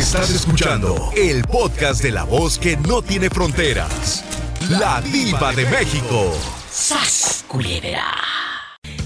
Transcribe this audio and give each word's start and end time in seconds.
Estás 0.00 0.30
escuchando 0.30 1.12
el 1.14 1.42
podcast 1.42 2.02
de 2.02 2.10
la 2.10 2.24
voz 2.24 2.58
que 2.58 2.74
no 2.78 3.02
tiene 3.02 3.28
fronteras. 3.28 4.24
La 4.70 5.02
diva 5.02 5.52
de 5.52 5.66
México. 5.66 6.34
¡Sas, 6.72 7.44
culebra! 7.46 8.06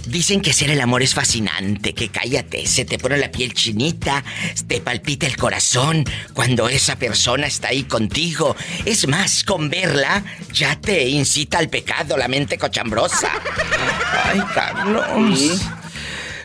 Dicen 0.07 0.41
que 0.41 0.53
hacer 0.53 0.71
el 0.71 0.81
amor 0.81 1.03
es 1.03 1.13
fascinante, 1.13 1.95
que 1.95 2.11
cállate, 2.11 2.65
se 2.69 2.85
te 2.85 2.97
pone 2.99 3.19
la 3.19 3.33
piel 3.33 3.55
chinita, 3.55 4.23
te 4.69 4.81
palpita 4.81 5.27
el 5.27 5.37
corazón 5.37 6.05
cuando 6.33 6.69
esa 6.69 6.95
persona 6.95 7.49
está 7.49 7.69
ahí 7.69 7.83
contigo. 7.83 8.55
Es 8.85 9.09
más, 9.09 9.43
con 9.43 9.69
verla 9.69 10.23
ya 10.53 10.81
te 10.81 11.09
incita 11.09 11.59
al 11.59 11.69
pecado 11.69 12.17
la 12.17 12.29
mente 12.29 12.57
cochambrosa. 12.57 13.33
Ay, 14.27 14.41
Carlos. 14.55 15.61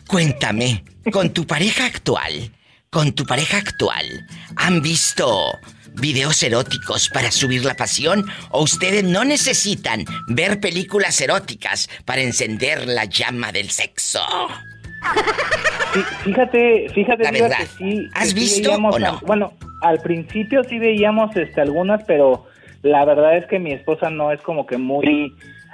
Cuéntame, 0.07 0.83
con 1.11 1.29
tu 1.29 1.45
pareja 1.45 1.85
actual, 1.85 2.51
con 2.91 3.11
tu 3.13 3.23
pareja 3.25 3.57
actual, 3.57 4.25
¿han 4.55 4.81
visto 4.81 5.51
videos 5.95 6.41
eróticos 6.41 7.09
para 7.09 7.29
subir 7.31 7.63
la 7.63 7.75
pasión 7.75 8.25
o 8.49 8.63
ustedes 8.63 9.03
no 9.03 9.23
necesitan 9.23 10.05
ver 10.27 10.59
películas 10.59 11.19
eróticas 11.21 11.87
para 12.05 12.21
encender 12.21 12.87
la 12.87 13.05
llama 13.05 13.51
del 13.51 13.69
sexo? 13.69 14.21
fíjate, 16.23 16.89
fíjate 16.93 17.23
La 17.23 17.31
verdad. 17.31 17.57
que 17.59 17.65
sí. 17.67 18.09
¿Has 18.13 18.33
que 18.33 18.39
sí 18.41 18.45
visto 18.55 18.69
veíamos 18.69 18.95
o 18.95 18.99
no? 18.99 19.07
a- 19.07 19.19
bueno, 19.25 19.53
al 19.81 19.99
principio 20.01 20.63
sí 20.63 20.79
veíamos 20.79 21.35
este 21.35 21.61
algunas, 21.61 22.03
pero 22.05 22.47
la 22.81 23.05
verdad 23.05 23.37
es 23.37 23.45
que 23.45 23.59
mi 23.59 23.71
esposa 23.73 24.09
no 24.09 24.31
es 24.31 24.41
como 24.41 24.65
que 24.65 24.77
muy 24.77 25.33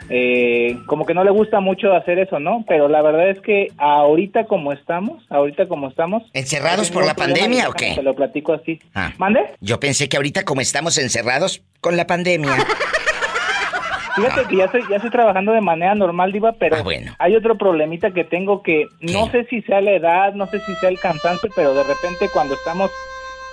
eh, 0.10 0.78
como 0.86 1.06
que 1.06 1.14
no 1.14 1.24
le 1.24 1.32
gusta 1.32 1.60
mucho 1.60 1.94
hacer 1.94 2.20
eso, 2.20 2.40
¿no? 2.40 2.64
Pero 2.68 2.88
la 2.88 3.02
verdad 3.02 3.30
es 3.30 3.40
que 3.42 3.68
ahorita 3.78 4.46
como 4.46 4.72
estamos, 4.72 5.24
ahorita 5.30 5.68
como 5.68 5.88
estamos, 5.90 6.24
¿Encerrados 6.34 6.90
no 6.92 6.96
por 6.96 7.06
la 7.06 7.16
pandemia 7.16 7.70
o 7.70 7.74
qué? 7.74 7.94
Te 7.96 8.04
lo 8.04 8.14
platico 8.16 8.54
así. 8.54 8.80
Ah. 8.94 9.12
¿Mande? 9.18 9.42
Yo 9.62 9.80
pensé 9.80 10.08
que 10.10 10.18
ahorita 10.18 10.44
como 10.44 10.62
estamos 10.62 10.98
encerrados 10.98 11.62
con 11.82 11.98
la 11.98 12.06
pandemia. 12.08 12.56
Fíjate 14.16 14.46
que 14.48 14.56
ya 14.56 14.66
estoy, 14.66 14.82
ya 14.90 14.96
estoy 14.96 15.12
trabajando 15.12 15.52
de 15.52 15.60
manera 15.60 15.94
normal, 15.94 16.32
Diva, 16.32 16.54
pero 16.54 16.78
Ah, 16.78 16.82
bueno. 16.84 17.14
hay 17.20 17.36
otro 17.36 17.58
problemita 17.58 18.12
que 18.12 18.24
tengo 18.24 18.64
que 18.64 18.86
no 19.02 19.30
sé 19.30 19.44
si 19.50 19.62
sea 19.64 19.82
la 19.82 19.92
edad, 19.92 20.34
no 20.34 20.48
sé 20.48 20.60
si 20.62 20.74
sea 20.76 20.88
el 20.88 20.98
cansancio, 21.00 21.50
pero 21.54 21.74
de 21.74 21.84
repente 21.84 22.30
cuando 22.32 22.54
estamos 22.54 22.90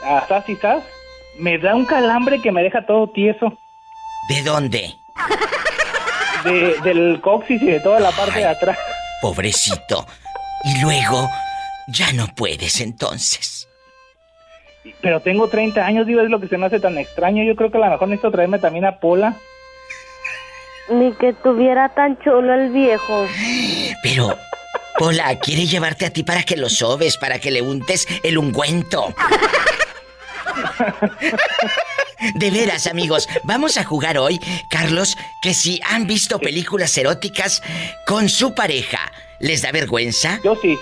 a 0.05 0.25
sas 0.29 0.49
y 0.49 0.55
sas, 0.55 0.85
me 1.37 1.59
da 1.59 1.75
un 1.75 1.85
calambre 1.85 2.41
que 2.41 2.53
me 2.53 2.63
deja 2.63 2.87
todo 2.87 3.09
tieso. 3.09 3.59
¿De 4.29 4.43
dónde? 4.43 4.95
De, 6.45 6.77
del 6.83 7.21
coxis 7.21 7.63
y 7.63 7.67
de 7.67 7.81
toda 7.81 8.01
la 8.01 8.11
parte 8.11 8.41
de 8.41 8.47
atrás. 8.47 8.79
Pobrecito. 9.21 10.07
Y 10.65 10.81
luego, 10.81 11.29
ya 11.89 12.13
no 12.13 12.27
puedes 12.35 12.81
entonces. 12.81 13.69
Pero 15.01 15.21
tengo 15.21 15.49
30 15.49 15.85
años, 15.85 16.07
Diva, 16.07 16.23
es 16.23 16.31
lo 16.31 16.41
que 16.41 16.49
se 16.49 16.59
me 16.59 16.67
hace 16.67 16.81
tan 16.81 16.99
extraño. 16.99 17.45
Yo 17.45 17.55
creo 17.55 17.71
que 17.71 17.79
a 17.79 17.81
lo 17.81 17.91
mejor 17.91 18.09
necesito 18.09 18.33
traerme 18.33 18.59
también 18.59 18.85
a 18.85 18.99
Pola. 18.99 19.35
Ni 20.89 21.13
que 21.13 21.33
tuviera 21.33 21.89
tan 21.91 22.19
chulo 22.19 22.55
el 22.55 22.71
viejo. 22.71 23.27
Pero, 24.03 24.37
Pola, 24.99 25.39
quiere 25.39 25.67
llevarte 25.67 26.07
a 26.07 26.11
ti 26.11 26.25
para 26.25 26.43
que 26.43 26.57
lo 26.57 26.69
sobes, 26.69 27.17
para 27.17 27.39
que 27.39 27.51
le 27.51 27.63
untes 27.63 28.07
el 28.23 28.39
ungüento. 28.39 29.15
De 32.35 32.51
veras, 32.51 32.87
amigos, 32.87 33.29
vamos 33.45 33.77
a 33.77 33.85
jugar 33.85 34.19
hoy, 34.19 34.41
Carlos, 34.71 35.17
que 35.43 35.55
si 35.55 35.81
han 35.89 36.07
visto 36.07 36.39
películas 36.39 36.97
eróticas 36.97 37.63
con 38.07 38.29
su 38.29 38.55
pareja, 38.55 38.99
¿les 39.41 39.63
da 39.63 39.73
vergüenza? 39.73 40.41
Yo 40.45 40.57
sí. 40.61 40.79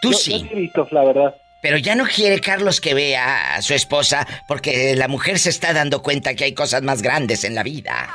Tú 0.00 0.12
Yo- 0.12 0.18
sí. 0.18 0.32
Yo 0.32 0.38
sí 0.38 0.48
he 0.52 0.54
visto, 0.56 0.88
la 0.90 1.04
verdad. 1.04 1.34
Pero 1.60 1.78
ya 1.78 1.94
no 1.94 2.04
quiere 2.04 2.40
Carlos 2.40 2.78
que 2.80 2.92
vea 2.92 3.54
a 3.54 3.62
su 3.62 3.72
esposa 3.72 4.26
porque 4.46 4.94
la 4.96 5.08
mujer 5.08 5.38
se 5.38 5.48
está 5.48 5.72
dando 5.72 6.02
cuenta 6.02 6.34
que 6.34 6.44
hay 6.44 6.52
cosas 6.52 6.82
más 6.82 7.00
grandes 7.00 7.42
en 7.44 7.54
la 7.54 7.62
vida. 7.62 8.10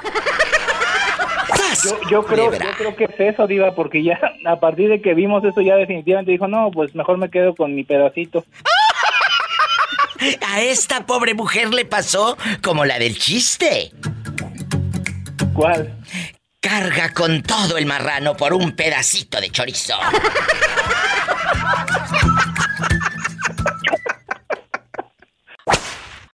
Yo, 1.83 1.99
yo 2.09 2.25
creo, 2.25 2.51
yo 2.51 2.71
creo 2.77 2.95
que 2.95 3.05
es 3.05 3.33
eso, 3.33 3.47
Diva, 3.47 3.73
porque 3.73 4.03
ya 4.03 4.19
a 4.45 4.59
partir 4.59 4.89
de 4.89 5.01
que 5.01 5.13
vimos 5.13 5.43
eso 5.43 5.61
ya 5.61 5.75
definitivamente 5.75 6.31
dijo, 6.31 6.47
no, 6.47 6.71
pues 6.71 6.93
mejor 6.93 7.17
me 7.17 7.29
quedo 7.29 7.55
con 7.55 7.73
mi 7.73 7.83
pedacito. 7.83 8.43
A 10.47 10.61
esta 10.61 11.05
pobre 11.05 11.33
mujer 11.33 11.73
le 11.73 11.85
pasó 11.85 12.37
como 12.61 12.85
la 12.85 12.99
del 12.99 13.17
chiste. 13.17 13.91
¿Cuál? 15.53 15.97
Carga 16.59 17.13
con 17.13 17.41
todo 17.41 17.77
el 17.77 17.85
marrano 17.85 18.35
por 18.35 18.53
un 18.53 18.73
pedacito 18.73 19.39
de 19.39 19.49
chorizo. 19.49 19.95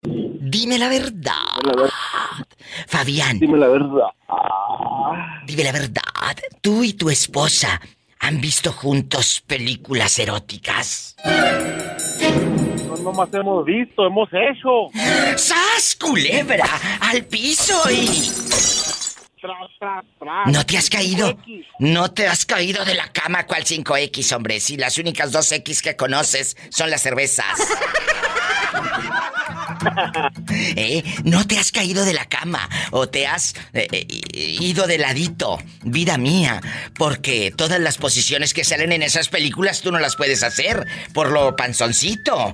Dime 0.02 0.80
la 0.80 0.90
verdad. 0.90 1.36
Fabián. 2.88 3.40
Dime 3.40 3.58
la 3.58 3.68
verdad. 3.68 4.08
Dime 5.46 5.64
la 5.64 5.72
verdad. 5.72 6.02
Tú 6.62 6.84
y 6.84 6.94
tu 6.94 7.10
esposa 7.10 7.80
han 8.20 8.42
visto 8.42 8.72
juntos 8.72 9.44
películas 9.46 10.18
eróticas. 10.18 11.16
No 12.98 13.12
nomás 13.12 13.34
hemos 13.34 13.66
visto, 13.66 14.06
hemos 14.06 14.30
hecho. 14.32 14.90
¡Sas, 15.38 15.96
culebra! 16.00 16.66
¡Al 17.02 17.26
piso 17.26 17.82
y... 17.92 18.32
¿No 20.48 20.66
te 20.66 20.78
has 20.78 20.90
caído? 20.90 21.38
No 21.80 22.12
te 22.12 22.28
has 22.28 22.46
caído 22.46 22.84
de 22.86 22.96
la 22.96 23.12
cama 23.12 23.46
cual 23.46 23.64
5X, 23.64 24.36
hombre. 24.36 24.60
Si 24.60 24.78
las 24.78 24.98
únicas 24.98 25.32
2X 25.34 25.82
que 25.82 25.96
conoces 25.96 26.58
son 26.70 26.90
las 26.90 27.02
cervezas. 27.02 27.46
¿Eh? 30.76 31.04
No 31.24 31.46
te 31.48 31.58
has 31.58 31.72
caído 31.72 32.04
de 32.06 32.14
la 32.14 32.26
cama 32.26 32.70
o 32.92 33.08
te 33.08 33.28
has 33.28 33.54
eh, 33.74 33.88
eh, 33.92 34.06
ido 34.34 34.88
de 34.88 34.98
ladito, 34.98 35.58
vida 35.84 36.18
mía, 36.18 36.62
porque 36.98 37.52
todas 37.56 37.80
las 37.80 37.98
posiciones 37.98 38.54
que 38.54 38.64
salen 38.64 38.92
en 38.92 39.02
esas 39.04 39.30
películas 39.30 39.82
tú 39.82 39.92
no 39.92 40.00
las 40.00 40.16
puedes 40.16 40.44
hacer 40.44 40.86
por 41.14 41.32
lo 41.32 41.56
panzoncito. 41.56 42.54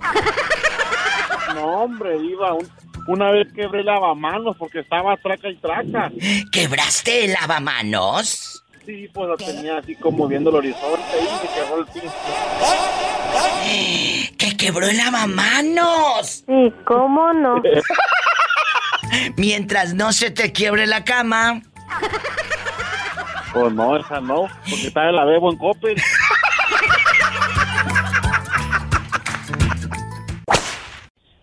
No, 1.56 1.84
hombre, 1.84 2.18
iba. 2.18 2.54
un- 2.54 2.70
una 3.08 3.32
vez 3.32 3.48
quebré 3.54 3.84
lavamanos 3.84 4.56
porque 4.58 4.80
estaba 4.80 5.18
traca 5.18 5.50
y 5.50 5.56
traca. 5.58 6.12
¿Quebraste 6.52 7.26
el 7.26 7.32
lavamanos? 7.34 8.61
Sí, 8.86 9.10
pues 9.14 9.28
lo 9.28 9.38
tenía 9.38 9.78
así 9.78 9.96
como 9.96 10.28
viendo 10.28 10.50
el 10.50 10.56
horizonte 10.58 11.18
y 11.20 11.24
me 11.24 11.54
quebró 11.54 11.80
el 11.80 11.86
piso. 11.86 12.14
¡Que 14.38 14.58
quebró 14.58 14.88
el 14.88 14.98
lavamanos! 14.98 16.44
Sí, 16.48 16.74
¿cómo 16.86 17.32
no? 17.34 17.62
Mientras 19.38 19.94
no 19.94 20.12
se 20.14 20.32
te 20.32 20.52
quiebre 20.52 20.88
la 20.88 21.04
cama. 21.04 21.62
Pues 23.54 23.74
no, 23.74 23.98
esa 23.98 24.22
no, 24.22 24.48
porque 24.70 24.92
todavía 24.92 25.12
la 25.12 25.26
bebo 25.26 25.52
en 25.52 25.58
Coppel. 25.58 25.98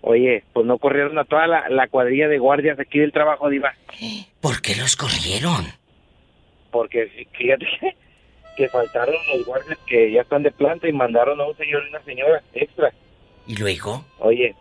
Oye, 0.00 0.42
pues 0.54 0.64
no 0.64 0.78
corrieron 0.78 1.18
a 1.18 1.24
toda 1.24 1.46
la, 1.46 1.68
la 1.68 1.86
cuadrilla 1.88 2.28
de 2.28 2.38
guardias 2.38 2.80
aquí 2.80 2.98
del 2.98 3.12
trabajo, 3.12 3.50
Diva. 3.50 3.74
¿Por 4.40 4.62
qué 4.62 4.74
los 4.76 4.96
corrieron? 4.96 5.66
Porque 6.70 7.08
fí- 7.10 7.26
fíjate 7.36 7.66
que, 7.80 7.96
que 8.56 8.68
faltaron 8.68 9.14
los 9.34 9.46
guardias 9.46 9.78
que 9.86 10.10
ya 10.12 10.22
están 10.22 10.42
de 10.42 10.50
planta 10.50 10.88
y 10.88 10.92
mandaron 10.92 11.40
a 11.40 11.44
un 11.46 11.56
señor 11.56 11.82
y 11.86 11.88
una 11.90 12.02
señora 12.04 12.42
extra. 12.54 12.92
¿Y 13.46 13.56
luego? 13.56 14.04
Oye, 14.18 14.54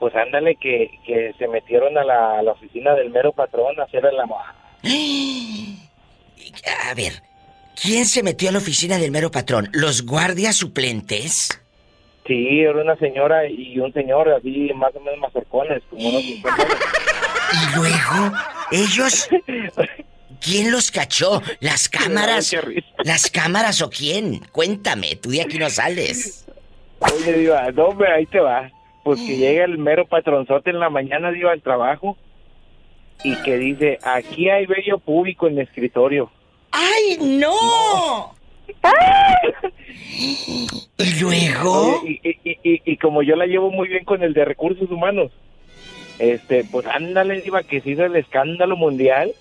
pues 0.00 0.14
ándale 0.16 0.56
que, 0.56 0.90
que 1.06 1.32
se 1.38 1.46
metieron 1.48 1.96
a 1.96 2.02
la, 2.04 2.38
a 2.38 2.42
la 2.42 2.52
oficina 2.52 2.94
del 2.94 3.10
mero 3.10 3.32
patrón 3.32 3.78
a 3.78 3.84
hacer 3.84 4.04
el 4.04 4.18
amor. 4.18 4.42
A 6.90 6.94
ver, 6.94 7.12
¿quién 7.80 8.04
se 8.06 8.22
metió 8.22 8.48
a 8.48 8.52
la 8.52 8.58
oficina 8.58 8.98
del 8.98 9.10
mero 9.10 9.30
patrón? 9.30 9.68
¿Los 9.72 10.04
guardias 10.04 10.56
suplentes? 10.56 11.58
Sí, 12.26 12.60
era 12.60 12.80
una 12.80 12.96
señora 12.96 13.46
y 13.48 13.78
un 13.78 13.92
señor 13.92 14.28
así 14.28 14.70
más 14.74 14.94
o 14.94 15.00
menos 15.00 15.18
mazorcones, 15.20 15.82
como 15.90 16.08
unos 16.08 16.22
50 16.22 16.62
años. 16.62 16.76
Y 17.52 17.76
luego, 17.76 18.36
ellos... 18.70 19.28
¿Quién 20.42 20.70
los 20.72 20.90
cachó? 20.90 21.40
¿Las 21.60 21.88
cámaras? 21.88 22.54
¿Las 23.04 23.30
cámaras 23.30 23.80
o 23.82 23.90
quién? 23.90 24.40
Cuéntame, 24.52 25.16
tú 25.16 25.30
de 25.30 25.42
aquí 25.42 25.58
no 25.58 25.70
sales. 25.70 26.46
Oye, 26.98 27.32
Diva, 27.34 27.70
no, 27.72 27.86
hombre, 27.86 28.10
ahí 28.12 28.26
te 28.26 28.40
va. 28.40 28.70
Pues 29.04 29.20
que 29.20 29.36
llega 29.36 29.64
el 29.64 29.78
mero 29.78 30.06
patronzote 30.06 30.70
en 30.70 30.78
la 30.80 30.90
mañana, 30.90 31.30
Diva, 31.32 31.52
al 31.52 31.62
trabajo 31.62 32.16
y 33.24 33.36
que 33.42 33.56
dice, 33.56 33.98
aquí 34.02 34.48
hay 34.50 34.66
bello 34.66 34.98
público 34.98 35.46
en 35.46 35.54
mi 35.56 35.60
escritorio. 35.62 36.30
¡Ay, 36.72 37.18
no! 37.20 38.34
¿Y 40.98 41.20
luego? 41.20 42.00
Oye, 42.00 42.20
y, 42.22 42.50
y- 42.50 42.58
y- 42.62 42.82
y 42.84 42.96
como 42.96 43.22
yo 43.22 43.36
la 43.36 43.46
llevo 43.46 43.70
muy 43.70 43.88
bien 43.88 44.04
con 44.04 44.22
el 44.22 44.34
de 44.34 44.44
recursos 44.44 44.90
humanos, 44.90 45.30
este, 46.18 46.64
pues 46.64 46.86
ándale, 46.86 47.40
Diva, 47.42 47.62
que 47.62 47.80
se 47.80 47.90
hizo 47.90 48.04
el 48.04 48.16
escándalo 48.16 48.76
mundial. 48.76 49.32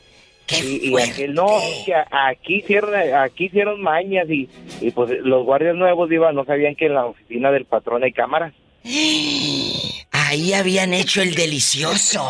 Y, 0.63 0.89
y 0.89 1.01
aquel, 1.01 1.33
no, 1.33 1.59
que 1.85 1.93
aquí 1.93 2.57
hicieron, 2.57 2.93
aquí 2.95 3.45
hicieron 3.45 3.81
mañas 3.81 4.29
y, 4.29 4.49
y 4.81 4.91
pues 4.91 5.11
los 5.23 5.45
guardias 5.45 5.75
nuevos, 5.75 6.09
Diva, 6.09 6.31
no 6.33 6.45
sabían 6.45 6.75
que 6.75 6.87
en 6.87 6.95
la 6.95 7.05
oficina 7.05 7.51
del 7.51 7.65
patrón 7.65 8.03
hay 8.03 8.11
cámaras. 8.11 8.53
Ahí 10.11 10.53
habían 10.53 10.93
hecho 10.93 11.21
el 11.21 11.35
delicioso. 11.35 12.29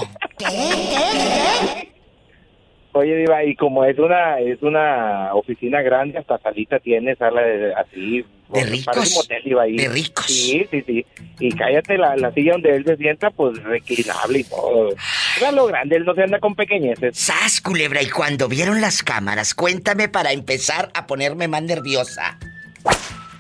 Oye, 2.93 3.15
Diva, 3.15 3.43
y 3.43 3.55
como 3.55 3.85
es 3.85 3.97
una 3.97 4.39
es 4.39 4.61
una 4.61 5.33
oficina 5.33 5.81
grande, 5.81 6.17
hasta 6.17 6.37
salita 6.39 6.79
tiene, 6.79 7.15
sala 7.15 7.41
de, 7.41 7.73
así. 7.73 8.25
De 8.49 8.65
ricos. 8.65 9.27
De 9.29 9.87
ricos. 9.87 10.25
Sí, 10.25 10.67
sí, 10.69 10.83
sí. 10.85 11.05
Y 11.39 11.51
cállate, 11.53 11.97
la, 11.97 12.17
la 12.17 12.33
silla 12.33 12.51
donde 12.53 12.75
él 12.75 12.83
se 12.83 12.97
sienta, 12.97 13.31
pues 13.31 13.63
reclinable 13.63 14.39
y 14.39 14.43
todo. 14.43 14.89
Era 15.37 15.53
lo 15.53 15.67
grande, 15.67 15.95
él 15.95 16.03
no 16.03 16.13
se 16.13 16.23
anda 16.23 16.39
con 16.39 16.53
pequeñeces. 16.53 17.17
¡Sas, 17.17 17.61
culebra! 17.61 18.01
Y 18.01 18.09
cuando 18.09 18.49
vieron 18.49 18.81
las 18.81 19.03
cámaras, 19.03 19.53
cuéntame 19.53 20.09
para 20.09 20.33
empezar 20.33 20.89
a 20.93 21.07
ponerme 21.07 21.47
más 21.47 21.63
nerviosa. 21.63 22.37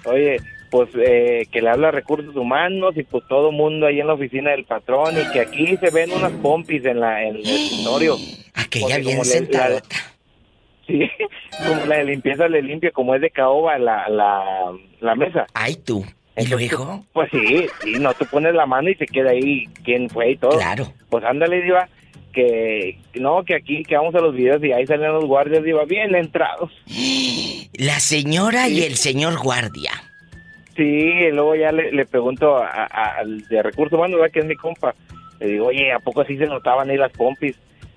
Oye, 0.05 0.37
pues 0.71 0.89
eh, 0.95 1.45
que 1.51 1.61
le 1.61 1.69
habla 1.69 1.89
a 1.89 1.91
recursos 1.91 2.35
humanos 2.35 2.95
y 2.95 3.03
pues 3.03 3.25
todo 3.27 3.51
mundo 3.51 3.87
ahí 3.87 3.99
en 3.99 4.07
la 4.07 4.13
oficina 4.13 4.51
del 4.51 4.63
patrón 4.63 5.15
y 5.19 5.29
que 5.33 5.41
aquí 5.41 5.75
se 5.77 5.89
ven 5.89 6.13
unas 6.13 6.31
pompis 6.41 6.85
en, 6.85 7.01
la, 7.01 7.21
en 7.21 7.35
el 7.35 7.41
escritorio. 7.45 8.15
Aquella 8.71 8.99
bien 8.99 9.25
sentada. 9.25 9.81
Sí, 10.87 11.09
como 11.67 11.85
la 11.85 11.97
de 11.97 12.05
limpieza 12.05 12.47
le 12.47 12.61
limpia, 12.61 12.91
como 12.91 13.13
es 13.15 13.21
de 13.21 13.29
caoba 13.29 13.77
la, 13.77 14.07
la, 14.07 14.71
la 15.01 15.15
mesa. 15.15 15.45
Ay, 15.53 15.75
tú. 15.75 16.05
¿Y 16.37 16.47
luego? 16.47 17.05
Pues 17.11 17.29
sí, 17.31 17.67
sí, 17.83 17.93
no, 17.99 18.13
tú 18.13 18.25
pones 18.25 18.53
la 18.55 18.65
mano 18.65 18.89
y 18.89 18.95
se 18.95 19.05
queda 19.05 19.31
ahí 19.31 19.65
quién 19.83 20.09
fue 20.09 20.31
y 20.31 20.37
todo. 20.37 20.57
Claro. 20.57 20.91
Pues 21.09 21.25
ándale, 21.25 21.61
Diva, 21.61 21.89
que 22.31 22.97
no, 23.15 23.43
que 23.43 23.55
aquí, 23.55 23.83
que 23.83 23.97
vamos 23.97 24.15
a 24.15 24.21
los 24.21 24.33
videos 24.33 24.63
y 24.63 24.71
ahí 24.71 24.87
salen 24.87 25.11
los 25.11 25.25
guardias, 25.25 25.63
Diva, 25.63 25.83
bien 25.83 26.15
entrados. 26.15 26.71
La 27.73 27.99
señora 27.99 28.69
y 28.69 28.83
el 28.83 28.95
señor 28.95 29.39
guardia. 29.41 29.91
Sí, 30.75 30.83
y 30.83 31.31
luego 31.31 31.55
ya 31.55 31.71
le, 31.71 31.91
le 31.91 32.05
pregunto 32.05 32.57
al 32.57 33.47
de 33.47 33.63
recursos 33.63 33.97
humanos, 33.97 34.19
¿verdad? 34.19 34.33
que 34.33 34.39
es 34.39 34.45
mi 34.45 34.55
compa. 34.55 34.93
Le 35.39 35.47
digo, 35.47 35.67
oye, 35.67 35.91
¿a 35.91 35.99
poco 35.99 36.21
así 36.21 36.37
se 36.37 36.45
notaban 36.45 36.89
ahí 36.89 36.97
las 36.97 37.11
pompis? 37.11 37.55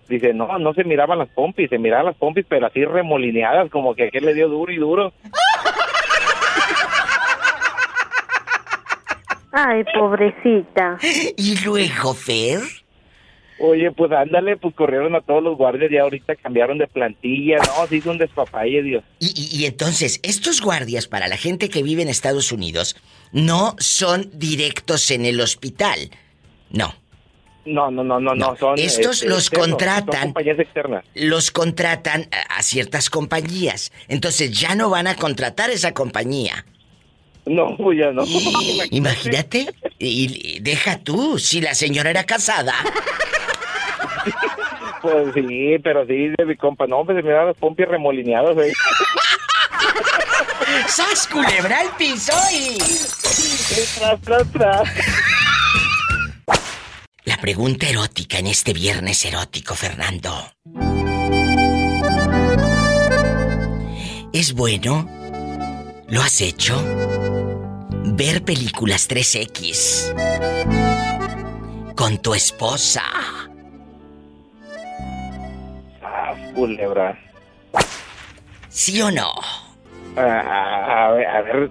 Dice, 0.08 0.34
no, 0.34 0.58
no 0.58 0.74
se 0.74 0.84
miraban 0.84 1.18
las 1.18 1.28
pompis, 1.30 1.70
se 1.70 1.78
miraban 1.78 2.06
las 2.06 2.16
pompis, 2.16 2.44
pero 2.48 2.66
así 2.66 2.84
remolineadas, 2.84 3.70
como 3.70 3.94
que 3.94 4.04
aquel 4.04 4.26
le 4.26 4.34
dio 4.34 4.48
duro 4.48 4.72
y 4.72 4.76
duro. 4.76 5.12
Ay, 9.52 9.84
pobrecita. 9.94 10.98
¿Y 11.36 11.64
luego, 11.64 12.12
Fer? 12.12 12.60
Oye, 13.60 13.92
pues 13.92 14.10
ándale, 14.10 14.56
pues 14.56 14.74
corrieron 14.74 15.14
a 15.14 15.20
todos 15.20 15.42
los 15.42 15.56
guardias 15.56 15.90
y 15.92 15.96
ahorita 15.96 16.34
cambiaron 16.34 16.76
de 16.78 16.88
plantilla. 16.88 17.58
No, 17.58 17.86
se 17.86 17.96
hizo 17.96 18.10
un 18.10 18.18
despapalle, 18.18 18.82
Dios. 18.82 19.04
Y, 19.20 19.32
y, 19.52 19.64
entonces, 19.66 20.18
estos 20.24 20.60
guardias, 20.60 21.06
para 21.06 21.28
la 21.28 21.36
gente 21.36 21.68
que 21.68 21.84
vive 21.84 22.02
en 22.02 22.08
Estados 22.08 22.50
Unidos, 22.50 22.96
no 23.30 23.76
son 23.78 24.28
directos 24.32 25.10
en 25.12 25.24
el 25.24 25.40
hospital. 25.40 26.10
No. 26.70 26.92
No, 27.66 27.90
no, 27.90 28.04
no, 28.04 28.20
no, 28.20 28.34
no. 28.34 28.56
Son, 28.56 28.78
Estos 28.78 29.16
este, 29.16 29.28
los 29.28 29.46
externos, 29.46 29.68
contratan. 29.68 30.14
Son 30.14 30.22
compañías 30.32 30.58
externas. 30.58 31.04
Los 31.14 31.50
contratan 31.50 32.28
a, 32.30 32.58
a 32.58 32.62
ciertas 32.62 33.10
compañías. 33.10 33.92
Entonces 34.08 34.58
ya 34.58 34.74
no 34.74 34.90
van 34.90 35.06
a 35.06 35.16
contratar 35.16 35.70
esa 35.70 35.92
compañía. 35.94 36.64
No, 37.46 37.76
pues 37.76 37.98
ya 37.98 38.10
no. 38.10 38.24
Imagínate. 38.90 39.74
Y, 39.98 40.56
y 40.56 40.60
deja 40.60 40.98
tú, 40.98 41.38
si 41.38 41.60
la 41.60 41.74
señora 41.74 42.10
era 42.10 42.24
casada. 42.24 42.74
Pues 45.02 45.34
sí, 45.34 45.76
pero 45.82 46.06
sí, 46.06 46.28
de 46.34 46.46
mi 46.46 46.56
compa. 46.56 46.86
No, 46.86 47.04
pues 47.04 47.18
se 47.18 47.22
miraban 47.22 47.48
las 47.48 47.56
pompis 47.58 47.86
remolineadas, 47.86 48.56
¿eh? 48.56 48.72
¡Sas 50.88 51.26
culebra 51.26 51.80
al 51.80 51.94
piso 51.98 52.32
y... 52.50 52.78
Tras, 53.98 54.18
tras, 54.22 54.50
tras. 54.50 54.88
La 57.24 57.38
pregunta 57.38 57.88
erótica 57.88 58.38
en 58.38 58.48
este 58.48 58.74
viernes 58.74 59.24
erótico, 59.24 59.74
Fernando. 59.74 60.30
¿Es 64.34 64.52
bueno? 64.52 65.08
¿Lo 66.08 66.20
has 66.20 66.42
hecho? 66.42 66.76
Ver 68.16 68.42
películas 68.44 69.08
3X 69.08 70.12
con 71.96 72.18
tu 72.18 72.34
esposa. 72.34 73.02
Ah, 76.02 76.34
culebra. 76.54 77.18
¿Sí 78.68 79.00
o 79.00 79.10
no? 79.10 79.32
Ah, 80.16 80.20
a, 80.20 81.06
a 81.06 81.12
ver, 81.12 81.26
a 81.26 81.40
ver, 81.40 81.70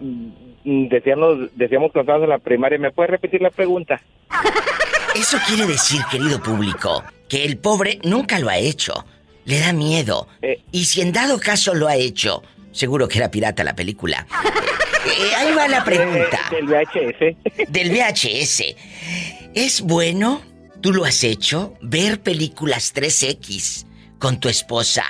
decíamos, 0.64 1.56
decíamos 1.56 1.92
cuando 1.92 2.12
estábamos 2.12 2.24
en 2.24 2.30
la 2.30 2.40
primaria, 2.40 2.80
¿me 2.80 2.90
puedes 2.92 3.12
repetir 3.12 3.40
la 3.42 3.52
pregunta? 3.52 4.02
Eso 5.16 5.38
quiere 5.48 5.66
decir, 5.68 6.02
querido 6.10 6.42
público, 6.42 7.04
que 7.30 7.46
el 7.46 7.58
pobre 7.58 8.00
nunca 8.04 8.40
lo 8.40 8.50
ha 8.50 8.58
hecho. 8.58 9.06
Le 9.46 9.60
da 9.60 9.72
miedo. 9.74 10.28
Eh. 10.42 10.62
Y 10.72 10.86
si 10.86 11.02
en 11.02 11.12
dado 11.12 11.40
caso 11.40 11.74
lo 11.76 11.88
ha 11.88 11.96
hecho, 11.96 12.42
seguro 12.72 13.08
que 13.08 13.20
era 13.20 13.30
pirata 13.30 13.64
la 13.64 13.76
película. 13.76 14.26
Eh, 15.06 15.36
ahí 15.36 15.54
va 15.54 15.68
la 15.68 15.84
pregunta. 15.84 16.40
Eh, 16.50 16.56
del 16.56 16.68
VHS. 16.68 17.70
Del 17.70 17.92
VHS. 17.92 18.64
¿Es 19.54 19.82
bueno, 19.82 20.42
tú 20.80 20.94
lo 20.94 21.04
has 21.04 21.26
hecho, 21.26 21.74
ver 21.82 22.22
películas 22.22 22.96
3X 22.96 23.86
con 24.18 24.40
tu 24.40 24.48
esposa? 24.48 25.04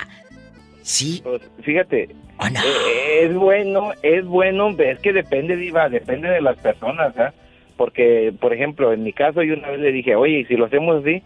¿Sí 0.82 1.20
Pues, 1.22 1.42
fíjate, 1.62 2.08
no? 2.40 2.60
eh, 2.60 3.20
es 3.22 3.34
bueno, 3.36 3.92
es 4.02 4.24
bueno, 4.24 4.74
es 4.76 4.98
que 4.98 5.12
depende, 5.12 5.54
Diva, 5.54 5.88
depende 5.88 6.28
de 6.28 6.40
las 6.40 6.58
personas, 6.58 7.16
¿ah? 7.16 7.32
Porque, 7.76 8.32
por 8.40 8.52
ejemplo, 8.52 8.92
en 8.92 9.02
mi 9.02 9.12
caso, 9.12 9.42
yo 9.42 9.54
una 9.54 9.70
vez 9.70 9.80
le 9.80 9.92
dije, 9.92 10.14
oye, 10.14 10.40
¿y 10.40 10.44
si 10.44 10.56
lo 10.56 10.66
hacemos 10.66 11.02
así? 11.02 11.22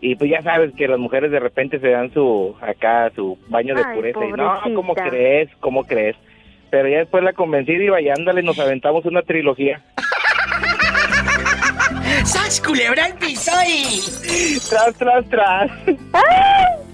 Y 0.00 0.16
pues 0.16 0.30
ya 0.30 0.42
sabes 0.42 0.72
que 0.74 0.86
las 0.86 0.98
mujeres 0.98 1.30
de 1.30 1.40
repente 1.40 1.80
se 1.80 1.88
dan 1.88 2.12
su, 2.12 2.54
acá, 2.60 3.10
su 3.14 3.38
baño 3.48 3.74
de 3.74 3.82
Ay, 3.84 3.96
pureza. 3.96 4.24
Y 4.24 4.32
no, 4.32 4.60
¿cómo 4.74 4.94
crees? 4.94 5.48
¿Cómo 5.60 5.84
crees? 5.84 6.16
Pero 6.70 6.88
ya 6.88 6.98
después 6.98 7.24
la 7.24 7.32
convencí, 7.32 7.72
y 7.72 8.08
ándale, 8.08 8.42
nos 8.42 8.58
aventamos 8.58 9.04
una 9.06 9.22
trilogía. 9.22 9.82
¡Sas 12.24 12.60
culebra 12.60 13.06
al 13.06 13.14
piso 13.14 13.52
y... 13.66 14.00
Tras, 14.68 14.94
tras, 14.98 15.28
tras. 15.28 15.70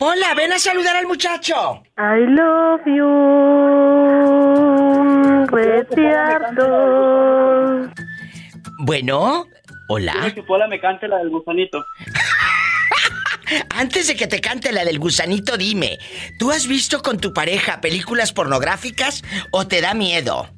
Hola, 0.00 0.32
ven 0.36 0.52
a 0.52 0.60
saludar 0.60 0.94
al 0.94 1.08
muchacho. 1.08 1.82
I 1.98 2.20
love 2.28 2.82
you. 2.86 3.04
Bueno, 8.80 9.46
hola. 9.88 10.32
que 10.34 10.42
Pola 10.42 10.68
me 10.68 10.80
cante 10.80 11.08
la 11.08 11.18
del 11.18 11.30
gusanito. 11.30 11.84
Antes 13.70 14.08
de 14.08 14.16
que 14.16 14.26
te 14.26 14.40
cante 14.40 14.72
la 14.72 14.84
del 14.84 14.98
gusanito, 14.98 15.56
dime, 15.56 15.98
¿tú 16.38 16.50
has 16.50 16.66
visto 16.66 17.00
con 17.02 17.18
tu 17.18 17.32
pareja 17.32 17.80
películas 17.80 18.32
pornográficas 18.32 19.22
o 19.50 19.66
te 19.66 19.80
da 19.80 19.94
miedo? 19.94 20.48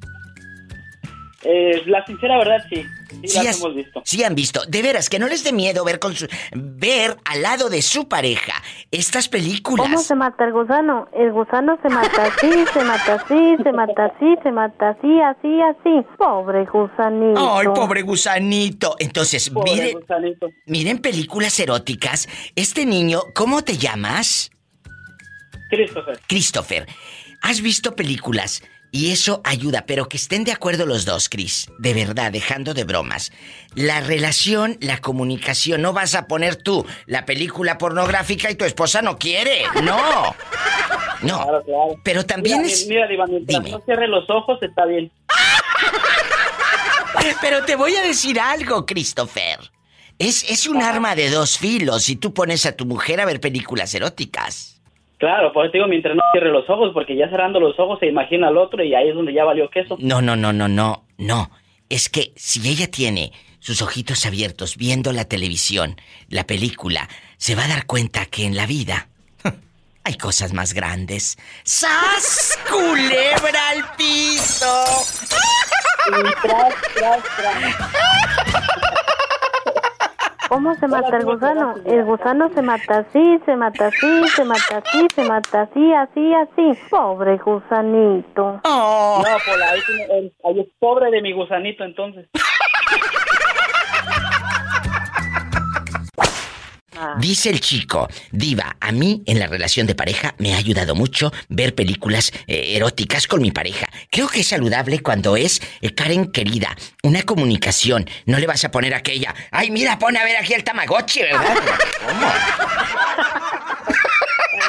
Eh, 1.43 1.81
la 1.87 2.05
sincera 2.05 2.37
verdad, 2.37 2.63
sí. 2.69 2.85
Sí, 3.25 3.37
las 3.37 3.47
has- 3.47 3.59
hemos 3.59 3.75
visto. 3.75 4.01
sí 4.05 4.23
han 4.23 4.35
visto. 4.35 4.61
De 4.67 4.81
veras, 4.81 5.09
que 5.09 5.19
no 5.19 5.27
les 5.27 5.43
dé 5.43 5.51
miedo 5.51 5.83
ver 5.83 5.99
con 5.99 6.15
su... 6.15 6.27
ver 6.53 7.17
al 7.25 7.41
lado 7.41 7.69
de 7.69 7.81
su 7.81 8.07
pareja 8.07 8.53
estas 8.91 9.27
películas. 9.27 9.87
¿Cómo 9.87 9.99
se 9.99 10.15
mata 10.15 10.45
el 10.45 10.53
gusano? 10.53 11.07
El 11.13 11.31
gusano 11.31 11.77
se 11.81 11.89
mata 11.89 12.25
así, 12.25 12.51
se 12.73 12.83
mata 12.83 13.13
así, 13.15 13.55
se 13.63 13.71
mata 13.71 14.05
así, 14.05 14.35
se 14.43 14.51
mata 14.51 14.89
así, 14.89 15.19
así, 15.21 15.61
así. 15.61 16.07
Pobre 16.17 16.65
gusanito. 16.65 17.55
Ay, 17.57 17.67
pobre 17.75 18.01
gusanito. 18.03 18.95
Entonces, 18.99 19.49
Pobre 19.49 19.71
miren, 19.73 19.99
gusanito. 19.99 20.47
miren 20.67 20.99
películas 20.99 21.59
eróticas. 21.59 22.29
Este 22.55 22.85
niño, 22.85 23.21
¿cómo 23.35 23.63
te 23.63 23.77
llamas? 23.77 24.51
Christopher. 25.69 26.19
Christopher, 26.27 26.87
has 27.41 27.61
visto 27.61 27.95
películas 27.95 28.61
y 28.91 29.11
eso 29.11 29.41
ayuda, 29.45 29.85
pero 29.87 30.09
que 30.09 30.17
estén 30.17 30.43
de 30.43 30.51
acuerdo 30.51 30.85
los 30.85 31.05
dos, 31.05 31.29
Chris. 31.29 31.67
De 31.79 31.93
verdad, 31.93 32.31
dejando 32.31 32.73
de 32.73 32.83
bromas. 32.83 33.31
La 33.73 34.01
relación, 34.01 34.77
la 34.81 34.97
comunicación, 34.97 35.81
no 35.81 35.93
vas 35.93 36.13
a 36.13 36.27
poner 36.27 36.57
tú 36.57 36.85
la 37.05 37.25
película 37.25 37.77
pornográfica 37.77 38.51
y 38.51 38.55
tu 38.55 38.65
esposa 38.65 39.01
no 39.01 39.17
quiere. 39.17 39.63
No. 39.81 40.35
No. 41.21 41.43
Claro, 41.43 41.63
claro. 41.63 41.95
Pero 42.03 42.25
también 42.25 42.61
mira, 42.61 42.73
es... 42.73 42.87
Mira, 42.87 43.07
Diva, 43.07 43.25
mientras 43.27 43.63
Dime. 43.63 43.77
no 43.77 43.81
cierre 43.85 44.07
los 44.07 44.29
ojos, 44.29 44.61
está 44.61 44.85
bien. 44.85 45.11
Pero 47.41 47.63
te 47.63 47.75
voy 47.75 47.95
a 47.95 48.01
decir 48.01 48.39
algo, 48.39 48.85
Christopher. 48.85 49.59
Es, 50.19 50.43
es 50.49 50.67
un 50.67 50.81
arma 50.81 51.15
de 51.15 51.29
dos 51.29 51.57
filos 51.57 52.03
si 52.03 52.15
tú 52.15 52.33
pones 52.33 52.65
a 52.65 52.75
tu 52.75 52.85
mujer 52.85 53.21
a 53.21 53.25
ver 53.25 53.39
películas 53.39 53.93
eróticas. 53.95 54.70
Claro, 55.21 55.53
por 55.53 55.67
eso 55.67 55.73
digo, 55.73 55.85
mientras 55.85 56.15
no 56.15 56.21
cierre 56.31 56.49
los 56.49 56.67
ojos, 56.67 56.89
porque 56.95 57.15
ya 57.15 57.29
cerrando 57.29 57.59
los 57.59 57.79
ojos 57.79 57.99
se 57.99 58.07
imagina 58.07 58.47
al 58.47 58.57
otro 58.57 58.83
y 58.83 58.95
ahí 58.95 59.09
es 59.09 59.13
donde 59.13 59.31
ya 59.31 59.43
valió 59.43 59.69
queso. 59.69 59.95
No, 59.99 60.19
no, 60.19 60.35
no, 60.35 60.51
no, 60.51 60.67
no, 60.67 61.03
no. 61.19 61.51
Es 61.89 62.09
que 62.09 62.33
si 62.35 62.67
ella 62.67 62.89
tiene 62.89 63.31
sus 63.59 63.83
ojitos 63.83 64.25
abiertos 64.25 64.77
viendo 64.77 65.11
la 65.11 65.25
televisión, 65.25 65.95
la 66.27 66.47
película, 66.47 67.07
se 67.37 67.53
va 67.53 67.65
a 67.65 67.67
dar 67.67 67.85
cuenta 67.85 68.25
que 68.25 68.47
en 68.47 68.55
la 68.55 68.65
vida 68.65 69.09
hay 70.03 70.15
cosas 70.15 70.53
más 70.53 70.73
grandes. 70.73 71.37
¡Sas! 71.65 72.57
¡Culebra 72.67 73.69
al 73.69 73.95
piso! 73.95 74.83
tras, 76.41 76.73
tras, 76.95 77.23
tras. 77.37 78.70
¿Cómo 80.51 80.75
se 80.75 80.85
mata 80.85 81.15
el 81.15 81.23
gusano? 81.23 81.75
El 81.85 82.03
gusano 82.03 82.49
se 82.49 82.61
mata 82.61 82.97
así, 82.99 83.39
se 83.45 83.55
mata 83.55 83.87
así, 83.87 84.27
se 84.35 84.43
mata 84.43 84.77
así, 84.83 85.07
se 85.15 85.23
mata 85.23 85.61
así, 85.61 85.93
así, 85.93 86.33
así. 86.33 86.77
Pobre 86.89 87.37
gusanito. 87.37 88.59
No, 88.65 89.21
Pola, 89.45 89.69
ahí, 89.71 89.79
tiene- 89.87 90.17
el- 90.19 90.33
ahí 90.43 90.59
es 90.59 90.67
pobre 90.77 91.09
de 91.09 91.21
mi 91.21 91.31
gusanito 91.31 91.85
entonces. 91.85 92.27
Dice 97.19 97.49
el 97.49 97.61
chico, 97.61 98.09
Diva, 98.31 98.75
a 98.79 98.91
mí 98.91 99.23
en 99.25 99.39
la 99.39 99.47
relación 99.47 99.87
de 99.87 99.95
pareja 99.95 100.35
me 100.39 100.53
ha 100.53 100.57
ayudado 100.57 100.93
mucho 100.93 101.31
ver 101.47 101.73
películas 101.73 102.33
eh, 102.47 102.73
eróticas 102.75 103.27
con 103.27 103.41
mi 103.41 103.51
pareja. 103.51 103.87
Creo 104.09 104.27
que 104.27 104.41
es 104.41 104.47
saludable 104.47 104.99
cuando 104.99 105.37
es, 105.37 105.61
eh, 105.81 105.93
Karen 105.93 106.31
querida, 106.31 106.75
una 107.03 107.23
comunicación. 107.23 108.09
No 108.25 108.39
le 108.39 108.47
vas 108.47 108.65
a 108.65 108.71
poner 108.71 108.93
aquella, 108.93 109.33
ay, 109.51 109.71
mira, 109.71 109.97
pone 109.97 110.19
a 110.19 110.25
ver 110.25 110.35
aquí 110.35 110.53
el 110.53 110.65
Tamagotchi, 110.65 111.21
¿verdad? 111.21 111.55
¿Cómo? 112.05 112.27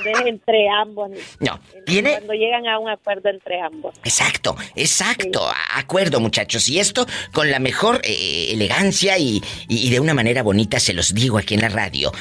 Es 0.04 0.26
entre 0.26 0.68
ambos. 0.68 1.10
No, 1.40 1.60
tiene... 1.86 2.12
Cuando 2.12 2.32
llegan 2.34 2.66
a 2.66 2.78
un 2.78 2.88
acuerdo 2.90 3.28
entre 3.28 3.60
ambos. 3.60 3.94
Exacto, 4.04 4.56
exacto, 4.76 5.46
acuerdo 5.74 6.20
muchachos. 6.20 6.68
Y 6.68 6.78
esto 6.80 7.06
con 7.32 7.50
la 7.50 7.58
mejor 7.58 8.00
eh, 8.04 8.48
elegancia 8.52 9.18
y, 9.18 9.42
y- 9.68 9.86
y 9.86 9.90
de 9.90 10.00
una 10.00 10.14
manera 10.14 10.42
bonita 10.42 10.80
se 10.80 10.92
los 10.92 11.14
digo 11.14 11.38
aquí 11.38 11.54
en 11.54 11.60
la 11.62 11.68
radio. 11.68 12.12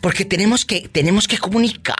Porque 0.00 0.24
tenemos 0.24 0.64
que, 0.64 0.88
tenemos 0.88 1.26
que 1.28 1.38
comunicar. 1.38 1.96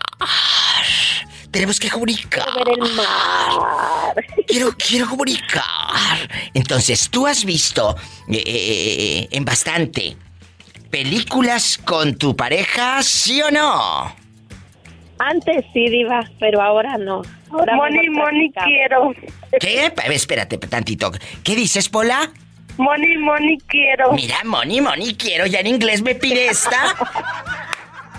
Tenemos 1.50 1.78
que 1.78 1.88
comunicar. 1.88 2.44
Ver 2.56 2.68
el 2.80 2.92
mar. 2.94 4.14
Quiero, 4.46 4.72
quiero 4.76 5.08
comunicar. 5.08 5.62
Entonces, 6.52 7.08
tú 7.10 7.26
has 7.26 7.44
visto 7.44 7.96
eh, 8.28 8.42
eh, 8.44 9.28
en 9.30 9.44
bastante 9.44 10.16
películas 10.90 11.78
con 11.84 12.16
tu 12.16 12.36
pareja, 12.36 13.02
¿sí 13.02 13.40
o 13.42 13.50
no? 13.50 14.14
Antes 15.18 15.64
sí, 15.72 15.88
Diva, 15.88 16.28
pero 16.40 16.60
ahora 16.60 16.98
no. 16.98 17.22
Ahora 17.50 17.76
Moni, 17.76 18.10
practicamos. 18.10 18.64
quiero. 18.64 19.14
¿Qué? 19.60 19.92
Espérate 20.12 20.58
tantito. 20.58 21.12
¿Qué 21.42 21.54
dices, 21.54 21.88
Pola? 21.88 22.30
Moni, 22.76 23.16
Moni, 23.18 23.58
quiero. 23.68 24.12
Mira, 24.12 24.36
Moni, 24.44 24.80
Moni, 24.80 25.14
quiero. 25.14 25.46
Ya 25.46 25.60
en 25.60 25.68
inglés 25.68 26.02
me 26.02 26.14
pide 26.14 26.46
esta. 26.46 26.96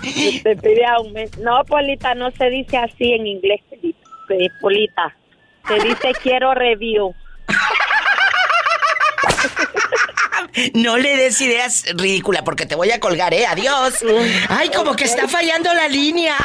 Te 0.42 0.56
pide 0.56 0.84
aumento. 0.86 1.38
No, 1.40 1.64
Polita, 1.64 2.14
no 2.14 2.30
se 2.30 2.48
dice 2.48 2.78
así 2.78 3.12
en 3.12 3.26
inglés, 3.26 3.60
Polita. 4.60 5.14
Se 5.68 5.74
dice 5.80 6.12
quiero 6.22 6.54
review. 6.54 7.14
No 10.74 10.96
le 10.96 11.16
des 11.16 11.40
ideas 11.40 11.84
ridícula 11.94 12.44
porque 12.44 12.66
te 12.66 12.74
voy 12.74 12.90
a 12.90 13.00
colgar, 13.00 13.34
¿eh? 13.34 13.46
Adiós. 13.46 13.94
Ay, 14.48 14.70
como 14.70 14.96
que 14.96 15.04
está 15.04 15.28
fallando 15.28 15.72
la 15.74 15.88
línea. 15.88 16.36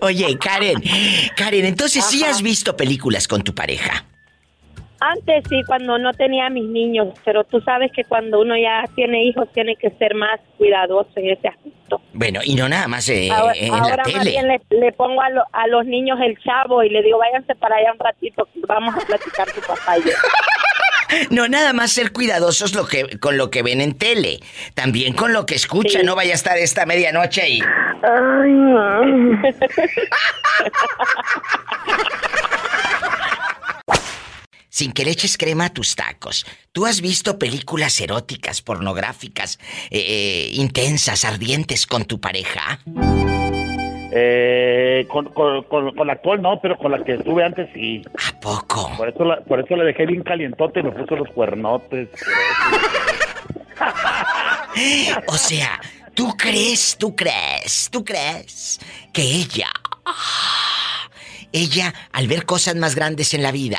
Oye, 0.00 0.36
Karen, 0.38 0.82
Karen, 1.36 1.64
entonces 1.64 2.04
sí 2.04 2.24
has 2.24 2.42
visto 2.42 2.76
películas 2.76 3.28
con 3.28 3.42
tu 3.42 3.54
pareja. 3.54 4.04
Antes 5.00 5.44
sí, 5.48 5.62
cuando 5.66 5.98
no 5.98 6.12
tenía 6.14 6.48
mis 6.48 6.64
niños, 6.64 7.08
pero 7.24 7.44
tú 7.44 7.60
sabes 7.60 7.92
que 7.92 8.04
cuando 8.04 8.40
uno 8.40 8.56
ya 8.56 8.84
tiene 8.94 9.24
hijos 9.24 9.46
tiene 9.52 9.76
que 9.76 9.90
ser 9.90 10.14
más 10.14 10.40
cuidadoso 10.56 11.10
en 11.16 11.30
ese 11.30 11.48
aspecto. 11.48 12.00
Bueno, 12.14 12.40
y 12.44 12.54
no 12.54 12.68
nada 12.68 12.88
más 12.88 13.06
eh, 13.10 13.28
ahora 13.30 13.52
en 13.54 13.74
ahora 13.74 13.96
la 13.96 14.02
más 14.04 14.12
tele. 14.12 14.30
bien 14.30 14.48
le, 14.48 14.60
le 14.70 14.92
pongo 14.92 15.20
a, 15.20 15.28
lo- 15.30 15.44
a 15.52 15.66
los 15.66 15.84
niños 15.84 16.18
el 16.22 16.38
chavo 16.38 16.82
y 16.82 16.88
le 16.88 17.02
digo, 17.02 17.18
váyanse 17.18 17.54
para 17.56 17.76
allá 17.76 17.92
un 17.92 17.98
ratito, 17.98 18.48
vamos 18.66 18.94
a 18.94 19.06
platicar 19.06 19.50
tu 19.52 19.60
papá 19.60 19.98
y 19.98 20.02
yo. 20.02 20.10
No 21.30 21.46
nada 21.46 21.72
más 21.72 21.92
ser 21.92 22.12
cuidadosos 22.12 22.74
lo 22.74 22.88
que, 22.88 23.20
con 23.20 23.38
lo 23.38 23.48
que 23.48 23.62
ven 23.62 23.80
en 23.80 23.96
tele. 23.96 24.40
También 24.74 25.14
con 25.14 25.32
lo 25.32 25.46
que 25.46 25.54
escuchan. 25.54 26.04
No 26.04 26.16
vaya 26.16 26.32
a 26.32 26.34
estar 26.34 26.58
esta 26.58 26.84
medianoche 26.84 27.48
y... 27.48 27.60
Sin 34.76 34.92
que 34.92 35.06
le 35.06 35.10
eches 35.10 35.38
crema 35.38 35.64
a 35.64 35.70
tus 35.70 35.96
tacos. 35.96 36.44
¿Tú 36.70 36.84
has 36.84 37.00
visto 37.00 37.38
películas 37.38 37.98
eróticas, 37.98 38.60
pornográficas, 38.60 39.58
eh, 39.90 40.04
eh, 40.06 40.50
intensas, 40.52 41.24
ardientes 41.24 41.86
con 41.86 42.04
tu 42.04 42.20
pareja? 42.20 42.80
Eh, 44.12 45.06
con, 45.08 45.32
con, 45.32 45.62
con, 45.62 45.96
con 45.96 46.06
la 46.06 46.12
actual 46.12 46.42
no, 46.42 46.60
pero 46.60 46.76
con 46.76 46.92
la 46.92 47.02
que 47.02 47.14
estuve 47.14 47.42
antes 47.42 47.70
sí. 47.72 48.02
¿A 48.28 48.38
poco? 48.38 48.92
Por 48.98 49.08
eso 49.08 49.24
la, 49.24 49.40
por 49.40 49.60
eso 49.60 49.76
la 49.76 49.84
dejé 49.84 50.04
bien 50.04 50.22
calientote 50.22 50.80
y 50.80 50.82
me 50.82 50.90
puso 50.90 51.16
los 51.16 51.28
cuernotes. 51.30 52.10
O 55.28 55.38
sea, 55.38 55.80
¿tú 56.12 56.36
crees, 56.36 56.98
tú 56.98 57.16
crees, 57.16 57.88
tú 57.90 58.04
crees 58.04 58.78
que 59.10 59.22
ella, 59.22 59.70
ah, 60.04 61.08
ella, 61.50 61.94
al 62.12 62.28
ver 62.28 62.44
cosas 62.44 62.76
más 62.76 62.94
grandes 62.94 63.32
en 63.32 63.42
la 63.42 63.52
vida, 63.52 63.78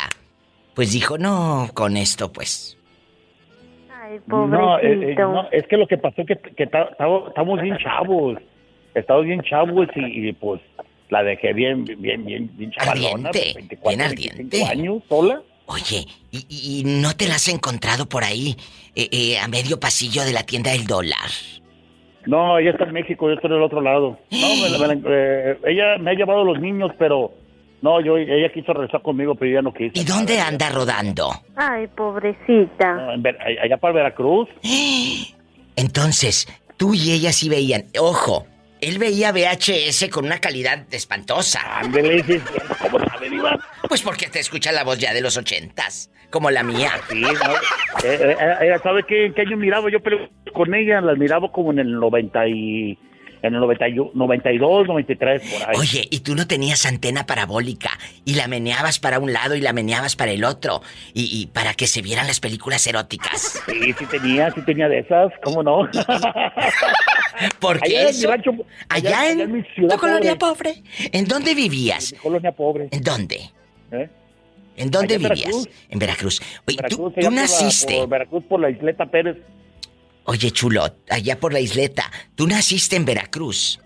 pues 0.77 0.93
dijo, 0.93 1.17
no, 1.17 1.69
con 1.73 1.97
esto 1.97 2.31
pues. 2.31 2.77
Ay, 3.89 4.19
No, 4.27 4.77
eh, 4.79 5.11
eh, 5.11 5.15
no, 5.17 5.49
es 5.51 5.65
que 5.67 5.75
lo 5.75 5.87
que 5.87 5.97
pasó 5.97 6.23
que, 6.23 6.35
que 6.37 6.67
ta- 6.67 6.89
estamos 7.27 7.61
bien 7.61 7.77
chavos. 7.79 8.37
Estamos 8.93 9.25
bien 9.25 9.41
chavos 9.41 9.87
y, 9.95 10.29
y, 10.29 10.33
pues 10.33 10.61
la 11.09 11.23
dejé 11.23 11.53
bien, 11.53 11.83
bien, 11.83 12.23
bien, 12.25 12.49
bien 12.53 12.71
chavalona. 12.71 13.29
Ardiente, 13.29 13.53
24, 13.55 13.89
bien 13.89 13.97
25 13.97 14.35
ardiente. 14.37 14.63
años 14.65 15.03
sola. 15.09 15.41
Oye, 15.65 16.05
¿y, 16.31 16.45
y- 16.49 16.83
no 16.85 17.15
te 17.17 17.27
la 17.27 17.35
has 17.35 17.47
encontrado 17.47 18.07
por 18.07 18.23
ahí, 18.23 18.55
eh, 18.95 19.09
eh, 19.11 19.39
a 19.39 19.47
medio 19.47 19.79
pasillo 19.79 20.23
de 20.25 20.31
la 20.31 20.43
tienda 20.43 20.71
del 20.73 20.85
dólar? 20.85 21.29
No, 22.27 22.59
ella 22.59 22.71
está 22.71 22.83
en 22.83 22.93
México, 22.93 23.27
yo 23.29 23.33
estoy 23.35 23.49
del 23.49 23.63
otro 23.63 23.81
lado. 23.81 24.19
No, 24.29 24.47
me 24.61 24.69
me 24.87 24.95
la- 24.95 25.01
eh, 25.09 25.57
ella 25.65 25.97
me 25.97 26.11
ha 26.11 26.13
llevado 26.13 26.43
los 26.43 26.59
niños, 26.59 26.91
pero 26.99 27.31
no, 27.81 28.01
yo 28.01 28.17
ella 28.17 28.51
quiso 28.53 28.73
regresar 28.73 29.01
conmigo, 29.01 29.35
pero 29.35 29.51
ella 29.51 29.61
no 29.61 29.73
quiso. 29.73 29.91
¿Y 29.93 30.03
dónde 30.03 30.39
anda 30.39 30.69
rodando? 30.69 31.29
Ay, 31.55 31.87
pobrecita. 31.87 32.93
No, 32.93 33.13
en 33.13 33.21
Ver- 33.23 33.37
allá 33.63 33.77
para 33.77 33.93
Veracruz. 33.93 34.49
Entonces, 35.75 36.47
tú 36.77 36.93
y 36.93 37.11
ella 37.11 37.31
sí 37.31 37.49
veían, 37.49 37.85
ojo, 37.99 38.47
él 38.81 38.97
veía 38.99 39.31
VHS 39.31 40.09
con 40.11 40.25
una 40.25 40.39
calidad 40.39 40.85
espantosa. 40.91 41.59
Ándele, 41.79 42.23
¿cómo 42.81 42.99
sabe, 42.99 43.29
Diva? 43.29 43.57
Pues 43.87 44.01
porque 44.01 44.27
te 44.27 44.39
escucha 44.39 44.71
la 44.71 44.83
voz 44.83 44.97
ya 44.99 45.13
de 45.13 45.21
los 45.21 45.37
ochentas, 45.37 46.11
como 46.31 46.49
la 46.51 46.63
mía. 46.63 46.91
Sí, 47.09 47.21
no. 47.21 47.29
Eh, 48.03 48.35
eh, 48.39 48.55
ella 48.61 48.79
sabe 48.79 49.03
qué, 49.03 49.27
en 49.27 49.33
qué 49.33 49.41
año 49.41 49.57
miraba 49.57 49.89
yo 49.91 49.99
películas 50.01 50.31
con 50.53 50.73
ella, 50.73 51.01
las 51.01 51.17
miraba 51.17 51.51
como 51.51 51.71
en 51.71 51.79
el 51.79 51.93
90 51.99 52.47
y 52.47 52.97
en 53.41 53.53
el 53.53 53.59
91, 53.61 54.11
92, 54.13 54.87
93 54.87 55.41
por 55.41 55.69
ahí. 55.69 55.75
Oye, 55.77 56.07
¿y 56.09 56.19
tú 56.21 56.35
no 56.35 56.47
tenías 56.47 56.85
antena 56.85 57.25
parabólica 57.25 57.89
y 58.25 58.35
la 58.35 58.47
meneabas 58.47 58.99
para 58.99 59.19
un 59.19 59.31
lado 59.33 59.55
y 59.55 59.61
la 59.61 59.73
meneabas 59.73 60.15
para 60.15 60.31
el 60.31 60.43
otro? 60.43 60.81
Y, 61.13 61.29
y 61.41 61.47
para 61.47 61.73
que 61.73 61.87
se 61.87 62.01
vieran 62.01 62.27
las 62.27 62.39
películas 62.39 62.85
eróticas. 62.87 63.61
Sí, 63.77 63.93
sí 63.93 64.05
tenía, 64.07 64.49
sí 64.51 64.61
tenía 64.61 64.89
de 64.89 64.99
esas, 64.99 65.31
¿cómo 65.43 65.61
no? 65.61 65.87
Porque 67.59 67.85
Allá 67.85 67.99
en 68.01 68.05
mi 68.05 68.09
eso- 68.11 68.27
rancho, 68.29 68.51
allá, 68.89 69.19
allá 69.19 69.31
en, 69.31 69.39
en 69.41 69.51
mi 69.51 69.63
ciudad 69.75 69.95
tu 69.95 69.99
colonia 70.01 70.35
pobre. 70.37 70.73
pobre. 70.73 71.09
¿En 71.11 71.25
dónde 71.25 71.53
vivías? 71.53 72.15
Colonia 72.21 72.51
pobre. 72.51 72.87
¿En 72.91 73.01
dónde? 73.03 73.39
¿Eh? 73.91 74.09
¿En 74.77 74.91
dónde 74.91 75.15
Allá 75.15 75.25
en 75.27 75.29
vivías? 75.33 75.45
Veracruz. 75.47 75.69
En 75.89 75.99
Veracruz. 75.99 76.41
Oye, 76.67 76.77
Veracruz, 76.77 77.13
tú, 77.13 77.19
tú 77.21 77.25
por 77.25 77.33
naciste. 77.33 77.97
por 77.99 78.09
Veracruz 78.09 78.43
por 78.45 78.59
la 78.59 78.69
isleta 78.69 79.05
Pérez. 79.05 79.37
Oye, 80.29 80.51
chulo, 80.51 80.85
allá 81.09 81.39
por 81.39 81.53
la 81.53 81.61
isleta. 81.61 82.11
Tú 82.35 82.47
naciste 82.47 82.97
en 82.97 83.05
Veracruz. 83.05 83.79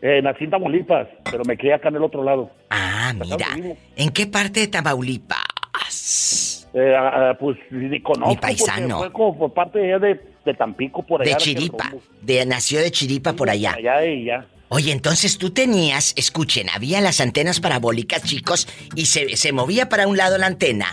Eh, 0.00 0.22
nací 0.22 0.44
en 0.44 0.50
Tamaulipas, 0.50 1.06
pero 1.30 1.44
me 1.44 1.58
crié 1.58 1.74
acá 1.74 1.90
en 1.90 1.96
el 1.96 2.02
otro 2.02 2.24
lado. 2.24 2.50
Ah, 2.70 3.12
mira. 3.14 3.48
¿En 3.94 4.08
qué 4.08 4.26
parte 4.26 4.60
de 4.60 4.68
Tamaulipas? 4.68 6.66
Eh, 6.72 6.94
ah, 6.96 7.36
pues 7.38 7.58
conozco. 8.02 8.30
Mi 8.30 8.36
paisano. 8.38 8.98
Fue 8.98 9.12
como 9.12 9.36
por 9.36 9.52
parte 9.52 9.80
de, 9.80 10.18
de, 10.46 10.54
Tampico, 10.54 11.02
por 11.02 11.20
allá. 11.20 11.32
De 11.32 11.36
Chiripa. 11.36 11.92
De, 12.22 12.46
nació 12.46 12.80
de 12.80 12.90
Chiripa 12.90 13.34
por 13.34 13.50
allá. 13.50 13.74
Allá 13.74 14.06
y 14.06 14.24
ya. 14.24 14.46
Oye, 14.70 14.92
entonces 14.92 15.36
tú 15.36 15.50
tenías, 15.50 16.14
escuchen, 16.16 16.68
había 16.70 17.02
las 17.02 17.20
antenas 17.20 17.60
parabólicas, 17.60 18.22
chicos, 18.22 18.66
y 18.96 19.06
se, 19.06 19.36
se 19.36 19.52
movía 19.52 19.90
para 19.90 20.06
un 20.06 20.16
lado 20.16 20.38
la 20.38 20.46
antena 20.46 20.86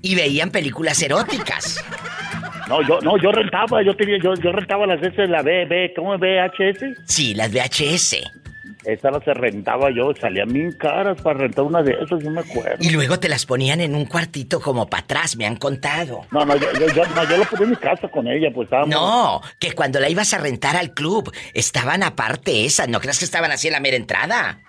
y 0.00 0.14
veían 0.14 0.50
películas 0.50 1.02
eróticas. 1.02 1.84
No, 2.68 2.82
yo, 2.82 3.00
no, 3.00 3.16
yo 3.16 3.32
rentaba, 3.32 3.82
yo 3.82 3.96
tenía, 3.96 4.18
yo, 4.22 4.34
yo 4.34 4.52
rentaba 4.52 4.86
las 4.86 5.00
veces 5.00 5.28
la 5.28 5.42
B, 5.42 5.92
¿cómo 5.96 6.14
es 6.14 6.20
VHS? 6.20 7.00
Sí, 7.06 7.34
las 7.34 7.50
VHS. 7.50 8.16
Esas 8.84 9.12
las 9.12 9.36
rentaba 9.36 9.90
yo, 9.90 10.12
salían 10.14 10.52
bien 10.52 10.72
caras 10.72 11.20
para 11.20 11.40
rentar 11.40 11.64
una 11.64 11.82
de 11.82 11.92
esas, 11.92 12.22
no 12.22 12.30
me 12.30 12.40
acuerdo. 12.40 12.76
Y 12.80 12.90
luego 12.90 13.18
te 13.18 13.28
las 13.28 13.44
ponían 13.44 13.80
en 13.80 13.94
un 13.94 14.04
cuartito 14.04 14.60
como 14.60 14.86
para 14.86 15.02
atrás, 15.02 15.36
me 15.36 15.46
han 15.46 15.56
contado. 15.56 16.22
No, 16.30 16.44
no, 16.44 16.56
yo, 16.56 16.72
yo, 16.74 16.86
yo, 16.94 17.04
no, 17.14 17.28
yo 17.28 17.38
lo 17.38 17.44
ponía 17.44 17.64
en 17.64 17.70
mi 17.70 17.76
casa 17.76 18.08
con 18.08 18.28
ella, 18.28 18.50
pues 18.54 18.66
estábamos... 18.66 18.90
No, 18.90 19.40
que 19.58 19.72
cuando 19.72 19.98
la 19.98 20.08
ibas 20.08 20.32
a 20.34 20.38
rentar 20.38 20.76
al 20.76 20.92
club, 20.92 21.32
estaban 21.54 22.02
aparte 22.02 22.64
esas, 22.64 22.88
¿no 22.88 23.00
creas 23.00 23.18
que 23.18 23.24
estaban 23.24 23.50
así 23.50 23.66
en 23.68 23.72
la 23.72 23.80
mera 23.80 23.96
entrada? 23.96 24.60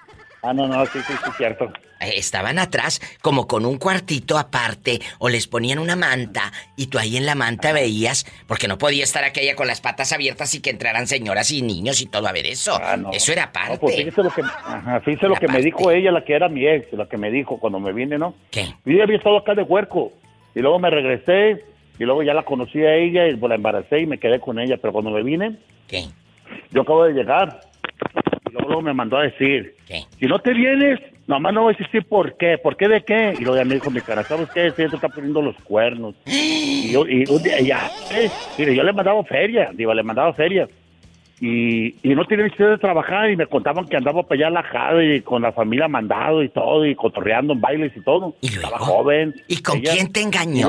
Ah, 0.42 0.54
no, 0.54 0.68
no, 0.68 0.86
sí, 0.86 1.00
sí, 1.06 1.14
sí, 1.24 1.32
cierto. 1.38 1.72
Estaban 2.00 2.60
atrás 2.60 3.02
como 3.22 3.48
con 3.48 3.66
un 3.66 3.78
cuartito 3.78 4.38
aparte 4.38 5.00
o 5.20 5.30
les 5.30 5.48
ponían 5.48 5.80
una 5.80 5.96
manta 5.96 6.52
y 6.76 6.88
tú 6.88 6.98
ahí 6.98 7.18
en 7.18 7.26
la 7.26 7.36
manta 7.36 7.74
veías, 7.74 8.26
porque 8.48 8.68
no 8.68 8.78
podía 8.78 9.04
estar 9.04 9.24
aquella 9.24 9.56
con 9.56 9.68
las 9.68 9.82
patas 9.82 10.14
abiertas 10.14 10.54
y 10.56 10.62
que 10.62 10.70
entraran 10.70 11.08
señoras 11.08 11.52
y 11.52 11.62
niños 11.62 12.02
y 12.02 12.06
todo 12.06 12.28
a 12.28 12.32
ver 12.32 12.46
eso. 12.46 12.80
Ah, 12.82 12.98
no. 12.98 13.12
Eso 13.12 13.32
era 13.32 13.46
aparte. 13.46 13.74
No, 13.74 13.80
pues 13.80 13.96
fíjese 13.96 14.24
lo 14.24 14.30
que, 14.30 14.42
ajá, 14.42 15.02
fíjese 15.02 15.28
lo 15.28 15.36
que 15.36 15.48
me 15.48 15.62
dijo 15.62 15.92
ella, 15.92 16.12
la 16.12 16.24
que 16.24 16.34
era 16.34 16.50
mi 16.50 16.68
ex, 16.68 16.92
la 16.94 17.08
que 17.08 17.18
me 17.18 17.32
dijo 17.32 17.60
cuando 17.60 17.80
me 17.80 17.92
vine, 17.94 18.18
¿no? 18.18 18.36
¿Qué? 18.52 18.74
Yo 18.86 19.04
había 19.04 19.18
estado 19.18 19.38
acá 19.38 19.54
de 19.56 19.64
huerco 19.64 20.12
y 20.56 20.60
luego 20.60 20.80
me 20.80 20.90
regresé 20.90 21.64
y 22.00 22.06
luego 22.06 22.24
ya 22.24 22.34
la 22.34 22.44
conocí 22.44 22.80
a 22.82 22.96
ella 22.96 23.28
y 23.28 23.36
pues, 23.36 23.50
la 23.50 23.56
embaracé 23.56 24.00
y 24.00 24.06
me 24.06 24.18
quedé 24.18 24.40
con 24.40 24.60
ella, 24.60 24.78
pero 24.78 24.94
cuando 24.94 25.12
me 25.12 25.22
vine, 25.22 25.58
¿Qué? 25.88 26.06
yo 26.72 26.82
acabo 26.82 27.04
de 27.04 27.14
llegar 27.14 27.60
y 28.50 28.54
luego, 28.54 28.68
luego 28.68 28.82
me 28.82 28.94
mandó 28.94 29.18
a 29.18 29.24
decir, 29.24 29.76
¿Qué? 29.88 30.04
si 30.20 30.26
no 30.26 30.40
te 30.40 30.54
vienes, 30.54 31.00
nomás 31.30 31.54
no 31.54 31.62
voy 31.64 31.76
a 31.76 31.78
decir 31.84 32.04
por 32.06 32.36
qué, 32.38 32.58
por 32.58 32.76
qué 32.76 32.88
de 32.88 33.02
qué. 33.04 33.36
Y 33.40 33.44
luego 33.44 33.58
ya 33.58 33.66
me 33.66 33.76
dijo 33.76 33.90
mi 33.92 34.02
cara, 34.02 34.24
¿sabes 34.24 34.50
qué? 34.54 34.68
Este 34.68 34.90
te 34.90 34.96
está 34.96 35.08
poniendo 35.10 35.42
los 35.42 35.56
cuernos. 35.58 36.16
Y 36.26 36.92
yo, 36.92 37.08
y 37.08 37.24
un 37.30 37.42
día 37.44 37.62
ya, 37.62 37.90
eh, 38.12 38.30
mire, 38.58 38.76
yo 38.76 38.84
le 38.84 38.92
mandaba 38.94 39.24
feria, 39.24 39.70
digo, 39.74 39.94
le 39.94 40.04
mandaba 40.04 40.34
feria. 40.34 40.68
Y, 41.42 41.96
y 42.04 42.16
no 42.16 42.26
tenía 42.26 42.44
necesidad 42.46 42.72
de 42.72 42.78
trabajar 42.80 43.30
y 43.32 43.38
me 43.38 43.46
contaban 43.48 43.86
que 43.88 43.96
andaba 43.96 44.24
para 44.24 44.36
allá 44.40 44.48
a 44.48 44.62
la 44.62 44.64
jada 44.64 45.02
y 45.04 45.22
con 45.22 45.42
la 45.42 45.54
familia 45.54 45.88
mandado 45.88 46.44
y 46.44 46.50
todo 46.50 46.86
y 46.86 46.96
cotorreando 46.96 47.54
en 47.54 47.62
bailes 47.62 47.96
y 47.96 48.02
todo. 48.02 48.36
¿Y 48.42 48.48
Estaba 48.48 48.78
luego? 48.80 48.86
joven. 48.86 49.34
¿Y 49.48 49.62
con 49.62 49.78
Ella- 49.78 49.94
quién 49.94 50.12
te 50.12 50.22
engañó? 50.22 50.68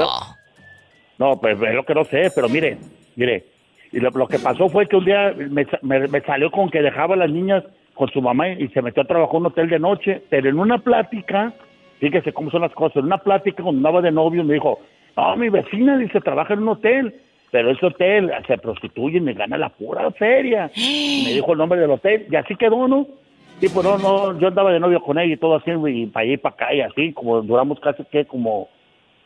no, 1.19 1.41
pues 1.41 1.61
es 1.61 1.75
lo 1.75 1.85
que 1.85 1.95
no 1.95 2.05
sé, 2.05 2.31
pero 2.35 2.49
mire, 2.49 2.79
mire, 3.17 3.45
y 3.93 3.99
lo, 3.99 4.11
lo 4.11 4.29
que 4.29 4.39
pasó 4.39 4.69
fue 4.69 4.87
que 4.87 4.97
un 4.97 5.05
día 5.05 5.35
me, 5.37 5.67
me- 5.83 6.07
me 6.09 6.21
salió 6.21 6.51
con 6.53 6.71
que 6.71 6.81
dejaba 6.83 7.15
a 7.15 7.19
las 7.19 7.31
niñas 7.31 7.65
con 8.01 8.09
su 8.09 8.23
mamá 8.23 8.49
y 8.49 8.67
se 8.69 8.81
metió 8.81 9.03
a 9.03 9.07
trabajar 9.07 9.35
en 9.35 9.41
un 9.41 9.47
hotel 9.49 9.69
de 9.69 9.79
noche, 9.79 10.23
pero 10.31 10.49
en 10.49 10.59
una 10.59 10.79
plática, 10.79 11.53
fíjese 11.99 12.33
cómo 12.33 12.51
son 12.51 12.63
las 12.63 12.73
cosas, 12.73 12.97
en 12.97 13.05
una 13.05 13.19
plática 13.19 13.63
cuando 13.63 13.79
andaba 13.79 14.01
de 14.01 14.11
novio 14.11 14.43
me 14.43 14.55
dijo, 14.55 14.79
no, 15.19 15.37
mi 15.37 15.51
vecina 15.51 15.99
dice, 15.99 16.19
trabaja 16.23 16.55
en 16.55 16.61
un 16.61 16.71
hotel, 16.71 17.15
pero 17.51 17.71
ese 17.71 17.85
hotel 17.85 18.33
se 18.47 18.57
prostituye 18.57 19.19
y 19.19 19.21
me 19.21 19.35
gana 19.35 19.59
la 19.59 19.69
pura 19.69 20.11
feria. 20.13 20.71
Y 20.75 21.25
me 21.27 21.35
dijo 21.35 21.53
el 21.53 21.59
nombre 21.59 21.79
del 21.79 21.91
hotel 21.91 22.27
y 22.31 22.37
así 22.37 22.57
quedó, 22.57 22.89
¿no? 22.89 23.07
Sí, 23.61 23.69
pues 23.69 23.85
no, 23.85 23.99
no, 23.99 24.39
yo 24.39 24.49
andaba 24.49 24.73
de 24.73 24.81
novio 24.81 25.03
con 25.03 25.19
ella 25.19 25.35
y 25.35 25.37
todo 25.37 25.57
así, 25.57 25.71
y 25.71 26.07
para 26.07 26.25
allá 26.25 26.33
y 26.33 26.37
para 26.39 26.55
acá 26.55 26.75
y 26.75 26.81
así, 26.81 27.13
como 27.13 27.43
duramos 27.43 27.81
casi 27.81 28.03
que 28.05 28.25
como 28.25 28.71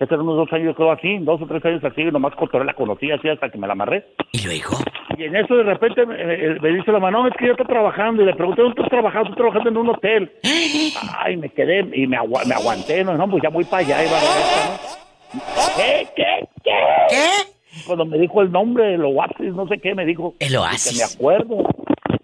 eran 0.00 0.20
unos 0.22 0.36
dos 0.36 0.52
años, 0.52 0.74
creo 0.76 0.90
así, 0.90 1.18
dos 1.20 1.40
o 1.40 1.46
tres 1.46 1.64
años 1.64 1.84
así, 1.84 2.02
y 2.02 2.10
nomás 2.10 2.34
cotorré 2.34 2.64
la 2.64 2.74
conocí 2.74 3.10
así 3.10 3.28
hasta 3.28 3.48
que 3.48 3.58
me 3.58 3.66
la 3.66 3.74
amarré. 3.74 4.04
¿Y 4.32 4.44
luego? 4.44 4.76
Y 5.16 5.24
en 5.24 5.36
eso 5.36 5.54
de 5.56 5.62
repente 5.62 6.04
me, 6.04 6.16
me- 6.24 6.58
me 6.60 6.68
dice 6.70 6.90
la 6.90 6.98
mano, 6.98 7.22
no, 7.22 7.28
es 7.28 7.34
que 7.36 7.46
yo 7.46 7.52
estoy 7.52 7.66
trabajando. 7.66 8.22
Y 8.22 8.26
le 8.26 8.34
pregunté, 8.34 8.62
¿dónde 8.62 8.74
estás 8.76 8.90
trabajando? 8.90 9.30
Estoy 9.30 9.36
trabajando 9.46 9.70
en 9.70 9.76
un 9.76 9.88
hotel. 9.90 10.32
Ay, 11.18 11.36
me 11.36 11.48
quedé 11.50 11.88
y 11.94 12.06
me, 12.06 12.16
agua- 12.16 12.42
me 12.46 12.54
aguanté, 12.54 13.04
no, 13.04 13.16
no, 13.16 13.30
pues 13.30 13.42
ya 13.42 13.50
voy 13.50 13.64
para 13.64 13.84
allá. 13.86 14.02
Y 14.04 14.06
va 14.06 14.18
¿no? 14.20 15.40
¿Qué, 15.76 16.06
qué, 16.16 16.48
qué? 16.64 16.70
¿Qué? 17.10 17.84
Cuando 17.86 18.04
me 18.06 18.18
dijo 18.18 18.40
el 18.42 18.50
nombre, 18.52 18.94
el 18.94 19.04
oasis, 19.04 19.52
no 19.54 19.66
sé 19.68 19.78
qué, 19.78 19.94
me 19.94 20.04
dijo. 20.06 20.34
El 20.40 20.56
oasis. 20.56 20.92
Que 20.92 20.98
me 20.98 21.12
acuerdo. 21.14 21.64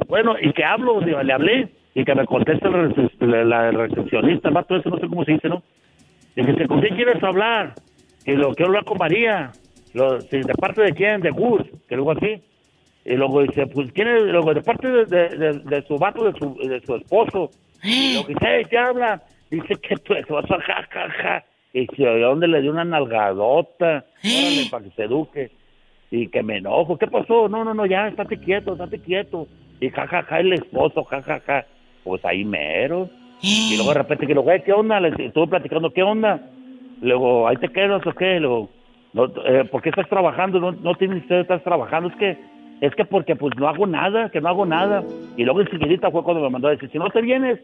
Bueno, 0.08 0.34
y 0.40 0.52
que 0.52 0.64
hablo, 0.64 1.00
le 1.00 1.32
hablé, 1.32 1.68
y 1.94 2.04
que 2.04 2.14
me 2.14 2.24
contesta 2.26 2.68
el 2.68 3.48
la 3.48 3.70
recepcionista, 3.70 4.48
el 4.48 4.54
vato 4.54 4.76
ese, 4.76 4.88
no 4.88 4.98
sé 4.98 5.06
cómo 5.08 5.24
se 5.24 5.32
dice, 5.32 5.48
¿no? 5.48 5.62
Y 6.40 6.54
que 6.56 6.66
¿con 6.66 6.80
quién 6.80 6.94
quieres 6.96 7.22
hablar? 7.22 7.74
Y 8.24 8.32
lo 8.32 8.54
quiero 8.54 8.68
hablar 8.70 8.84
con 8.84 8.98
María. 8.98 9.50
Lo, 9.94 10.18
¿De 10.18 10.42
parte 10.60 10.82
de 10.82 10.92
quién? 10.92 11.20
De 11.20 11.30
Gus, 11.30 11.62
que 11.88 11.96
luego 11.96 12.12
así. 12.12 12.42
Y 13.04 13.14
luego 13.16 13.42
dice, 13.42 13.66
pues, 13.66 13.90
¿quién 13.92 14.08
es? 14.08 14.22
Luego, 14.24 14.54
de 14.54 14.62
parte 14.62 14.88
de, 14.88 15.04
de, 15.06 15.28
de- 15.36 15.58
de 15.60 15.82
su 15.86 15.96
vato, 15.96 16.24
de 16.30 16.38
su, 16.38 16.54
de 16.56 16.80
su 16.82 16.96
esposo. 16.96 17.50
Y 17.82 18.12
luego 18.14 18.28
dice, 18.28 18.40
"Hey, 18.46 18.62
¿qué 18.70 18.78
habla? 18.78 19.22
Dice 19.50 19.74
que 19.76 19.96
tu 19.96 20.14
esposo, 20.14 20.56
ja, 20.66 20.86
ja, 20.90 21.10
ja. 21.10 21.44
Y 21.72 21.80
dice, 21.86 22.04
¿de 22.04 22.20
dónde 22.20 22.46
le 22.46 22.60
dio 22.62 22.70
una 22.70 22.84
nalgadota? 22.84 24.04
Órale, 24.24 24.68
para 24.70 24.84
que 24.84 24.90
se 24.90 25.04
eduque. 25.04 25.50
Y 26.10 26.28
que 26.28 26.42
me 26.42 26.58
enojo. 26.58 26.98
¿Qué 26.98 27.06
pasó? 27.06 27.48
No, 27.48 27.64
no, 27.64 27.72
no, 27.74 27.86
ya, 27.86 28.08
estate 28.08 28.38
quieto, 28.38 28.72
estate 28.72 28.98
quieto. 29.00 29.46
Y 29.80 29.88
ja, 29.90 30.06
ja, 30.06 30.22
ja, 30.22 30.40
el 30.40 30.52
esposo, 30.52 31.04
ja, 31.04 31.22
ja, 31.22 31.40
ja. 31.40 31.64
Pues 32.04 32.24
ahí 32.24 32.44
mero. 32.44 33.08
Y 33.42 33.74
luego 33.76 33.92
de 33.92 33.98
repente 33.98 34.26
que 34.26 34.34
luego, 34.34 34.50
"Eh, 34.50 34.62
¿qué 34.64 34.72
onda? 34.72 35.00
Le 35.00 35.08
estuve 35.26 35.46
platicando, 35.48 35.92
¿qué 35.92 36.02
onda? 36.02 36.40
Luego, 37.00 37.48
¿ahí 37.48 37.56
te 37.56 37.68
quedas 37.68 38.06
o 38.06 38.12
qué? 38.12 38.38
Luego, 38.40 38.70
no, 39.12 39.24
eh, 39.46 39.64
¿por 39.64 39.82
qué 39.82 39.88
estás 39.88 40.08
trabajando? 40.08 40.60
No, 40.60 40.72
no 40.72 40.94
tienes 40.96 41.26
de 41.28 41.40
estar 41.40 41.62
trabajando. 41.62 42.10
Es 42.10 42.16
que, 42.16 42.38
es 42.80 42.94
que 42.94 43.04
porque 43.04 43.36
pues 43.36 43.54
no 43.56 43.68
hago 43.68 43.86
nada, 43.86 44.30
que 44.30 44.40
no 44.40 44.48
hago 44.48 44.66
nada. 44.66 45.02
Y 45.36 45.44
luego 45.44 45.62
enseguidita 45.62 46.10
fue 46.10 46.22
cuando 46.22 46.42
me 46.42 46.50
mandó 46.50 46.68
a 46.68 46.72
decir, 46.72 46.90
si 46.92 46.98
no 46.98 47.08
te 47.08 47.22
vienes, 47.22 47.58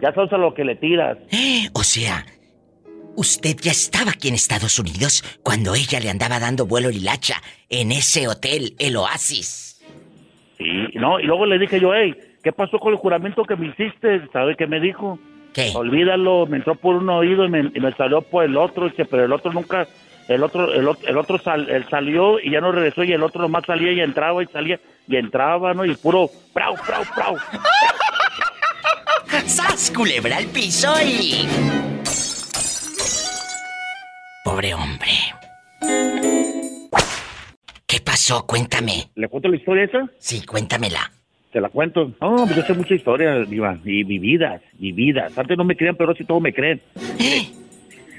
ya 0.00 0.12
sabes 0.14 0.32
a 0.32 0.38
lo 0.38 0.54
que 0.54 0.64
le 0.64 0.76
tiras. 0.76 1.18
O 1.74 1.82
sea, 1.82 2.24
usted 3.16 3.56
ya 3.60 3.72
estaba 3.72 4.10
aquí 4.12 4.28
en 4.28 4.34
Estados 4.34 4.78
Unidos 4.78 5.22
cuando 5.42 5.74
ella 5.74 6.00
le 6.00 6.10
andaba 6.10 6.38
dando 6.38 6.66
vuelo 6.66 6.90
hilacha 6.90 7.36
en 7.68 7.92
ese 7.92 8.28
hotel, 8.28 8.74
el 8.78 8.96
Oasis. 8.96 9.84
Sí, 10.58 10.64
no, 10.94 11.20
y 11.20 11.24
luego 11.24 11.44
le 11.46 11.58
dije 11.58 11.78
yo, 11.80 11.92
hey, 11.94 12.14
¿qué 12.46 12.52
pasó 12.52 12.78
con 12.78 12.92
el 12.92 12.98
juramento 13.00 13.42
que 13.42 13.56
me 13.56 13.66
hiciste? 13.66 14.28
¿Sabe 14.32 14.54
qué 14.56 14.68
me 14.68 14.78
dijo? 14.78 15.18
¿Qué? 15.52 15.72
Olvídalo, 15.74 16.46
me 16.46 16.58
entró 16.58 16.76
por 16.76 16.94
un 16.94 17.08
oído 17.10 17.44
y 17.44 17.48
me, 17.48 17.72
y 17.74 17.80
me 17.80 17.92
salió 17.94 18.22
por 18.22 18.44
el 18.44 18.56
otro, 18.56 18.88
dice, 18.88 19.04
pero 19.04 19.24
el 19.24 19.32
otro 19.32 19.52
nunca, 19.52 19.88
el 20.28 20.44
otro, 20.44 20.72
el, 20.72 20.86
ot- 20.86 21.08
el 21.08 21.18
otro 21.18 21.38
sal- 21.40 21.66
salió 21.90 22.38
y 22.38 22.52
ya 22.52 22.60
no 22.60 22.70
regresó 22.70 23.02
y 23.02 23.12
el 23.12 23.24
otro 23.24 23.42
nomás 23.42 23.64
salía 23.66 23.90
y 23.90 24.00
entraba 24.00 24.44
y 24.44 24.46
salía 24.46 24.78
y 25.08 25.16
entraba, 25.16 25.74
¿no? 25.74 25.84
Y 25.84 25.96
puro, 25.96 26.30
prau, 26.54 26.76
prau, 26.86 27.02
prau. 27.16 27.36
¡Sas, 29.46 29.90
culebra 29.92 30.36
al 30.36 30.46
piso 30.46 30.94
y... 31.04 31.48
Pobre 34.44 34.72
hombre. 34.72 35.10
¿Qué 37.88 38.00
pasó? 38.04 38.46
Cuéntame. 38.46 39.10
¿Le 39.16 39.26
cuento 39.28 39.48
la 39.48 39.56
historia 39.56 39.84
esa? 39.86 40.06
Sí, 40.20 40.46
cuéntamela. 40.46 41.10
Te 41.52 41.60
la 41.60 41.68
cuento. 41.68 42.12
No, 42.20 42.36
pues 42.44 42.56
yo 42.56 42.62
sé 42.62 42.74
mucha 42.74 42.94
historia, 42.94 43.44
Diva, 43.44 43.78
y 43.84 44.04
vividas, 44.04 44.60
vividas. 44.78 45.36
Antes 45.38 45.56
no 45.56 45.64
me 45.64 45.76
creían, 45.76 45.96
pero 45.96 46.14
sí 46.14 46.24
todo 46.24 46.40
me 46.40 46.52
creen. 46.52 46.80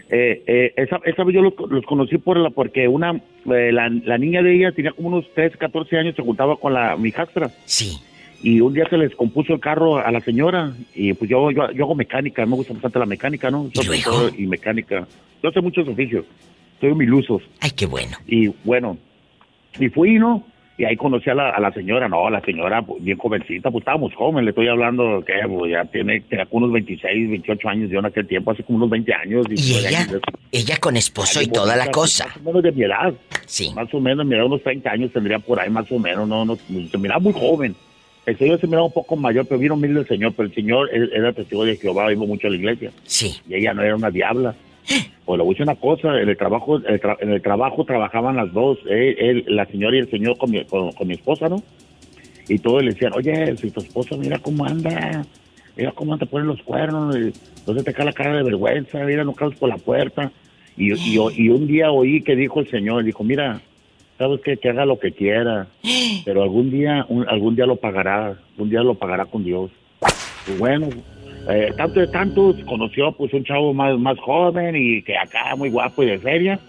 Eh, 0.10 0.44
eh, 0.48 0.74
esa, 0.78 1.02
esa 1.06 1.24
vez 1.24 1.36
yo 1.36 1.42
los, 1.42 1.54
los 1.70 1.86
conocí 1.86 2.18
por 2.18 2.38
la, 2.38 2.50
porque 2.50 2.88
una, 2.88 3.22
eh, 3.54 3.72
la, 3.74 3.90
la 3.90 4.18
niña 4.18 4.42
de 4.42 4.56
ella 4.56 4.72
tenía 4.72 4.94
como 4.94 5.10
unos 5.10 5.26
13, 5.34 5.58
14 5.58 5.98
años, 5.98 6.16
se 6.16 6.22
juntaba 6.22 6.56
con 6.56 6.74
la, 6.74 6.96
mi 6.96 7.10
hijastra. 7.10 7.52
Sí. 7.66 7.98
Y 8.42 8.62
un 8.62 8.74
día 8.74 8.88
se 8.90 8.98
les 8.98 9.16
compuso 9.16 9.54
el 9.54 9.60
carro 9.60 9.98
a 9.98 10.12
la 10.12 10.22
señora. 10.22 10.72
Y 10.96 11.14
pues 11.14 11.30
yo, 11.30 11.52
yo, 11.52 11.72
yo 11.72 11.84
hago 11.86 11.96
mecánica, 11.96 12.46
me 12.46 12.56
gusta 12.56 12.74
bastante 12.74 13.00
la 13.00 13.06
mecánica, 13.06 13.50
¿no? 13.52 13.70
Soy 13.74 13.86
profesor 13.86 14.32
y 14.38 14.46
mecánica. 14.46 15.08
Yo 15.44 15.52
sé 15.52 15.60
muchos 15.62 15.88
oficios. 15.88 16.26
Soy 16.80 16.92
un 16.92 17.00
milusos. 17.00 17.42
Ay, 17.60 17.72
qué 17.72 17.88
bueno. 17.88 18.16
Y 18.28 18.48
bueno, 18.64 18.98
y 19.80 19.90
fui, 19.90 20.20
¿no? 20.20 20.46
Y 20.80 20.86
ahí 20.86 20.96
conocí 20.96 21.28
a 21.32 21.34
la, 21.34 21.50
a 21.50 21.60
la 21.60 21.74
señora, 21.74 22.08
no, 22.08 22.30
la 22.30 22.40
señora 22.42 22.84
pues, 22.84 23.04
bien 23.04 23.18
jovencita, 23.18 23.72
pues 23.72 23.82
estábamos 23.82 24.14
jóvenes, 24.14 24.44
le 24.44 24.50
estoy 24.52 24.68
hablando 24.68 25.24
que 25.26 25.34
pues, 25.48 25.72
ya 25.72 25.84
tiene, 25.86 26.24
unos 26.52 26.72
26, 26.72 27.30
28 27.32 27.70
años, 27.70 27.90
yo 27.90 27.98
en 27.98 28.06
aquel 28.06 28.28
tiempo, 28.28 28.52
hace 28.52 28.62
como 28.62 28.78
unos 28.78 28.92
20 28.92 29.12
años. 29.12 29.48
¿Y 29.50 29.56
pues, 29.56 29.86
ella? 29.86 30.08
Ella 30.52 30.78
con 30.78 30.96
esposo 30.96 31.42
y 31.42 31.48
toda 31.48 31.76
la 31.76 31.90
cosa. 31.90 32.28
Más 32.28 32.38
o 32.38 32.44
menos 32.44 32.64
de 32.64 32.72
mi 32.74 32.84
edad. 32.84 33.12
Sí. 33.48 33.72
Más 33.74 33.92
o 33.92 34.00
menos, 34.00 34.24
mira, 34.24 34.46
unos 34.46 34.62
30 34.62 34.88
años 34.88 35.12
tendría 35.12 35.40
por 35.40 35.60
ahí, 35.60 35.72
más 35.72 35.92
o 35.92 35.98
menos, 35.98 36.28
no, 36.28 36.46
no, 36.46 36.56
se 36.56 36.98
miraba 37.00 37.20
muy 37.20 37.34
joven. 37.34 37.76
El 38.28 38.38
señor 38.38 38.60
se 38.60 38.68
miraba 38.68 38.86
un 38.86 38.94
poco 38.94 39.16
mayor, 39.16 39.48
pero 39.48 39.60
vino 39.60 39.74
humilde 39.74 40.02
el 40.02 40.08
señor, 40.08 40.34
pero 40.38 40.48
el 40.48 40.54
señor 40.54 40.90
era 40.94 41.34
testigo 41.34 41.66
de 41.66 41.78
Jehová, 41.78 42.12
iba 42.12 42.26
mucho 42.26 42.48
a 42.48 42.50
la 42.52 42.58
iglesia. 42.58 42.92
Sí. 43.04 43.36
Y 43.48 43.56
ella 43.56 43.74
no 43.74 43.82
era 43.82 43.96
una 43.96 44.12
diabla. 44.12 44.54
Pues 45.26 45.38
le 45.38 45.44
voy 45.44 45.52
a 45.52 45.54
decir 45.54 45.64
una 45.64 45.76
cosa, 45.76 46.22
en 46.22 46.30
el 46.30 46.38
trabajo, 46.38 46.78
el 46.78 47.02
tra- 47.02 47.18
en 47.20 47.32
el 47.32 47.42
trabajo 47.42 47.84
trabajaban 47.84 48.38
las 48.38 48.54
dos, 48.54 48.78
él, 48.90 49.16
él, 49.20 49.44
la 49.48 49.66
señora 49.66 49.96
y 49.98 50.00
el 50.00 50.10
señor 50.10 50.38
con 50.38 50.52
mi, 50.52 50.64
con, 50.66 50.92
con 50.94 51.08
mi 51.08 51.16
esposa, 51.16 51.50
¿no? 51.50 51.62
Y 52.48 52.60
todos 52.60 52.82
le 52.82 52.92
decían, 52.94 53.12
oye, 53.14 53.58
si 53.58 53.72
tu 53.72 53.82
esposa 53.82 54.16
mira 54.16 54.40
cómo 54.40 54.64
anda, 54.66 55.26
mira 55.76 55.92
cómo 55.92 56.18
te 56.18 56.26
ponen 56.26 56.48
los 56.48 56.62
cuernos, 56.64 57.14
y 57.18 57.34
entonces 57.60 57.84
te 57.84 57.94
cae 57.94 58.06
la 58.06 58.14
cara 58.14 58.38
de 58.38 58.44
vergüenza, 58.44 59.04
mira, 59.04 59.26
no 59.26 59.34
cabes 59.34 59.58
por 59.58 59.68
la 59.68 59.76
puerta. 59.78 60.32
Y, 60.78 60.94
y, 60.94 61.18
y 61.36 61.50
un 61.50 61.68
día 61.68 61.92
oí 61.92 62.22
que 62.22 62.36
dijo 62.38 62.62
el 62.62 62.70
señor, 62.70 63.04
dijo, 63.04 63.24
mira, 63.26 63.60
sabes 64.18 64.40
qué? 64.46 64.56
que 64.56 64.70
haga 64.70 64.86
lo 64.86 64.98
que 64.98 65.12
quiera, 65.12 65.68
pero 66.24 66.42
algún 66.42 66.72
día, 66.72 67.06
un- 67.10 67.28
algún 67.28 67.56
día 67.58 67.66
lo 67.66 67.76
pagará, 67.76 68.38
un 68.58 68.70
día 68.70 68.82
lo 68.82 68.96
pagará 68.96 69.26
con 69.26 69.44
Dios. 69.44 69.72
Pues 70.46 70.58
bueno, 70.58 70.88
eh, 71.50 71.72
tanto 71.78 72.00
de 72.00 72.08
tantos 72.08 72.58
conoció 72.66 73.12
pues 73.14 73.34
un 73.34 73.44
chavo 73.44 73.74
más, 73.74 73.98
más 73.98 74.18
joven 74.20 74.76
y 74.76 75.02
que 75.04 75.18
acá 75.18 75.56
muy 75.56 75.70
guapo 75.70 76.04
y 76.04 76.08
de 76.08 76.20
feria, 76.20 76.60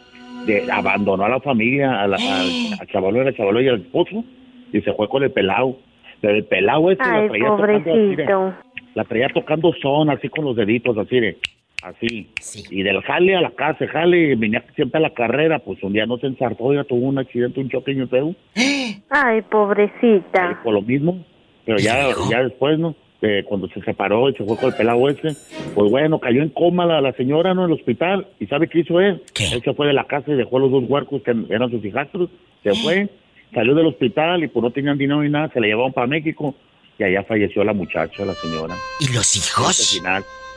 de, 0.46 0.70
abandonó 0.70 1.24
a 1.24 1.28
la 1.28 1.40
familia, 1.40 2.00
a 2.02 2.06
la, 2.06 2.16
al, 2.16 2.50
al 2.80 2.86
chavalón, 2.88 3.26
al 3.26 3.36
chavalón 3.36 3.64
y 3.64 3.68
al 3.68 3.80
esposo, 3.80 4.24
y 4.72 4.80
se 4.80 4.92
fue 4.92 5.08
con 5.08 5.22
el 5.22 5.30
pelado. 5.30 5.76
Pero 6.20 6.34
el 6.34 6.44
pelado 6.44 6.90
este 6.90 7.04
Ay, 7.04 7.22
la 7.22 7.28
traía 7.28 7.48
tocando 7.48 7.90
así, 7.90 8.16
de- 8.16 8.52
la 8.94 9.04
traía 9.04 9.28
tocando 9.28 9.72
son 9.80 10.10
así 10.10 10.28
con 10.28 10.44
los 10.44 10.56
deditos 10.56 10.96
así 10.98 11.20
de 11.20 11.36
así. 11.82 12.28
Y 12.70 12.82
del 12.82 13.00
jale 13.02 13.36
a 13.36 13.40
la 13.40 13.50
casa 13.50 13.86
jale 13.86 14.32
y 14.32 14.34
venía 14.34 14.64
siempre 14.74 14.98
a 14.98 15.02
la 15.02 15.10
carrera 15.10 15.60
pues 15.60 15.80
un 15.84 15.92
día 15.92 16.06
no 16.06 16.18
se 16.18 16.26
ensartó 16.26 16.74
ya 16.74 16.82
tuvo 16.82 17.06
un 17.06 17.18
accidente 17.18 17.60
un 17.60 17.68
choque 17.68 17.92
y 17.92 18.00
un 18.00 18.08
feo. 18.08 18.34
Ay, 19.10 19.42
pobrecita. 19.42 20.60
por 20.64 20.74
lo 20.74 20.82
mismo 20.82 21.24
pero 21.64 21.78
ya 21.78 22.08
ya 22.30 22.42
después 22.42 22.78
no 22.80 22.96
eh, 23.22 23.44
cuando 23.46 23.68
se 23.68 23.80
separó 23.82 24.28
y 24.28 24.34
se 24.34 24.44
fue 24.44 24.56
con 24.56 24.70
el 24.70 24.76
pelado 24.76 25.08
ese, 25.08 25.36
pues 25.74 25.90
bueno, 25.90 26.18
cayó 26.18 26.42
en 26.42 26.50
coma 26.50 26.86
la, 26.86 27.00
la 27.00 27.12
señora, 27.12 27.54
¿no? 27.54 27.64
En 27.64 27.72
el 27.72 27.78
hospital. 27.78 28.26
¿Y 28.38 28.46
sabe 28.46 28.68
qué 28.68 28.80
hizo 28.80 29.00
él? 29.00 29.22
Él 29.52 29.62
se 29.62 29.74
fue 29.74 29.86
de 29.88 29.92
la 29.92 30.04
casa 30.04 30.30
y 30.30 30.36
dejó 30.36 30.58
a 30.58 30.60
los 30.60 30.70
dos 30.70 30.84
huercos 30.88 31.22
que 31.22 31.34
eran 31.50 31.70
sus 31.70 31.84
hijastros. 31.84 32.30
Se 32.62 32.74
fue, 32.74 33.08
salió 33.52 33.74
del 33.74 33.86
hospital 33.86 34.44
y 34.44 34.48
pues 34.48 34.62
no 34.62 34.70
tenían 34.70 34.98
dinero 34.98 35.22
ni 35.22 35.30
nada, 35.30 35.50
se 35.52 35.60
la 35.60 35.66
llevaron 35.66 35.92
para 35.92 36.06
México 36.06 36.54
y 36.98 37.04
allá 37.04 37.22
falleció 37.22 37.64
la 37.64 37.72
muchacha, 37.72 38.24
la 38.24 38.34
señora. 38.34 38.74
¿Y 39.00 39.12
los 39.12 39.36
hijos? 39.36 40.00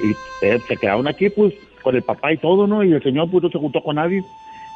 Y 0.04 0.46
eh, 0.46 0.60
se 0.68 0.78
quedaron 0.78 1.08
aquí, 1.08 1.30
pues, 1.30 1.54
con 1.84 1.96
el 1.96 2.02
papá 2.02 2.34
y 2.34 2.38
todo, 2.38 2.66
¿no? 2.66 2.84
Y 2.84 2.92
el 2.92 3.04
señor, 3.04 3.30
pues, 3.30 3.44
no 3.44 3.50
se 3.50 3.60
juntó 3.60 3.82
con 3.82 3.98
nadie. 3.98 4.24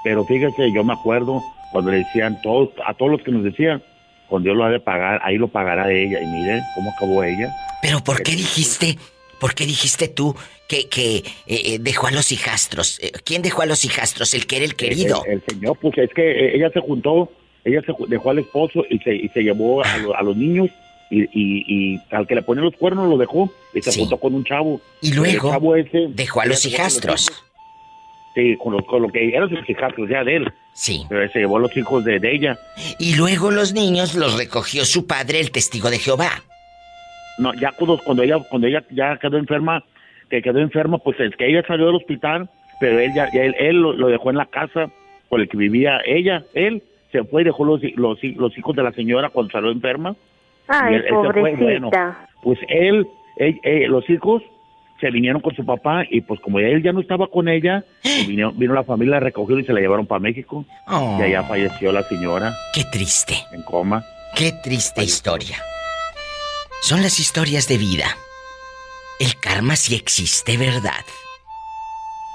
Pero 0.03 0.23
fíjese, 0.25 0.71
yo 0.71 0.83
me 0.83 0.93
acuerdo 0.93 1.41
cuando 1.71 1.91
le 1.91 1.97
decían 1.97 2.39
todos, 2.43 2.69
a 2.85 2.93
todos 2.93 3.11
los 3.11 3.21
que 3.23 3.31
nos 3.31 3.43
decían, 3.43 3.81
cuando 4.27 4.47
Dios 4.47 4.57
lo 4.57 4.65
ha 4.65 4.69
de 4.69 4.79
pagar, 4.79 5.21
ahí 5.23 5.37
lo 5.37 5.47
pagará 5.47 5.91
ella. 5.91 6.21
Y 6.21 6.25
mire 6.27 6.61
cómo 6.75 6.91
acabó 6.91 7.23
ella. 7.23 7.53
Pero 7.81 8.03
¿por 8.03 8.23
qué 8.23 8.31
dijiste, 8.31 8.97
por 9.39 9.53
qué 9.53 9.65
dijiste 9.65 10.07
tú 10.07 10.35
que, 10.67 10.87
que 10.87 11.17
eh, 11.17 11.23
eh, 11.47 11.77
dejó 11.79 12.07
a 12.07 12.11
los 12.11 12.31
hijastros? 12.31 12.99
¿Quién 13.23 13.41
dejó 13.41 13.61
a 13.61 13.65
los 13.65 13.85
hijastros? 13.85 14.33
El 14.33 14.47
que 14.47 14.57
era 14.57 14.65
el 14.65 14.75
querido. 14.75 15.23
El, 15.25 15.43
señor, 15.47 15.77
pues 15.79 15.97
es 15.97 16.09
que 16.13 16.55
ella 16.55 16.69
se 16.71 16.79
juntó, 16.79 17.31
ella 17.63 17.81
se 17.85 17.93
dejó 18.07 18.29
al 18.31 18.39
esposo 18.39 18.83
y 18.89 18.99
se, 18.99 19.15
y 19.15 19.29
se 19.29 19.41
llevó 19.41 19.83
a, 19.83 19.93
a 20.17 20.23
los 20.23 20.35
niños 20.35 20.69
y, 21.09 21.93
y, 21.95 22.01
al 22.11 22.27
que 22.27 22.35
le 22.35 22.41
ponía 22.41 22.63
los 22.63 22.75
cuernos 22.75 23.09
lo 23.09 23.17
dejó 23.17 23.51
y 23.73 23.81
se 23.81 23.99
juntó 23.99 24.17
con 24.17 24.33
un 24.33 24.43
chavo. 24.43 24.81
Y 25.01 25.13
luego 25.13 25.53
dejó 26.09 26.41
a 26.41 26.45
los 26.45 26.65
hijastros. 26.65 27.31
Sí, 28.35 28.57
con, 28.57 28.79
con, 28.83 29.01
lo 29.01 29.07
que 29.09 29.29
eran 29.29 29.49
sus 29.49 29.67
hijastros 29.67 30.09
ya 30.09 30.23
de 30.23 30.35
él. 30.35 30.53
Sí. 30.73 31.05
Pero 31.07 31.31
se 31.31 31.39
llevó 31.39 31.57
a 31.57 31.61
los 31.61 31.75
hijos 31.77 32.03
de, 32.03 32.19
ella. 32.21 32.57
Y 32.99 33.15
luego 33.15 33.49
los 33.49 33.73
niños 33.73 34.13
los 34.13 34.37
recogió 34.37 34.83
su 34.83 35.07
padre, 35.07 35.39
el 35.39 35.51
testigo 35.51 35.89
de 35.89 35.99
Jehová. 35.99 36.43
No, 37.37 37.53
ya 37.53 37.71
cuando, 37.71 37.97
cuando 37.97 38.23
ella 38.23 38.37
cuando 38.49 38.67
ella 38.67 38.83
ya 38.91 39.17
quedó 39.17 39.37
enferma, 39.37 39.83
que 40.29 40.41
quedó 40.41 40.59
enferma, 40.59 40.97
pues 40.97 41.19
es 41.19 41.35
que 41.37 41.47
ella 41.49 41.63
salió 41.65 41.85
del 41.87 41.95
hospital, 41.95 42.49
pero 42.79 42.99
él 42.99 43.11
ya, 43.15 43.25
él, 43.27 43.55
él 43.57 43.77
lo, 43.77 44.07
dejó 44.07 44.29
en 44.29 44.37
la 44.37 44.45
casa 44.45 44.89
con 45.29 45.41
el 45.41 45.47
que 45.47 45.57
vivía 45.57 46.01
ella, 46.05 46.43
él 46.53 46.83
se 47.11 47.23
fue 47.23 47.41
y 47.41 47.45
dejó 47.45 47.63
los, 47.63 47.81
los, 47.95 48.21
los 48.21 48.57
hijos 48.57 48.75
de 48.75 48.83
la 48.83 48.91
señora 48.91 49.29
cuando 49.29 49.51
salió 49.51 49.71
enferma 49.71 50.15
Ay, 50.67 51.01
pobrecita. 51.09 52.27
pues 52.43 52.59
él, 52.67 53.07
los 53.89 54.09
hijos 54.09 54.43
se 54.99 55.11
vinieron 55.11 55.41
con 55.41 55.55
su 55.55 55.65
papá 55.65 56.03
y 56.09 56.21
pues 56.21 56.39
como 56.39 56.59
él 56.59 56.81
ya 56.81 56.93
no 56.93 57.01
estaba 57.01 57.27
con 57.27 57.49
ella, 57.49 57.83
pues 58.01 58.27
vino, 58.27 58.53
la 58.73 58.83
familia, 58.83 59.17
a 59.17 59.19
recogerlo 59.19 59.61
y 59.61 59.65
se 59.65 59.73
la 59.73 59.81
llevaron 59.81 60.07
para 60.07 60.19
México. 60.19 60.65
Y 60.87 61.21
allá 61.21 61.41
oh. 61.41 61.47
falleció 61.47 61.91
la 61.91 62.03
señora. 62.03 62.53
Qué 62.73 62.83
triste. 62.91 63.35
En 63.51 63.61
coma. 63.63 64.03
Qué 64.35 64.53
triste 64.63 65.03
historia. 65.03 65.57
Son 66.81 67.01
las 67.01 67.19
historias 67.19 67.67
de 67.67 67.77
vida. 67.77 68.05
El 69.19 69.35
karma 69.39 69.75
sí 69.75 69.95
existe, 69.95 70.57
¿verdad? 70.57 71.03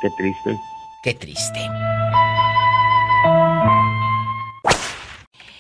Qué 0.01 0.09
triste. 0.17 0.57
Qué 1.03 1.15
triste. 1.15 1.61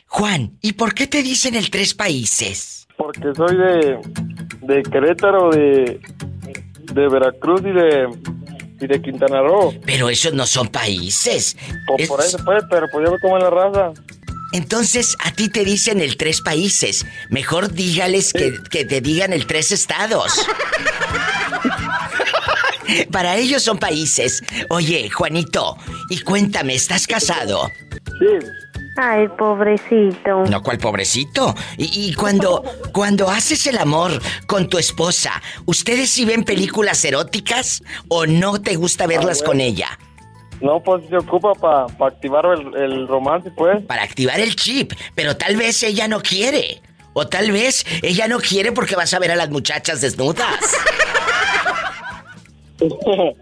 Juan, 0.07 0.59
¿y 0.61 0.73
por 0.73 0.95
qué 0.95 1.07
te 1.07 1.23
dicen 1.23 1.55
el 1.55 1.71
tres 1.71 1.95
países? 1.95 2.87
Porque 2.97 3.35
soy 3.35 3.57
de, 3.57 3.99
de 4.63 4.83
Querétaro, 4.83 5.51
de, 5.51 6.01
de 6.95 7.09
Veracruz 7.09 7.61
y 7.63 7.73
de, 7.73 8.09
y 8.81 8.87
de 8.87 9.03
Quintana 9.03 9.41
Roo. 9.43 9.75
Pero 9.85 10.09
esos 10.09 10.33
no 10.33 10.47
son 10.47 10.69
países. 10.69 11.57
Por 11.87 12.01
eso 12.21 12.39
pues, 12.45 12.65
pero 12.71 12.87
pues 12.93 13.07
yo 13.07 13.13
me 13.13 13.21
como 13.21 13.39
la 13.39 13.51
raza. 13.51 13.93
Entonces, 14.53 15.17
a 15.25 15.31
ti 15.31 15.49
te 15.49 15.65
dicen 15.65 16.01
el 16.01 16.17
tres 16.17 16.41
países. 16.41 17.07
Mejor 17.29 17.73
dígales 17.73 18.33
que, 18.33 18.53
que 18.71 18.85
te 18.85 19.01
digan 19.01 19.33
el 19.33 19.47
tres 19.47 19.71
estados. 19.71 20.45
Para 23.13 23.37
ellos 23.37 23.63
son 23.63 23.79
países. 23.79 24.43
Oye, 24.69 25.09
Juanito, 25.11 25.77
y 26.09 26.21
cuéntame, 26.21 26.75
¿estás 26.75 27.07
casado? 27.07 27.71
Sí. 28.19 28.47
Ay, 29.03 29.29
pobrecito. 29.29 30.45
No, 30.45 30.63
¿cuál 30.63 30.77
pobrecito? 30.77 31.55
Y, 31.79 32.13
cuando, 32.13 32.63
cuando 32.93 33.31
haces 33.31 33.67
el 33.67 33.79
amor 33.79 34.21
con 34.47 34.69
tu 34.69 34.77
esposa, 34.77 35.41
¿ustedes 35.65 36.11
sí 36.11 36.27
ven 36.27 36.45
películas 36.45 37.03
eróticas 37.07 37.83
o 38.09 38.27
no 38.27 38.61
te 38.61 38.77
gusta 38.77 39.07
verlas 39.07 39.43
con 39.43 39.63
ella? 39.63 39.99
No, 40.61 40.83
pues 40.83 41.09
se 41.09 41.17
ocupa 41.17 41.55
para 41.55 41.87
activar 42.09 42.45
el, 42.45 42.77
el 42.77 43.09
romance, 43.09 43.51
pues. 43.53 43.83
Para 43.87 44.03
activar 44.03 44.39
el 44.39 44.55
chip, 44.55 44.93
pero 45.15 45.35
tal 45.35 45.57
vez 45.57 45.83
ella 45.83 46.07
no 46.07 46.21
quiere. 46.21 46.83
O 47.15 47.27
tal 47.27 47.53
vez 47.53 47.87
ella 48.03 48.29
no 48.29 48.39
quiere 48.39 48.71
porque 48.71 48.97
vas 48.97 49.15
a 49.15 49.19
ver 49.19 49.31
a 49.31 49.37
las 49.37 49.49
muchachas 49.49 50.03
desnudas. 50.03 50.61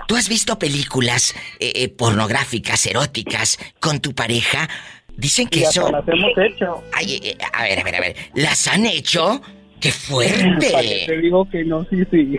¿Tú 0.06 0.16
has 0.16 0.28
visto 0.28 0.58
películas 0.58 1.34
eh, 1.58 1.72
eh, 1.74 1.88
pornográficas, 1.88 2.84
eróticas, 2.86 3.58
con 3.80 4.00
tu 4.00 4.14
pareja? 4.14 4.68
Dicen 5.16 5.48
que 5.48 5.62
eso. 5.62 5.90
Las 5.90 6.06
hemos 6.06 6.38
hecho. 6.38 6.84
Ay, 6.92 7.18
eh, 7.22 7.36
a 7.52 7.64
ver, 7.64 7.80
a 7.80 7.82
ver, 7.82 7.96
a 7.96 8.00
ver. 8.00 8.14
¿Las 8.34 8.68
han 8.68 8.86
hecho? 8.86 9.42
¡Qué 9.80 9.90
fuerte! 9.90 11.02
Te 11.06 11.16
digo 11.18 11.48
que 11.50 11.64
no, 11.64 11.84
sí, 11.84 12.04
sí. 12.10 12.38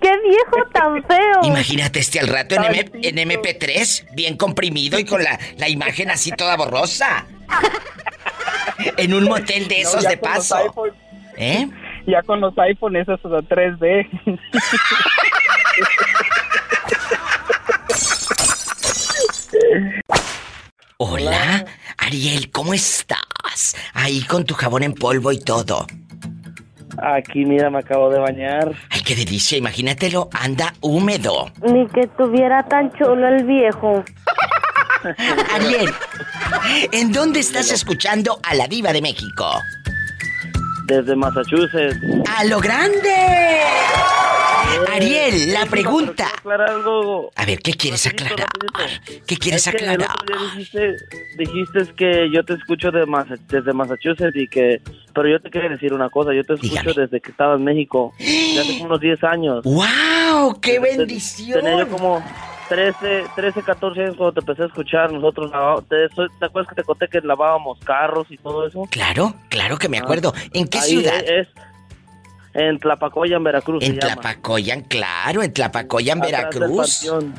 ¡Qué 0.00 0.10
viejo 0.22 0.66
tan 0.72 1.02
feo! 1.04 1.40
Imagínate 1.42 2.00
este 2.00 2.20
al 2.20 2.28
rato 2.28 2.54
en, 2.54 2.62
MP3, 2.62 4.14
bien 4.14 4.36
comprimido 4.36 4.98
y 4.98 5.04
con 5.04 5.22
la, 5.22 5.38
la, 5.58 5.68
imagen 5.68 6.10
así 6.10 6.32
toda 6.32 6.56
borrosa. 6.56 7.26
en 8.96 9.14
un 9.14 9.24
motel 9.24 9.68
de 9.68 9.82
esos 9.82 10.02
de 10.04 10.16
paso. 10.16 10.56
¿Eh? 11.36 11.68
Ya 12.06 12.22
con 12.22 12.40
los 12.40 12.56
iPhones 12.58 13.08
esos 13.08 13.30
3D. 13.30 14.38
Hola, 20.96 21.64
Ariel, 21.98 22.50
¿cómo 22.50 22.74
estás? 22.74 23.76
Ahí 23.94 24.22
con 24.22 24.44
tu 24.44 24.54
jabón 24.54 24.82
en 24.82 24.94
polvo 24.94 25.32
y 25.32 25.40
todo. 25.40 25.86
Aquí, 26.98 27.44
mira, 27.44 27.70
me 27.70 27.78
acabo 27.78 28.10
de 28.10 28.18
bañar. 28.18 28.72
Ay, 28.90 29.02
qué 29.02 29.14
delicia, 29.14 29.58
imagínatelo, 29.58 30.28
anda 30.32 30.74
húmedo. 30.80 31.50
Ni 31.62 31.86
que 31.88 32.06
tuviera 32.18 32.62
tan 32.64 32.92
chulo 32.92 33.26
el 33.28 33.44
viejo. 33.44 34.04
Ariel, 35.54 35.90
¿en 36.92 37.12
dónde 37.12 37.40
estás 37.40 37.72
escuchando 37.72 38.38
a 38.42 38.54
la 38.54 38.66
diva 38.66 38.92
de 38.92 39.00
México? 39.00 39.46
Desde 40.86 41.16
Massachusetts. 41.16 41.96
¡A 42.36 42.44
lo 42.44 42.60
grande! 42.60 43.69
Ariel, 44.92 45.52
la 45.52 45.62
Eso, 45.62 45.70
pregunta. 45.70 46.28
A 47.36 47.46
ver, 47.46 47.58
¿qué 47.60 47.72
quieres 47.72 48.06
aclarar? 48.06 48.48
¿Qué 49.26 49.36
quieres 49.36 49.66
aclarar? 49.66 50.08
dijiste, 50.54 50.96
dijiste 51.36 51.94
que 51.96 52.30
yo 52.30 52.44
te 52.44 52.54
escucho 52.54 52.90
de 52.90 53.06
desde 53.48 53.72
Massachusetts 53.72 54.36
y 54.36 54.48
que... 54.48 54.80
Pero 55.14 55.28
yo 55.28 55.40
te 55.40 55.50
quiero 55.50 55.68
decir 55.68 55.92
una 55.92 56.08
cosa, 56.08 56.32
yo 56.32 56.44
te 56.44 56.54
escucho 56.54 56.92
desde 56.94 57.20
que 57.20 57.30
estaba 57.30 57.54
en 57.54 57.64
México, 57.64 58.12
de 58.18 58.60
hace 58.60 58.82
unos 58.82 59.00
10 59.00 59.24
años. 59.24 59.64
¡Wow! 59.64 60.60
¡Qué 60.60 60.78
bendición! 60.78 61.60
Tenía 61.60 61.78
yo 61.78 61.88
como 61.88 62.22
13, 62.68 63.24
13, 63.34 63.62
14 63.62 64.00
años 64.00 64.16
cuando 64.16 64.34
te 64.34 64.40
empecé 64.40 64.62
a 64.62 64.66
escuchar, 64.66 65.12
nosotros. 65.12 65.50
¿Te, 65.88 66.08
¿te 66.08 66.46
acuerdas 66.46 66.68
que 66.68 66.76
te 66.76 66.84
conté 66.84 67.08
que 67.08 67.20
lavábamos 67.20 67.80
carros 67.80 68.28
y 68.30 68.36
todo 68.36 68.66
eso? 68.66 68.86
Claro, 68.90 69.34
claro 69.48 69.76
que 69.76 69.88
me 69.88 69.98
acuerdo. 69.98 70.32
¿En 70.52 70.68
qué 70.68 70.80
ciudad? 70.80 71.20
Es 71.28 71.48
en 72.54 72.78
Tlapacoya, 72.78 73.36
en 73.36 73.44
Veracruz. 73.44 73.82
En 73.84 73.94
se 73.94 74.00
llama. 74.00 74.22
Tlapacoyan, 74.22 74.82
claro, 74.82 75.42
en 75.42 75.52
Tlapacoyan, 75.52 76.22
Atrás 76.22 76.30
Veracruz. 76.52 77.00
del. 77.02 77.32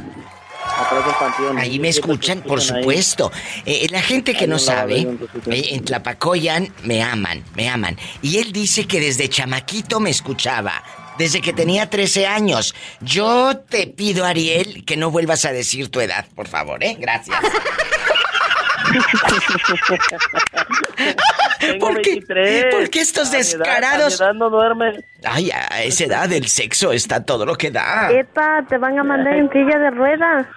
Ahí 1.58 1.80
me 1.80 1.89
escuchan, 1.89 2.41
por 2.41 2.62
supuesto. 2.62 3.32
Eh, 3.65 3.88
la 3.89 4.02
gente 4.02 4.36
que 4.36 4.47
no 4.47 4.60
sabe, 4.60 5.02
eh, 5.02 5.67
en 5.71 5.84
Tlapacoyan 5.84 6.71
me 6.84 7.02
aman, 7.02 7.43
me 7.56 7.69
aman. 7.69 7.97
Y 8.21 8.38
él 8.38 8.52
dice 8.52 8.86
que 8.86 9.00
desde 9.00 9.28
chamaquito 9.28 10.00
me 10.00 10.12
escuchaba, 10.12 10.84
desde 11.17 11.41
que 11.41 11.54
tenía 11.54 11.89
13 11.89 12.28
años. 12.28 12.76
Yo 13.02 13.58
te 13.58 13.88
pido, 13.88 14.26
Ariel, 14.26 14.86
que 14.86 14.97
no 14.97 15.10
vuelvas 15.10 15.45
a 15.45 15.52
decir 15.52 15.89
tu 15.89 16.00
edad, 16.00 16.26
por 16.36 16.47
favor, 16.47 16.84
¿eh? 16.84 16.95
Gracias. 17.00 17.38
Tengo 21.71 21.88
¿Por 21.88 22.01
qué? 22.01 22.12
23. 22.12 22.75
¿Por 22.75 22.89
qué 22.89 22.99
estos 23.01 23.27
A 23.29 23.31
mi 23.31 23.38
edad- 23.38 23.43
descarados- 23.43 24.21
a 24.21 24.23
mi 24.25 24.29
edad 24.29 24.34
no 24.36 24.49
duerme. 24.49 25.03
Ay, 25.25 25.51
a 25.51 25.84
esa 25.84 26.03
edad 26.05 26.31
el 26.31 26.47
sexo 26.47 26.91
está 26.91 27.23
todo 27.23 27.45
lo 27.45 27.55
que 27.55 27.71
da. 27.71 28.10
Epa, 28.12 28.65
te 28.69 28.77
van 28.77 28.97
a 28.99 29.03
mandar 29.03 29.36
en 29.36 29.49
silla 29.51 29.77
de 29.79 29.91
ruedas. 29.91 30.47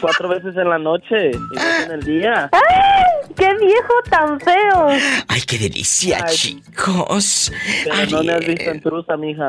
Cuatro 0.00 0.28
veces 0.28 0.54
en 0.56 0.68
la 0.68 0.78
noche 0.78 1.30
y 1.30 1.32
dos 1.32 1.64
en 1.86 1.92
el 1.92 2.00
día. 2.02 2.50
¡Ay! 2.52 3.32
¡Qué 3.36 3.48
viejo 3.58 3.94
tan 4.10 4.38
feo! 4.40 4.88
Ay, 5.28 5.40
qué 5.46 5.58
delicia, 5.58 6.18
Ay. 6.26 6.34
chicos. 6.34 7.52
Pero 7.84 7.94
no 8.10 8.22
me 8.22 8.32
has 8.32 8.36
Ariel. 8.36 8.54
visto 8.56 8.70
en 8.72 8.80
trusa, 8.82 9.16
mija. 9.16 9.48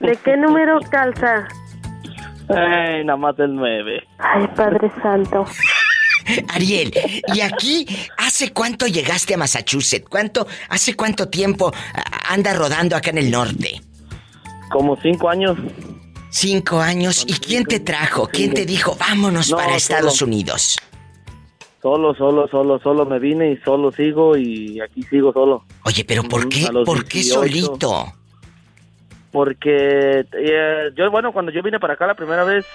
¿De 0.00 0.16
qué 0.24 0.36
número 0.36 0.78
calza? 0.90 1.46
Ay, 2.48 3.04
nada 3.04 3.16
más 3.16 3.38
el 3.38 3.54
nueve. 3.54 4.02
Ay, 4.18 4.46
Padre 4.54 4.90
Santo. 5.02 5.44
Ariel, 6.54 6.92
¿y 7.34 7.40
aquí 7.40 7.86
hace 8.36 8.52
cuánto 8.52 8.86
llegaste 8.86 9.32
a 9.32 9.38
Massachusetts? 9.38 10.06
¿Cuánto, 10.10 10.46
hace 10.68 10.94
cuánto 10.94 11.28
tiempo 11.28 11.72
ah, 11.94 12.02
anda 12.28 12.52
rodando 12.52 12.94
acá 12.94 13.08
en 13.08 13.16
el 13.18 13.30
norte? 13.30 13.80
Como 14.70 14.94
cinco 14.96 15.30
años. 15.30 15.56
Cinco 16.28 16.78
años. 16.78 17.24
¿Y 17.26 17.32
quién 17.32 17.64
te 17.64 17.80
trajo? 17.80 18.28
¿Quién 18.30 18.52
te 18.52 18.66
dijo, 18.66 18.94
vámonos 19.00 19.50
No, 19.50 19.56
para 19.56 19.74
Estados 19.76 20.16
solo. 20.16 20.32
Unidos? 20.32 20.76
Solo, 21.80 22.14
solo, 22.14 22.46
solo, 22.48 22.78
solo 22.80 23.06
me 23.06 23.18
vine 23.18 23.52
y 23.52 23.56
solo 23.58 23.90
sigo 23.90 24.36
y 24.36 24.80
aquí 24.80 25.02
sigo 25.04 25.32
solo. 25.32 25.64
Oye, 25.84 26.04
pero 26.04 26.22
¿por 26.24 26.46
qué? 26.50 26.66
¿Por 26.84 27.04
qué 27.06 27.20
18. 27.20 27.40
solito? 27.40 28.12
Porque 29.32 30.26
eh, 30.32 30.90
yo, 30.94 31.10
bueno, 31.10 31.32
cuando 31.32 31.52
yo 31.52 31.62
vine 31.62 31.80
para 31.80 31.94
acá 31.94 32.06
la 32.06 32.14
primera 32.14 32.44
vez, 32.44 32.66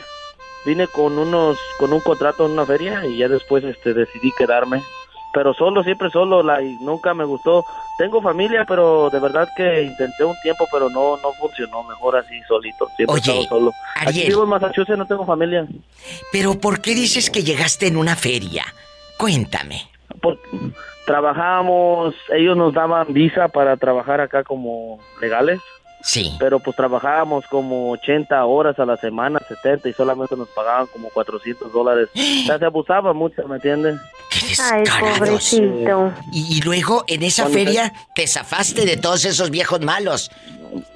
vine 0.65 0.87
con 0.87 1.19
unos, 1.19 1.59
con 1.77 1.93
un 1.93 1.99
contrato 1.99 2.47
en 2.47 2.53
una 2.53 2.65
feria 2.65 3.05
y 3.05 3.17
ya 3.17 3.27
después 3.27 3.63
este 3.63 3.93
decidí 3.93 4.31
quedarme. 4.35 4.81
Pero 5.33 5.53
solo, 5.53 5.83
siempre 5.83 6.09
solo, 6.09 6.43
la, 6.43 6.61
y 6.61 6.77
nunca 6.81 7.13
me 7.13 7.23
gustó. 7.23 7.65
Tengo 7.97 8.21
familia, 8.21 8.65
pero 8.67 9.09
de 9.09 9.19
verdad 9.19 9.47
que 9.55 9.83
intenté 9.83 10.23
un 10.25 10.35
tiempo, 10.41 10.67
pero 10.71 10.89
no, 10.89 11.17
no 11.17 11.31
funcionó. 11.33 11.83
Mejor 11.83 12.17
así 12.17 12.41
solito, 12.47 12.87
siempre 12.97 13.15
Oye, 13.15 13.45
solo. 13.47 13.71
Aquí 13.95 14.25
vivo 14.27 14.43
en 14.43 14.49
Massachusetts, 14.49 14.97
no 14.97 15.05
tengo 15.05 15.25
familia. 15.25 15.65
Pero 16.31 16.55
¿por 16.59 16.81
qué 16.81 16.93
dices 16.95 17.29
que 17.29 17.43
llegaste 17.43 17.87
en 17.87 17.97
una 17.97 18.15
feria? 18.15 18.65
Cuéntame. 19.17 19.87
Por- 20.21 20.39
trabajábamos, 21.05 22.15
ellos 22.33 22.55
nos 22.57 22.73
daban 22.73 23.13
visa 23.13 23.47
para 23.47 23.77
trabajar 23.77 24.21
acá 24.21 24.43
como 24.43 24.99
legales. 25.19 25.59
Sí. 26.03 26.35
Pero 26.39 26.59
pues 26.59 26.75
trabajábamos 26.75 27.45
como 27.47 27.91
80 27.91 28.43
horas 28.45 28.77
a 28.79 28.85
la 28.85 28.97
semana, 28.97 29.39
70 29.47 29.89
y 29.89 29.93
solamente 29.93 30.35
nos 30.35 30.47
pagaban 30.49 30.87
como 30.87 31.09
400 31.09 31.71
dólares. 31.71 32.09
O 32.43 32.45
sea, 32.45 32.57
se 32.59 32.65
abusaba 32.65 33.13
mucho, 33.13 33.47
¿me 33.47 33.55
entiendes? 33.57 33.99
Ay, 34.59 34.83
pobrecito. 34.99 36.13
Y, 36.31 36.57
y 36.57 36.61
luego 36.61 37.03
en 37.07 37.23
esa 37.23 37.43
Cuando 37.43 37.59
feria 37.59 37.93
te 38.15 38.27
zafaste 38.27 38.85
de 38.85 38.97
todos 38.97 39.25
esos 39.25 39.49
viejos 39.51 39.81
malos. 39.81 40.31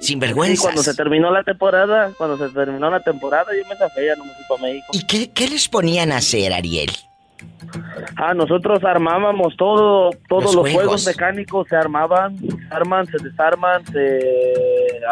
Sí, 0.00 0.16
vergüenza. 0.16 0.62
cuando 0.62 0.82
se 0.82 0.94
terminó 0.94 1.30
la 1.30 1.42
temporada, 1.44 2.10
cuando 2.16 2.38
se 2.38 2.52
terminó 2.52 2.90
la 2.90 3.00
temporada, 3.00 3.46
yo 3.54 3.68
me 3.68 3.76
zafé, 3.76 4.06
ya 4.06 4.16
no 4.16 4.24
me 4.24 4.32
fui 4.34 4.44
para 4.48 4.62
México. 4.62 4.86
¿Y 4.92 5.06
qué, 5.06 5.30
qué 5.30 5.48
les 5.48 5.68
ponían 5.68 6.12
a 6.12 6.16
hacer, 6.16 6.52
Ariel? 6.52 6.90
Ah, 8.16 8.34
nosotros 8.34 8.82
armábamos 8.84 9.56
todo, 9.56 10.10
todos 10.28 10.44
Los 10.44 10.54
los, 10.56 10.70
juegos. 10.72 11.06
mecánicos 11.06 11.66
se 11.68 11.76
armaban, 11.76 12.38
se 12.38 12.48
arman, 12.70 13.06
se 13.06 13.18
desarman, 13.22 13.84
se 13.86 14.20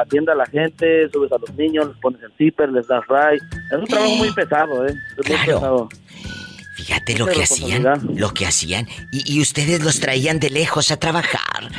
atiende 0.00 0.32
a 0.32 0.34
la 0.34 0.46
gente, 0.46 1.08
subes 1.12 1.30
a 1.32 1.38
los 1.38 1.52
niños, 1.54 1.88
les 1.88 1.96
pones 1.98 2.22
el 2.22 2.32
zipper, 2.38 2.70
les 2.70 2.86
das 2.86 3.02
ray. 3.08 3.38
Es 3.72 3.78
un 3.78 3.86
trabajo 3.86 4.14
muy 4.16 4.32
pesado, 4.32 4.86
¿eh? 4.86 4.94
Es 5.18 5.28
muy 5.28 5.36
pesado. 5.46 5.88
Fíjate 6.76 7.16
lo 7.16 7.26
que 7.26 7.44
hacían, 7.44 7.84
lo 8.16 8.34
que 8.34 8.46
hacían. 8.46 8.88
Y, 9.12 9.36
y 9.36 9.40
ustedes 9.40 9.82
los 9.84 10.00
traían 10.00 10.40
de 10.40 10.50
lejos 10.50 10.90
a 10.90 10.96
trabajar. 10.98 11.70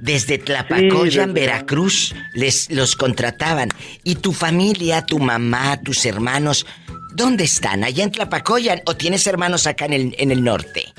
Desde 0.00 0.36
Tlapacoyan, 0.38 1.32
desde- 1.32 1.46
Veracruz, 1.46 2.12
les 2.34 2.68
los 2.70 2.96
contrataban. 2.96 3.68
Y 4.02 4.16
tu 4.16 4.32
familia, 4.32 5.06
tu 5.06 5.20
mamá, 5.20 5.80
tus 5.80 6.04
hermanos, 6.06 6.66
¿dónde 7.14 7.44
están? 7.44 7.84
¿Allá 7.84 8.04
en 8.04 8.12
Tlapacoyan 8.12 8.82
o 8.86 8.94
tienes 8.94 9.26
hermanos 9.26 9.66
acá 9.66 9.86
en 9.86 9.92
el, 9.92 10.14
en 10.18 10.30
el 10.30 10.42
norte? 10.42 10.92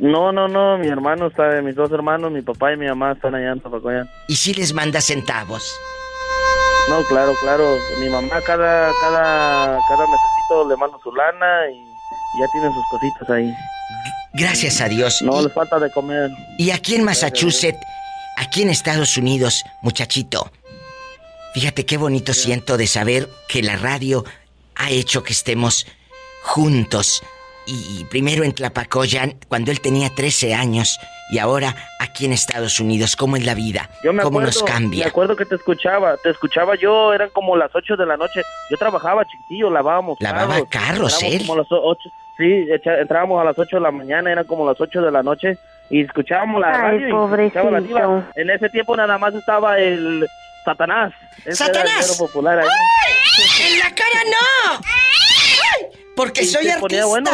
No, 0.00 0.30
no, 0.32 0.46
no, 0.46 0.78
mi 0.78 0.86
hermano 0.86 1.26
está, 1.26 1.60
mis 1.62 1.74
dos 1.74 1.90
hermanos, 1.90 2.30
mi 2.30 2.42
papá 2.42 2.72
y 2.72 2.76
mi 2.76 2.86
mamá 2.86 3.12
están 3.12 3.34
allá 3.34 3.52
en 3.52 3.60
Tapacoyan. 3.60 4.08
¿Y 4.28 4.36
si 4.36 4.54
les 4.54 4.72
manda 4.72 5.00
centavos? 5.00 5.62
No, 6.88 7.02
claro, 7.04 7.34
claro. 7.40 7.76
Mi 8.00 8.08
mamá 8.08 8.40
cada, 8.46 8.90
cada, 9.00 9.78
cada 9.88 10.06
mesecito 10.06 10.68
le 10.68 10.76
manda 10.76 10.96
su 11.02 11.12
lana 11.12 11.70
y, 11.70 11.74
y 11.74 12.40
ya 12.40 12.46
tienen 12.52 12.72
sus 12.72 12.84
cositas 12.90 13.30
ahí. 13.30 13.52
Gracias 14.34 14.80
a 14.80 14.88
Dios. 14.88 15.20
No 15.22 15.40
y, 15.40 15.44
les 15.44 15.52
falta 15.52 15.78
de 15.78 15.90
comer. 15.90 16.30
y 16.58 16.70
aquí 16.70 16.94
en 16.94 17.04
Massachusetts, 17.04 17.78
aquí 18.36 18.62
en 18.62 18.70
Estados 18.70 19.16
Unidos, 19.16 19.64
muchachito, 19.82 20.50
fíjate 21.54 21.84
qué 21.84 21.96
bonito 21.96 22.32
siento 22.34 22.76
de 22.76 22.86
saber 22.86 23.28
que 23.48 23.62
la 23.62 23.76
radio 23.76 24.24
ha 24.78 24.90
hecho 24.90 25.22
que 25.22 25.32
estemos 25.32 25.86
juntos. 26.42 27.22
Y, 27.66 28.04
primero 28.06 28.44
en 28.44 28.52
Tlapacoyan, 28.54 29.34
cuando 29.48 29.70
él 29.70 29.82
tenía 29.82 30.08
13 30.08 30.54
años, 30.54 30.98
y 31.30 31.36
ahora 31.38 31.76
aquí 32.00 32.24
en 32.24 32.32
Estados 32.32 32.80
Unidos, 32.80 33.14
¿cómo 33.14 33.36
es 33.36 33.44
la 33.44 33.52
vida? 33.54 33.90
Yo 34.02 34.14
me 34.14 34.22
¿Cómo 34.22 34.38
acuerdo, 34.40 34.60
nos 34.60 34.62
cambia? 34.62 35.04
Me 35.04 35.10
acuerdo 35.10 35.36
que 35.36 35.44
te 35.44 35.56
escuchaba, 35.56 36.16
te 36.22 36.30
escuchaba 36.30 36.76
yo, 36.76 37.12
eran 37.12 37.28
como 37.28 37.54
las 37.58 37.70
8 37.74 37.96
de 37.98 38.06
la 38.06 38.16
noche. 38.16 38.40
Yo 38.70 38.78
trabajaba 38.78 39.26
chiquitillo, 39.26 39.68
lavábamos 39.68 40.16
Lavaba 40.20 40.54
carros, 40.70 41.12
Entrábamos 41.12 41.22
él. 41.22 41.40
Como 41.46 41.56
las 41.58 41.66
8, 41.70 42.10
sí, 42.38 42.66
echa- 42.72 43.00
entrábamos 43.00 43.38
a 43.38 43.44
las 43.44 43.58
8 43.58 43.76
de 43.76 43.82
la 43.82 43.90
mañana, 43.90 44.32
eran 44.32 44.46
como 44.46 44.64
las 44.66 44.80
8 44.80 45.02
de 45.02 45.10
la 45.10 45.22
noche 45.22 45.58
y 45.90 46.00
escuchábamos 46.00 46.62
la 46.62 46.68
Ay, 46.68 46.80
radio 46.80 47.08
y 47.08 47.46
escuchaba 47.48 47.70
la 47.70 47.80
diva. 47.80 48.00
pobrecito. 48.00 48.40
En 48.40 48.48
ese 48.50 48.70
tiempo 48.70 48.96
nada 48.96 49.18
más 49.18 49.34
estaba 49.34 49.78
el 49.78 50.26
Satanás. 50.64 51.12
Ese 51.44 51.56
¡Satanás! 51.64 52.16
popular 52.18 52.58
ahí. 52.58 52.68
¡En 53.60 53.78
la 53.78 53.94
cara 53.94 54.22
no! 54.26 54.80
Porque 56.16 56.42
Y 56.42 56.46
soy 56.46 56.68
artista. 56.68 57.06
bueno, 57.06 57.30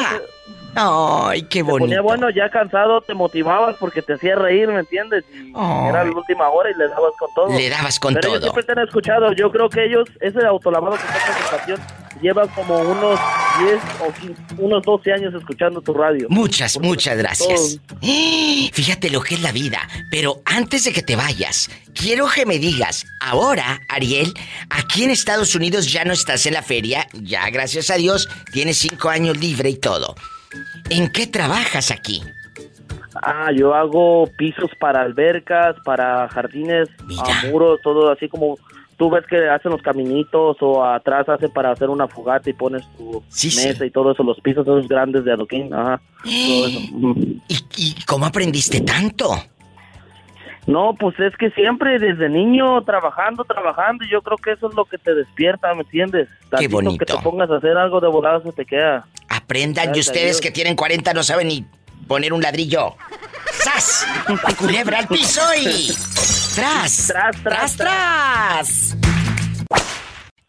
Ay, 0.77 1.43
qué 1.43 1.59
Te 1.61 1.63
bonito. 1.63 1.85
ponía 1.87 2.01
bueno, 2.01 2.31
ya 2.31 2.49
cansado, 2.51 3.01
te 3.01 3.15
motivabas 3.15 3.77
porque 3.79 4.03
te 4.03 4.15
hacía 4.15 4.35
reír, 4.37 4.69
¿me 4.69 4.81
entiendes? 4.81 5.25
Era 5.55 6.05
la 6.05 6.11
última 6.11 6.49
hora 6.49 6.71
y 6.71 6.75
le 6.75 6.89
dabas 6.89 7.13
con 7.19 7.29
todo. 7.35 7.57
Le 7.57 7.69
dabas 7.71 8.01
con 8.01 8.15
Pero 8.15 8.29
ellos 8.29 8.41
todo. 8.41 8.53
siempre 8.53 8.75
te 8.75 8.81
han 8.81 8.87
escuchado. 8.87 9.33
Yo 9.33 9.51
creo 9.53 9.69
que 9.69 9.85
ellos, 9.85 10.09
ese 10.21 10.45
autolavado 10.47 10.97
que 10.97 11.03
está 11.05 11.37
en 11.37 11.45
estación, 11.45 11.81
llevan 12.21 12.49
como 12.49 12.79
unos 12.79 13.21
10 13.61 13.81
o 14.01 14.13
15, 14.21 14.35
unos 14.59 14.83
12 14.83 15.13
años 15.13 15.35
escuchando 15.35 15.81
tu 15.81 15.95
radio. 15.95 16.27
Muchas, 16.31 16.79
muchas 16.81 17.17
gracias. 17.19 17.79
Fíjate 18.73 19.11
lo 19.11 19.21
que 19.21 19.35
es 19.37 19.43
la 19.43 19.53
vida. 19.53 19.79
Pero 20.11 20.41
antes 20.45 20.85
de 20.85 20.93
que 20.93 21.03
te 21.03 21.17
vayas, 21.17 21.71
quiero 21.95 22.27
que 22.29 22.47
me 22.47 22.59
digas, 22.59 23.05
ahora, 23.21 23.81
Ariel, 23.89 24.33
aquí 24.71 25.05
en 25.05 25.11
Estados 25.11 25.55
Unidos 25.55 25.93
ya 25.93 26.05
no 26.05 26.13
estás 26.13 26.47
en 26.47 26.55
la 26.55 26.63
feria, 26.63 27.07
ya 27.13 27.49
gracias 27.51 27.91
a 27.91 27.95
Dios, 27.95 28.29
tienes 28.53 28.79
cinco 28.79 29.09
años 29.09 29.37
libre 29.39 29.71
y 29.71 29.77
todo. 29.77 30.15
¿En 30.91 31.09
qué 31.11 31.27
trabajas 31.27 31.91
aquí? 31.91 32.23
Ah, 33.23 33.51
yo 33.55 33.75
hago 33.75 34.29
pisos 34.37 34.71
para 34.79 35.03
albercas, 35.03 35.77
para 35.85 36.29
jardines, 36.29 36.89
a 37.19 37.47
muros, 37.47 37.81
todo 37.83 38.11
así 38.11 38.29
como 38.29 38.59
tú 38.97 39.09
ves 39.11 39.25
que 39.27 39.49
hacen 39.49 39.71
los 39.73 39.83
caminitos 39.83 40.57
o 40.61 40.85
atrás 40.85 41.29
hacen 41.29 41.51
para 41.53 41.71
hacer 41.71 41.91
una 41.91 42.07
fogata 42.09 42.51
y 42.51 42.53
pones 42.53 42.83
tu 42.97 43.23
Sí, 43.29 43.51
sí. 43.51 43.67
mesa 43.69 43.85
y 43.87 43.91
todo 43.91 44.13
eso, 44.13 44.23
los 44.23 44.41
pisos 44.41 44.63
esos 44.67 44.89
grandes 44.89 45.25
de 45.25 45.33
adoquín, 45.33 45.73
ajá. 45.73 46.01
todo 46.23 46.67
eso. 46.67 46.79
¿Y, 47.49 47.57
y 47.77 47.95
cómo 48.07 48.27
aprendiste 48.27 48.81
tanto? 48.81 49.31
No, 50.67 50.95
pues 50.99 51.19
es 51.21 51.37
que 51.37 51.51
siempre 51.51 51.99
desde 51.99 52.29
niño 52.31 52.81
trabajando, 52.85 53.45
trabajando, 53.45 54.05
y 54.05 54.11
yo 54.11 54.23
creo 54.23 54.39
que 54.39 54.53
eso 54.53 54.69
es 54.71 54.75
lo 54.75 54.87
que 54.87 54.97
te 54.97 55.15
despierta, 55.15 55.75
¿me 55.75 55.83
entiendes? 55.83 56.29
Qué 56.59 56.69
bonito. 56.69 56.99
que 56.99 57.05
te 57.05 57.19
pongas 57.23 57.51
a 57.51 57.57
hacer 57.57 57.77
algo 57.77 58.01
de 58.01 58.09
volada 58.09 58.41
se 58.43 58.51
te 58.53 58.65
queda. 58.65 59.05
Aprendan, 59.45 59.85
y 59.85 59.87
Gracias 59.89 60.09
ustedes 60.09 60.41
que 60.41 60.51
tienen 60.51 60.75
40 60.75 61.13
no 61.13 61.23
saben 61.23 61.49
ni 61.49 61.67
poner 62.09 62.33
un 62.33 62.41
ladrillo. 62.41 62.97
¡Sas! 63.63 64.07
Culebra 64.59 65.01
al 65.01 65.09
piso 65.09 65.43
y. 65.55 65.95
¡Tras! 66.55 67.09
Tras, 67.09 67.43
¡Tras, 67.43 67.77
tras! 67.77 68.97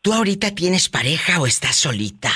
¿Tú 0.02 0.14
ahorita 0.14 0.52
tienes 0.52 0.88
pareja 0.88 1.42
o 1.42 1.48
estás 1.48 1.76
solita? 1.76 2.32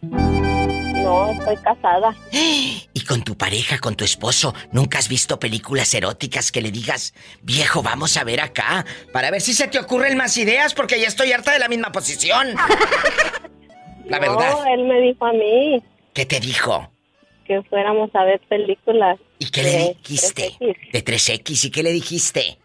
No, 0.00 1.30
estoy 1.30 1.56
casada. 1.58 2.14
Y 2.94 3.04
con 3.04 3.22
tu 3.22 3.36
pareja, 3.36 3.78
con 3.78 3.94
tu 3.94 4.04
esposo, 4.04 4.54
¿nunca 4.70 4.98
has 4.98 5.08
visto 5.08 5.40
películas 5.40 5.94
eróticas 5.94 6.52
que 6.52 6.60
le 6.60 6.70
digas, 6.70 7.14
viejo, 7.42 7.82
vamos 7.82 8.16
a 8.16 8.24
ver 8.24 8.40
acá? 8.40 8.84
Para 9.12 9.30
ver 9.30 9.40
si 9.40 9.54
se 9.54 9.66
te 9.68 9.78
ocurren 9.78 10.16
más 10.16 10.36
ideas, 10.36 10.74
porque 10.74 11.00
ya 11.00 11.08
estoy 11.08 11.32
harta 11.32 11.52
de 11.52 11.58
la 11.58 11.68
misma 11.68 11.90
posición. 11.90 12.48
La 14.04 14.18
verdad. 14.18 14.52
No, 14.52 14.64
él 14.66 14.84
me 14.84 15.00
dijo 15.00 15.24
a 15.24 15.32
mí 15.32 15.82
¿Qué 16.12 16.26
te 16.26 16.40
dijo? 16.40 16.90
que 17.44 17.60
fuéramos 17.62 18.10
a 18.14 18.24
ver 18.24 18.40
películas. 18.48 19.18
¿Y 19.38 19.50
qué 19.50 19.62
le 19.62 19.96
dijiste? 19.98 20.56
De 20.92 21.04
3X, 21.04 21.64
¿y 21.64 21.70
qué 21.70 21.82
le 21.82 21.92
dijiste? 21.92 22.58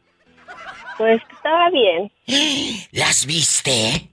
Pues 0.98 1.20
que 1.28 1.36
estaba 1.36 1.70
bien. 1.70 2.12
¿Las 2.92 3.26
viste? 3.26 4.10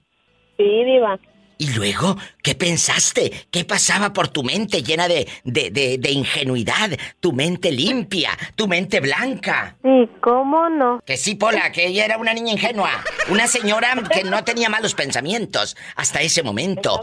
Sí, 0.57 0.83
diva. 0.85 1.19
¿Y 1.57 1.73
luego 1.73 2.17
qué 2.43 2.53
pensaste? 2.53 3.31
¿Qué 3.49 3.63
pasaba 3.63 4.11
por 4.11 4.27
tu 4.27 4.43
mente 4.43 4.83
llena 4.83 5.07
de, 5.07 5.25
de, 5.45 5.69
de, 5.69 5.97
de 5.97 6.11
ingenuidad? 6.11 6.89
Tu 7.21 7.31
mente 7.31 7.71
limpia, 7.71 8.31
tu 8.55 8.67
mente 8.67 8.99
blanca. 8.99 9.77
Sí, 9.81 10.09
¿cómo 10.21 10.67
no? 10.69 10.99
Que 11.05 11.15
sí, 11.15 11.35
Pola, 11.35 11.71
que 11.71 11.87
ella 11.87 12.05
era 12.05 12.17
una 12.17 12.33
niña 12.33 12.51
ingenua. 12.51 12.91
Una 13.29 13.47
señora 13.47 13.95
que 14.13 14.23
no 14.25 14.43
tenía 14.43 14.67
malos 14.67 14.95
pensamientos 14.95 15.77
hasta 15.95 16.21
ese 16.21 16.43
momento. 16.43 16.99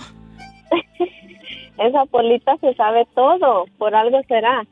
Esa 1.78 2.04
polita 2.06 2.56
se 2.60 2.74
sabe 2.74 3.06
todo. 3.14 3.66
Por 3.78 3.94
algo 3.94 4.20
será. 4.28 4.64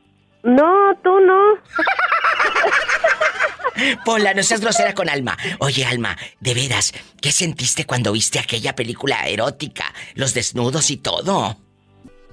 No, 0.42 0.94
tú 1.02 1.20
no. 1.20 1.54
Pola, 4.04 4.34
no 4.34 4.42
seas 4.42 4.60
grosera 4.60 4.94
con 4.94 5.08
Alma. 5.08 5.36
Oye, 5.58 5.84
Alma, 5.84 6.16
de 6.40 6.54
veras, 6.54 6.92
¿qué 7.20 7.32
sentiste 7.32 7.86
cuando 7.86 8.12
viste 8.12 8.38
aquella 8.38 8.74
película 8.74 9.26
erótica? 9.26 9.84
Los 10.14 10.34
desnudos 10.34 10.90
y 10.90 10.98
todo. 10.98 11.56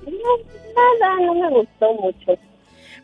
No, 0.05 0.37
nada, 0.75 1.15
no 1.21 1.33
me 1.33 1.49
gustó 1.49 1.93
mucho. 1.93 2.37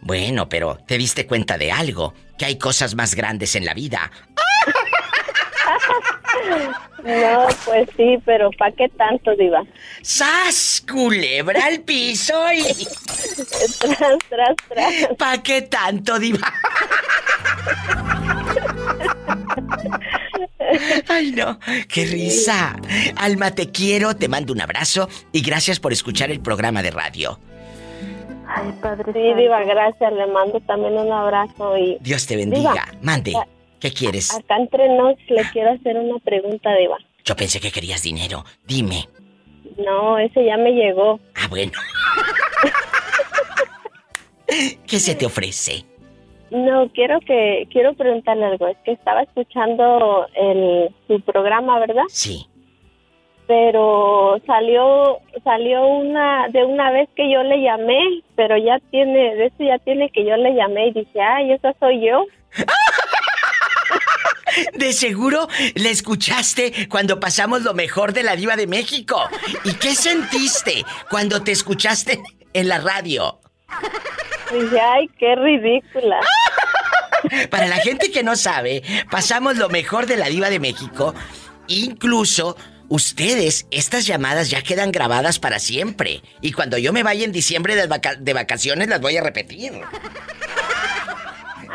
Bueno, 0.02 0.50
pero 0.50 0.78
te 0.86 0.98
diste 0.98 1.26
cuenta 1.26 1.58
de 1.58 1.72
algo, 1.72 2.14
que 2.38 2.46
hay 2.46 2.58
cosas 2.58 2.96
más 2.96 3.16
grandes 3.16 3.56
en 3.56 3.66
la 3.66 3.74
vida. 3.74 4.12
No, 7.04 7.48
pues 7.66 7.90
sí, 7.98 8.18
pero 8.26 8.50
¿para 8.52 8.72
qué 8.72 8.88
tanto, 8.90 9.36
diva? 9.36 9.64
¡Sas! 10.02 10.84
Culebra 10.90 11.66
al 11.66 11.82
piso 11.82 12.34
y... 12.54 12.64
tras, 13.80 14.18
tras, 14.30 14.56
tras. 14.70 14.94
¿Pa' 15.18 15.44
qué 15.44 15.64
tanto, 15.64 16.18
diva? 16.18 16.54
Ay, 21.10 21.32
no, 21.32 21.60
qué 21.88 22.06
risa. 22.06 22.76
Alma, 23.18 23.52
te 23.52 23.70
quiero, 23.70 24.16
te 24.16 24.28
mando 24.28 24.54
un 24.54 24.62
abrazo 24.62 25.10
y 25.32 25.42
gracias 25.42 25.80
por 25.80 25.92
escuchar 25.92 26.32
el 26.32 26.40
programa 26.40 26.82
de 26.82 26.92
radio. 26.92 27.40
Ay, 28.48 28.72
padre. 28.82 29.12
Sí, 29.14 29.34
diva, 29.34 29.64
gracias. 29.64 30.14
Le 30.14 30.28
mando 30.28 30.60
también 30.62 30.94
un 30.94 31.12
abrazo 31.12 31.78
y... 31.78 31.98
Dios 32.02 32.26
te 32.28 32.36
bendiga. 32.36 32.72
Diva, 32.72 32.88
Mande, 33.02 33.34
¿qué 33.84 33.92
quieres? 33.92 34.34
Acá 34.34 34.56
entre 34.56 34.88
nos 34.96 35.16
le 35.28 35.44
quiero 35.52 35.72
hacer 35.72 35.98
una 35.98 36.18
pregunta, 36.20 36.74
diva. 36.76 36.98
Yo 37.26 37.36
pensé 37.36 37.60
que 37.60 37.70
querías 37.70 38.02
dinero. 38.02 38.46
Dime. 38.66 39.10
No, 39.78 40.18
ese 40.18 40.46
ya 40.46 40.56
me 40.56 40.72
llegó. 40.72 41.20
Ah, 41.36 41.48
bueno. 41.50 41.74
¿Qué 44.88 45.00
se 45.00 45.16
te 45.16 45.26
ofrece? 45.26 45.84
No, 46.50 46.90
quiero 46.94 47.20
que 47.22 47.68
quiero 47.72 47.94
preguntarle 47.94 48.46
algo. 48.46 48.68
Es 48.68 48.78
que 48.86 48.94
estaba 48.94 49.24
escuchando 49.24 50.28
el 50.36 50.90
su 51.08 51.20
programa, 51.22 51.78
¿verdad? 51.80 52.04
Sí. 52.08 52.46
Pero 53.48 54.40
salió 54.46 55.20
salió 55.44 55.86
una 55.86 56.48
de 56.50 56.64
una 56.64 56.92
vez 56.92 57.10
que 57.16 57.30
yo 57.30 57.44
le 57.44 57.62
llamé, 57.62 58.00
pero 58.36 58.56
ya 58.58 58.80
tiene 58.92 59.36
de 59.36 59.48
eso 59.48 59.58
ya 59.60 59.78
tiene 59.80 60.10
que 60.10 60.24
yo 60.24 60.38
le 60.38 60.54
llamé 60.56 60.88
y 60.88 60.94
dije, 60.94 61.20
ay, 61.20 61.52
esa 61.52 61.74
soy 61.80 62.06
yo. 62.08 62.24
De 64.74 64.94
seguro 64.94 65.48
le 65.76 65.90
escuchaste 65.90 66.88
cuando 66.90 67.20
pasamos 67.20 67.64
lo 67.64 67.74
mejor 67.74 68.14
de 68.14 68.24
la 68.24 68.36
diva 68.36 68.56
de 68.56 68.68
México. 68.68 69.22
¿Y 69.64 69.74
qué 69.74 69.96
sentiste 69.96 70.86
cuando 71.10 71.44
te 71.44 71.52
escuchaste 71.52 72.22
en 72.54 72.68
la 72.68 72.80
radio? 72.80 73.40
Ay, 74.52 75.10
qué 75.18 75.36
ridícula. 75.36 76.20
Para 77.50 77.68
la 77.68 77.78
gente 77.78 78.12
que 78.12 78.22
no 78.24 78.36
sabe, 78.36 78.84
pasamos 79.10 79.58
lo 79.58 79.70
mejor 79.70 80.06
de 80.06 80.18
la 80.18 80.28
diva 80.28 80.50
de 80.50 80.60
México. 80.60 81.16
Incluso 81.68 82.58
ustedes, 82.90 83.66
estas 83.72 84.06
llamadas 84.06 84.50
ya 84.50 84.62
quedan 84.62 84.92
grabadas 84.92 85.40
para 85.40 85.58
siempre. 85.60 86.22
Y 86.42 86.52
cuando 86.52 86.78
yo 86.78 86.92
me 86.94 87.02
vaya 87.02 87.24
en 87.24 87.32
diciembre 87.32 87.76
de, 87.76 87.88
vaca- 87.88 88.16
de 88.16 88.34
vacaciones 88.34 88.90
las 88.90 89.00
voy 89.02 89.18
a 89.18 89.24
repetir. 89.24 89.72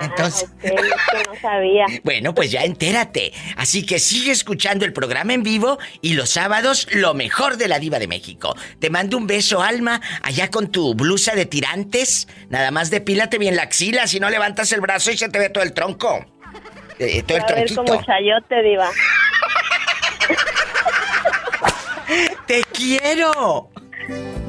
Entonces... 0.00 0.48
Ah, 0.48 0.54
ok, 0.58 0.64
es 0.64 0.72
que 0.72 1.28
no 1.28 1.40
sabía. 1.40 1.86
Bueno, 2.04 2.34
pues 2.34 2.50
ya 2.50 2.62
entérate. 2.62 3.32
Así 3.56 3.84
que 3.84 3.98
sigue 3.98 4.32
escuchando 4.32 4.84
el 4.84 4.92
programa 4.92 5.34
en 5.34 5.42
vivo 5.42 5.78
y 6.00 6.14
los 6.14 6.30
sábados 6.30 6.86
lo 6.92 7.14
mejor 7.14 7.56
de 7.56 7.68
la 7.68 7.78
diva 7.78 7.98
de 7.98 8.08
México. 8.08 8.54
Te 8.78 8.90
mando 8.90 9.16
un 9.16 9.26
beso, 9.26 9.62
Alma, 9.62 10.00
allá 10.22 10.50
con 10.50 10.70
tu 10.70 10.94
blusa 10.94 11.34
de 11.34 11.46
tirantes. 11.46 12.28
Nada 12.48 12.70
más 12.70 12.90
depílate 12.90 13.38
bien 13.38 13.56
la 13.56 13.62
axila, 13.62 14.06
si 14.06 14.20
no 14.20 14.30
levantas 14.30 14.72
el 14.72 14.80
brazo 14.80 15.10
y 15.10 15.18
se 15.18 15.28
te 15.28 15.38
ve 15.38 15.50
todo 15.50 15.64
el 15.64 15.72
tronco. 15.72 16.24
Eh, 16.98 17.22
todo 17.22 17.38
el 17.38 17.44
a 17.44 17.46
ver 17.46 17.74
como 17.74 18.02
chayote, 18.02 18.62
diva. 18.62 18.90
¡Te 22.46 22.62
quiero! 22.72 23.70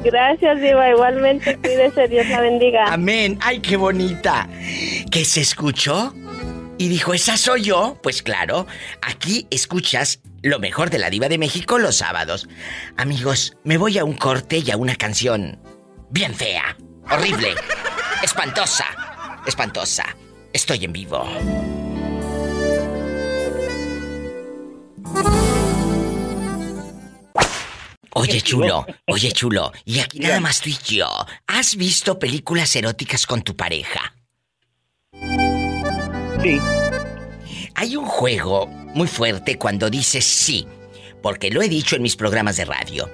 Gracias, 0.04 0.60
diva. 0.60 0.90
Igualmente, 0.90 1.56
cuídese. 1.58 2.08
Dios 2.08 2.28
la 2.28 2.40
bendiga. 2.40 2.92
Amén. 2.92 3.38
¡Ay, 3.42 3.60
qué 3.60 3.76
bonita! 3.76 4.48
¿Que 5.10 5.24
se 5.24 5.40
escuchó? 5.40 6.14
Y 6.78 6.88
dijo, 6.88 7.12
¿esa 7.12 7.36
soy 7.36 7.64
yo? 7.64 7.98
Pues 8.02 8.22
claro, 8.22 8.66
aquí 9.02 9.46
escuchas 9.50 10.20
lo 10.42 10.58
mejor 10.58 10.88
de 10.88 10.98
la 10.98 11.10
diva 11.10 11.28
de 11.28 11.36
México 11.36 11.78
los 11.78 11.96
sábados. 11.96 12.48
Amigos, 12.96 13.56
me 13.64 13.76
voy 13.76 13.98
a 13.98 14.04
un 14.04 14.14
corte 14.14 14.62
y 14.64 14.70
a 14.70 14.78
una 14.78 14.96
canción 14.96 15.58
bien 16.08 16.34
fea, 16.34 16.78
horrible, 17.10 17.54
espantosa, 18.22 18.86
espantosa. 19.46 20.16
Estoy 20.54 20.86
en 20.86 20.92
vivo. 20.94 21.26
Oye, 28.14 28.40
chulo, 28.40 28.86
oye, 29.06 29.32
chulo, 29.32 29.72
y 29.84 30.00
aquí 30.00 30.18
nada 30.18 30.40
más 30.40 30.60
tú 30.60 30.68
y 30.68 30.78
yo. 30.84 31.08
¿Has 31.46 31.76
visto 31.76 32.18
películas 32.18 32.74
eróticas 32.76 33.26
con 33.26 33.42
tu 33.42 33.56
pareja? 33.56 34.14
Sí. 36.42 36.58
Hay 37.74 37.96
un 37.96 38.06
juego 38.06 38.66
muy 38.66 39.06
fuerte 39.06 39.56
cuando 39.58 39.90
dices 39.90 40.24
sí, 40.24 40.66
porque 41.22 41.50
lo 41.50 41.62
he 41.62 41.68
dicho 41.68 41.96
en 41.96 42.02
mis 42.02 42.16
programas 42.16 42.56
de 42.56 42.64
radio. 42.64 43.10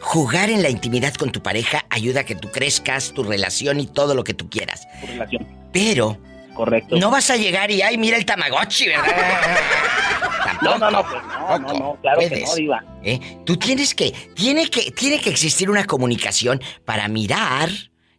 Jugar 0.00 0.50
en 0.50 0.62
la 0.62 0.68
intimidad 0.68 1.14
con 1.14 1.32
tu 1.32 1.42
pareja 1.42 1.86
ayuda 1.90 2.20
a 2.20 2.24
que 2.24 2.34
tú 2.34 2.50
crezcas, 2.50 3.12
tu 3.12 3.24
relación 3.24 3.80
y 3.80 3.86
todo 3.86 4.14
lo 4.14 4.22
que 4.24 4.34
tú 4.34 4.48
quieras. 4.50 4.86
Tu 5.00 5.06
relación. 5.06 5.46
Pero 5.72 6.18
Correcto. 6.54 6.96
no 6.96 7.10
vas 7.10 7.30
a 7.30 7.36
llegar 7.36 7.70
y 7.70 7.82
ay, 7.82 7.96
mira 7.98 8.16
el 8.16 8.24
Tamagotchi, 8.26 8.88
¿verdad? 8.88 9.06
No, 10.62 10.78
no, 10.78 10.90
no, 10.90 11.02
pues 11.02 11.22
no, 11.26 11.58
no, 11.58 11.72
no, 11.78 11.98
claro 12.02 12.20
que 12.20 12.40
no, 12.40 12.54
diva. 12.54 12.84
¿Eh? 13.02 13.38
Tú 13.44 13.56
tienes 13.56 13.94
que, 13.94 14.10
tiene 14.34 14.68
que, 14.68 14.90
tiene 14.92 15.20
que 15.20 15.30
existir 15.30 15.70
una 15.70 15.84
comunicación 15.84 16.62
para 16.84 17.08
mirar 17.08 17.70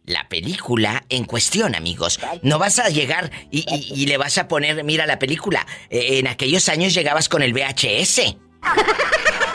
la 0.04 0.28
película 0.28 1.04
en 1.08 1.24
cuestión, 1.24 1.74
amigos. 1.74 2.20
No 2.42 2.58
vas 2.58 2.78
a 2.78 2.88
llegar 2.88 3.30
y, 3.50 3.64
y- 3.68 4.02
y 4.02 4.06
le 4.06 4.16
vas 4.18 4.38
a 4.38 4.46
poner, 4.48 4.84
mira 4.84 5.04
la 5.06 5.18
película. 5.18 5.66
Eh, 5.90 6.18
en 6.20 6.28
aquellos 6.28 6.68
años 6.68 6.94
llegabas 6.94 7.28
con 7.28 7.42
el 7.42 7.52
VHS. 7.52 8.36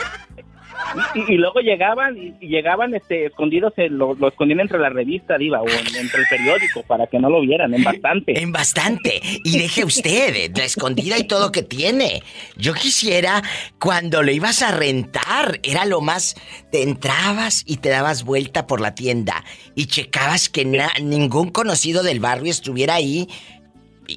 Y, 1.28 1.34
luego 1.36 1.60
llegaban 1.60 2.16
y, 2.16 2.34
llegaban 2.46 2.94
este 2.94 3.26
escondidos 3.26 3.72
lo, 3.76 4.14
lo 4.14 4.28
escondían 4.28 4.60
entre 4.60 4.78
la 4.78 4.88
revista 4.90 5.38
diva 5.38 5.60
o 5.62 5.68
en- 5.68 5.96
entre 5.96 6.20
el 6.20 6.26
periódico 6.28 6.82
para 6.82 7.06
que 7.06 7.18
no 7.18 7.30
lo 7.30 7.40
vieran 7.40 7.74
en 7.74 7.82
bastante. 7.84 8.38
En 8.40 8.52
bastante. 8.52 9.20
Y 9.44 9.58
deje 9.58 9.84
usted 9.84 10.34
eh, 10.36 10.50
la 10.54 10.64
escondida 10.64 11.18
y 11.18 11.26
todo 11.26 11.52
que 11.52 11.62
tiene. 11.62 12.22
Yo 12.56 12.74
quisiera 12.74 13.42
cuando 13.80 14.22
lo 14.22 14.30
ibas 14.32 14.62
a 14.62 14.72
rentar 14.72 15.60
era 15.62 15.84
lo 15.84 16.00
más 16.00 16.34
te 16.70 16.82
entrabas 16.82 17.64
y 17.66 17.78
te 17.78 17.88
dabas 17.88 18.24
vuelta 18.24 18.66
por 18.66 18.80
la 18.80 18.94
tienda 18.94 19.44
y 19.74 19.86
checabas 19.86 20.48
que 20.48 20.64
na- 20.64 20.92
ningún 21.02 21.50
conocido 21.50 22.02
del 22.02 22.20
barrio 22.20 22.50
estuviera 22.50 22.94
ahí 22.94 23.28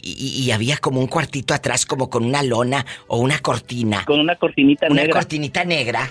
y, 0.02 0.44
y 0.44 0.52
había 0.52 0.78
como 0.78 1.00
un 1.00 1.08
cuartito 1.08 1.54
atrás 1.54 1.86
como 1.86 2.10
con 2.10 2.24
una 2.26 2.44
lona 2.44 2.86
o 3.08 3.18
una 3.20 3.40
cortina. 3.40 4.04
Con 4.06 4.20
una 4.20 4.36
cortinita 4.36 4.88
Una 4.90 5.02
negra. 5.04 5.14
cortinita 5.20 5.64
negra 5.66 6.08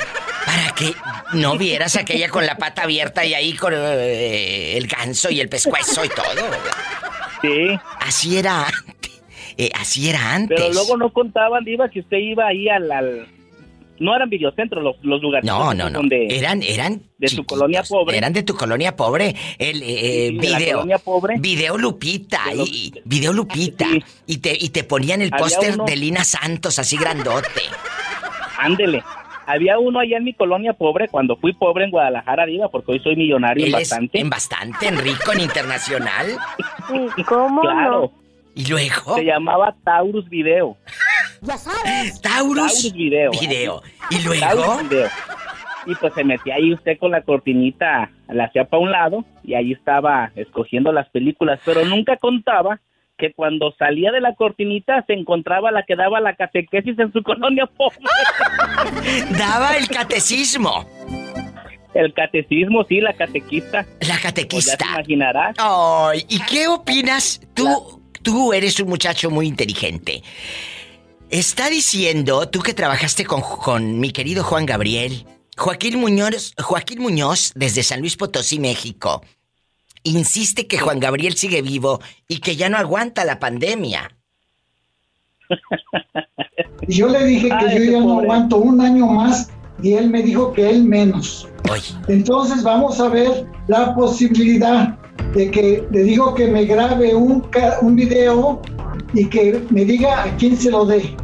para 0.46 0.70
que 0.74 0.92
no 1.38 1.56
vieras 1.56 1.96
aquella 1.96 2.28
con 2.28 2.46
la 2.46 2.56
pata 2.58 2.82
abierta 2.82 3.24
y 3.24 3.34
ahí 3.34 3.52
con 3.54 3.72
eh, 3.74 4.76
el 4.76 4.86
ganso 4.86 5.30
y 5.30 5.40
el 5.40 5.48
pescuezo 5.48 6.04
y 6.04 6.08
todo. 6.08 6.24
Sí. 7.42 7.78
Así 8.00 8.36
era 8.38 8.66
antes. 8.66 9.22
Eh, 9.56 9.70
así 9.78 10.08
era 10.08 10.34
antes. 10.34 10.58
Pero 10.60 10.72
luego 10.72 10.96
no 10.96 11.12
contaban, 11.12 11.64
Diva, 11.64 11.88
que 11.88 12.00
usted 12.00 12.16
iba 12.18 12.46
ahí 12.46 12.68
al... 12.68 12.90
al- 12.90 13.28
No 14.00 14.14
eran 14.16 14.28
videocentros 14.28 14.82
los, 14.82 14.96
los 15.02 15.22
lugares. 15.22 15.46
No, 15.46 15.72
no, 15.72 15.88
no. 15.88 15.98
Donde... 16.00 16.26
Eran, 16.36 16.62
eran. 16.62 17.02
De 17.18 17.28
tu 17.28 17.44
colonia 17.44 17.82
pobre. 17.88 18.16
Eran 18.18 18.32
de 18.32 18.42
tu 18.42 18.54
colonia 18.54 18.96
pobre. 18.96 19.34
El 19.58 19.82
eh, 19.82 20.28
Sí, 20.30 20.36
de 20.38 20.48
la 20.50 20.58
video. 20.58 20.76
colonia 20.78 20.98
pobre. 20.98 21.34
Video 21.38 21.78
Lupita. 21.78 22.40
y, 22.54 22.92
video 23.04 23.32
Lupita. 23.32 23.86
Y 24.26 24.38
te, 24.38 24.56
y 24.58 24.70
te 24.70 24.82
ponían 24.84 25.22
el 25.22 25.30
póster 25.30 25.74
uno- 25.74 25.84
de 25.84 25.96
Lina 25.96 26.24
Santos 26.24 26.78
así 26.78 26.96
grandote. 26.96 27.48
Ándele. 28.58 29.02
Había 29.46 29.78
uno 29.78 30.00
allá 30.00 30.16
en 30.16 30.24
mi 30.24 30.32
colonia 30.32 30.72
pobre, 30.72 31.06
cuando 31.08 31.36
fui 31.36 31.52
pobre 31.52 31.84
en 31.84 31.90
Guadalajara, 31.90 32.46
Diva, 32.46 32.70
porque 32.70 32.92
hoy 32.92 33.00
soy 33.00 33.14
millonario 33.14 33.66
en 33.66 33.72
bastante. 33.72 34.18
en 34.18 34.30
bastante, 34.30 34.88
en 34.88 34.98
rico, 34.98 35.32
en 35.32 35.40
internacional. 35.40 36.26
Sí, 37.16 37.22
¿cómo 37.24 37.60
Claro. 37.62 38.10
¿Y 38.54 38.66
luego? 38.66 39.16
Se 39.16 39.24
llamaba 39.24 39.74
Taurus 39.84 40.28
Video. 40.28 40.76
Ya 41.44 41.58
sabes. 41.58 42.20
Taurus, 42.20 42.92
Video. 42.92 43.30
Video. 43.32 43.82
¿Y 44.10 44.22
luego? 44.22 44.40
Taurus 44.40 44.88
Video. 44.88 45.08
Y 45.86 45.94
pues 45.96 46.14
se 46.14 46.24
metía 46.24 46.54
ahí 46.54 46.72
usted 46.72 46.98
con 46.98 47.10
la 47.10 47.22
cortinita, 47.22 48.10
la 48.28 48.44
hacía 48.44 48.64
para 48.64 48.82
un 48.82 48.90
lado 48.90 49.24
y 49.42 49.54
ahí 49.54 49.72
estaba 49.72 50.32
escogiendo 50.34 50.92
las 50.92 51.08
películas, 51.10 51.60
pero 51.64 51.84
nunca 51.84 52.16
contaba 52.16 52.80
que 53.18 53.32
cuando 53.32 53.72
salía 53.78 54.10
de 54.10 54.20
la 54.20 54.34
cortinita 54.34 55.04
se 55.06 55.12
encontraba 55.12 55.70
la 55.70 55.84
que 55.84 55.94
daba 55.94 56.20
la 56.20 56.34
catequesis 56.34 56.98
en 56.98 57.12
su 57.12 57.22
colonia 57.22 57.66
pobre. 57.66 57.98
Daba 59.38 59.76
el 59.76 59.86
catecismo. 59.88 60.84
El 61.94 62.12
catecismo, 62.12 62.84
sí, 62.88 63.00
la 63.00 63.12
catequista. 63.12 63.86
La 64.00 64.18
catequista. 64.18 64.48
Pues 64.48 64.66
ya 64.66 64.76
te 64.76 64.84
imaginarás. 64.86 65.54
Ay, 65.58 66.24
¿y 66.28 66.40
qué 66.40 66.66
opinas? 66.66 67.40
Tú, 67.54 68.02
tú 68.22 68.52
eres 68.52 68.80
un 68.80 68.88
muchacho 68.88 69.30
muy 69.30 69.46
inteligente. 69.46 70.22
Está 71.34 71.68
diciendo, 71.68 72.48
tú 72.48 72.60
que 72.60 72.74
trabajaste 72.74 73.24
con, 73.24 73.40
con 73.40 73.98
mi 73.98 74.12
querido 74.12 74.44
Juan 74.44 74.66
Gabriel, 74.66 75.26
Joaquín 75.56 75.98
Muñoz, 75.98 76.54
Joaquín 76.62 77.02
Muñoz, 77.02 77.50
desde 77.56 77.82
San 77.82 77.98
Luis 77.98 78.16
Potosí, 78.16 78.60
México, 78.60 79.20
insiste 80.04 80.68
que 80.68 80.78
Juan 80.78 81.00
Gabriel 81.00 81.34
sigue 81.34 81.60
vivo 81.60 82.00
y 82.28 82.38
que 82.38 82.54
ya 82.54 82.68
no 82.68 82.76
aguanta 82.76 83.24
la 83.24 83.40
pandemia. 83.40 84.16
Y 86.86 86.94
yo 86.98 87.08
le 87.08 87.24
dije 87.24 87.48
que 87.48 87.66
Ay, 87.66 87.78
yo 87.78 87.92
ya 87.94 87.98
no 87.98 88.20
aguanto 88.20 88.58
un 88.58 88.80
año 88.80 89.08
más 89.08 89.50
y 89.82 89.94
él 89.94 90.10
me 90.10 90.22
dijo 90.22 90.52
que 90.52 90.70
él 90.70 90.84
menos. 90.84 91.48
Entonces 92.06 92.62
vamos 92.62 93.00
a 93.00 93.08
ver 93.08 93.44
la 93.66 93.92
posibilidad 93.96 94.96
de 95.34 95.50
que 95.50 95.84
le 95.90 96.02
digo 96.04 96.32
que 96.36 96.46
me 96.46 96.64
grabe 96.64 97.12
un 97.12 97.96
video 97.96 98.62
y 99.14 99.26
que 99.26 99.62
me 99.70 99.84
diga 99.84 100.24
a 100.24 100.36
quién 100.36 100.56
se 100.56 100.70
lo 100.70 100.84
dé 100.84 101.16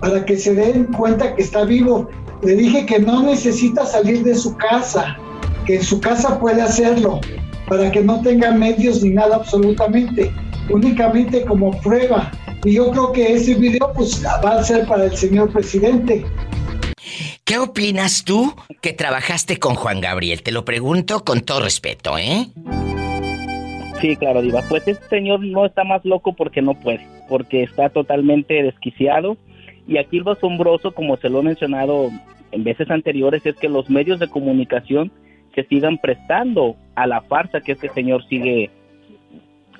para 0.00 0.24
que 0.24 0.36
se 0.36 0.54
den 0.54 0.84
cuenta 0.86 1.34
que 1.34 1.42
está 1.42 1.64
vivo. 1.64 2.08
Le 2.42 2.54
dije 2.54 2.86
que 2.86 2.98
no 2.98 3.22
necesita 3.22 3.84
salir 3.84 4.22
de 4.22 4.34
su 4.34 4.56
casa, 4.56 5.16
que 5.66 5.76
en 5.76 5.82
su 5.82 6.00
casa 6.00 6.38
puede 6.38 6.62
hacerlo, 6.62 7.20
para 7.68 7.90
que 7.90 8.02
no 8.02 8.20
tenga 8.22 8.52
medios 8.52 9.02
ni 9.02 9.10
nada 9.10 9.36
absolutamente, 9.36 10.32
únicamente 10.70 11.44
como 11.44 11.72
prueba. 11.80 12.30
Y 12.64 12.74
yo 12.74 12.90
creo 12.90 13.12
que 13.12 13.34
ese 13.34 13.54
video 13.54 13.92
pues 13.94 14.24
va 14.24 14.52
a 14.52 14.62
ser 14.62 14.86
para 14.86 15.06
el 15.06 15.16
señor 15.16 15.52
presidente. 15.52 16.24
¿Qué 17.44 17.58
opinas 17.58 18.24
tú 18.24 18.54
que 18.82 18.92
trabajaste 18.92 19.58
con 19.58 19.74
Juan 19.74 20.00
Gabriel? 20.00 20.42
Te 20.42 20.52
lo 20.52 20.64
pregunto 20.64 21.24
con 21.24 21.40
todo 21.40 21.60
respeto, 21.60 22.18
¿eh? 22.18 22.48
Sí, 24.00 24.16
claro, 24.16 24.42
Diva. 24.42 24.62
Pues 24.68 24.86
este 24.86 25.06
señor 25.08 25.40
no 25.40 25.66
está 25.66 25.84
más 25.84 26.04
loco 26.04 26.34
porque 26.34 26.62
no 26.62 26.74
puede, 26.74 27.06
porque 27.28 27.62
está 27.62 27.88
totalmente 27.90 28.62
desquiciado. 28.62 29.36
Y 29.86 29.98
aquí 29.98 30.20
lo 30.20 30.32
asombroso, 30.32 30.92
como 30.92 31.16
se 31.16 31.28
lo 31.28 31.40
he 31.40 31.44
mencionado 31.44 32.10
en 32.52 32.64
veces 32.64 32.90
anteriores, 32.90 33.44
es 33.44 33.56
que 33.56 33.68
los 33.68 33.88
medios 33.90 34.20
de 34.20 34.28
comunicación 34.28 35.10
se 35.54 35.64
sigan 35.64 35.98
prestando 35.98 36.76
a 36.94 37.06
la 37.06 37.22
farsa 37.22 37.60
que 37.60 37.72
este 37.72 37.88
señor 37.90 38.26
sigue 38.28 38.70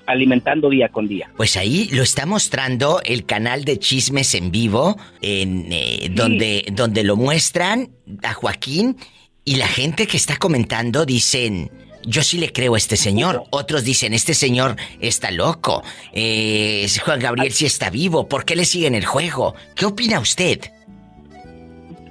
alimentando 0.06 0.70
día 0.70 0.88
con 0.88 1.06
día. 1.06 1.30
Pues 1.36 1.56
ahí 1.58 1.88
lo 1.92 2.02
está 2.02 2.24
mostrando 2.24 3.00
el 3.04 3.26
canal 3.26 3.64
de 3.64 3.78
chismes 3.78 4.34
en 4.34 4.50
vivo, 4.50 4.96
en, 5.20 5.70
eh, 5.70 6.08
donde, 6.10 6.64
donde 6.72 7.04
lo 7.04 7.16
muestran 7.16 7.90
a 8.22 8.32
Joaquín 8.32 8.96
y 9.44 9.56
la 9.56 9.68
gente 9.68 10.06
que 10.06 10.16
está 10.16 10.36
comentando 10.36 11.04
dicen, 11.04 11.70
yo 12.08 12.22
sí 12.22 12.38
le 12.38 12.52
creo 12.52 12.74
a 12.74 12.78
este 12.78 12.96
señor. 12.96 13.44
Otros 13.50 13.84
dicen, 13.84 14.14
este 14.14 14.34
señor 14.34 14.76
está 15.00 15.30
loco. 15.30 15.82
Eh, 16.12 16.86
Juan 17.04 17.20
Gabriel 17.20 17.52
sí 17.52 17.66
está 17.66 17.90
vivo. 17.90 18.28
¿Por 18.28 18.44
qué 18.44 18.56
le 18.56 18.64
siguen 18.64 18.94
el 18.94 19.04
juego? 19.04 19.54
¿Qué 19.74 19.86
opina 19.86 20.18
usted? 20.20 20.60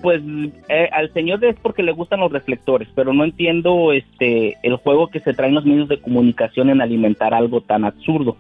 Pues 0.02 0.22
eh, 0.70 0.90
al 0.94 1.12
señor 1.14 1.44
es 1.44 1.56
porque 1.62 1.82
le 1.82 1.92
gustan 1.92 2.20
los 2.20 2.32
reflectores, 2.32 2.88
pero 2.96 3.14
no 3.14 3.24
entiendo 3.24 3.92
este 3.94 4.56
el 4.62 4.76
juego 4.78 5.10
que 5.10 5.20
se 5.20 5.34
traen 5.34 5.56
los 5.56 5.66
medios 5.66 5.90
de 5.90 6.00
comunicación 6.00 6.70
en 6.70 6.82
alimentar 6.82 7.34
algo 7.34 7.62
tan 7.62 7.84
absurdo. 7.84 8.38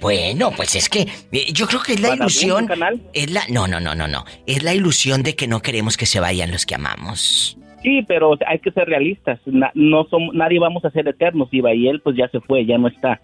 Bueno, 0.00 0.50
pues 0.56 0.74
es 0.74 0.88
que 0.88 1.06
eh, 1.30 1.52
yo 1.52 1.66
creo 1.66 1.82
que 1.82 1.92
es 1.92 2.00
la 2.00 2.08
¿Para 2.08 2.22
ilusión. 2.24 2.66
canal? 2.66 3.02
Es 3.12 3.30
la, 3.30 3.42
no, 3.50 3.66
no, 3.66 3.80
no, 3.80 3.94
no, 3.94 4.08
no. 4.08 4.24
Es 4.46 4.62
la 4.62 4.74
ilusión 4.74 5.22
de 5.22 5.36
que 5.36 5.46
no 5.46 5.60
queremos 5.60 5.96
que 5.96 6.06
se 6.06 6.20
vayan 6.20 6.50
los 6.50 6.64
que 6.64 6.74
amamos. 6.74 7.58
Sí, 7.84 8.02
pero 8.08 8.34
hay 8.46 8.58
que 8.58 8.72
ser 8.72 8.88
realistas. 8.88 9.38
Na- 9.46 9.70
no 9.74 10.04
somos, 10.04 10.34
nadie 10.34 10.58
vamos 10.58 10.84
a 10.86 10.90
ser 10.90 11.06
eternos, 11.06 11.48
Iba, 11.52 11.72
y 11.74 11.86
él 11.86 12.00
pues 12.00 12.16
ya 12.16 12.26
se 12.28 12.40
fue, 12.40 12.64
ya 12.66 12.78
no 12.78 12.88
está. 12.88 13.20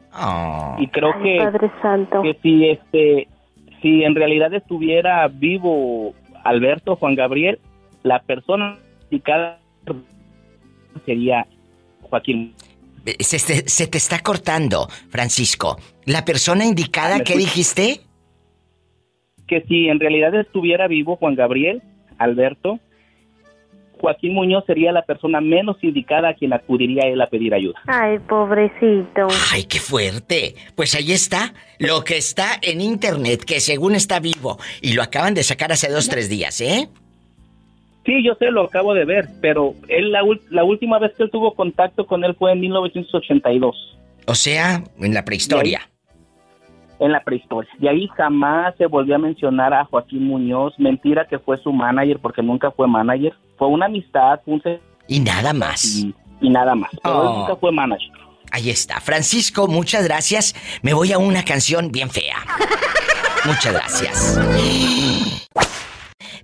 Y 0.79 0.87
creo 0.89 1.13
Ay, 1.17 1.23
que, 1.23 1.37
Padre 1.45 1.71
Santo. 1.83 2.23
que 2.23 2.37
si 2.43 2.69
este, 2.69 3.29
si 3.83 4.05
en 4.05 4.15
realidad 4.15 4.53
estuviera 4.55 5.27
vivo 5.29 6.15
Alberto 6.45 6.95
Juan 6.97 7.15
Gabriel, 7.17 7.59
la 8.03 8.21
persona 8.21 8.79
indicada 9.11 9.59
sería 11.07 11.47
Joaquín. 12.03 12.55
Eh, 13.07 13.17
Se, 13.21 13.39
se- 13.39 13.69
se 13.69 13.87
te 13.87 13.99
está 13.99 14.19
cortando, 14.21 14.89
Francisco. 15.09 15.79
¿La 16.05 16.25
persona 16.25 16.65
indicada 16.67 17.19
¿Me 17.19 17.25
que 17.25 17.37
dijiste? 17.37 18.01
Que 19.47 19.63
si 19.63 19.89
en 19.89 19.99
realidad 20.01 20.35
estuviera 20.35 20.87
vivo 20.87 21.17
Juan 21.17 21.35
Gabriel, 21.35 21.83
Alberto, 22.19 22.79
Joaquín 24.01 24.35
Muñoz 24.35 24.65
sería 24.67 24.93
la 24.93 25.03
persona 25.03 25.41
menos 25.41 25.77
indicada 25.83 26.31
a 26.31 26.35
quien 26.35 26.53
acudiría 26.53 27.03
él 27.07 27.21
a 27.21 27.27
pedir 27.27 27.55
ayuda. 27.55 27.81
Ay, 27.87 28.19
pobrecito. 28.21 29.29
¡Ay, 29.53 29.65
qué 29.65 29.79
fuerte! 29.79 30.55
Pues 30.75 30.95
ahí 30.95 31.13
está, 31.13 31.55
lo 31.79 32.03
que 32.05 32.17
está 32.17 32.59
en 32.63 32.81
internet, 32.81 33.45
que 33.45 33.61
según 33.61 33.95
está 33.95 34.19
vivo. 34.21 34.59
Y 34.83 34.95
lo 34.95 35.03
acaban 35.03 35.35
de 35.35 35.43
sacar 35.43 35.71
hace 35.73 35.89
dos, 35.91 36.09
tres 36.09 36.29
días, 36.29 36.61
¿eh? 36.61 36.89
Sí, 38.07 38.25
yo 38.25 38.35
sé, 38.37 38.51
lo 38.51 38.65
acabo 38.65 38.95
de 38.95 39.05
ver, 39.05 39.27
pero 39.43 39.75
él 39.89 40.11
la, 40.11 40.23
la 40.51 40.65
última 40.65 40.99
vez 40.99 41.13
que 41.17 41.25
él 41.25 41.31
tuvo 41.31 41.55
contacto 41.55 42.07
con 42.07 42.25
él 42.25 42.35
fue 42.35 42.53
en 42.53 42.61
1982, 42.61 43.99
O 44.27 44.35
sea, 44.35 44.83
en 44.99 45.13
la 45.15 45.25
prehistoria. 45.25 45.83
en 46.99 47.13
la 47.13 47.21
prehistoria. 47.23 47.71
Y 47.81 47.89
ahí 47.89 48.09
jamás 48.17 48.75
se 48.77 48.87
volvió 48.87 49.15
a 49.17 49.19
mencionar 49.19 49.73
a 49.75 49.85
Joaquín 49.85 50.25
Muñoz. 50.27 50.75
Mentira 50.79 51.27
que 51.27 51.39
fue 51.39 51.57
su 51.59 51.73
manager, 51.73 52.19
porque 52.21 52.43
nunca 52.43 52.71
fue 52.71 52.87
manager. 52.89 53.35
Fue 53.61 53.69
una 53.69 53.87
amistad, 53.87 54.41
fue 54.45 54.55
un... 54.55 54.63
Y 55.07 55.21
nada 55.21 55.53
más. 55.53 55.85
Y, 55.85 56.15
y 56.41 56.49
nada 56.51 56.75
más. 56.75 56.91
Pero 57.03 57.21
Oh. 57.21 57.39
nunca 57.41 57.57
fue 57.57 57.71
manager. 57.71 58.11
Ahí 58.53 58.71
está. 58.71 59.01
Francisco, 59.01 59.69
muchas 59.69 60.03
gracias. 60.05 60.55
Me 60.83 60.95
voy 60.95 61.13
a 61.13 61.19
una 61.19 61.45
canción 61.45 61.93
bien 61.93 62.09
fea. 62.11 62.37
Muchas 63.45 63.73
gracias. 63.75 64.41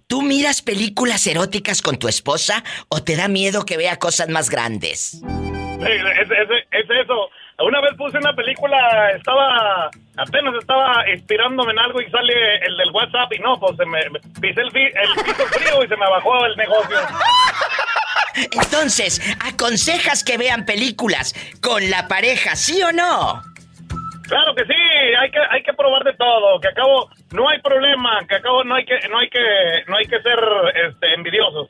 ¿Tú 0.06 0.22
miras 0.22 0.62
películas 0.62 1.26
eróticas 1.26 1.82
con 1.82 1.96
tu 1.96 2.06
esposa 2.06 2.62
o 2.88 3.02
te 3.02 3.16
da 3.16 3.28
miedo 3.28 3.64
que 3.64 3.76
vea 3.76 3.98
cosas 3.98 4.28
más 4.28 4.50
grandes? 4.50 5.20
Sí, 5.22 5.22
es, 5.22 6.30
es- 6.30 6.66
es 6.70 6.90
eso. 7.02 7.14
Una 7.58 7.80
vez 7.80 7.94
puse 7.96 8.18
una 8.18 8.34
película, 8.34 9.10
estaba, 9.12 9.90
apenas 10.18 10.54
estaba 10.60 11.08
inspirándome 11.10 11.72
en 11.72 11.78
algo 11.78 12.00
y 12.02 12.10
sale 12.10 12.56
el 12.66 12.76
del 12.76 12.90
WhatsApp 12.90 13.32
y 13.32 13.38
no, 13.38 13.58
pues 13.58 13.76
se 13.76 13.86
me, 13.86 13.98
me 14.10 14.20
pisé 14.40 14.60
el, 14.60 14.76
el 14.76 15.24
piso 15.24 15.46
frío 15.52 15.82
y 15.82 15.88
se 15.88 15.96
me 15.96 16.08
bajó 16.10 16.44
el 16.44 16.56
negocio. 16.56 16.98
Entonces, 18.52 19.22
¿aconsejas 19.40 20.22
que 20.22 20.36
vean 20.36 20.66
películas 20.66 21.34
con 21.62 21.88
la 21.88 22.08
pareja, 22.08 22.56
sí 22.56 22.82
o 22.82 22.92
no? 22.92 23.42
Claro 24.26 24.54
que 24.54 24.64
sí, 24.64 24.74
hay 25.20 25.30
que, 25.30 25.38
hay 25.50 25.62
que 25.62 25.72
probar 25.72 26.02
de 26.04 26.12
todo, 26.14 26.60
que 26.60 26.68
acabo 26.68 27.10
no 27.32 27.48
hay 27.48 27.60
problema, 27.60 28.18
que 28.28 28.36
acabo 28.36 28.64
no 28.64 28.74
hay 28.74 28.84
que, 28.84 28.94
no 29.08 29.18
hay 29.18 29.28
que, 29.28 29.84
no 29.86 29.96
hay 29.96 30.06
que 30.06 30.20
ser 30.20 30.38
este, 30.88 31.14
envidiosos. 31.14 31.68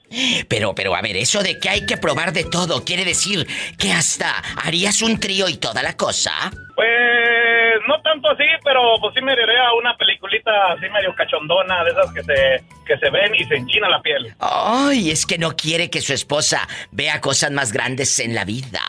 Pero, 0.48 0.74
pero, 0.74 0.94
a 0.94 1.02
ver, 1.02 1.16
eso 1.16 1.42
de 1.42 1.58
que 1.58 1.68
hay 1.68 1.84
que 1.84 1.96
probar 1.98 2.32
de 2.32 2.44
todo, 2.44 2.84
¿quiere 2.84 3.04
decir 3.04 3.46
que 3.78 3.92
hasta 3.92 4.32
harías 4.64 5.02
un 5.02 5.20
trío 5.20 5.48
y 5.48 5.58
toda 5.58 5.82
la 5.82 5.96
cosa? 5.96 6.32
Pues 6.74 7.80
no 7.86 8.00
tanto 8.02 8.30
así, 8.30 8.44
pero 8.64 8.80
pues 9.00 9.14
sí 9.14 9.22
me 9.22 9.32
iré 9.32 9.58
a 9.58 9.72
una 9.74 9.96
peliculita 9.96 10.72
así 10.72 10.88
medio 10.88 11.14
cachondona, 11.14 11.84
de 11.84 11.90
esas 11.90 12.12
que 12.12 12.22
se, 12.22 12.64
que 12.86 12.98
se 12.98 13.10
ven 13.10 13.34
y 13.34 13.44
se 13.44 13.56
enchina 13.56 13.88
la 13.88 14.00
piel. 14.00 14.34
Ay, 14.38 15.10
es 15.10 15.26
que 15.26 15.38
no 15.38 15.56
quiere 15.56 15.90
que 15.90 16.00
su 16.00 16.12
esposa 16.12 16.66
vea 16.90 17.20
cosas 17.20 17.50
más 17.50 17.72
grandes 17.72 18.18
en 18.18 18.34
la 18.34 18.44
vida. 18.44 18.80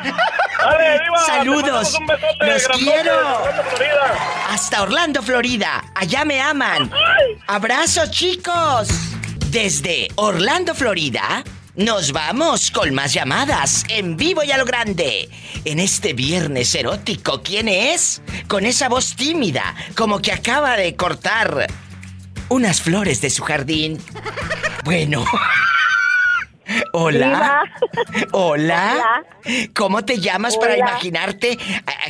Saludos. 1.26 1.98
Los 2.40 2.68
quiero. 2.78 3.44
Hasta 4.48 4.82
Orlando, 4.82 5.22
Florida. 5.22 5.84
Allá 5.94 6.24
me 6.24 6.40
aman. 6.40 6.90
Abrazos, 7.46 8.10
chicos. 8.10 8.88
Desde 9.50 10.08
Orlando, 10.16 10.74
Florida. 10.74 11.44
Nos 11.76 12.12
vamos 12.12 12.70
con 12.70 12.94
más 12.94 13.12
llamadas 13.12 13.84
en 13.88 14.16
vivo 14.16 14.42
y 14.42 14.50
a 14.50 14.56
lo 14.56 14.64
grande. 14.64 15.28
En 15.64 15.78
este 15.78 16.14
viernes 16.14 16.74
erótico, 16.74 17.42
¿quién 17.42 17.68
es? 17.68 18.22
Con 18.48 18.64
esa 18.64 18.88
voz 18.88 19.14
tímida, 19.14 19.74
como 19.94 20.22
que 20.22 20.32
acaba 20.32 20.76
de 20.76 20.96
cortar 20.96 21.66
unas 22.48 22.80
flores 22.80 23.20
de 23.20 23.28
su 23.28 23.42
jardín. 23.42 23.98
Bueno. 24.84 25.24
Hola. 26.92 27.62
Hola. 28.32 29.24
¿Cómo 29.74 30.04
te 30.04 30.18
llamas 30.18 30.56
para 30.56 30.76
imaginarte 30.76 31.58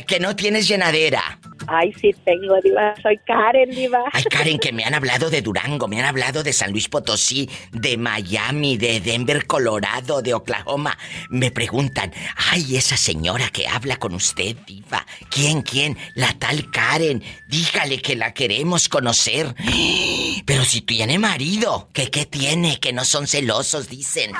que 0.07 0.19
no 0.19 0.35
tienes 0.35 0.67
llenadera? 0.67 1.39
Ay, 1.67 1.93
sí 1.99 2.15
tengo, 2.23 2.55
Diva. 2.63 2.95
Soy 3.01 3.17
Karen, 3.25 3.69
Diva. 3.71 3.99
Ay, 4.13 4.23
Karen, 4.23 4.57
que 4.57 4.71
me 4.71 4.85
han 4.85 4.93
hablado 4.95 5.29
de 5.29 5.41
Durango, 5.41 5.87
me 5.87 5.99
han 5.99 6.05
hablado 6.05 6.41
de 6.41 6.53
San 6.53 6.71
Luis 6.71 6.87
Potosí, 6.87 7.49
de 7.71 7.97
Miami, 7.97 8.77
de 8.77 9.01
Denver, 9.01 9.45
Colorado, 9.45 10.21
de 10.21 10.33
Oklahoma. 10.33 10.97
Me 11.29 11.51
preguntan, 11.51 12.13
ay, 12.51 12.77
esa 12.77 12.95
señora 12.95 13.49
que 13.49 13.67
habla 13.67 13.97
con 13.97 14.13
usted, 14.13 14.55
Diva. 14.65 15.05
¿Quién, 15.29 15.61
quién? 15.61 15.97
La 16.15 16.33
tal 16.39 16.71
Karen. 16.71 17.21
Dígale 17.47 18.01
que 18.01 18.15
la 18.15 18.33
queremos 18.33 18.87
conocer. 18.87 19.53
Pero 20.45 20.63
si 20.63 20.81
tiene 20.81 21.19
marido, 21.19 21.89
¿que 21.91 22.09
qué 22.09 22.25
tiene? 22.25 22.79
Que 22.79 22.93
no 22.93 23.03
son 23.03 23.27
celosos, 23.27 23.89
dicen. 23.89 24.31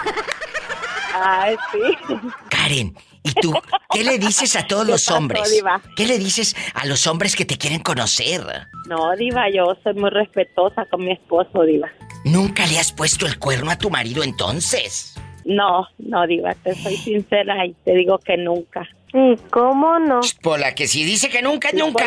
Ay, 1.14 1.56
sí. 1.72 2.16
Karen, 2.50 2.96
¿Y 3.28 3.34
tú 3.34 3.54
qué 3.92 4.04
le 4.04 4.18
dices 4.18 4.56
a 4.56 4.66
todos 4.66 4.88
los 4.88 5.10
hombres? 5.12 5.62
¿Qué 5.96 6.06
le 6.06 6.18
dices 6.18 6.56
a 6.74 6.86
los 6.86 7.08
hombres 7.08 7.36
que 7.36 7.44
te 7.44 7.58
quieren 7.58 7.82
conocer? 7.82 8.42
No, 8.88 9.16
Diva, 9.18 9.50
yo 9.50 9.76
soy 9.84 9.96
muy 9.96 10.10
respetuosa 10.10 10.86
con 10.86 11.04
mi 11.04 11.12
esposo, 11.12 11.64
Diva. 11.64 11.90
¿Nunca 12.24 12.66
le 12.68 12.80
has 12.80 12.94
puesto 12.94 13.26
el 13.26 13.38
cuerno 13.38 13.72
a 13.72 13.78
tu 13.78 13.90
marido 13.90 14.24
entonces? 14.24 15.16
No, 15.44 15.88
no, 15.98 16.26
Diva, 16.26 16.54
te 16.56 16.74
soy 16.76 16.96
sincera 16.96 17.66
y 17.66 17.74
te 17.84 17.96
digo 17.96 18.18
que 18.20 18.38
nunca. 18.38 18.88
¿cómo 19.50 20.00
no? 20.00 20.20
Pola, 20.42 20.76
que 20.76 20.88
si 20.88 21.04
dice 21.04 21.30
que 21.30 21.42
nunca, 21.42 21.70
nunca. 21.74 22.06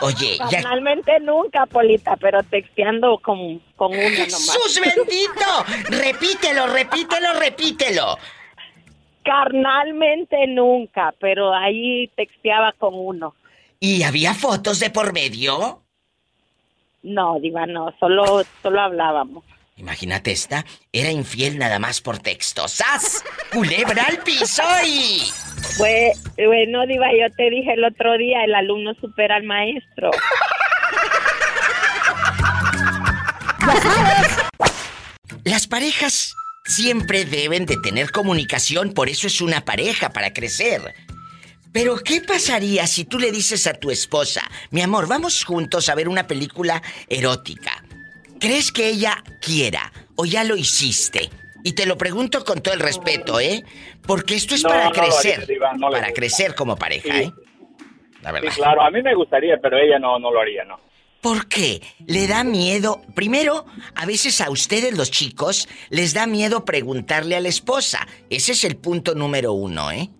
Oye, 0.00 0.38
ya. 0.50 0.60
Normalmente 0.60 1.20
nunca, 1.20 1.66
Polita, 1.66 2.16
pero 2.16 2.42
texteando 2.42 3.18
con, 3.18 3.60
con 3.76 3.92
uno 3.92 4.00
nomás. 4.00 4.28
¡Jesús 4.28 4.80
bendito! 4.80 5.44
repítelo, 5.88 6.66
repítelo, 6.66 7.32
repítelo. 7.38 8.18
Carnalmente 9.24 10.46
nunca, 10.46 11.14
pero 11.18 11.54
ahí 11.54 12.08
texteaba 12.14 12.72
con 12.72 12.94
uno. 12.94 13.34
¿Y 13.80 14.02
había 14.02 14.34
fotos 14.34 14.78
de 14.80 14.90
por 14.90 15.12
medio? 15.12 15.82
No, 17.02 17.38
Diva, 17.40 17.66
no, 17.66 17.94
solo, 17.98 18.42
solo 18.62 18.80
hablábamos. 18.80 19.44
Imagínate 19.78 20.32
esta, 20.32 20.64
era 20.90 21.10
infiel 21.10 21.58
nada 21.58 21.78
más 21.78 22.00
por 22.00 22.18
texto. 22.18 22.66
¡Sas! 22.66 23.22
¡Culebra 23.52 24.04
al 24.08 24.18
piso 24.22 24.62
y... 24.86 25.30
Pues, 25.76 26.18
bueno, 26.36 26.86
Diva, 26.86 27.08
yo 27.12 27.30
te 27.36 27.50
dije 27.50 27.74
el 27.74 27.84
otro 27.84 28.16
día, 28.16 28.42
el 28.44 28.54
alumno 28.54 28.94
supera 28.94 29.36
al 29.36 29.42
maestro. 29.42 30.10
Las 35.44 35.66
parejas 35.66 36.34
siempre 36.64 37.26
deben 37.26 37.66
de 37.66 37.76
tener 37.76 38.10
comunicación, 38.12 38.94
por 38.94 39.10
eso 39.10 39.26
es 39.26 39.42
una 39.42 39.66
pareja, 39.66 40.08
para 40.10 40.32
crecer. 40.32 40.94
Pero, 41.72 41.98
¿qué 41.98 42.22
pasaría 42.22 42.86
si 42.86 43.04
tú 43.04 43.18
le 43.18 43.30
dices 43.30 43.66
a 43.66 43.74
tu 43.74 43.90
esposa, 43.90 44.40
mi 44.70 44.80
amor, 44.80 45.06
vamos 45.06 45.44
juntos 45.44 45.90
a 45.90 45.94
ver 45.94 46.08
una 46.08 46.26
película 46.26 46.82
erótica? 47.10 47.85
¿Crees 48.40 48.72
que 48.72 48.88
ella 48.88 49.22
quiera 49.40 49.92
o 50.16 50.24
ya 50.24 50.44
lo 50.44 50.56
hiciste? 50.56 51.30
Y 51.64 51.72
te 51.72 51.86
lo 51.86 51.98
pregunto 51.98 52.44
con 52.44 52.60
todo 52.60 52.74
el 52.74 52.80
respeto, 52.80 53.40
¿eh? 53.40 53.64
Porque 54.06 54.34
esto 54.34 54.54
es 54.54 54.62
para 54.62 54.90
crecer. 54.90 55.46
para 55.80 56.12
crecer 56.12 56.54
como 56.54 56.76
pareja, 56.76 57.22
¿eh? 57.22 57.32
La 58.22 58.32
verdad. 58.32 58.52
Sí, 58.52 58.60
claro, 58.60 58.82
a 58.82 58.90
mí 58.90 59.02
me 59.02 59.14
gustaría, 59.14 59.56
pero 59.60 59.76
ella 59.78 59.98
no, 59.98 60.18
no 60.18 60.30
lo 60.30 60.40
haría, 60.40 60.64
¿no? 60.64 60.78
¿Por 61.20 61.48
qué? 61.48 61.82
Le 62.06 62.28
da 62.28 62.44
miedo. 62.44 63.02
Primero, 63.16 63.66
a 63.96 64.06
veces 64.06 64.40
a 64.40 64.48
ustedes 64.50 64.96
los 64.96 65.10
chicos 65.10 65.68
les 65.90 66.14
da 66.14 66.26
miedo 66.26 66.64
preguntarle 66.64 67.34
a 67.34 67.40
la 67.40 67.48
esposa. 67.48 68.06
Ese 68.30 68.52
es 68.52 68.62
el 68.62 68.76
punto 68.76 69.16
número 69.16 69.52
uno, 69.52 69.90
¿eh? 69.90 70.10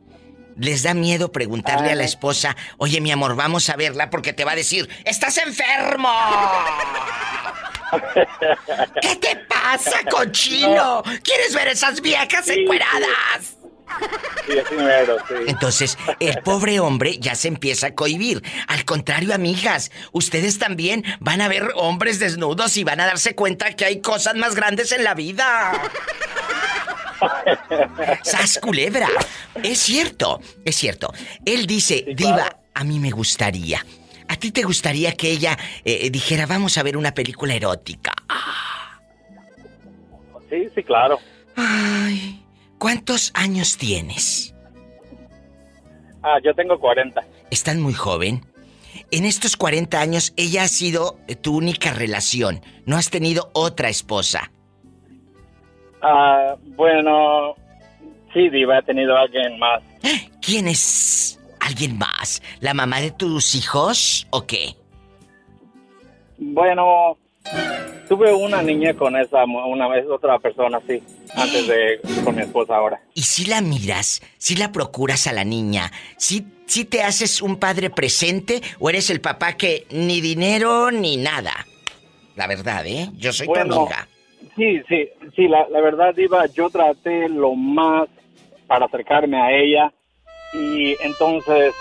Les 0.57 0.83
da 0.83 0.95
miedo 0.95 1.31
preguntarle 1.31 1.93
a 1.93 1.95
la 1.95 2.05
esposa, 2.05 2.57
oye 2.79 3.01
mi 3.01 3.13
amor, 3.13 3.37
vamos 3.37 3.69
a 3.69 3.77
verla 3.77 4.11
porque 4.11 4.33
te 4.33 4.45
va 4.45 4.53
a 4.53 4.57
decir, 4.57 4.89
¡estás 5.05 5.39
enfermo! 5.39 6.09
¿Qué 9.01 9.17
te 9.17 9.37
pasa, 9.49 10.01
cochino? 10.11 11.03
¿Quieres 11.23 11.55
ver 11.55 11.69
esas 11.69 12.01
viejas 12.01 12.49
encueradas? 12.49 13.57
Entonces, 15.47 15.97
el 16.21 16.39
pobre 16.43 16.81
hombre 16.81 17.19
ya 17.19 17.35
se 17.35 17.49
empieza 17.49 17.89
a 17.89 17.95
cohibir. 17.95 18.43
Al 18.69 18.85
contrario, 18.85 19.35
amigas, 19.35 19.91
ustedes 20.13 20.59
también 20.59 21.05
van 21.21 21.41
a 21.41 21.49
ver 21.49 21.71
hombres 21.75 22.19
desnudos 22.19 22.77
y 22.77 22.85
van 22.85 23.01
a 23.01 23.07
darse 23.07 23.35
cuenta 23.35 23.75
que 23.75 23.85
hay 23.85 24.01
cosas 24.01 24.35
más 24.35 24.55
grandes 24.55 24.93
en 24.93 25.05
la 25.05 25.15
vida. 25.15 25.73
¡Sas 28.23 28.59
culebra! 28.61 29.09
Es 29.63 29.79
cierto, 29.79 30.41
es 30.65 30.77
cierto. 30.77 31.13
Él 31.45 31.67
dice, 31.67 32.05
Diva, 32.15 32.59
a 32.75 32.85
mí 32.85 32.99
me 32.99 33.11
gustaría. 33.11 33.85
¿A 34.29 34.37
ti 34.37 34.51
te 34.51 34.63
gustaría 34.63 35.13
que 35.13 35.31
ella 35.31 35.57
eh, 35.85 36.11
dijera, 36.11 36.47
vamos 36.47 36.79
a 36.79 36.83
ver 36.83 36.97
una 36.97 37.13
película 37.13 37.55
erótica? 37.55 38.13
Sí, 40.51 40.69
sí, 40.75 40.83
claro. 40.83 41.19
Ay. 41.57 42.43
¿Cuántos 42.79 43.31
años 43.35 43.77
tienes? 43.79 44.55
Ah, 46.23 46.39
yo 46.45 46.55
tengo 46.55 46.79
40. 46.79 47.23
Estás 47.51 47.77
muy 47.77 47.95
joven. 47.95 48.45
En 49.11 49.25
estos 49.25 49.57
40 49.57 50.01
años, 50.01 50.33
ella 50.37 50.65
ha 50.65 50.69
sido 50.69 51.19
tu 51.43 51.57
única 51.57 51.93
relación. 51.93 52.61
¿No 52.85 52.97
has 52.97 53.11
tenido 53.11 53.51
otra 53.55 53.89
esposa? 53.89 54.51
Ah, 56.03 56.57
bueno, 56.77 57.55
sí, 58.33 58.49
Diva, 58.51 58.79
he 58.79 58.83
tenido 58.83 59.17
alguien 59.17 59.59
más. 59.59 59.83
¿Quién 60.41 60.69
es 60.69 61.36
alguien 61.67 61.99
más? 61.99 62.43
¿La 62.61 62.75
mamá 62.75 63.01
de 63.01 63.11
tus 63.11 63.55
hijos 63.55 64.27
o 64.31 64.47
qué? 64.47 64.75
Bueno, 66.39 67.17
Tuve 68.09 68.33
una 68.33 68.63
niña 68.63 68.95
con 68.95 69.17
esa, 69.17 69.45
una 69.45 69.89
vez 69.89 70.07
otra 70.07 70.39
persona, 70.39 70.81
sí, 70.87 71.03
antes 71.35 71.67
de 71.67 72.01
con 72.25 72.37
mi 72.37 72.43
esposa 72.43 72.77
ahora. 72.77 73.01
¿Y 73.15 73.23
si 73.23 73.47
la 73.47 73.61
miras, 73.61 74.23
si 74.39 74.55
la 74.55 74.71
procuras 74.71 75.27
a 75.27 75.33
la 75.33 75.45
niña, 75.45 75.91
si, 76.17 76.47
si 76.67 76.85
te 76.85 77.03
haces 77.03 77.43
un 77.43 77.57
padre 77.57 77.91
presente 77.91 78.63
o 78.79 78.91
eres 78.91 79.11
el 79.11 79.21
papá 79.21 79.55
que 79.55 79.87
ni 79.91 80.21
dinero 80.21 80.93
ni 80.93 81.17
nada? 81.17 81.53
La 82.37 82.47
verdad, 82.47 82.87
¿eh? 82.87 83.11
Yo 83.15 83.33
soy 83.33 83.49
tu 83.49 83.57
amiga. 83.57 84.07
Sí, 84.55 84.81
sí, 84.89 85.09
sí, 85.35 85.49
la, 85.49 85.69
la 85.69 85.81
verdad, 85.81 86.15
Diva, 86.15 86.47
yo 86.47 86.71
traté 86.71 87.29
lo 87.29 87.55
más 87.55 88.09
para 88.69 88.87
acercarme 88.87 89.41
a 89.41 89.51
ella 89.53 89.93
y 90.55 90.97
entonces 91.03 91.75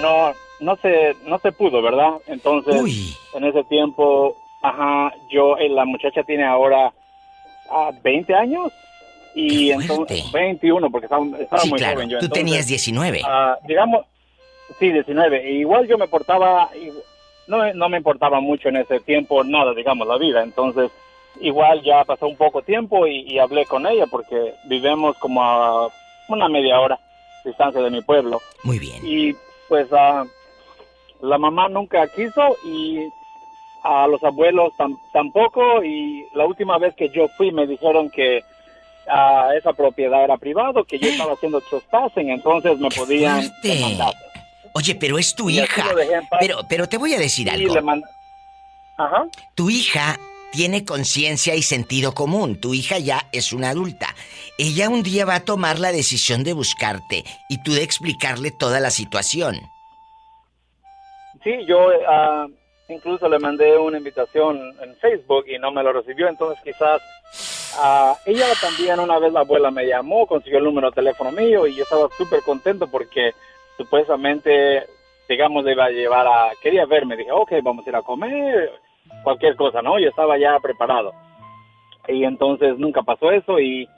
no, 0.00 0.32
no 0.60 0.76
se, 0.76 1.16
no 1.26 1.38
se 1.38 1.52
pudo, 1.52 1.82
¿verdad? 1.82 2.14
Entonces, 2.26 3.16
en 3.34 3.44
ese 3.44 3.64
tiempo 3.64 4.36
Ajá, 4.62 5.12
yo, 5.28 5.56
eh, 5.58 5.68
la 5.68 5.84
muchacha 5.84 6.22
tiene 6.22 6.44
ahora 6.44 6.92
20 8.02 8.32
ah, 8.32 8.38
años 8.38 8.72
y 9.34 9.70
entonces 9.70 10.30
21 10.30 10.88
porque 10.90 11.06
estaba, 11.06 11.26
estaba 11.38 11.64
muy 11.64 11.80
joven 11.82 12.08
yo. 12.08 12.20
Tú 12.20 12.28
tenías 12.28 12.68
19. 12.68 13.22
Ah, 13.26 13.58
digamos, 13.66 14.06
sí, 14.78 14.92
19. 14.92 15.50
igual 15.50 15.88
yo 15.88 15.98
me 15.98 16.06
portaba, 16.06 16.70
no, 17.48 17.74
no 17.74 17.88
me 17.88 17.96
importaba 17.96 18.40
mucho 18.40 18.68
en 18.68 18.76
ese 18.76 19.00
tiempo 19.00 19.42
nada, 19.42 19.74
digamos, 19.74 20.06
la 20.06 20.16
vida. 20.16 20.44
Entonces, 20.44 20.92
igual 21.40 21.82
ya 21.82 22.04
pasó 22.04 22.28
un 22.28 22.36
poco 22.36 22.62
tiempo 22.62 23.08
y, 23.08 23.40
hablé 23.40 23.66
con 23.66 23.84
ella 23.88 24.06
porque 24.06 24.54
vivimos 24.66 25.18
como 25.18 25.42
a 25.42 25.88
una 26.28 26.48
media 26.48 26.78
hora 26.78 27.00
distancia 27.44 27.80
de 27.80 27.90
mi 27.90 28.02
pueblo. 28.02 28.40
Muy 28.64 28.78
bien. 28.78 29.00
Y 29.04 29.34
pues 29.68 29.90
uh, 29.90 30.28
la 31.20 31.38
mamá 31.38 31.68
nunca 31.68 32.06
quiso 32.08 32.56
y 32.64 33.08
a 33.82 34.06
los 34.06 34.22
abuelos 34.22 34.72
tampoco 35.12 35.82
y 35.82 36.26
la 36.34 36.46
última 36.46 36.78
vez 36.78 36.94
que 36.94 37.08
yo 37.08 37.26
fui 37.36 37.50
me 37.50 37.66
dijeron 37.66 38.10
que 38.10 38.44
esa 39.56 39.72
propiedad 39.72 40.22
era 40.22 40.36
privado, 40.36 40.84
que 40.84 40.98
yo 40.98 41.08
estaba 41.08 41.32
haciendo 41.32 41.60
trespassing, 41.60 42.30
entonces 42.30 42.78
me 42.78 42.88
podían 42.88 43.50
demandar. 43.62 44.14
Oye, 44.74 44.94
pero 44.94 45.18
es 45.18 45.34
tu 45.34 45.50
hija. 45.50 45.84
Pero, 46.40 46.60
pero 46.68 46.88
te 46.88 46.96
voy 46.98 47.12
a 47.14 47.18
decir 47.18 47.50
algo. 47.50 47.74
Ajá. 48.96 49.26
Tu 49.54 49.70
hija 49.70 50.18
tiene 50.52 50.84
conciencia 50.84 51.54
y 51.54 51.62
sentido 51.62 52.12
común. 52.12 52.60
Tu 52.60 52.74
hija 52.74 52.98
ya 52.98 53.28
es 53.32 53.52
una 53.52 53.70
adulta. 53.70 54.14
Ella 54.58 54.88
un 54.88 55.02
día 55.02 55.24
va 55.24 55.36
a 55.36 55.44
tomar 55.44 55.78
la 55.78 55.90
decisión 55.90 56.44
de 56.44 56.52
buscarte 56.52 57.24
y 57.48 57.62
tú 57.62 57.72
de 57.72 57.82
explicarle 57.82 58.50
toda 58.50 58.78
la 58.78 58.90
situación. 58.90 59.56
Sí, 61.42 61.50
yo 61.66 61.88
uh, 61.88 62.52
incluso 62.88 63.28
le 63.28 63.38
mandé 63.38 63.76
una 63.76 63.98
invitación 63.98 64.60
en 64.80 64.94
Facebook 64.96 65.46
y 65.48 65.58
no 65.58 65.72
me 65.72 65.82
lo 65.82 65.92
recibió, 65.92 66.28
entonces 66.28 66.62
quizás 66.62 67.00
uh, 67.82 68.14
ella 68.26 68.46
también 68.60 69.00
una 69.00 69.18
vez 69.18 69.32
la 69.32 69.40
abuela 69.40 69.70
me 69.70 69.86
llamó, 69.86 70.26
consiguió 70.26 70.58
el 70.58 70.64
número 70.64 70.90
de 70.90 70.96
teléfono 70.96 71.32
mío 71.32 71.66
y 71.66 71.74
yo 71.74 71.82
estaba 71.82 72.08
súper 72.16 72.42
contento 72.42 72.86
porque 72.86 73.32
supuestamente, 73.76 74.86
digamos, 75.28 75.64
le 75.64 75.72
iba 75.72 75.86
a 75.86 75.90
llevar 75.90 76.26
a, 76.26 76.50
quería 76.62 76.86
verme, 76.86 77.16
dije, 77.16 77.32
ok, 77.32 77.54
vamos 77.62 77.84
a 77.86 77.90
ir 77.90 77.96
a 77.96 78.02
comer, 78.02 78.70
cualquier 79.22 79.56
cosa, 79.56 79.82
¿no? 79.82 79.98
Yo 79.98 80.08
estaba 80.08 80.38
ya 80.38 80.58
preparado. 80.60 81.12
Y 82.08 82.24
entonces 82.24 82.78
nunca 82.78 83.02
pasó 83.02 83.30
eso 83.30 83.60
y 83.60 83.88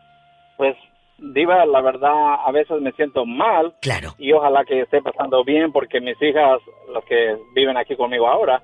pues 0.56 0.76
Diva, 1.16 1.64
la 1.64 1.80
verdad, 1.80 2.34
a 2.44 2.50
veces 2.50 2.80
me 2.80 2.92
siento 2.92 3.24
mal. 3.24 3.74
Claro. 3.80 4.14
Y 4.18 4.32
ojalá 4.32 4.64
que 4.64 4.80
esté 4.80 5.00
pasando 5.00 5.44
bien 5.44 5.70
porque 5.70 6.00
mis 6.00 6.20
hijas, 6.20 6.60
las 6.92 7.04
que 7.04 7.36
viven 7.54 7.76
aquí 7.76 7.94
conmigo 7.96 8.26
ahora, 8.26 8.62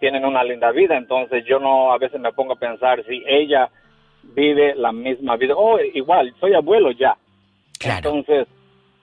tienen 0.00 0.24
una 0.24 0.42
linda 0.42 0.70
vida. 0.72 0.96
Entonces 0.96 1.44
yo 1.46 1.58
no, 1.58 1.92
a 1.92 1.98
veces 1.98 2.18
me 2.18 2.32
pongo 2.32 2.54
a 2.54 2.58
pensar 2.58 3.04
si 3.06 3.22
ella 3.26 3.68
vive 4.22 4.74
la 4.74 4.92
misma 4.92 5.36
vida. 5.36 5.54
Oh, 5.56 5.78
igual, 5.78 6.34
soy 6.40 6.54
abuelo 6.54 6.90
ya. 6.92 7.16
Claro. 7.78 8.10
Entonces, 8.14 8.48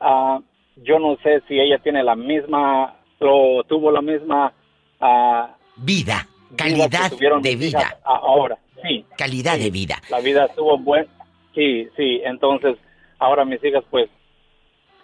uh, 0.02 0.42
yo 0.78 0.98
no 0.98 1.18
sé 1.18 1.42
si 1.48 1.60
ella 1.60 1.78
tiene 1.78 2.04
la 2.04 2.16
misma, 2.16 2.96
o 3.20 3.64
tuvo 3.68 3.92
la 3.92 4.02
misma... 4.02 4.52
Uh, 5.00 5.46
vida 5.78 6.26
calidad 6.56 7.12
de 7.42 7.56
vida. 7.56 7.98
Ahora, 8.04 8.58
sí. 8.84 9.06
Calidad 9.18 9.58
de 9.58 9.70
vida. 9.70 9.96
La 10.10 10.20
vida 10.20 10.46
estuvo 10.46 10.78
buena. 10.78 11.08
Sí, 11.54 11.88
sí. 11.96 12.22
Entonces, 12.24 12.78
ahora 13.20 13.46
mis 13.46 13.64
hijas, 13.64 13.84
pues, 13.90 14.10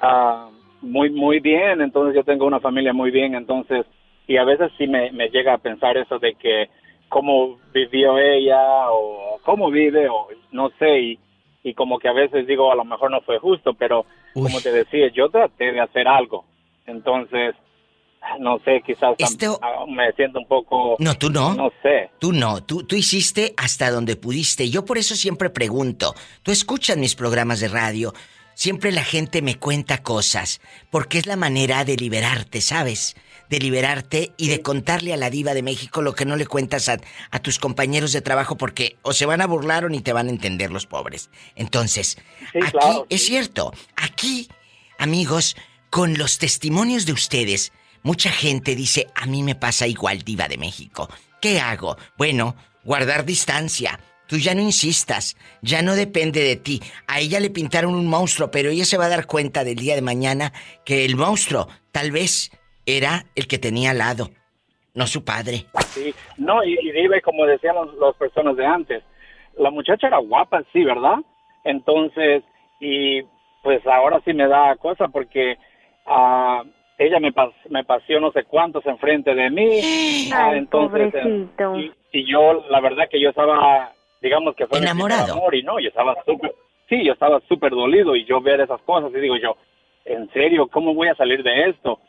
ah, 0.02 0.50
muy, 0.82 1.10
muy 1.10 1.40
bien. 1.40 1.82
Entonces, 1.82 2.16
yo 2.16 2.24
tengo 2.24 2.46
una 2.46 2.60
familia 2.60 2.94
muy 2.94 3.12
bien. 3.12 3.36
Entonces, 3.36 3.86
y 4.28 4.38
a 4.38 4.44
veces 4.44 4.72
sí 4.78 4.88
me, 4.88 5.12
me 5.12 5.30
llega 5.30 5.54
a 5.54 5.58
pensar 5.58 5.98
eso 5.98 6.20
de 6.20 6.36
que 6.36 6.70
cómo 7.10 7.60
vivió 7.74 8.18
ella 8.18 8.92
o 8.92 9.40
cómo 9.44 9.70
vive 9.70 10.08
o 10.10 10.28
no 10.52 10.70
sé. 10.80 11.00
Y, 11.00 11.20
y 11.64 11.74
como 11.74 12.00
que 12.00 12.08
a 12.08 12.14
veces 12.14 12.48
digo, 12.48 12.72
a 12.72 12.76
lo 12.76 12.86
mejor 12.86 13.12
no 13.12 13.22
fue 13.22 13.40
justo, 13.40 13.74
pero 13.74 14.06
como 14.34 14.60
te 14.62 14.72
decía, 14.72 15.10
yo 15.14 15.30
traté 15.30 15.72
de 15.72 15.80
hacer 15.80 16.08
algo. 16.08 16.46
Entonces, 16.86 17.56
no 18.40 18.60
sé, 18.60 18.82
quizás 18.86 19.16
ah, 19.62 19.86
me 19.88 20.12
siento 20.14 20.40
un 20.40 20.48
poco... 20.48 20.96
No, 21.00 21.16
tú 21.16 21.30
no. 21.30 21.54
No 21.54 21.72
sé. 21.82 22.10
Tú 22.20 22.32
no, 22.32 22.64
tú, 22.64 22.84
tú 22.84 22.96
hiciste 22.96 23.54
hasta 23.58 23.92
donde 23.92 24.16
pudiste. 24.16 24.70
Yo 24.70 24.86
por 24.86 24.98
eso 24.98 25.16
siempre 25.16 25.50
pregunto, 25.50 26.16
tú 26.42 26.52
escuchas 26.52 26.98
mis 26.98 27.16
programas 27.16 27.60
de 27.60 27.68
radio, 27.68 28.14
siempre 28.56 28.92
la 28.92 29.04
gente 29.04 29.42
me 29.42 29.58
cuenta 29.60 30.04
cosas, 30.04 30.62
porque 30.90 31.18
es 31.18 31.26
la 31.26 31.36
manera 31.36 31.86
de 31.86 31.96
liberarte, 31.96 32.62
¿sabes? 32.62 33.16
De 33.50 33.60
liberarte 33.60 34.32
y 34.38 34.48
de 34.48 34.62
contarle 34.62 35.14
a 35.14 35.18
la 35.18 35.30
diva 35.30 35.54
de 35.54 35.64
México 35.64 36.02
lo 36.02 36.14
que 36.14 36.26
no 36.26 36.36
le 36.36 36.48
cuentas 36.48 36.90
a, 36.90 36.98
a 37.30 37.40
tus 37.40 37.60
compañeros 37.60 38.14
de 38.14 38.22
trabajo, 38.22 38.58
porque 38.58 38.98
o 39.02 39.14
se 39.14 39.26
van 39.26 39.42
a 39.42 39.48
burlar 39.48 39.86
o 39.86 39.90
ni 39.90 40.02
te 40.02 40.14
van 40.14 40.28
a 40.28 40.32
entender 40.32 40.72
los 40.72 40.88
pobres. 40.88 41.30
Entonces, 41.56 42.18
aquí 42.62 43.04
es 43.10 43.26
cierto, 43.26 43.74
aquí, 43.96 44.48
amigos, 44.98 45.56
con 45.90 46.18
los 46.18 46.40
testimonios 46.40 47.06
de 47.06 47.14
ustedes, 47.14 47.72
Mucha 48.04 48.30
gente 48.30 48.76
dice, 48.76 49.08
a 49.16 49.26
mí 49.26 49.44
me 49.44 49.56
pasa 49.56 49.88
igual, 49.88 50.24
diva 50.24 50.50
de 50.50 50.58
México. 50.58 51.08
¿Qué 51.42 51.62
hago? 51.62 51.96
Bueno, 52.18 52.56
guardar 52.84 53.24
distancia. 53.24 53.98
Tú 54.28 54.38
ya 54.38 54.54
no 54.54 54.62
insistas, 54.62 55.38
ya 55.62 55.82
no 55.82 55.96
depende 55.96 56.42
de 56.42 56.58
ti. 56.58 56.82
A 57.08 57.22
ella 57.22 57.40
le 57.40 57.50
pintaron 57.50 57.96
un 57.96 58.08
monstruo, 58.08 58.52
pero 58.52 58.72
ella 58.72 58.84
se 58.84 58.98
va 58.98 59.06
a 59.06 59.10
dar 59.10 59.26
cuenta 59.26 59.64
del 59.64 59.78
día 59.78 59.96
de 59.96 60.02
mañana 60.02 60.52
que 60.84 61.06
el 61.06 61.16
monstruo 61.16 61.70
tal 61.94 62.12
vez 62.12 62.52
era 62.86 63.26
el 63.36 63.48
que 63.48 63.58
tenía 63.58 63.92
al 63.92 64.00
lado, 64.00 64.32
no 64.94 65.08
su 65.08 65.24
padre. 65.24 65.66
Sí, 65.94 66.14
no, 66.38 66.62
y, 66.64 66.74
y 66.74 67.22
como 67.22 67.46
decían 67.46 67.76
las 68.02 68.16
personas 68.16 68.58
de 68.58 68.66
antes, 68.66 69.04
la 69.58 69.72
muchacha 69.72 70.08
era 70.08 70.18
guapa, 70.18 70.62
sí, 70.74 70.84
¿verdad? 70.84 71.20
Entonces, 71.64 72.44
y 72.82 73.22
pues 73.62 73.86
ahora 73.88 74.22
sí 74.26 74.34
me 74.34 74.48
da 74.48 74.76
cosa 74.76 75.08
porque... 75.08 75.58
uh, 76.06 76.68
ella 77.06 77.20
me, 77.20 77.34
me 77.70 77.84
paseó 77.84 78.20
no 78.20 78.32
sé 78.32 78.44
cuántos 78.44 78.86
enfrente 78.86 79.34
de 79.34 79.50
mí. 79.50 79.82
Ay, 80.34 80.58
entonces, 80.58 81.14
y, 82.12 82.32
yo, 82.32 82.66
la 82.70 82.80
verdad 82.80 83.06
que 83.10 83.20
yo 83.20 83.30
estaba, 83.30 83.92
digamos 84.22 84.56
que 84.56 84.68
fue 84.68 84.80
enamorado. 84.80 85.34
Amor, 85.34 85.56
y 85.56 85.64
no, 85.64 85.80
yo 85.80 85.90
estaba 85.90 86.16
súper, 86.26 86.54
sí, 86.88 87.04
yo 87.04 87.14
estaba 87.14 87.40
súper 87.48 87.72
dolido 87.72 88.16
y 88.16 88.26
yo 88.26 88.42
ver 88.42 88.62
esas 88.62 88.82
cosas 88.82 89.12
y 89.14 89.20
digo 89.20 89.38
yo, 89.38 89.58
en 90.06 90.30
serio, 90.32 90.68
¿cómo 90.68 90.94
voy 90.94 91.08
a 91.08 91.16
salir 91.16 91.44
de 91.44 91.70
esto? 91.70 92.00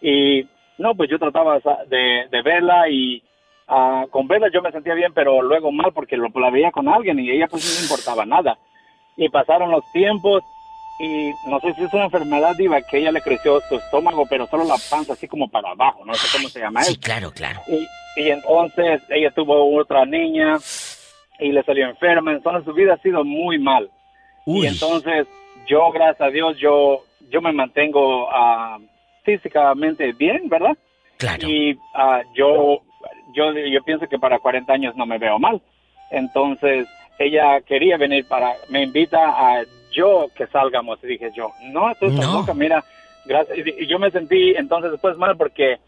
Y 0.00 0.46
no, 0.78 0.94
pues 0.94 1.10
yo 1.10 1.18
trataba 1.18 1.60
de, 1.88 2.26
de 2.30 2.42
verla 2.42 2.88
y 2.88 3.22
uh, 3.68 4.08
con 4.08 4.26
verla 4.28 4.48
yo 4.52 4.62
me 4.62 4.72
sentía 4.72 4.94
bien, 4.94 5.12
pero 5.12 5.42
luego 5.42 5.70
mal 5.70 5.92
porque 5.92 6.16
lo, 6.16 6.28
la 6.34 6.50
veía 6.50 6.70
con 6.70 6.88
alguien 6.88 7.18
y 7.18 7.30
ella 7.30 7.46
pues 7.48 7.64
no 7.64 7.84
importaba 7.84 8.24
nada. 8.24 8.58
Y 9.16 9.28
pasaron 9.28 9.70
los 9.70 9.84
tiempos 9.92 10.42
y 11.00 11.32
no 11.46 11.58
sé 11.60 11.72
si 11.72 11.84
es 11.84 11.94
una 11.94 12.04
enfermedad 12.04 12.54
diva 12.56 12.82
que 12.82 12.98
ella 12.98 13.10
le 13.10 13.22
creció 13.22 13.58
su 13.70 13.76
estómago, 13.76 14.26
pero 14.28 14.46
solo 14.46 14.64
la 14.64 14.76
panza 14.90 15.14
así 15.14 15.26
como 15.26 15.48
para 15.48 15.70
abajo, 15.70 16.04
no 16.04 16.12
sé 16.12 16.28
cómo 16.36 16.50
se 16.50 16.60
llama 16.60 16.82
eso. 16.82 16.90
Sí, 16.90 16.98
claro, 16.98 17.30
claro. 17.32 17.60
Y, 17.68 18.28
entonces 18.28 19.00
ella 19.08 19.30
tuvo 19.30 19.78
otra 19.78 20.04
niña 20.04 20.58
y 21.38 21.52
le 21.52 21.62
salió 21.62 21.88
enferma, 21.88 22.32
entonces 22.32 22.66
su 22.66 22.74
vida 22.74 22.94
ha 22.94 22.98
sido 22.98 23.24
muy 23.24 23.58
mal. 23.58 23.90
Y 24.44 24.66
entonces 24.66 25.26
yo, 25.66 25.90
gracias 25.90 26.20
a 26.20 26.30
Dios, 26.30 26.58
yo, 26.58 27.02
yo 27.30 27.40
me 27.40 27.52
mantengo 27.52 28.26
uh, 28.26 28.78
físicamente 29.24 30.12
bien, 30.12 30.50
¿verdad? 30.50 30.76
Claro. 31.16 31.48
Y 31.48 31.72
uh, 31.72 32.34
yo, 32.34 32.82
yo, 33.32 33.52
yo 33.52 33.82
pienso 33.84 34.06
que 34.06 34.18
para 34.18 34.38
40 34.38 34.70
años 34.70 34.94
no 34.96 35.06
me 35.06 35.16
veo 35.16 35.38
mal. 35.38 35.62
Entonces 36.10 36.86
ella 37.18 37.62
quería 37.62 37.96
venir 37.96 38.26
para, 38.26 38.52
me 38.68 38.82
invita 38.82 39.18
a 39.18 39.62
yo 39.90 40.26
que 40.34 40.46
salgamos. 40.48 40.98
Y 41.02 41.08
dije 41.08 41.30
yo, 41.34 41.50
no, 41.72 41.92
tú 41.98 42.06
estás 42.06 42.32
loca, 42.32 42.54
mira, 42.54 42.84
gracias. 43.24 43.58
Y, 43.58 43.86
yo 43.86 43.98
me 43.98 44.10
sentí 44.10 44.54
entonces 44.56 44.92
después 44.92 45.16
mal 45.16 45.36
porque 45.36 45.78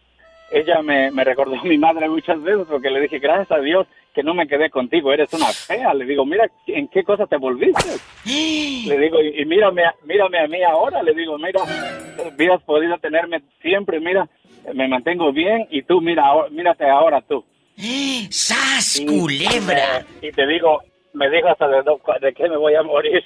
ella 0.51 0.83
me, 0.83 1.11
me 1.11 1.25
recordó 1.25 1.59
a 1.59 1.65
mi 1.65 1.79
madre 1.79 2.09
muchas 2.09 2.43
veces 2.43 2.67
porque 2.69 2.91
le 2.91 3.01
dije, 3.01 3.19
gracias 3.19 3.51
a 3.53 3.61
Dios 3.61 3.87
que 4.15 4.23
no 4.23 4.35
me 4.35 4.47
quedé 4.47 4.71
contigo, 4.71 5.13
eres 5.13 5.33
una 5.33 5.47
fea. 5.47 5.95
Le 5.95 6.05
digo, 6.05 6.25
mira, 6.27 6.51
¿en 6.67 6.89
qué 6.89 7.03
cosa 7.03 7.27
te 7.27 7.37
volviste? 7.37 7.97
le 8.25 8.99
digo, 8.99 9.21
y, 9.23 9.45
mírame, 9.45 9.83
mírame 10.05 10.39
a 10.39 10.47
mí 10.47 10.63
ahora. 10.63 11.03
Le 11.03 11.15
digo, 11.15 11.39
mira, 11.39 11.61
hubieras 12.35 12.63
podido 12.63 12.99
tenerme 12.99 13.43
siempre, 13.61 14.01
mira, 14.01 14.29
me 14.75 14.89
mantengo 14.89 15.33
bien 15.33 15.67
y 15.71 15.83
tú, 15.83 16.01
mira, 16.01 16.25
mírate 16.51 16.89
ahora 16.89 17.21
tú. 17.23 17.45
¡Sas, 18.31 19.03
culebra! 19.07 20.05
y 20.21 20.31
te 20.31 20.47
digo, 20.47 20.83
me 21.15 21.31
dijo 21.31 21.49
hasta 21.49 21.69
de, 21.69 21.83
de 22.21 22.35
qué 22.35 22.49
me 22.49 22.57
voy 22.57 22.75
a 22.75 22.83
morir. 22.83 23.23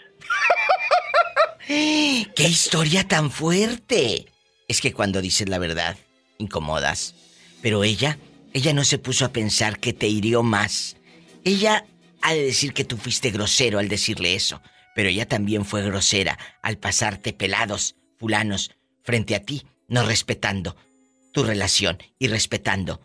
¡Qué 1.67 2.45
historia 2.45 3.07
tan 3.07 3.31
fuerte! 3.31 4.27
Es 4.69 4.81
que 4.81 4.93
cuando 4.93 5.21
dices 5.21 5.49
la 5.49 5.59
verdad, 5.59 5.97
incomodas. 6.39 7.15
Pero 7.63 7.85
ella, 7.85 8.19
ella 8.53 8.73
no 8.73 8.85
se 8.85 8.99
puso 8.99 9.25
a 9.25 9.33
pensar 9.33 9.79
que 9.79 9.93
te 9.93 10.07
hirió 10.07 10.43
más. 10.43 10.97
Ella 11.45 11.85
ha 12.23 12.35
de 12.35 12.43
decir 12.43 12.73
que 12.73 12.85
tú 12.85 12.97
fuiste 12.97 13.31
grosero 13.31 13.79
al 13.79 13.89
decirle 13.89 14.35
eso, 14.35 14.61
pero 14.95 15.09
ella 15.09 15.27
también 15.27 15.65
fue 15.65 15.83
grosera 15.83 16.39
al 16.63 16.79
pasarte 16.79 17.33
pelados, 17.33 17.97
fulanos, 18.19 18.73
frente 19.03 19.35
a 19.35 19.41
ti, 19.41 19.63
no 19.89 20.05
respetando 20.05 20.77
tu 21.33 21.45
relación 21.45 21.99
y 22.19 22.29
respetando 22.29 23.01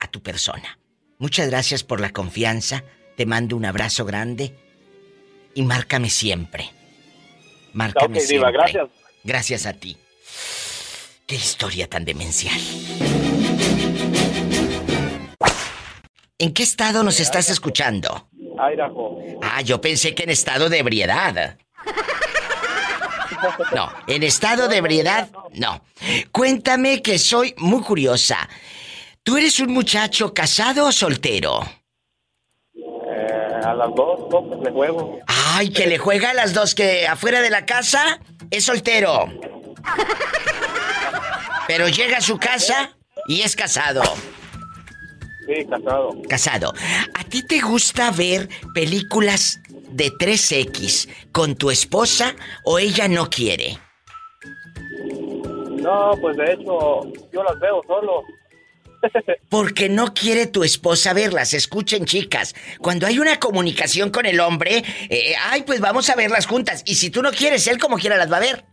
a 0.00 0.08
tu 0.08 0.22
persona. 0.22 0.78
Muchas 1.18 1.48
gracias 1.48 1.84
por 1.84 2.00
la 2.00 2.10
confianza, 2.10 2.84
te 3.18 3.26
mando 3.26 3.56
un 3.56 3.64
abrazo 3.64 4.04
grande 4.04 4.54
y 5.52 5.62
márcame 5.62 6.08
siempre. 6.08 6.70
Márcame 7.72 8.20
siempre. 8.20 8.52
gracias. 8.52 8.88
Gracias 9.24 9.66
a 9.66 9.72
ti. 9.72 9.96
Qué 11.26 11.34
historia 11.34 11.88
tan 11.88 12.04
demencial. 12.04 12.56
¿En 16.38 16.54
qué 16.54 16.62
estado 16.62 17.02
nos 17.02 17.18
estás 17.18 17.50
escuchando? 17.50 18.28
Idaho. 18.72 19.18
Ah, 19.42 19.62
yo 19.62 19.80
pensé 19.80 20.14
que 20.14 20.22
en 20.22 20.30
estado 20.30 20.68
de 20.68 20.78
ebriedad. 20.78 21.58
No, 23.74 23.92
en 24.06 24.22
estado 24.22 24.68
de 24.68 24.76
ebriedad, 24.76 25.28
no. 25.54 25.82
Cuéntame 26.30 27.02
que 27.02 27.18
soy 27.18 27.52
muy 27.58 27.82
curiosa. 27.82 28.48
¿Tú 29.24 29.36
eres 29.36 29.58
un 29.58 29.72
muchacho 29.72 30.32
casado 30.32 30.86
o 30.86 30.92
soltero? 30.92 31.77
A 33.64 33.74
las 33.74 33.94
dos, 33.94 34.28
dos 34.30 34.44
le 34.62 34.70
juego. 34.70 35.18
Ay, 35.26 35.70
que 35.70 35.86
le 35.86 35.98
juega 35.98 36.30
a 36.30 36.34
las 36.34 36.54
dos, 36.54 36.74
que 36.74 37.06
afuera 37.06 37.40
de 37.40 37.50
la 37.50 37.66
casa 37.66 38.20
es 38.50 38.64
soltero. 38.64 39.26
Pero 41.66 41.88
llega 41.88 42.18
a 42.18 42.20
su 42.20 42.38
casa 42.38 42.96
y 43.26 43.42
es 43.42 43.54
casado. 43.54 44.02
Sí, 45.46 45.64
casado. 45.66 46.10
Casado. 46.28 46.74
¿A 47.14 47.24
ti 47.24 47.42
te 47.42 47.60
gusta 47.60 48.10
ver 48.10 48.48
películas 48.74 49.60
de 49.90 50.10
3X 50.10 51.08
con 51.32 51.56
tu 51.56 51.70
esposa 51.70 52.34
o 52.64 52.78
ella 52.78 53.08
no 53.08 53.30
quiere? 53.30 53.78
No, 55.80 56.12
pues 56.20 56.36
de 56.36 56.52
hecho, 56.52 57.00
yo 57.32 57.42
las 57.42 57.58
veo 57.60 57.82
solo. 57.86 58.22
Porque 59.48 59.88
no 59.88 60.12
quiere 60.14 60.46
tu 60.46 60.64
esposa 60.64 61.12
verlas. 61.12 61.54
Escuchen, 61.54 62.04
chicas. 62.04 62.54
Cuando 62.80 63.06
hay 63.06 63.18
una 63.18 63.38
comunicación 63.38 64.10
con 64.10 64.26
el 64.26 64.40
hombre, 64.40 64.84
eh, 65.08 65.34
ay, 65.50 65.62
pues 65.62 65.80
vamos 65.80 66.10
a 66.10 66.16
verlas 66.16 66.46
juntas. 66.46 66.82
Y 66.86 66.96
si 66.96 67.10
tú 67.10 67.22
no 67.22 67.30
quieres, 67.30 67.66
él 67.66 67.78
como 67.78 67.96
quiera 67.96 68.16
las 68.16 68.30
va 68.30 68.38
a 68.38 68.40
ver. 68.40 68.64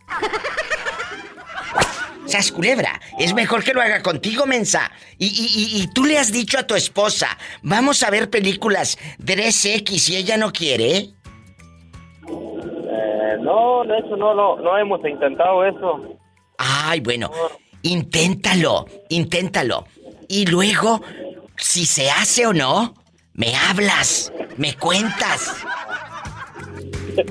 Sas 2.26 2.52
culebra, 2.52 3.00
es 3.20 3.36
mejor 3.36 3.64
que 3.64 3.74
lo 3.74 3.82
haga 3.82 4.02
contigo, 4.02 4.48
mensa. 4.48 4.92
Y, 5.20 5.28
y, 5.28 5.82
y, 5.82 5.88
tú 5.94 6.06
le 6.06 6.18
has 6.18 6.32
dicho 6.32 6.58
a 6.58 6.66
tu 6.66 6.74
esposa, 6.76 7.38
vamos 7.62 8.02
a 8.02 8.10
ver 8.10 8.32
películas 8.32 8.98
3X 9.24 10.10
y 10.10 10.16
ella 10.16 10.36
no 10.36 10.52
quiere. 10.52 10.98
Eh, 10.98 11.14
no, 13.42 13.84
de 13.84 14.00
hecho 14.00 14.18
no, 14.18 14.34
no, 14.34 14.58
no 14.58 14.78
hemos 14.78 15.06
intentado 15.06 15.64
eso. 15.66 16.18
Ay, 16.58 17.00
bueno, 17.02 17.30
inténtalo, 17.84 18.88
inténtalo. 19.10 19.86
Y 20.28 20.46
luego, 20.46 21.02
si 21.58 21.86
se 21.86 22.10
hace 22.10 22.48
o 22.48 22.54
no, 22.54 22.96
me 23.34 23.56
hablas, 23.56 24.32
me 24.58 24.76
cuentas. 24.76 25.52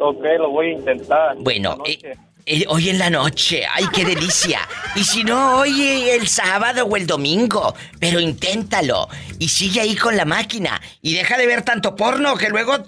ok, 0.00 0.24
lo 0.38 0.50
voy 0.50 0.66
a 0.66 0.72
intentar. 0.72 1.36
Bueno, 1.38 1.78
eh, 1.86 2.16
eh, 2.46 2.64
hoy 2.68 2.90
en 2.90 2.98
la 2.98 3.10
noche, 3.10 3.64
ay, 3.70 3.86
qué 3.92 4.04
delicia. 4.04 4.60
Y 4.94 5.04
si 5.04 5.24
no, 5.24 5.58
hoy 5.60 6.08
el 6.10 6.28
sábado 6.28 6.84
o 6.84 6.96
el 6.96 7.06
domingo, 7.06 7.74
pero 7.98 8.20
inténtalo. 8.20 9.08
Y 9.38 9.48
sigue 9.48 9.80
ahí 9.80 9.96
con 9.96 10.16
la 10.16 10.24
máquina. 10.24 10.80
Y 11.00 11.14
deja 11.14 11.38
de 11.38 11.46
ver 11.46 11.62
tanto 11.62 11.96
porno 11.96 12.36
que 12.36 12.50
luego 12.50 12.84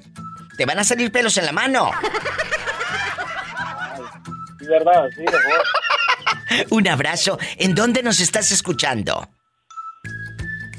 te 0.57 0.67
van 0.67 0.79
a 0.79 0.85
salir 0.85 1.11
pelos 1.11 1.37
en 1.39 1.47
la 1.47 1.53
mano. 1.53 1.91
Sí, 4.59 4.67
verdad, 4.67 5.07
sí, 5.17 5.25
Un 6.71 6.89
abrazo. 6.89 7.39
¿En 7.57 7.75
dónde 7.75 8.03
nos 8.03 8.21
estás 8.21 8.51
escuchando? 8.53 9.29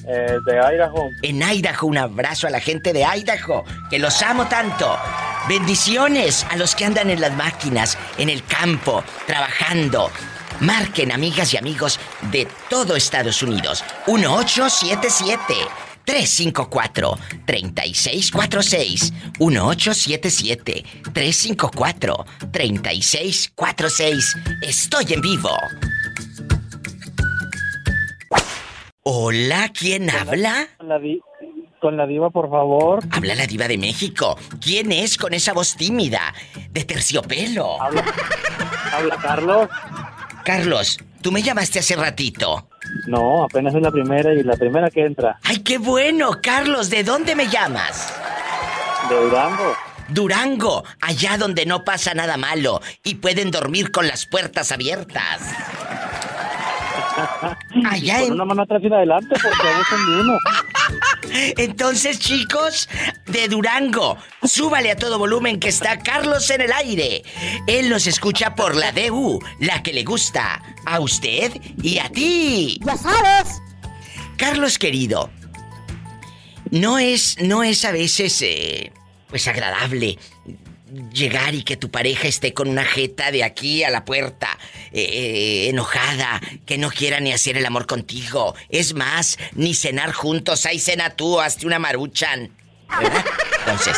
Eh, 0.08 0.38
de 0.46 0.76
Idaho. 0.76 1.10
En 1.22 1.42
Idaho, 1.42 1.88
un 1.88 1.98
abrazo 1.98 2.48
a 2.48 2.50
la 2.50 2.62
gente 2.62 2.94
de 2.94 3.04
Idaho, 3.04 3.66
que 3.90 4.00
los 4.00 4.22
amo 4.22 4.48
tanto. 4.48 4.98
Bendiciones 5.50 6.46
a 6.50 6.56
los 6.56 6.76
que 6.76 6.86
andan 6.86 7.10
en 7.10 7.20
las 7.20 7.34
máquinas, 7.34 7.98
en 8.18 8.30
el 8.30 8.44
campo, 8.46 9.04
trabajando. 9.26 10.10
Marquen, 10.62 11.12
amigas 11.12 11.54
y 11.54 11.58
amigos 11.58 12.00
de 12.32 12.48
todo 12.70 12.96
Estados 12.96 13.44
Unidos. 13.44 13.84
1877 14.08 15.87
354 16.08 17.18
3646 17.46 19.14
1877 19.40 20.86
354 21.14 22.26
3646. 22.50 24.38
Estoy 24.62 25.14
en 25.14 25.22
vivo. 25.22 25.50
Hola, 29.04 29.70
¿quién 29.78 30.10
habla? 30.10 30.70
Con 30.78 30.88
la, 30.88 31.00
con 31.82 31.98
la 31.98 32.08
diva, 32.08 32.30
por 32.30 32.50
favor. 32.50 33.04
Habla 33.12 33.36
la 33.36 33.46
diva 33.46 33.68
de 33.68 33.78
México. 33.78 34.40
¿Quién 34.62 34.94
es 34.94 35.18
con 35.18 35.34
esa 35.34 35.52
voz 35.52 35.76
tímida? 35.76 36.34
De 36.72 36.86
terciopelo. 36.86 37.82
Habla, 37.82 38.06
habla 38.94 39.18
Carlos. 39.18 39.70
Carlos, 40.46 41.00
tú 41.22 41.34
me 41.34 41.42
llamaste 41.44 41.80
hace 41.80 41.98
ratito. 41.98 42.70
No, 43.06 43.44
apenas 43.44 43.76
es 43.76 43.82
la 43.82 43.92
primera 43.92 44.34
y 44.34 44.44
la 44.44 44.56
primera 44.56 44.90
que 44.90 45.06
entra. 45.06 45.40
¡Ay, 45.44 45.60
qué 45.60 45.78
bueno! 45.78 46.40
Carlos, 46.42 46.90
¿de 46.90 47.04
dónde 47.04 47.36
me 47.36 47.48
llamas? 47.48 48.14
De 49.10 49.16
Durango. 49.16 49.76
Durango, 50.10 50.84
allá 51.02 51.38
donde 51.38 51.66
no 51.66 51.84
pasa 51.84 52.14
nada 52.14 52.38
malo 52.38 52.82
y 53.04 53.16
pueden 53.16 53.52
dormir 53.52 53.92
con 53.92 54.08
las 54.08 54.26
puertas 54.26 54.72
abiertas. 54.72 55.54
Allá 57.90 58.24
en... 58.24 58.34
una 58.34 58.46
mano 58.46 58.62
atrás 58.62 58.82
y 58.84 58.88
adelante 58.88 59.36
porque 59.42 59.68
abusan 59.68 60.06
de 60.06 60.22
uno. 60.22 60.38
Entonces, 61.32 62.20
chicos, 62.20 62.90
de 63.26 63.48
Durango, 63.48 64.18
súbale 64.44 64.92
a 64.92 64.96
todo 64.96 65.18
volumen 65.18 65.60
que 65.60 65.70
está 65.70 66.00
Carlos 66.00 66.50
en 66.50 66.62
el 66.62 66.72
aire. 66.72 67.24
Él 67.68 67.90
nos 67.90 68.08
escucha 68.08 68.56
por 68.56 68.76
la 68.76 68.92
DU, 68.92 69.40
la 69.60 69.84
que 69.84 69.94
le 69.94 70.04
gusta 70.04 70.62
a 70.86 71.00
usted 71.00 71.52
y 71.82 72.00
a 72.00 72.10
ti. 72.10 72.80
Ya 72.86 72.98
sabes. 72.98 73.62
Carlos 74.38 74.78
querido, 74.78 75.32
no 76.72 77.00
es, 77.00 77.38
no 77.42 77.64
es 77.64 77.86
a 77.86 77.92
veces, 77.92 78.42
eh, 78.42 78.92
pues 79.30 79.48
agradable 79.48 80.18
llegar 81.14 81.56
y 81.56 81.64
que 81.64 81.78
tu 81.78 81.90
pareja 81.90 82.28
esté 82.28 82.54
con 82.54 82.68
una 82.68 82.84
jeta 82.84 83.32
de 83.32 83.44
aquí 83.44 83.84
a 83.84 83.90
la 83.90 84.06
puerta, 84.06 84.58
eh, 84.92 85.02
eh, 85.02 85.70
enojada, 85.70 86.42
que 86.66 86.78
no 86.78 86.90
quiera 86.90 87.20
ni 87.20 87.32
hacer 87.32 87.58
el 87.58 87.66
amor 87.66 87.88
contigo. 87.88 88.56
Es 88.70 88.94
más, 88.94 89.38
ni 89.54 89.74
cenar 89.74 90.12
juntos. 90.12 90.66
Ahí 90.66 90.80
cena 90.80 91.12
tú, 91.12 91.40
hazte 91.40 91.66
una 91.66 91.80
maruchan. 91.80 92.52
¿Verdad? 93.00 93.26
Entonces, 93.60 93.98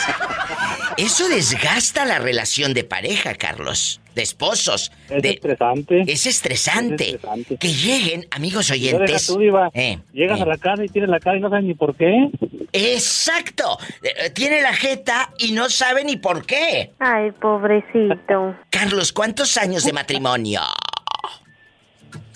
eso 0.99 1.29
desgasta 1.29 2.05
la 2.05 2.19
relación 2.19 2.73
de 2.73 2.83
pareja, 2.83 3.33
Carlos. 3.35 4.01
De 4.15 4.23
esposos. 4.23 4.91
Es 5.09 5.23
estresante. 5.23 6.03
Es 6.07 6.25
estresante. 6.25 7.19
Que 7.59 7.69
lleguen, 7.69 8.27
amigos 8.31 8.69
oyentes. 8.69 9.33
Eh, 9.73 9.99
Llegas 10.11 10.41
a 10.41 10.45
la 10.45 10.57
casa 10.57 10.83
y 10.83 10.89
tienes 10.89 11.09
la 11.09 11.19
cara 11.19 11.37
y 11.37 11.39
no 11.39 11.49
sabes 11.49 11.63
ni 11.63 11.73
por 11.73 11.95
qué. 11.95 12.29
Exacto. 12.73 13.77
Eh, 14.03 14.29
tiene 14.31 14.61
la 14.61 14.73
jeta 14.73 15.31
y 15.37 15.53
no 15.53 15.69
sabe 15.69 16.03
ni 16.03 16.17
por 16.17 16.45
qué. 16.45 16.91
Ay, 16.99 17.31
pobrecito. 17.31 18.55
Carlos, 18.69 19.13
¿cuántos 19.13 19.57
años 19.57 19.85
de 19.85 19.93
matrimonio? 19.93 20.61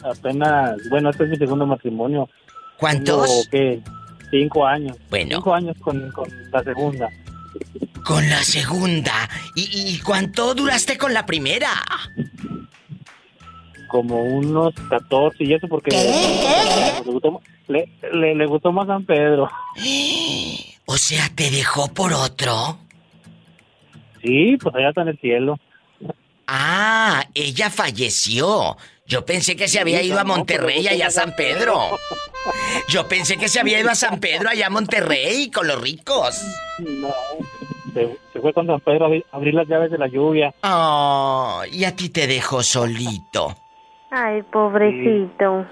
Apenas, 0.03 0.77
bueno, 0.89 1.09
este 1.09 1.25
es 1.25 1.29
mi 1.31 1.37
segundo 1.37 1.65
matrimonio. 1.65 2.29
¿Cuántos? 2.77 3.47
¿qué? 3.51 3.81
Cinco 4.31 4.65
años. 4.65 4.97
Bueno. 5.09 5.37
Cinco 5.37 5.53
años 5.53 5.75
con, 5.81 6.11
con 6.11 6.29
la 6.51 6.63
segunda. 6.63 7.09
Con 8.03 8.29
la 8.29 8.43
segunda. 8.43 9.29
¿Y, 9.55 9.95
¿Y, 9.95 9.99
cuánto 9.99 10.53
duraste 10.53 10.97
con 10.97 11.13
la 11.13 11.25
primera? 11.25 11.69
Como 13.87 14.23
unos 14.23 14.73
14 14.89 15.43
y 15.43 15.53
eso 15.53 15.67
porque 15.67 15.91
Le, 15.91 17.11
gustó, 17.11 17.41
le, 17.67 17.87
le, 18.35 18.45
gustó 18.45 18.71
más 18.71 18.87
San 18.87 19.05
Pedro. 19.05 19.49
O 20.85 20.97
sea, 20.97 21.29
¿te 21.33 21.49
dejó 21.49 21.87
por 21.93 22.11
otro? 22.11 22.77
Sí, 24.21 24.57
pues 24.61 24.75
allá 24.75 24.89
está 24.89 25.03
en 25.03 25.07
el 25.07 25.19
cielo. 25.19 25.57
Ah, 26.45 27.25
ella 27.33 27.69
falleció. 27.69 28.75
Yo 29.05 29.25
pensé 29.25 29.55
que 29.55 29.67
se 29.67 29.79
había 29.79 30.01
ido 30.01 30.19
a 30.19 30.25
Monterrey, 30.25 30.87
allá 30.87 31.07
a 31.07 31.11
San 31.11 31.35
Pedro. 31.35 31.97
Yo 32.89 33.07
pensé 33.07 33.37
que 33.37 33.47
se 33.47 33.59
había 33.59 33.79
ido 33.79 33.89
a 33.89 33.95
San 33.95 34.19
Pedro, 34.19 34.49
allá 34.49 34.67
a 34.67 34.69
Monterrey, 34.69 35.49
con 35.51 35.67
los 35.67 35.81
ricos. 35.81 36.41
No, 36.79 37.13
se, 37.93 38.39
fue 38.39 38.53
con 38.53 38.67
San 38.67 38.79
Pedro 38.79 39.07
a 39.07 39.35
abrir 39.35 39.53
las 39.53 39.67
llaves 39.67 39.91
de 39.91 39.97
la 39.97 40.07
lluvia. 40.07 40.53
Oh, 40.63 41.61
y 41.71 41.83
a 41.85 41.95
ti 41.95 42.09
te 42.09 42.27
dejó 42.27 42.63
solito. 42.63 43.55
Ay, 44.11 44.43
pobrecito. 44.43 45.65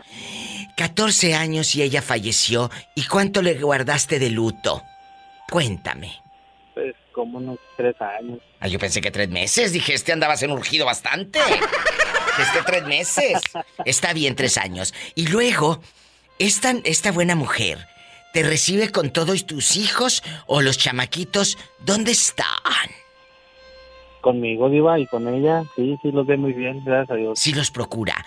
14 0.76 1.36
años 1.36 1.76
y 1.76 1.84
ella 1.84 2.02
falleció. 2.02 2.70
¿Y 2.96 3.06
cuánto 3.06 3.42
le 3.42 3.54
guardaste 3.54 4.18
de 4.18 4.32
luto? 4.32 4.82
Cuéntame. 5.50 6.12
Pues 6.74 6.96
como 7.12 7.38
unos 7.38 7.60
tres 7.78 7.96
años. 8.02 8.40
Ah, 8.60 8.68
yo 8.68 8.80
pensé 8.80 9.02
que 9.02 9.12
tres 9.12 9.30
meses. 9.30 9.74
Dije, 9.74 9.94
este 9.94 10.12
andabas 10.12 10.42
en 10.44 10.52
urgido 10.52 10.86
bastante. 10.86 11.40
este 11.40 12.62
tres 12.66 12.86
meses. 12.88 13.42
Está 13.86 14.14
bien, 14.14 14.36
tres 14.36 14.58
años. 14.58 14.94
Y 15.14 15.28
luego, 15.28 15.80
esta, 16.40 16.74
esta 16.84 17.12
buena 17.12 17.36
mujer, 17.36 17.86
¿te 18.34 18.44
recibe 18.44 18.92
con 18.92 19.12
todos 19.12 19.46
tus 19.46 19.76
hijos 19.78 20.24
o 20.48 20.62
los 20.62 20.78
chamaquitos? 20.78 21.58
¿Dónde 21.80 22.12
están? 22.12 22.48
Conmigo, 24.22 24.70
Diva, 24.70 25.00
y 25.00 25.08
con 25.08 25.28
ella, 25.28 25.64
sí, 25.76 25.98
sí 26.02 26.12
los 26.12 26.28
ve 26.28 26.38
muy 26.38 26.54
bien, 26.54 26.84
gracias 26.86 27.12
a 27.12 27.16
Dios. 27.16 27.40
Sí 27.40 27.54
los 27.54 27.72
procura. 27.72 28.24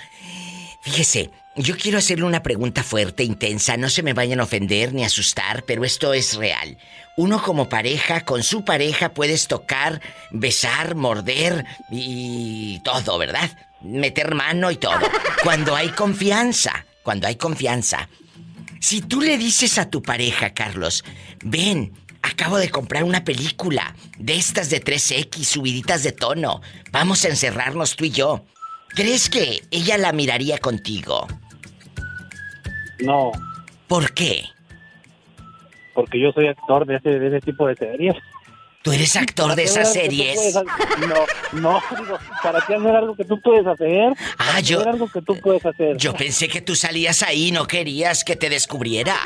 Fíjese, 0.83 1.31
yo 1.57 1.77
quiero 1.77 1.99
hacerle 1.99 2.25
una 2.25 2.43
pregunta 2.43 2.83
fuerte, 2.83 3.23
intensa, 3.23 3.77
no 3.77 3.89
se 3.89 4.03
me 4.03 4.13
vayan 4.13 4.41
a 4.41 4.43
ofender 4.43 4.93
ni 4.93 5.05
asustar, 5.05 5.65
pero 5.65 5.85
esto 5.85 6.13
es 6.13 6.35
real. 6.37 6.77
Uno 7.17 7.41
como 7.41 7.69
pareja, 7.69 8.25
con 8.25 8.43
su 8.43 8.65
pareja 8.65 9.15
puedes 9.15 9.47
tocar, 9.47 10.01
besar, 10.31 10.97
morder 10.97 11.65
y 11.91 12.81
todo, 12.81 13.17
¿verdad? 13.19 13.51
Meter 13.81 14.35
mano 14.35 14.71
y 14.73 14.77
todo. 14.77 14.99
Cuando 15.45 15.77
hay 15.77 15.91
confianza, 15.91 16.85
cuando 17.05 17.29
hay 17.29 17.37
confianza. 17.37 18.09
Si 18.85 19.01
tú 19.01 19.23
le 19.23 19.39
dices 19.39 19.79
a 19.79 19.89
tu 19.89 20.03
pareja, 20.03 20.53
Carlos, 20.53 21.07
ven, 21.43 21.95
acabo 22.21 22.59
de 22.59 22.69
comprar 22.69 23.03
una 23.03 23.25
película 23.25 23.97
de 24.19 24.37
estas 24.37 24.69
de 24.69 24.85
3X, 24.85 25.43
subiditas 25.43 26.03
de 26.03 26.13
tono. 26.13 26.61
Vamos 26.93 27.25
a 27.25 27.29
encerrarnos 27.29 27.97
tú 27.97 28.05
y 28.05 28.11
yo. 28.11 28.45
¿Crees 28.91 29.31
que 29.31 29.63
ella 29.71 29.97
la 29.97 30.13
miraría 30.13 30.59
contigo? 30.59 31.27
No. 32.99 33.33
¿Por 33.89 34.13
qué? 34.13 34.45
Porque 35.95 36.21
yo 36.21 36.31
soy 36.33 36.49
actor 36.49 36.85
de 36.85 36.97
ese, 36.97 37.19
de 37.19 37.29
ese 37.29 37.41
tipo 37.41 37.67
de 37.67 37.77
series. 37.77 38.15
¿Tú 38.85 38.93
eres 38.93 39.17
actor 39.17 39.57
de 39.57 39.63
esas 39.63 39.95
series? 39.95 40.55
No, 41.09 41.25
no, 41.53 41.83
digo, 41.99 42.19
¿para 42.43 42.61
qué 42.67 42.75
hacer 42.75 42.95
algo 42.95 43.17
que 43.17 43.25
tú 43.25 43.41
puedes 43.41 43.67
hacer? 43.67 44.13
Ah, 44.37 44.61
yo. 44.61 44.81
Hacer 44.81 44.93
algo 44.93 45.09
que 45.11 45.23
tú 45.23 45.41
puedes 45.41 45.65
hacer. 45.65 45.97
Yo 45.97 46.13
pensé 46.13 46.49
que 46.49 46.61
tú 46.61 46.77
salías 46.77 47.23
ahí, 47.23 47.51
no 47.51 47.67
querías 47.67 48.25
que 48.25 48.37
te 48.37 48.51
descubriera. 48.51 49.17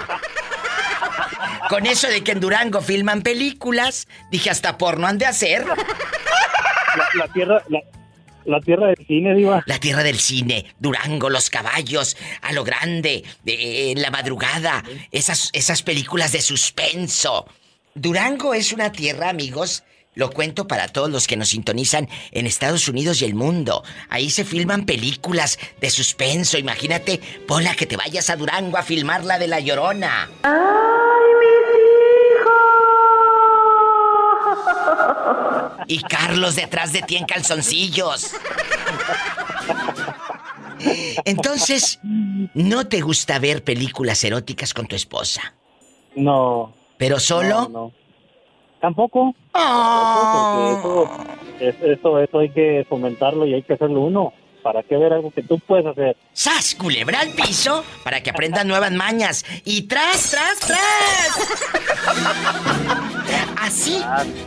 Con 1.68 1.86
eso 1.86 2.06
de 2.06 2.22
que 2.22 2.30
en 2.30 2.38
Durango 2.38 2.80
filman 2.80 3.22
películas, 3.22 4.06
dije 4.30 4.48
hasta 4.48 4.78
porno 4.78 5.08
han 5.08 5.18
de 5.18 5.26
hacer. 5.26 5.66
La, 5.66 7.08
la 7.14 7.32
tierra, 7.32 7.60
la, 7.68 7.80
la 8.44 8.60
tierra 8.60 8.86
del 8.86 9.06
cine, 9.08 9.34
Diva. 9.34 9.64
La 9.66 9.80
tierra 9.80 10.04
del 10.04 10.20
cine, 10.20 10.66
Durango, 10.78 11.30
los 11.30 11.50
caballos, 11.50 12.16
a 12.42 12.52
lo 12.52 12.62
grande, 12.62 13.24
de, 13.42 13.90
en 13.90 14.02
la 14.02 14.12
madrugada, 14.12 14.84
esas, 15.10 15.50
esas 15.52 15.82
películas 15.82 16.30
de 16.30 16.42
suspenso. 16.42 17.44
Durango 17.98 18.54
es 18.54 18.72
una 18.72 18.92
tierra, 18.92 19.28
amigos, 19.28 19.82
lo 20.14 20.30
cuento 20.30 20.68
para 20.68 20.86
todos 20.86 21.10
los 21.10 21.26
que 21.26 21.36
nos 21.36 21.48
sintonizan 21.48 22.08
en 22.30 22.46
Estados 22.46 22.88
Unidos 22.88 23.20
y 23.20 23.24
el 23.24 23.34
mundo. 23.34 23.82
Ahí 24.08 24.30
se 24.30 24.44
filman 24.44 24.86
películas 24.86 25.58
de 25.80 25.90
suspenso. 25.90 26.58
Imagínate, 26.58 27.20
Pola, 27.46 27.74
que 27.74 27.86
te 27.86 27.96
vayas 27.96 28.30
a 28.30 28.36
Durango 28.36 28.76
a 28.76 28.84
filmar 28.84 29.24
la 29.24 29.36
de 29.38 29.48
La 29.48 29.58
Llorona. 29.58 30.30
¡Ay, 30.44 30.52
mis 31.40 31.58
hijos! 35.66 35.84
Y 35.88 36.00
Carlos 36.02 36.54
detrás 36.54 36.92
de 36.92 37.02
ti 37.02 37.16
en 37.16 37.26
calzoncillos. 37.26 38.30
Entonces, 41.24 41.98
¿no 42.54 42.86
te 42.86 43.00
gusta 43.00 43.40
ver 43.40 43.64
películas 43.64 44.22
eróticas 44.22 44.72
con 44.72 44.86
tu 44.86 44.94
esposa? 44.94 45.52
No. 46.14 46.77
¿Pero 46.98 47.18
solo? 47.18 47.62
No, 47.62 47.68
no. 47.68 47.92
Tampoco. 48.80 49.34
Ah. 49.54 50.72
Tampoco, 50.72 51.10
porque 51.16 51.68
eso, 51.68 51.78
es- 51.84 51.98
eso, 51.98 52.18
eso 52.20 52.38
hay 52.38 52.50
que 52.50 52.86
fomentarlo 52.88 53.46
y 53.46 53.54
hay 53.54 53.62
que 53.62 53.72
hacerlo 53.74 54.00
uno. 54.02 54.32
¿Para 54.68 54.82
qué 54.82 54.98
ver 54.98 55.14
algo 55.14 55.30
que 55.30 55.42
tú 55.42 55.58
puedes 55.60 55.86
hacer? 55.86 56.14
¡Sas! 56.34 56.74
Culebra 56.74 57.20
al 57.20 57.30
piso 57.30 57.82
para 58.04 58.22
que 58.22 58.28
aprendan 58.28 58.68
nuevas 58.68 58.92
mañas. 58.92 59.46
Y 59.64 59.88
tras, 59.88 60.30
tras, 60.30 60.58
tras. 60.58 60.78
Así 63.56 63.98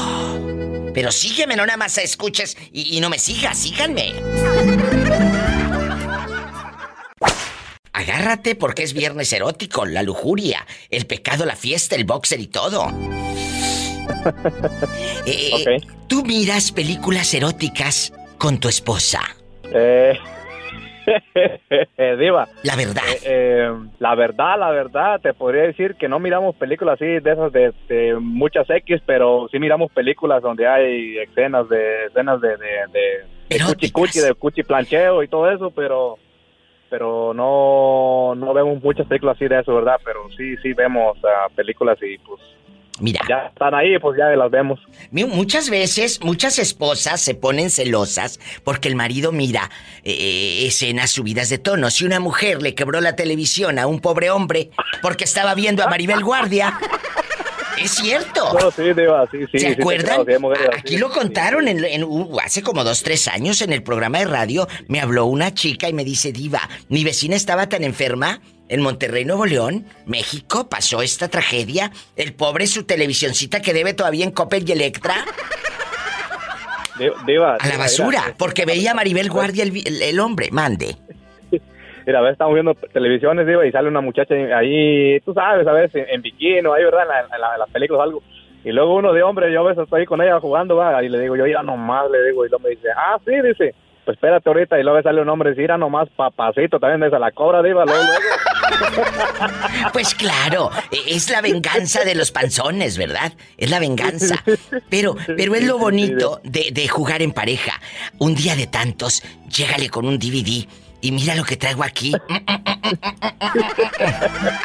Pero 0.95 1.11
sígueme, 1.11 1.57
no 1.57 1.67
nada 1.67 1.79
más 1.79 1.99
escuches 1.99 2.57
y, 2.73 2.97
y 2.97 3.01
no 3.01 3.11
me 3.11 3.19
sigas, 3.19 3.59
síganme. 3.59 4.13
Agárrate 7.93 8.55
porque 8.57 8.83
es 8.83 8.95
viernes 8.95 9.33
erótico, 9.33 9.87
la 9.87 10.03
lujuria, 10.03 10.67
el 10.91 11.07
pecado, 11.07 11.45
la 11.45 11.55
fiesta, 11.57 11.95
el 11.95 12.05
boxer 12.05 12.41
y 12.41 12.49
todo. 12.49 12.91
Eh, 15.27 15.79
¿Tú 16.09 16.25
miras 16.25 16.73
películas 16.73 17.33
eróticas 17.35 18.13
con 18.39 18.59
tu 18.59 18.69
esposa? 18.69 19.21
Eh, 19.73 20.19
Diva. 22.19 22.49
La 22.63 22.77
verdad. 22.77 23.03
Eh, 23.09 23.21
eh, 23.25 23.71
la 23.99 24.15
verdad, 24.15 24.59
la 24.59 24.71
verdad, 24.71 25.21
te 25.21 25.35
podría 25.35 25.63
decir 25.63 25.95
que 25.97 26.09
no 26.09 26.19
miramos 26.19 26.55
películas 26.57 26.95
así 26.95 27.07
de 27.07 27.33
esas 27.33 27.53
de, 27.53 27.73
de 27.89 28.15
muchas 28.15 28.69
X, 28.69 29.01
pero 29.07 29.49
sí 29.51 29.59
miramos 29.59 29.91
películas 29.93 30.43
donde 30.43 30.67
hay 30.67 31.19
escenas 31.19 31.69
de 31.69 32.07
escenas 32.07 32.41
de, 32.41 32.57
de, 32.57 33.27
de, 33.49 33.65
cuchi 33.65 33.91
cuchi, 33.91 34.21
de 34.21 34.35
cuchi 34.35 34.63
plancheo 34.63 35.23
y 35.23 35.29
todo 35.29 35.51
eso, 35.51 35.71
pero 35.71 36.19
pero 36.91 37.33
no 37.33 38.35
no 38.35 38.53
vemos 38.53 38.83
muchas 38.83 39.07
películas 39.07 39.37
así 39.37 39.49
de 39.49 39.61
eso, 39.61 39.75
¿verdad? 39.75 39.99
Pero 40.05 40.29
sí, 40.37 40.57
sí 40.59 40.73
vemos 40.75 41.17
ah, 41.25 41.49
películas 41.55 41.99
y 42.03 42.19
pues 42.19 42.41
Mira. 43.03 43.21
ya 43.29 43.49
están 43.53 43.75
ahí, 43.75 43.99
pues 43.99 44.17
ya 44.17 44.27
las 44.37 44.51
vemos. 44.51 44.79
Muchas 45.11 45.69
veces, 45.69 46.21
muchas 46.23 46.59
esposas 46.61 47.21
se 47.21 47.35
ponen 47.35 47.69
celosas 47.69 48.39
porque 48.65 48.89
el 48.89 48.95
marido 48.95 49.33
mira 49.33 49.71
eh, 50.05 50.67
escenas 50.67 51.11
subidas 51.11 51.49
de 51.49 51.59
tono. 51.59 51.91
Si 51.91 52.05
una 52.05 52.21
mujer 52.21 52.63
le 52.63 52.75
quebró 52.77 53.01
la 53.01 53.17
televisión 53.17 53.79
a 53.79 53.87
un 53.89 54.01
pobre 54.01 54.31
hombre 54.31 54.71
porque 55.03 55.25
estaba 55.25 55.55
viendo 55.55 55.83
a 55.83 55.89
Maribel 55.89 56.23
Guardia, 56.23 56.79
es 57.83 57.91
cierto. 57.91 58.53
No, 58.61 58.71
sí, 58.71 58.83
Diva, 58.93 59.27
sí, 59.31 59.39
sí. 59.51 59.59
¿Se 59.59 59.69
acuerdan? 59.71 60.25
claro, 60.25 60.53
Aquí 60.79 60.97
lo 60.97 61.11
contaron 61.11 61.67
en, 61.69 61.85
en- 61.85 62.05
uh, 62.05 62.39
hace 62.41 62.63
como 62.63 62.85
dos, 62.85 63.03
tres 63.03 63.27
años 63.29 63.63
en 63.63 63.73
el 63.73 63.83
programa 63.83 64.19
de 64.21 64.27
radio. 64.27 64.69
Me 64.87 65.01
habló 65.01 65.27
una 65.27 65.53
chica 65.53 65.89
y 65.89 65.93
me 65.93 66.05
dice, 66.05 66.33
Diva, 66.33 66.69
mi 66.89 67.03
vecina 67.03 67.35
estaba 67.35 67.69
tan 67.69 67.83
enferma 67.83 68.41
en 68.69 68.81
Monterrey, 68.83 69.25
Nuevo 69.25 69.47
León, 69.47 69.85
México, 70.07 70.69
pasó 70.69 71.03
esta 71.03 71.29
tragedia. 71.29 71.91
El 72.17 72.35
pobre 72.35 72.67
su 72.67 72.85
televisioncita 72.85 73.61
que 73.61 73.73
debe 73.75 73.95
todavía 73.95 74.25
en 74.25 74.31
Coppel 74.31 74.69
y 74.69 74.73
Electra 74.73 75.15
a 77.61 77.67
la 77.69 77.79
basura, 77.79 78.35
porque 78.39 78.65
veía 78.67 78.93
a 78.93 78.95
Maribel 78.95 79.31
Guardia 79.31 79.63
el, 79.65 79.71
vi- 79.71 79.85
el- 79.87 80.03
el 80.03 80.21
hombre. 80.21 80.49
Mande. 80.53 80.97
Mira, 82.07 82.19
a 82.19 82.23
veces 82.23 82.33
estamos 82.33 82.55
viendo 82.55 82.75
televisiones, 82.75 83.47
Diva, 83.47 83.65
y 83.65 83.71
sale 83.71 83.89
una 83.89 84.01
muchacha 84.01 84.35
ahí, 84.57 85.21
tú 85.21 85.33
sabes, 85.35 85.67
a 85.67 85.73
veces 85.73 85.95
en, 86.09 86.15
en 86.17 86.23
bikini 86.23 86.57
ahí, 86.59 86.85
¿verdad? 86.85 87.03
En, 87.03 87.09
la- 87.09 87.21
en 87.37 87.41
la- 87.41 87.53
en 87.55 87.59
las 87.61 87.71
películas 87.71 88.03
algo. 88.03 88.23
Y 88.65 88.71
luego 88.73 88.95
uno 88.97 89.13
de 89.13 89.23
hombre, 89.23 89.53
yo 89.53 89.61
a 89.61 89.69
veces 89.69 89.85
estoy 89.85 90.01
ahí 90.01 90.07
con 90.07 90.21
ella 90.21 90.39
jugando, 90.41 90.77
va, 90.77 91.03
y 91.03 91.09
le 91.09 91.19
digo, 91.21 91.37
yo 91.37 91.47
ya 91.47 91.63
nomás, 91.63 92.11
le 92.11 92.23
digo, 92.29 92.45
y 92.45 92.49
luego 92.49 92.63
me 92.65 92.71
dice, 92.71 92.89
ah, 92.97 93.19
sí, 93.25 93.33
dice, 93.43 93.75
pues 94.05 94.17
espérate 94.17 94.49
ahorita, 94.49 94.79
y 94.79 94.83
luego 94.83 95.01
sale 95.03 95.21
un 95.23 95.29
hombre 95.29 95.51
y 95.51 95.53
dice, 95.53 95.63
mira 95.63 95.79
nomás, 95.79 96.09
papacito, 96.11 96.79
también 96.81 97.01
de 97.01 97.07
esa 97.09 97.19
la 97.21 97.31
cobra, 97.33 97.63
Diva, 97.63 97.85
luego, 97.85 98.03
luego. 98.03 98.21
Pues 99.93 100.15
claro, 100.15 100.71
e- 100.91 101.15
es 101.17 101.29
la 101.31 101.41
venganza 101.41 102.05
de 102.05 102.15
los 102.15 102.31
panzones, 102.31 102.97
¿verdad? 102.97 103.33
Es 103.57 103.71
la 103.71 103.79
venganza. 103.79 104.43
Pero, 104.89 105.17
pero 105.37 105.55
es 105.55 105.65
lo 105.65 105.79
bonito 105.79 106.41
de, 106.45 106.71
de 106.73 106.89
jugar 106.89 107.23
en 107.23 107.33
pareja. 107.33 107.81
Un 108.19 108.35
día 108.35 108.57
de 108.57 108.67
tantos, 108.67 109.23
llégale 109.49 109.89
con 109.91 110.07
un 110.07 110.19
DVD 110.19 110.67
y 111.01 111.13
mira 111.13 111.35
lo 111.35 111.45
que 111.45 111.57
traigo 111.57 111.83
aquí. 111.85 112.13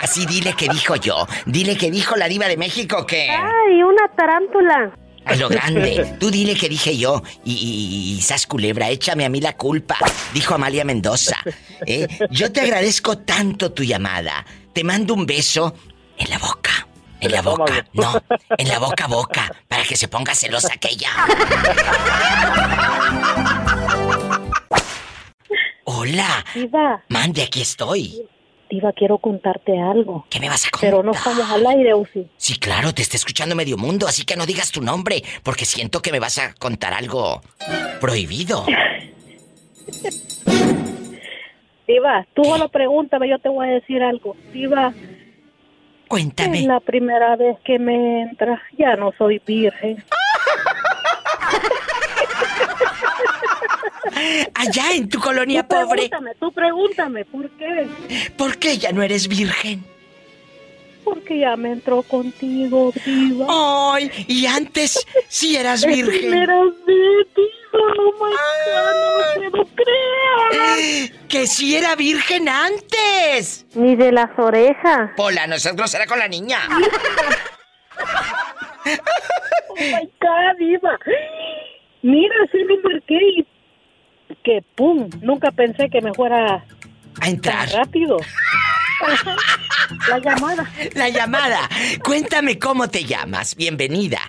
Así 0.01 0.25
dile 0.25 0.53
que 0.53 0.69
dijo 0.69 0.95
yo. 0.95 1.27
Dile 1.45 1.77
que 1.77 1.91
dijo 1.91 2.15
la 2.15 2.27
diva 2.27 2.47
de 2.47 2.57
México 2.57 3.05
que... 3.05 3.29
¡Ay, 3.29 3.83
una 3.83 4.07
tarántula! 4.15 4.91
A 5.27 5.35
lo 5.35 5.49
grande. 5.49 6.15
Tú 6.19 6.31
dile 6.31 6.55
que 6.55 6.69
dije 6.69 6.97
yo. 6.97 7.21
Y, 7.43 7.53
y, 7.53 8.17
y 8.17 8.21
sas 8.21 8.47
culebra, 8.47 8.89
échame 8.89 9.25
a 9.25 9.29
mí 9.29 9.41
la 9.41 9.55
culpa. 9.57 9.97
Dijo 10.33 10.55
Amalia 10.55 10.85
Mendoza. 10.85 11.37
¿eh? 11.85 12.07
Yo 12.31 12.51
te 12.51 12.61
agradezco 12.61 13.17
tanto 13.19 13.71
tu 13.71 13.83
llamada. 13.83 14.45
Te 14.73 14.83
mando 14.83 15.13
un 15.13 15.25
beso 15.25 15.75
en 16.17 16.29
la 16.29 16.37
boca. 16.37 16.87
En 17.19 17.31
la 17.31 17.41
boca. 17.41 17.85
No, 17.93 18.21
en 18.57 18.67
la 18.67 18.79
boca 18.79 19.05
a 19.05 19.07
boca. 19.07 19.51
Para 19.67 19.83
que 19.83 19.95
se 19.97 20.07
ponga 20.07 20.35
celosa 20.35 20.69
aquella. 20.73 21.09
Hola. 25.85 26.45
Mande, 27.09 27.43
aquí 27.43 27.61
estoy. 27.61 28.21
Diva, 28.69 28.91
quiero 28.93 29.17
contarte 29.17 29.79
algo. 29.79 30.25
¿Qué 30.29 30.39
me 30.39 30.49
vas 30.49 30.65
a 30.67 30.69
contar? 30.69 30.89
Pero 30.89 31.03
no 31.03 31.11
estamos 31.13 31.49
al 31.49 31.65
aire, 31.67 31.93
¿o 31.93 32.05
sí? 32.05 32.27
Sí, 32.37 32.57
claro, 32.59 32.93
te 32.93 33.01
está 33.01 33.15
escuchando 33.15 33.55
medio 33.55 33.77
mundo, 33.77 34.07
así 34.07 34.25
que 34.25 34.35
no 34.35 34.45
digas 34.45 34.71
tu 34.71 34.81
nombre, 34.81 35.23
porque 35.43 35.65
siento 35.65 36.01
que 36.01 36.11
me 36.11 36.19
vas 36.19 36.37
a 36.37 36.53
contar 36.53 36.93
algo 36.93 37.41
prohibido. 38.01 38.65
Diva, 41.87 42.27
tú 42.33 42.43
solo 42.43 42.67
pregúntame, 42.67 43.29
yo 43.29 43.39
te 43.39 43.47
voy 43.47 43.67
a 43.67 43.71
decir 43.71 44.03
algo. 44.03 44.35
Diva, 44.51 44.93
Cuéntame. 46.09 46.59
es 46.59 46.65
la 46.65 46.81
primera 46.81 47.35
vez 47.37 47.57
que 47.63 47.79
me 47.79 48.23
entra. 48.23 48.61
Ya 48.77 48.95
no 48.97 49.13
soy 49.17 49.41
virgen. 49.45 50.03
Allá 54.53 54.93
en 54.93 55.09
tu 55.09 55.19
colonia 55.19 55.63
tú 55.63 55.75
pobre. 55.75 56.09
Pregúntame, 56.09 56.35
tú 56.39 56.51
pregúntame, 56.51 57.25
¿por 57.25 57.49
qué? 57.51 57.87
¿Por 58.37 58.57
qué 58.57 58.77
ya 58.77 58.91
no 58.91 59.01
eres 59.03 59.27
virgen? 59.27 59.83
Porque 61.03 61.39
ya 61.39 61.55
me 61.55 61.71
entró 61.71 62.01
contigo, 62.03 62.91
diva. 63.05 63.45
Ay, 63.93 64.11
y 64.27 64.45
antes 64.45 65.05
sí 65.29 65.55
eras 65.55 65.85
virgen. 65.85 66.31
vez, 66.31 66.47
diva. 66.85 67.47
Oh 67.73 68.11
my 68.25 68.31
God, 68.31 69.43
no 69.43 69.51
puedo 69.51 69.69
creer. 69.75 71.27
Que 71.27 71.47
sí 71.47 71.75
era 71.75 71.95
virgen 71.95 72.49
antes. 72.49 73.65
Ni 73.75 73.95
de 73.95 74.11
las 74.11 74.29
orejas. 74.37 75.11
Pola, 75.15 75.47
no 75.47 75.57
seas 75.59 75.75
grosera 75.75 76.05
con 76.05 76.19
la 76.19 76.27
niña. 76.27 76.59
Oh 79.69 79.75
my 79.75 80.09
God, 80.21 80.57
diva. 80.59 80.97
Mira, 82.01 82.35
sí 82.51 82.57
lo 82.63 82.77
marqué 82.89 83.19
y 83.37 83.47
que 84.43 84.63
pum, 84.75 85.09
nunca 85.21 85.51
pensé 85.51 85.89
que 85.89 86.01
me 86.01 86.13
fuera 86.13 86.63
a 87.19 87.29
entrar 87.29 87.69
rápido. 87.69 88.17
La 90.09 90.19
llamada. 90.19 90.69
La 90.95 91.09
llamada. 91.09 91.69
Cuéntame 92.03 92.59
cómo 92.59 92.89
te 92.89 93.05
llamas. 93.05 93.55
Bienvenida. 93.55 94.19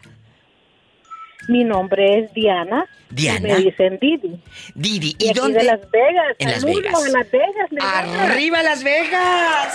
Mi 1.49 1.65
nombre 1.65 2.21
es 2.21 2.33
Diana. 2.35 2.87
Diana. 3.11 3.41
Me 3.55 3.57
dicen 3.63 3.99
Didi. 4.01 4.39
Didi, 4.75 5.17
Y 5.19 5.25
¿y 5.25 5.29
aquí 5.31 5.39
dónde? 5.41 5.59
de 5.61 5.65
Las 5.65 5.81
Vegas. 5.91 6.37
En 6.39 6.51
Las 6.51 6.63
Vegas. 6.65 6.93
Las 7.11 7.31
Vegas. 7.33 7.73
Nevada. 7.73 8.23
¡Arriba 8.25 8.63
Las 8.63 8.85
Vegas! 8.85 9.75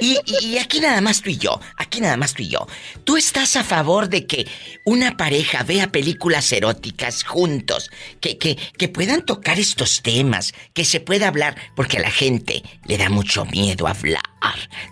Y, 0.00 0.16
y- 0.24 0.46
y 0.46 0.58
aquí 0.58 0.78
nada 0.78 1.00
más 1.00 1.20
tú 1.22 1.30
y 1.30 1.36
yo, 1.36 1.58
aquí 1.76 2.00
nada 2.00 2.16
más 2.16 2.34
tú 2.34 2.42
y 2.44 2.48
yo. 2.48 2.66
¿Tú 3.02 3.16
estás 3.16 3.56
a 3.56 3.64
favor 3.64 4.08
de 4.08 4.26
que 4.26 4.46
una 4.84 5.16
pareja 5.16 5.64
vea 5.64 5.90
películas 5.90 6.52
eróticas 6.52 7.24
juntos? 7.24 7.90
Que, 8.20 8.38
que, 8.38 8.56
que 8.78 8.88
puedan 8.88 9.22
tocar 9.26 9.58
estos 9.58 10.02
temas, 10.02 10.54
que 10.72 10.84
se 10.84 11.00
pueda 11.00 11.26
hablar, 11.26 11.56
porque 11.74 11.96
a 11.98 12.00
la 12.02 12.10
gente 12.12 12.62
le 12.86 12.96
da 12.96 13.08
mucho 13.10 13.44
miedo 13.46 13.88
hablar 13.88 14.22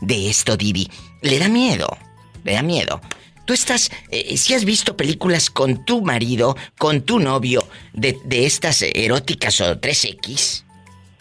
de 0.00 0.28
esto, 0.28 0.56
Didi. 0.56 0.90
Le 1.20 1.38
da 1.38 1.48
miedo, 1.48 1.96
le 2.42 2.54
da 2.54 2.62
miedo. 2.62 3.00
Tú 3.44 3.52
estás, 3.54 3.90
eh, 4.10 4.36
si 4.36 4.54
has 4.54 4.64
visto 4.64 4.96
películas 4.96 5.50
con 5.50 5.84
tu 5.84 6.00
marido, 6.02 6.56
con 6.78 7.02
tu 7.02 7.18
novio, 7.18 7.66
de, 7.92 8.16
de 8.24 8.46
estas 8.46 8.82
eróticas 8.82 9.60
o 9.60 9.78
3X, 9.80 10.64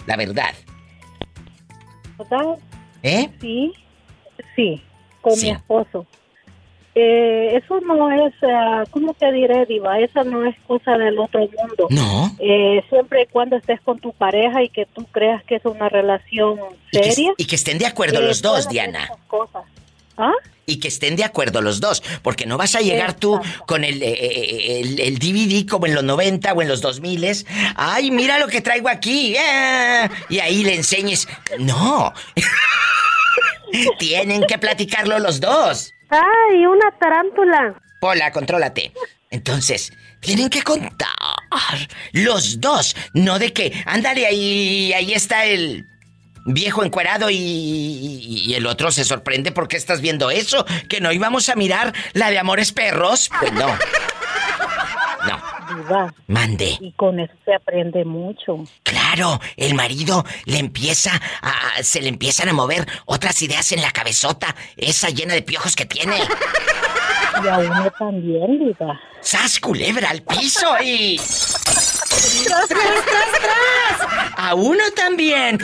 la 0.06 0.16
verdad. 0.18 0.54
¿Eh? 3.04 3.30
Sí, 3.42 3.74
sí, 4.56 4.82
con 5.22 5.36
Sí. 5.36 5.48
mi 5.48 5.52
esposo. 5.54 6.06
Eh, 6.94 7.56
eso 7.64 7.80
no 7.82 8.12
es, 8.12 8.34
ah, 8.44 8.84
¿cómo 8.92 9.14
te 9.14 9.32
diré, 9.32 9.66
Diva? 9.66 9.98
Esa 10.00 10.24
no 10.26 10.46
es 10.46 10.56
cosa 10.68 10.98
del 10.98 11.18
otro 11.20 11.40
mundo. 11.40 11.88
No. 11.90 12.36
Eh, 12.38 12.84
siempre 12.90 13.24
y 13.24 13.26
cuando 13.28 13.56
estés 13.56 13.80
con 13.82 13.98
tu 14.00 14.12
pareja 14.12 14.62
y 14.62 14.68
que 14.70 14.86
tú 14.86 15.06
creas 15.06 15.42
que 15.46 15.56
es 15.56 15.66
una 15.66 15.88
relación 15.88 16.60
Y 16.92 17.00
que, 17.00 17.12
seria. 17.14 17.34
y 17.38 17.46
que 17.46 17.56
estén 17.56 17.78
de 17.78 17.86
acuerdo 17.88 18.20
eh, 18.20 18.28
los 18.28 18.42
dos, 18.42 18.68
Diana. 18.68 19.10
cosas. 19.28 19.64
¿Ah? 20.22 20.34
Y 20.68 20.80
que 20.80 20.88
estén 20.90 21.16
de 21.16 21.24
acuerdo 21.24 21.62
los 21.62 21.82
dos. 21.82 22.04
Porque 22.22 22.46
no 22.46 22.58
vas 22.58 22.76
a 22.76 22.80
llegar 22.82 23.16
tú 23.16 23.40
con 23.66 23.84
el, 23.84 24.02
eh, 24.04 24.10
eh, 24.14 24.80
el, 24.82 25.00
el 25.00 25.18
DVD 25.20 25.68
como 25.68 25.88
en 25.88 25.96
los 25.96 26.04
90 26.04 26.54
o 26.54 26.62
en 26.62 26.68
los 26.68 26.82
2000. 26.82 27.46
Ay, 27.76 28.12
mira 28.12 28.38
lo 28.40 28.48
que 28.48 28.62
traigo 28.62 28.88
aquí. 28.88 29.36
eh", 29.36 30.08
Y 30.30 30.40
ahí 30.40 30.64
le 30.64 30.76
enseñes. 30.76 31.28
No. 31.60 32.14
Tienen 34.00 34.46
que 34.46 34.58
platicarlo 34.58 35.18
los 35.20 35.40
dos. 35.40 35.94
¡Ay, 36.10 36.66
una 36.66 36.92
tarántula! 37.00 37.76
Pola, 38.00 38.32
contrólate. 38.32 38.92
Entonces, 39.30 39.94
tienen 40.20 40.50
que 40.50 40.62
contar 40.62 41.08
los 42.12 42.60
dos. 42.60 42.96
No 43.14 43.40
de 43.40 43.54
que, 43.54 43.72
ándale, 43.86 44.26
ahí, 44.28 44.92
ahí 44.94 45.14
está 45.14 45.46
el 45.46 45.88
viejo 46.46 46.84
encuerado 46.84 47.30
y, 47.30 47.36
y 47.38 48.54
el 48.54 48.66
otro 48.66 48.92
se 48.92 49.04
sorprende 49.04 49.52
porque 49.52 49.78
estás 49.78 50.02
viendo 50.02 50.32
eso. 50.32 50.66
Que 50.90 51.02
no 51.02 51.12
íbamos 51.12 51.50
a 51.50 51.56
mirar 51.56 51.94
la 52.14 52.30
de 52.30 52.40
Amores 52.40 52.72
Perros. 52.72 53.30
Pues 53.40 53.54
no. 53.54 53.68
No. 55.28 55.40
Diva. 55.76 56.14
Mande. 56.28 56.78
Y 56.80 56.92
con 56.94 57.20
eso 57.20 57.34
se 57.46 57.54
aprende 57.54 58.04
mucho. 58.06 58.58
Claro, 58.84 59.40
el 59.56 59.76
marido 59.76 60.26
le 60.46 60.58
empieza 60.60 61.12
a. 61.42 61.84
se 61.84 62.02
le 62.02 62.10
empiezan 62.10 62.50
a 62.50 62.54
mover 62.54 62.88
otras 63.06 63.42
ideas 63.42 63.72
en 63.72 63.82
la 63.82 63.92
cabezota, 63.92 64.56
esa 64.78 65.10
llena 65.10 65.34
de 65.34 65.42
piojos 65.44 65.76
que 65.76 65.86
tiene. 65.86 66.18
Y 67.44 67.48
a 67.48 67.58
uno 67.60 67.92
también, 67.98 68.60
Diva. 68.60 69.00
¡Sas 69.22 69.60
culebra 69.60 70.10
al 70.10 70.24
piso 70.24 70.76
y. 70.84 71.18
¡Tras, 72.48 72.68
tras, 72.68 73.06
tras! 73.06 74.34
A 74.38 74.56
uno 74.56 74.84
también. 74.96 75.58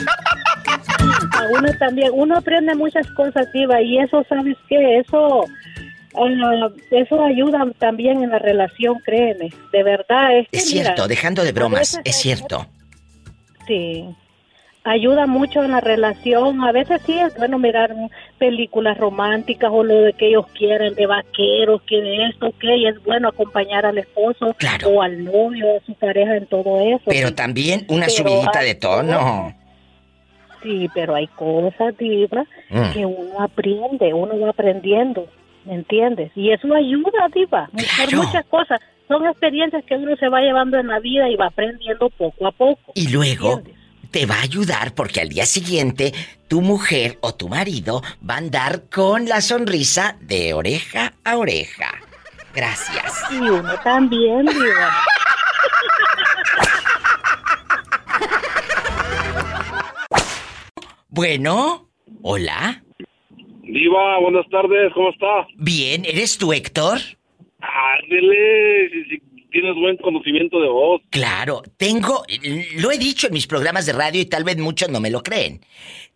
A 0.88 1.46
uno 1.58 1.68
también. 1.78 2.10
Uno 2.12 2.36
aprende 2.36 2.74
muchas 2.74 3.06
cosas, 3.12 3.50
Diva, 3.52 3.80
y 3.80 3.98
eso, 3.98 4.24
¿sabes 4.28 4.56
qué? 4.68 4.98
Eso. 4.98 5.44
ah, 6.14 6.68
eso 6.90 7.24
ayuda 7.24 7.66
también 7.78 8.22
en 8.22 8.30
la 8.30 8.38
relación, 8.38 8.98
créeme. 9.04 9.50
De 9.72 9.82
verdad. 9.82 10.36
Es, 10.38 10.48
que, 10.48 10.56
Es 10.58 10.72
mira, 10.72 10.84
cierto, 10.84 11.08
dejando 11.08 11.44
de 11.44 11.52
bromas, 11.52 12.00
es 12.04 12.16
cierto. 12.16 12.66
Sí. 13.66 14.04
Ayuda 14.84 15.26
mucho 15.26 15.62
en 15.62 15.72
la 15.72 15.80
relación. 15.80 16.64
A 16.64 16.72
veces 16.72 17.02
sí 17.04 17.18
es 17.18 17.36
bueno 17.36 17.58
mirar 17.58 17.94
películas 18.38 18.96
románticas 18.96 19.70
o 19.70 19.84
lo 19.84 20.00
de 20.00 20.14
que 20.14 20.28
ellos 20.28 20.46
quieren, 20.56 20.94
de 20.94 21.06
vaqueros, 21.06 21.82
que 21.82 22.00
de 22.00 22.26
esto, 22.26 22.54
que 22.58 22.74
y 22.74 22.86
es 22.86 23.02
bueno 23.04 23.28
acompañar 23.28 23.84
al 23.84 23.98
esposo 23.98 24.56
o 24.86 25.02
al 25.02 25.24
novio, 25.24 25.76
a 25.76 25.84
su 25.84 25.92
pareja 25.94 26.36
en 26.36 26.46
todo 26.46 26.80
eso. 26.80 27.04
Pero 27.06 27.34
también 27.34 27.84
una 27.88 28.06
Pero 28.06 28.16
subidita 28.16 28.60
de 28.60 28.74
tono. 28.76 29.54
Sí, 30.62 30.88
pero 30.94 31.14
hay 31.14 31.26
cosas, 31.28 31.96
Diva, 31.98 32.44
Mm. 32.70 32.92
que 32.92 33.06
uno 33.06 33.40
aprende, 33.40 34.12
uno 34.12 34.38
va 34.40 34.50
aprendiendo, 34.50 35.26
¿me 35.64 35.74
entiendes? 35.74 36.30
Y 36.34 36.50
eso 36.50 36.72
ayuda, 36.74 37.28
Diva, 37.34 37.68
por 37.72 38.14
muchas 38.16 38.44
cosas. 38.46 38.80
Son 39.06 39.26
experiencias 39.26 39.82
que 39.84 39.94
uno 39.94 40.14
se 40.16 40.28
va 40.28 40.40
llevando 40.40 40.78
en 40.78 40.88
la 40.88 40.98
vida 41.00 41.28
y 41.30 41.36
va 41.36 41.46
aprendiendo 41.46 42.10
poco 42.10 42.46
a 42.46 42.52
poco. 42.52 42.92
Y 42.94 43.08
luego 43.08 43.62
te 44.10 44.26
va 44.26 44.36
a 44.36 44.42
ayudar 44.42 44.94
porque 44.94 45.20
al 45.20 45.28
día 45.30 45.46
siguiente 45.46 46.12
tu 46.48 46.60
mujer 46.60 47.16
o 47.20 47.34
tu 47.34 47.48
marido 47.48 48.02
va 48.28 48.34
a 48.34 48.38
andar 48.38 48.82
con 48.94 49.26
la 49.26 49.40
sonrisa 49.40 50.16
de 50.20 50.52
oreja 50.54 51.12
a 51.24 51.36
oreja. 51.38 51.90
Gracias. 52.54 53.24
Y 53.30 53.36
uno 53.38 53.72
también, 53.84 54.44
Diva. 54.46 54.90
Bueno, 61.18 61.90
hola. 62.22 62.84
Diva, 63.64 64.20
buenas 64.20 64.48
tardes, 64.50 64.92
¿cómo 64.94 65.10
está? 65.10 65.48
Bien, 65.56 66.04
¿eres 66.04 66.38
tú, 66.38 66.52
Héctor? 66.52 67.00
Ándele, 67.58 68.88
si, 68.88 69.16
si 69.16 69.22
tienes 69.50 69.74
buen 69.74 69.96
conocimiento 69.96 70.60
de 70.60 70.68
voz. 70.68 71.02
Claro, 71.10 71.62
tengo, 71.76 72.22
lo 72.76 72.92
he 72.92 72.98
dicho 72.98 73.26
en 73.26 73.32
mis 73.32 73.48
programas 73.48 73.84
de 73.86 73.94
radio 73.94 74.20
y 74.20 74.26
tal 74.26 74.44
vez 74.44 74.58
muchos 74.58 74.90
no 74.90 75.00
me 75.00 75.10
lo 75.10 75.24
creen. 75.24 75.60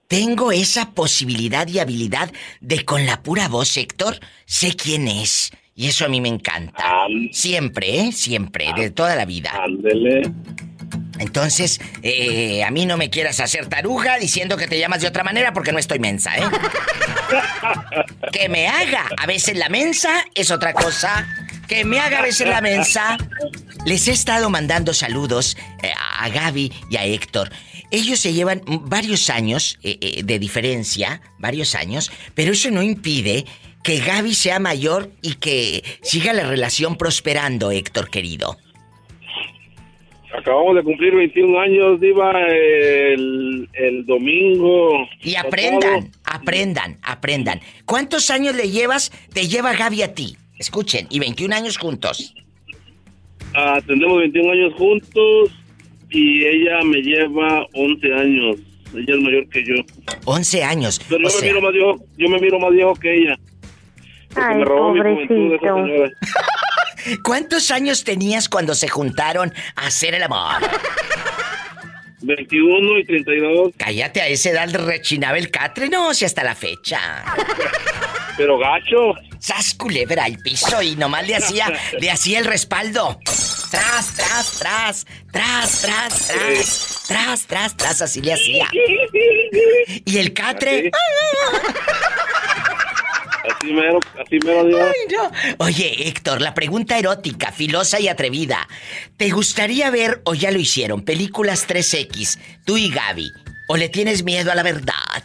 Tengo 0.07 0.53
esa 0.53 0.95
posibilidad 0.95 1.67
y 1.67 1.81
habilidad 1.81 2.31
de 2.61 2.85
con 2.85 3.05
la 3.05 3.25
pura 3.25 3.49
voz, 3.49 3.77
Héctor, 3.77 4.21
sé 4.45 4.77
quién 4.77 5.09
es. 5.09 5.51
Y 5.75 5.89
eso 5.89 6.05
a 6.05 6.09
mí 6.09 6.21
me 6.21 6.29
encanta. 6.29 7.09
Siempre, 7.33 7.99
¿eh? 7.99 8.13
Siempre, 8.13 8.67
de 8.77 8.93
toda 8.93 9.17
la 9.17 9.25
vida. 9.25 9.51
Ándele. 9.65 10.23
Entonces, 11.19 11.81
eh, 12.03 12.65
a 12.65 12.71
mí 12.71 12.87
no 12.87 12.97
me 12.97 13.11
quieras 13.11 13.41
hacer 13.41 13.67
taruga 13.67 14.19
diciendo 14.19 14.57
que 14.57 14.67
te 14.67 14.79
llamas 14.79 15.01
de 15.01 15.09
otra 15.09 15.25
manera 15.25 15.53
porque 15.53 15.73
no 15.73 15.79
estoy 15.79 15.99
mensa, 15.99 16.37
¿eh? 16.37 16.43
que 18.33 18.49
me 18.49 18.69
haga 18.69 19.09
a 19.17 19.27
veces 19.27 19.57
la 19.57 19.69
mensa 19.69 20.25
es 20.35 20.51
otra 20.51 20.73
cosa. 20.73 21.27
Que 21.69 21.85
me 21.85 22.01
haga 22.01 22.19
a 22.19 22.23
veces 22.23 22.49
la 22.49 22.61
mensa. 22.61 23.17
Les 23.87 24.07
he 24.09 24.13
estado 24.13 24.51
mandando 24.51 24.93
saludos 24.93 25.57
eh, 25.83 25.93
a 26.19 26.29
Gaby 26.29 26.73
y 26.91 26.97
a 26.97 27.05
Héctor. 27.05 27.51
Ellos 27.91 28.21
se 28.21 28.33
llevan 28.33 28.63
varios 28.67 29.31
años 29.31 29.79
eh, 29.83 30.23
de 30.25 30.39
diferencia, 30.39 31.21
varios 31.39 31.75
años, 31.75 32.11
pero 32.35 32.53
eso 32.53 32.71
no 32.71 32.83
impide 32.83 33.45
que 33.83 33.99
Gaby 33.99 34.35
sea 34.35 34.59
mayor 34.59 35.13
y 35.23 35.35
que 35.35 35.85
siga 36.03 36.33
la 36.33 36.45
relación 36.45 36.97
prosperando, 36.97 37.71
Héctor 37.71 38.11
querido. 38.11 38.59
Acabamos 40.37 40.77
de 40.77 40.83
cumplir 40.83 41.15
21 41.15 41.61
años, 41.61 42.01
Diva, 42.01 42.33
el, 42.49 43.69
el 43.75 44.07
domingo. 44.07 45.07
Y 45.23 45.37
aprendan, 45.37 46.11
aprendan, 46.25 46.99
aprendan. 47.03 47.61
¿Cuántos 47.85 48.31
años 48.31 48.57
le 48.57 48.71
llevas, 48.71 49.11
te 49.35 49.47
lleva 49.47 49.75
Gaby 49.75 50.03
a 50.03 50.15
ti? 50.15 50.37
Escuchen, 50.59 51.07
y 51.11 51.19
21 51.19 51.55
años 51.55 51.77
juntos. 51.77 52.35
Ah, 53.55 53.79
tenemos 53.87 54.19
21 54.19 54.53
años 54.53 54.75
juntos 54.75 55.51
y 56.09 56.45
ella 56.47 56.81
me 56.85 57.03
lleva 57.03 57.67
11 57.75 58.15
años. 58.15 58.57
Ella 58.95 59.15
es 59.15 59.21
mayor 59.21 59.49
que 59.49 59.65
yo. 59.65 59.75
11 60.25 60.65
años. 60.65 61.01
Pero 61.09 61.17
o 61.17 61.21
yo, 61.21 61.25
me 61.25 61.31
sea, 61.31 61.49
miro 61.49 61.63
más 61.63 61.73
viejo, 61.73 62.05
yo 62.17 62.29
me 62.29 62.39
miro 62.39 62.59
más 62.59 62.71
viejo 62.73 62.95
que 62.95 63.15
ella. 63.15 63.39
Ay, 64.35 64.57
me 64.57 64.65
robó 64.65 64.95
mi 64.95 65.01
juventud 65.01 65.55
esa 65.55 65.75
pobrecito. 65.75 66.17
¿Cuántos 67.23 67.71
años 67.71 68.05
tenías 68.05 68.49
cuando 68.49 68.75
se 68.75 68.89
juntaron 68.89 69.53
a 69.77 69.87
hacer 69.87 70.15
el 70.15 70.23
amor? 70.23 70.63
21 72.21 72.99
y 72.99 73.05
32. 73.05 73.73
Cállate, 73.77 74.21
a 74.21 74.29
esa 74.29 74.51
edad 74.51 74.73
rechinaba 74.75 75.39
el 75.39 75.51
catre, 75.51 75.89
no, 75.89 76.15
si 76.15 76.25
hasta 76.25 76.45
la 76.45 76.55
fecha. 76.55 77.25
Pero 78.37 78.59
gacho. 78.59 79.15
Sas 79.39 79.75
culebra 79.75 80.25
al 80.25 80.39
piso 80.39 80.81
y 80.83 80.95
nomás 80.97 81.27
le 81.27 81.37
hacía, 81.37 81.73
le 81.99 82.11
hacía 82.11 82.39
el 82.39 82.45
respaldo. 82.45 83.19
Tras, 83.71 84.15
tras, 84.15 84.59
tras, 84.59 85.07
tras, 85.33 85.81
tras, 85.83 86.27
tras, 86.29 87.07
tras, 87.09 87.47
tras, 87.47 87.77
tras, 87.77 88.03
así 88.03 88.21
le 88.21 88.35
hacía. 88.35 88.69
Y 90.05 90.19
el 90.19 90.33
catre. 90.33 90.91
Así 93.51 93.73
mero, 93.73 93.99
así 94.21 94.39
mero, 94.45 94.65
Dios. 94.65 94.81
Ay, 94.81 95.17
no. 95.17 95.65
Oye, 95.65 96.09
Héctor, 96.09 96.41
la 96.41 96.55
pregunta 96.55 96.99
erótica, 96.99 97.51
filosa 97.51 97.99
y 98.01 98.09
atrevida. 98.09 98.69
¿Te 99.17 99.31
gustaría 99.31 99.91
ver, 99.91 100.21
o 100.25 100.35
ya 100.35 100.51
lo 100.51 100.59
hicieron, 100.59 101.05
películas 101.05 101.69
3X, 101.69 102.39
tú 102.65 102.77
y 102.77 102.91
Gaby? 102.91 103.31
¿O 103.69 103.77
le 103.77 103.89
tienes 103.89 104.23
miedo 104.23 104.53
a 104.53 104.55
la 104.55 104.63
verdad? 104.63 105.23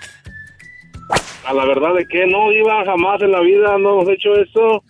A 1.45 1.53
la 1.53 1.65
verdad 1.65 1.93
de 1.95 2.05
que 2.07 2.25
no, 2.25 2.51
iba 2.51 2.83
jamás 2.85 3.21
en 3.21 3.31
la 3.31 3.41
vida 3.41 3.77
no 3.77 4.01
hemos 4.01 4.09
hecho 4.09 4.35
eso. 4.35 4.83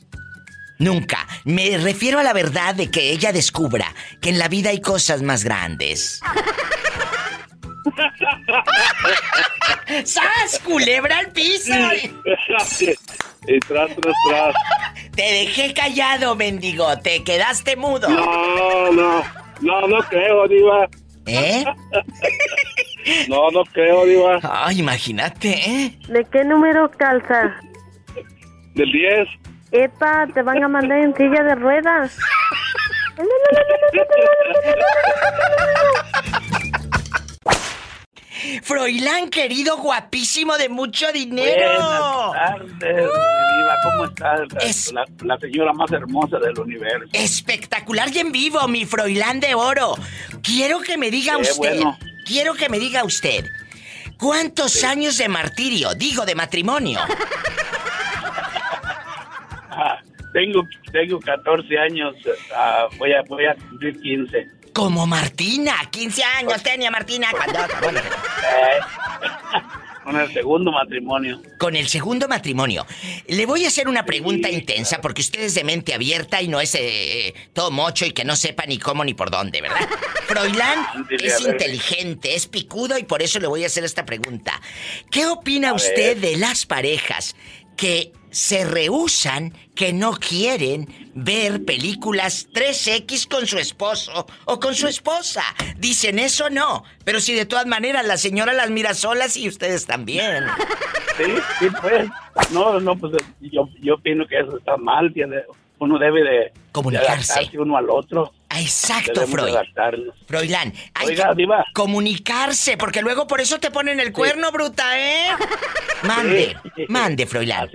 Nunca. 0.79 1.27
Me 1.43 1.77
refiero 1.77 2.19
a 2.19 2.23
la 2.23 2.33
verdad 2.33 2.75
de 2.75 2.89
que 2.89 3.11
ella 3.11 3.31
descubra 3.31 3.93
que 4.21 4.29
en 4.29 4.39
la 4.39 4.47
vida 4.47 4.69
hay 4.69 4.79
cosas 4.79 5.21
más 5.21 5.43
grandes. 5.43 6.21
¡Sas! 10.03 10.59
¡Culebra 10.63 11.19
al 11.19 11.31
piso! 11.31 11.73
y 13.47 13.59
tras, 13.59 13.95
tras, 13.95 14.15
tras. 14.29 14.55
Te 15.15 15.23
dejé 15.23 15.73
callado, 15.73 16.35
mendigo. 16.35 16.97
Te 16.99 17.23
quedaste 17.23 17.75
mudo. 17.75 18.09
No, 18.09 18.91
no. 18.91 19.23
No, 19.61 19.87
no 19.87 19.99
creo, 20.09 20.47
Diva. 20.47 20.87
¿Eh? 21.25 21.65
no, 23.27 23.49
no 23.51 23.63
creo, 23.73 24.05
Diva. 24.05 24.39
Ay, 24.43 24.79
imagínate, 24.79 25.49
¿eh? 25.49 25.97
¿De 26.07 26.25
qué 26.25 26.43
número 26.43 26.91
calza? 26.91 27.55
Del 28.75 28.91
10. 28.91 29.27
Epa, 29.71 30.27
te 30.33 30.41
van 30.41 30.63
a 30.63 30.67
mandar 30.67 30.99
en 30.99 31.15
silla 31.15 31.43
de 31.43 31.55
ruedas. 31.55 32.17
Froilán, 38.63 39.29
querido, 39.29 39.77
guapísimo 39.77 40.57
de 40.57 40.69
mucho 40.69 41.11
dinero. 41.11 41.79
Buenas 41.79 42.79
tardes, 42.79 42.79
Diva. 42.79 43.75
¿Cómo 43.83 44.05
estás? 44.05 44.91
La, 44.91 45.05
la, 45.23 45.37
señora 45.39 45.73
más 45.73 45.91
hermosa 45.91 46.39
del 46.39 46.59
universo. 46.59 47.09
Espectacular 47.13 48.09
y 48.13 48.19
en 48.19 48.31
vivo, 48.31 48.67
mi 48.67 48.85
Froilán 48.85 49.39
de 49.39 49.55
oro. 49.55 49.95
Quiero 50.41 50.79
que 50.79 50.97
me 50.97 51.11
diga 51.11 51.37
usted. 51.37 51.57
bueno. 51.57 51.97
Quiero 52.25 52.53
que 52.53 52.69
me 52.69 52.79
diga 52.79 53.03
usted. 53.03 53.45
¿Cuántos 54.17 54.83
años 54.83 55.17
de 55.17 55.29
martirio, 55.29 55.93
digo 55.93 56.25
de 56.25 56.35
matrimonio? 56.35 56.99
Ah, 59.69 59.99
tengo, 60.33 60.67
tengo 60.91 61.19
14 61.19 61.77
años. 61.77 62.15
ah, 62.55 62.87
voy, 62.97 63.13
a, 63.13 63.21
voy 63.21 63.45
a 63.45 63.55
cumplir 63.55 63.99
15. 64.01 64.56
Como 64.77 65.07
Martina, 65.07 65.73
15 65.89 66.23
años 66.23 66.61
tenía 66.61 66.91
Martina 66.91 67.29
cuando... 67.31 67.59
Bueno, 67.81 67.99
Con 70.03 70.19
el 70.19 70.31
segundo 70.31 70.71
matrimonio. 70.71 71.41
Con 71.57 71.75
el 71.75 71.87
segundo 71.87 72.27
matrimonio. 72.27 72.85
Le 73.27 73.47
voy 73.47 73.65
a 73.65 73.69
hacer 73.69 73.87
una 73.87 74.05
pregunta 74.05 74.51
intensa 74.51 75.01
porque 75.01 75.21
usted 75.21 75.41
es 75.41 75.55
de 75.55 75.63
mente 75.63 75.95
abierta 75.95 76.43
y 76.43 76.47
no 76.47 76.61
es 76.61 76.75
eh, 76.75 77.33
todo 77.53 77.71
mocho 77.71 78.05
y 78.05 78.11
que 78.11 78.23
no 78.23 78.35
sepa 78.35 78.67
ni 78.67 78.77
cómo 78.77 79.03
ni 79.03 79.15
por 79.15 79.31
dónde, 79.31 79.61
¿verdad? 79.61 79.89
Froilán 80.27 80.85
es 81.09 81.41
inteligente, 81.41 82.35
es 82.35 82.45
picudo 82.45 82.99
y 82.99 83.03
por 83.03 83.23
eso 83.23 83.39
le 83.39 83.47
voy 83.47 83.63
a 83.63 83.65
hacer 83.65 83.83
esta 83.83 84.05
pregunta. 84.05 84.61
¿Qué 85.09 85.25
opina 85.25 85.71
A 85.71 85.73
usted 85.73 86.21
ver. 86.21 86.33
de 86.33 86.37
las 86.37 86.67
parejas 86.67 87.35
que 87.77 88.11
se 88.29 88.65
rehusan, 88.65 89.53
que 89.73 89.93
no 89.93 90.11
quieren 90.11 90.87
ver 91.15 91.63
películas 91.63 92.49
3X 92.53 93.27
con 93.27 93.47
su 93.47 93.57
esposo 93.57 94.27
o 94.45 94.59
con 94.59 94.75
su 94.75 94.87
esposa? 94.87 95.43
Dicen 95.77 96.19
eso 96.19 96.49
no, 96.49 96.83
pero 97.05 97.21
si 97.21 97.33
de 97.33 97.45
todas 97.45 97.65
maneras 97.65 98.05
la 98.05 98.17
señora 98.17 98.51
las 98.53 98.69
mira 98.69 98.93
solas 98.93 99.37
y 99.37 99.47
ustedes 99.47 99.85
también. 99.85 100.45
Sí, 101.17 101.33
sí, 101.59 101.67
pues. 101.81 102.09
No, 102.51 102.79
no, 102.79 102.95
pues 102.95 103.13
yo, 103.39 103.69
yo 103.81 103.95
opino 103.95 104.27
que 104.27 104.39
eso 104.39 104.57
está 104.57 104.77
mal. 104.77 105.11
Tiene, 105.13 105.37
uno 105.79 105.97
debe 105.97 106.21
de 106.23 106.53
Comunicarse. 106.71 107.49
de 107.51 107.59
uno 107.59 107.77
al 107.77 107.89
otro. 107.89 108.33
Exacto, 108.59 109.25
Freud. 109.27 109.55
Froilán, 110.27 110.73
hay 110.93 111.07
Oiga, 111.07 111.29
que 111.29 111.35
Diva. 111.35 111.65
comunicarse, 111.73 112.77
porque 112.77 113.01
luego 113.01 113.27
por 113.27 113.41
eso 113.41 113.59
te 113.59 113.71
ponen 113.71 113.99
el 113.99 114.11
cuerno, 114.11 114.51
bruta, 114.51 114.99
¿eh? 114.99 115.27
Mande, 116.03 116.55
Sí. 116.75 116.85
mande, 116.89 117.25
Froilán. 117.25 117.69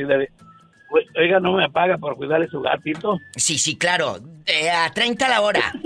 Oiga, 1.18 1.40
¿no 1.40 1.54
me 1.54 1.70
paga 1.70 1.96
por 1.96 2.16
cuidarle 2.16 2.48
su 2.48 2.60
gatito? 2.60 3.18
Sí, 3.34 3.56
sí, 3.58 3.76
claro. 3.78 4.18
eh, 4.44 4.70
a 4.70 4.90
30 4.92 5.26
la 5.28 5.40
hora. 5.40 5.72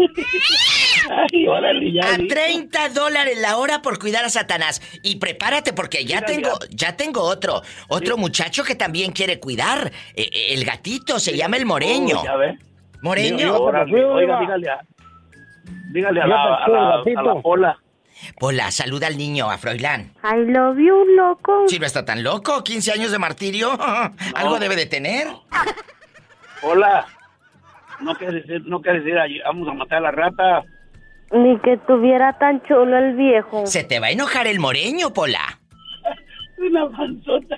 Ay, 1.32 1.46
órale, 1.46 1.92
ya 1.92 2.14
A 2.14 2.16
vi. 2.16 2.26
30 2.26 2.88
dólares 2.88 3.38
la 3.38 3.56
hora 3.56 3.82
por 3.82 4.00
cuidar 4.00 4.24
a 4.24 4.28
Satanás. 4.30 4.82
Y 5.04 5.16
prepárate 5.16 5.72
porque 5.72 6.04
ya 6.04 6.16
Mira, 6.22 6.26
tengo, 6.26 6.58
ya. 6.70 6.88
ya 6.88 6.96
tengo 6.96 7.20
otro. 7.22 7.62
Otro 7.86 8.16
muchacho 8.16 8.64
que 8.64 8.74
también 8.74 9.12
quiere 9.12 9.38
cuidar. 9.38 9.92
eh, 10.16 10.28
eh, 10.32 10.46
el 10.54 10.64
gatito 10.64 11.20
se 11.20 11.36
llama 11.36 11.56
el 11.56 11.66
moreño. 11.66 12.22
Ya. 12.24 12.34
Moreño. 13.06 13.56
Órale, 13.56 14.04
Oiga, 14.04 14.40
dígale 14.40 14.68
a, 14.68 14.80
dígale 15.92 16.20
a 16.22 16.26
la, 16.26 16.54
a 16.56 16.68
la, 16.68 16.94
a 16.96 17.22
la 17.22 17.40
Pola. 17.40 17.78
Pola, 18.40 18.70
saluda 18.72 19.06
al 19.06 19.16
niño, 19.16 19.48
a 19.48 19.58
Froilán. 19.58 20.12
I 20.24 20.50
love 20.50 20.76
you, 20.78 21.04
loco. 21.16 21.68
Si 21.68 21.78
no 21.78 21.86
está 21.86 22.04
tan 22.04 22.24
loco, 22.24 22.64
15 22.64 22.92
años 22.92 23.12
de 23.12 23.18
martirio. 23.18 23.70
Algo 24.34 24.58
debe 24.58 24.74
de 24.74 24.86
tener. 24.86 25.28
Hola. 26.62 27.06
No 28.00 28.14
quiere 28.16 28.40
decir, 28.40 28.62
no 28.66 28.80
quiere 28.80 29.00
decir, 29.00 29.16
ahí 29.18 29.38
vamos 29.44 29.68
a 29.68 29.72
matar 29.74 29.98
a 29.98 30.00
la 30.00 30.10
rata. 30.10 30.64
Ni 31.30 31.58
que 31.60 31.76
tuviera 31.86 32.36
tan 32.38 32.60
chulo 32.64 32.98
el 32.98 33.14
viejo. 33.14 33.66
Se 33.66 33.84
te 33.84 34.00
va 34.00 34.08
a 34.08 34.10
enojar 34.10 34.48
el 34.48 34.58
moreño, 34.58 35.12
Pola. 35.12 35.60
Una 36.58 36.90
panzota. 36.90 37.56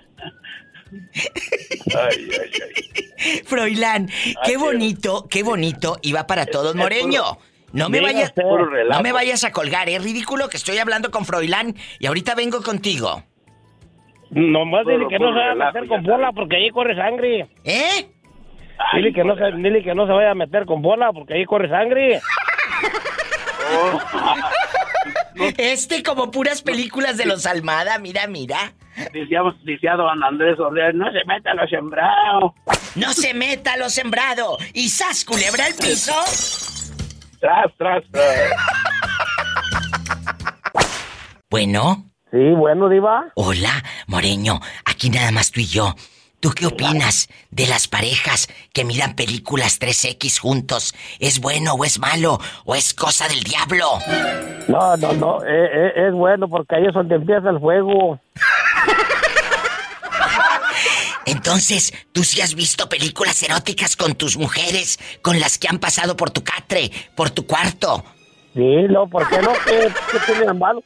Ay, 1.97 2.29
ay, 2.31 2.51
ay. 2.63 3.43
Froilán, 3.45 4.09
qué 4.45 4.57
bonito, 4.57 5.27
qué 5.29 5.43
bonito 5.43 5.97
iba 6.03 6.27
para 6.27 6.47
todos, 6.47 6.77
Moreño. 6.77 7.23
No 7.73 7.89
me 7.89 8.01
vayas, 8.01 8.33
no 8.37 9.03
me 9.03 9.13
vayas 9.13 9.45
a 9.45 9.53
colgar, 9.53 9.89
es 9.89 10.03
ridículo 10.03 10.49
que 10.49 10.57
estoy 10.57 10.79
hablando 10.79 11.11
con 11.11 11.25
Froilán 11.25 11.75
y 11.99 12.07
ahorita 12.07 12.35
vengo 12.35 12.63
contigo. 12.63 13.23
Nomás 14.31 14.87
dile 14.87 15.07
que 15.09 15.19
no 15.19 15.33
se 15.33 15.39
vaya 15.39 15.53
a 15.53 15.55
meter 15.55 15.89
con 15.89 16.03
bola 16.03 16.33
porque 16.33 16.57
ahí 16.57 16.71
corre 16.71 16.95
sangre. 16.97 17.49
¿Eh? 17.65 18.09
Dile 18.95 19.13
que, 19.13 19.25
no 19.25 19.37
se, 19.37 19.53
dile 19.53 19.83
que 19.83 19.95
no 19.95 20.07
se 20.07 20.13
vaya 20.13 20.31
a 20.31 20.35
meter 20.35 20.65
con 20.67 20.81
bola 20.81 21.13
porque 21.13 21.35
ahí 21.35 21.45
corre 21.45 21.69
sangre. 21.69 22.21
Este 25.59 26.03
como 26.03 26.31
puras 26.31 26.63
películas 26.63 27.17
de 27.17 27.27
los 27.27 27.47
Almada, 27.47 27.99
mira, 27.99 28.27
mira. 28.27 28.73
Decía, 29.13 29.41
decía 29.63 29.95
don 29.95 30.23
Andrés 30.23 30.59
Ordeal, 30.59 30.97
no 30.97 31.07
se 31.13 31.25
meta 31.25 31.53
a 31.53 31.55
lo 31.55 31.69
sembrado. 31.69 32.55
No 32.97 33.13
se 33.13 33.33
meta 33.35 33.75
a 33.75 33.77
lo 33.77 33.89
sembrado 33.89 34.59
y 34.75 34.89
sas 34.89 35.25
culebra 35.25 35.67
al 35.67 35.75
piso. 35.75 36.13
Tras, 37.41 37.73
tras, 37.79 38.03
tras. 38.11 38.51
Bueno. 41.49 42.05
Sí, 42.33 42.51
bueno, 42.57 42.89
Diva. 42.89 43.27
Hola, 43.37 43.85
Moreño. 44.09 44.61
Aquí 44.85 45.09
nada 45.09 45.31
más 45.31 45.53
tú 45.53 45.61
y 45.61 45.67
yo. 45.67 45.95
¿Tú 46.41 46.51
qué 46.53 46.67
opinas 46.67 47.29
de 47.51 47.67
las 47.67 47.89
parejas 47.89 48.47
que 48.73 48.85
miran 48.85 49.17
películas 49.17 49.81
3X 49.81 50.39
juntos? 50.39 50.95
¿Es 51.19 51.41
bueno 51.41 51.73
o 51.75 51.85
es 51.85 51.99
malo? 51.99 52.39
¿O 52.65 52.77
es 52.77 52.95
cosa 52.95 53.27
del 53.27 53.43
diablo? 53.43 53.99
No, 54.69 54.97
no, 54.97 55.13
no, 55.15 55.43
eh, 55.45 55.71
eh, 55.75 56.07
es 56.07 56.13
bueno 56.13 56.49
porque 56.49 56.77
ahí 56.77 56.87
es 56.87 56.95
donde 56.95 57.17
empieza 57.17 57.51
el 57.51 57.59
juego. 57.59 58.21
Entonces, 61.27 61.93
¿tú 62.13 62.23
sí 62.23 62.41
has 62.41 62.55
visto 62.55 62.89
películas 62.89 63.43
eróticas 63.43 63.97
con 63.97 64.15
tus 64.15 64.39
mujeres, 64.39 64.99
con 65.23 65.41
las 65.41 65.59
que 65.59 65.67
han 65.69 65.81
pasado 65.81 66.17
por 66.17 66.31
tu 66.31 66.45
catre, 66.45 66.93
por 67.17 67.31
tu 67.31 67.47
cuarto? 67.47 68.05
Sí, 68.55 68.85
no, 68.89 69.09
¿por 69.09 69.29
qué 69.29 69.43
no? 69.43 69.53
¿Qué, 69.67 69.89
qué 70.13 70.33
tiene 70.33 70.53
malo? 70.53 70.85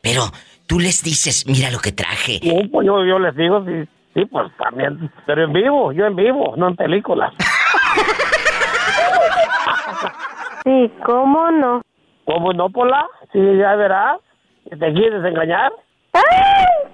Pero 0.00 0.30
tú 0.68 0.78
les 0.78 1.02
dices, 1.02 1.44
mira 1.46 1.72
lo 1.72 1.80
que 1.80 1.90
traje. 1.90 2.38
No, 2.44 2.70
pues 2.70 2.86
yo, 2.86 3.04
yo 3.04 3.18
les 3.18 3.34
digo, 3.36 3.64
sí, 3.64 3.88
sí, 4.14 4.24
pues 4.26 4.50
también, 4.56 5.10
pero 5.26 5.44
en 5.44 5.52
vivo, 5.52 5.92
yo 5.92 6.06
en 6.06 6.16
vivo, 6.16 6.54
no 6.56 6.68
en 6.68 6.76
películas. 6.76 7.32
Sí, 10.64 10.92
¿cómo 11.04 11.50
no? 11.50 11.82
¿Cómo 12.24 12.52
no, 12.52 12.70
Pola? 12.70 13.04
Sí, 13.32 13.40
ya 13.58 13.74
verás, 13.74 14.20
que 14.68 14.76
te 14.76 14.92
quieres 14.92 15.24
engañar. 15.24 15.72
¡Ay! 16.12 16.22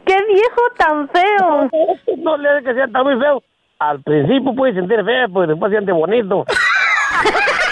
¡Qué 0.06 0.16
viejo 0.26 0.62
tan 0.78 1.08
feo! 1.10 1.68
No 2.18 2.36
le 2.38 2.62
que 2.62 2.74
sea 2.74 2.88
tan 2.88 3.04
muy 3.04 3.18
feo. 3.18 3.42
al 3.78 4.02
principio 4.02 4.54
puede 4.54 4.72
sentir 4.74 5.04
feo, 5.04 5.28
pues 5.32 5.48
después 5.48 5.70
siente 5.70 5.92
bonito. 5.92 6.44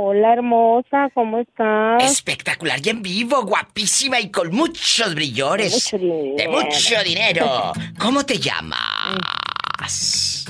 Hola, 0.00 0.34
hermosa, 0.34 1.08
¿cómo 1.12 1.40
estás? 1.40 2.04
Espectacular 2.04 2.78
y 2.84 2.88
en 2.88 3.02
vivo, 3.02 3.42
guapísima 3.42 4.20
y 4.20 4.30
con 4.30 4.54
muchos 4.54 5.12
brillores. 5.12 5.90
De 5.90 5.98
mucho 5.98 5.98
dinero. 5.98 6.36
De 6.36 6.48
mucho 6.48 7.02
dinero. 7.04 7.72
¿Cómo 7.98 8.24
te 8.24 8.38
llamas? 8.38 10.44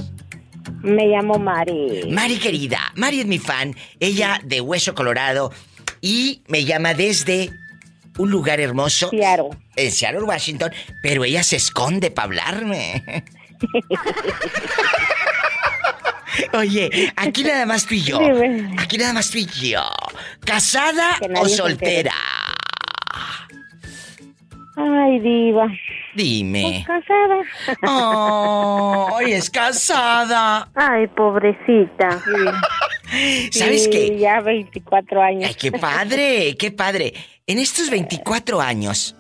Me 0.83 1.07
llamo 1.07 1.39
Mari. 1.39 2.11
Mari 2.11 2.39
querida, 2.39 2.93
Mari 2.97 3.21
es 3.21 3.27
mi 3.27 3.39
fan, 3.39 3.75
ella 3.99 4.39
de 4.45 4.61
Hueso 4.61 4.95
Colorado 4.95 5.51
y 6.03 6.43
me 6.49 6.67
llama 6.67 6.93
desde 6.93 7.49
un 8.19 8.31
lugar 8.31 8.61
hermoso. 8.61 9.09
Seattle. 9.09 9.49
En 9.77 9.91
Seattle, 9.91 10.25
Washington, 10.25 10.73
pero 11.03 11.25
ella 11.25 11.43
se 11.43 11.57
esconde 11.57 12.11
para 12.11 12.27
hablarme. 12.27 13.03
Oye, 16.55 17.13
aquí 17.17 17.45
nada 17.45 17.67
más 17.67 17.87
tú 17.87 17.95
y 17.95 18.03
yo. 18.03 18.19
Dime. 18.19 18.75
Aquí 18.79 18.97
nada 18.99 19.13
más 19.13 19.31
tú 19.31 19.39
y 19.39 19.47
yo. 19.47 19.83
¿Casada 20.45 21.19
o 21.41 21.49
soltera? 21.49 22.13
Ay, 24.77 25.19
diva. 25.21 25.67
Dime. 26.15 26.85
Casada. 26.87 27.39
¡Ay, 29.19 29.33
es 29.33 29.51
casada! 29.51 30.69
Ay, 30.75 31.07
pobrecita. 31.09 32.21
¿Sabes 33.51 33.85
Sí, 33.85 33.91
qué? 33.91 34.19
Ya 34.19 34.41
24 34.41 35.23
años. 35.23 35.49
¡Ay, 35.49 35.55
qué 35.55 35.73
padre! 35.73 36.57
¡Qué 36.57 36.71
padre! 36.71 37.13
En 37.47 37.59
estos 37.59 37.91
24 37.91 38.61
años 38.61 39.17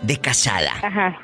de 0.00 0.16
casada, 0.16 0.72
Ajá. 0.82 1.18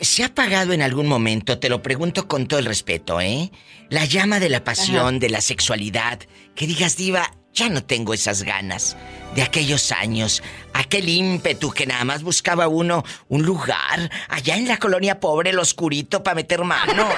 ¿Se 0.00 0.22
ha 0.22 0.26
apagado 0.26 0.72
en 0.72 0.82
algún 0.82 1.06
momento, 1.06 1.58
te 1.58 1.68
lo 1.68 1.82
pregunto 1.82 2.26
con 2.26 2.46
todo 2.46 2.58
el 2.58 2.66
respeto, 2.66 3.20
¿eh? 3.20 3.50
La 3.88 4.04
llama 4.04 4.40
de 4.40 4.48
la 4.48 4.64
pasión, 4.64 5.18
de 5.18 5.30
la 5.30 5.40
sexualidad, 5.40 6.20
que 6.54 6.66
digas, 6.66 6.96
diva, 6.96 7.30
ya 7.52 7.68
no 7.68 7.82
tengo 7.82 8.14
esas 8.14 8.42
ganas 8.42 8.96
de 9.34 9.42
aquellos 9.42 9.92
años, 9.92 10.42
aquel 10.72 11.08
ímpetu 11.08 11.70
que 11.70 11.86
nada 11.86 12.04
más 12.04 12.22
buscaba 12.22 12.68
uno 12.68 13.04
un 13.28 13.42
lugar 13.42 14.10
allá 14.28 14.56
en 14.56 14.68
la 14.68 14.78
colonia 14.78 15.20
pobre, 15.20 15.50
el 15.50 15.58
oscurito, 15.58 16.22
para 16.22 16.36
meter 16.36 16.64
mano. 16.64 17.08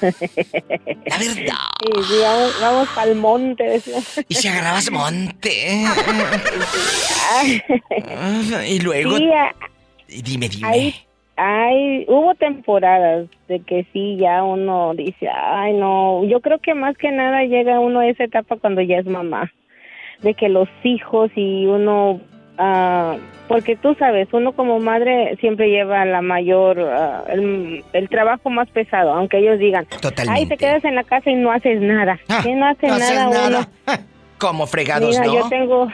La 0.00 1.18
verdad. 1.18 1.54
Sí, 1.80 1.92
sí, 2.08 2.14
vamos, 2.22 2.60
vamos 2.60 2.88
al 2.96 3.14
monte. 3.14 3.64
decía. 3.64 3.98
Y 4.28 4.34
si 4.34 4.48
agarrabas 4.48 4.90
monte. 4.90 5.76
y 8.66 8.80
luego. 8.80 9.16
Sí, 9.16 10.22
Dime, 10.22 10.48
dime. 10.48 10.68
Hay, 10.68 11.06
hay, 11.44 12.04
hubo 12.08 12.34
temporadas 12.36 13.26
de 13.48 13.60
que 13.60 13.84
sí, 13.92 14.16
ya 14.16 14.44
uno 14.44 14.94
dice, 14.94 15.28
ay, 15.28 15.72
no, 15.74 16.24
yo 16.24 16.40
creo 16.40 16.58
que 16.58 16.74
más 16.74 16.96
que 16.96 17.10
nada 17.10 17.42
llega 17.44 17.80
uno 17.80 17.98
a 18.00 18.06
esa 18.06 18.24
etapa 18.24 18.56
cuando 18.56 18.80
ya 18.80 18.98
es 18.98 19.06
mamá, 19.06 19.50
de 20.22 20.34
que 20.34 20.48
los 20.48 20.68
hijos 20.84 21.30
y 21.34 21.66
uno, 21.66 22.20
ah, 22.58 23.16
porque 23.48 23.74
tú 23.76 23.94
sabes, 23.98 24.28
uno 24.32 24.52
como 24.52 24.78
madre 24.78 25.36
siempre 25.40 25.68
lleva 25.68 26.04
la 26.04 26.22
mayor, 26.22 26.78
ah, 26.80 27.24
el, 27.28 27.82
el 27.92 28.08
trabajo 28.08 28.48
más 28.48 28.70
pesado, 28.70 29.12
aunque 29.12 29.38
ellos 29.38 29.58
digan, 29.58 29.86
ay, 30.28 30.46
te 30.46 30.56
quedas 30.56 30.84
en 30.84 30.94
la 30.94 31.02
casa 31.04 31.28
y 31.30 31.34
no 31.34 31.50
haces 31.50 31.80
nada, 31.80 32.20
¿Qué 32.44 32.54
no 32.54 32.66
hace 32.66 32.86
Ah, 32.86 32.90
no 32.90 32.94
haces 32.94 33.14
nada, 33.16 33.28
uno? 33.48 33.50
nada. 33.86 34.00
Como 34.38 34.66
fregados, 34.66 35.10
Mira, 35.10 35.24
¿no? 35.26 35.34
yo 35.34 35.48
tengo 35.48 35.88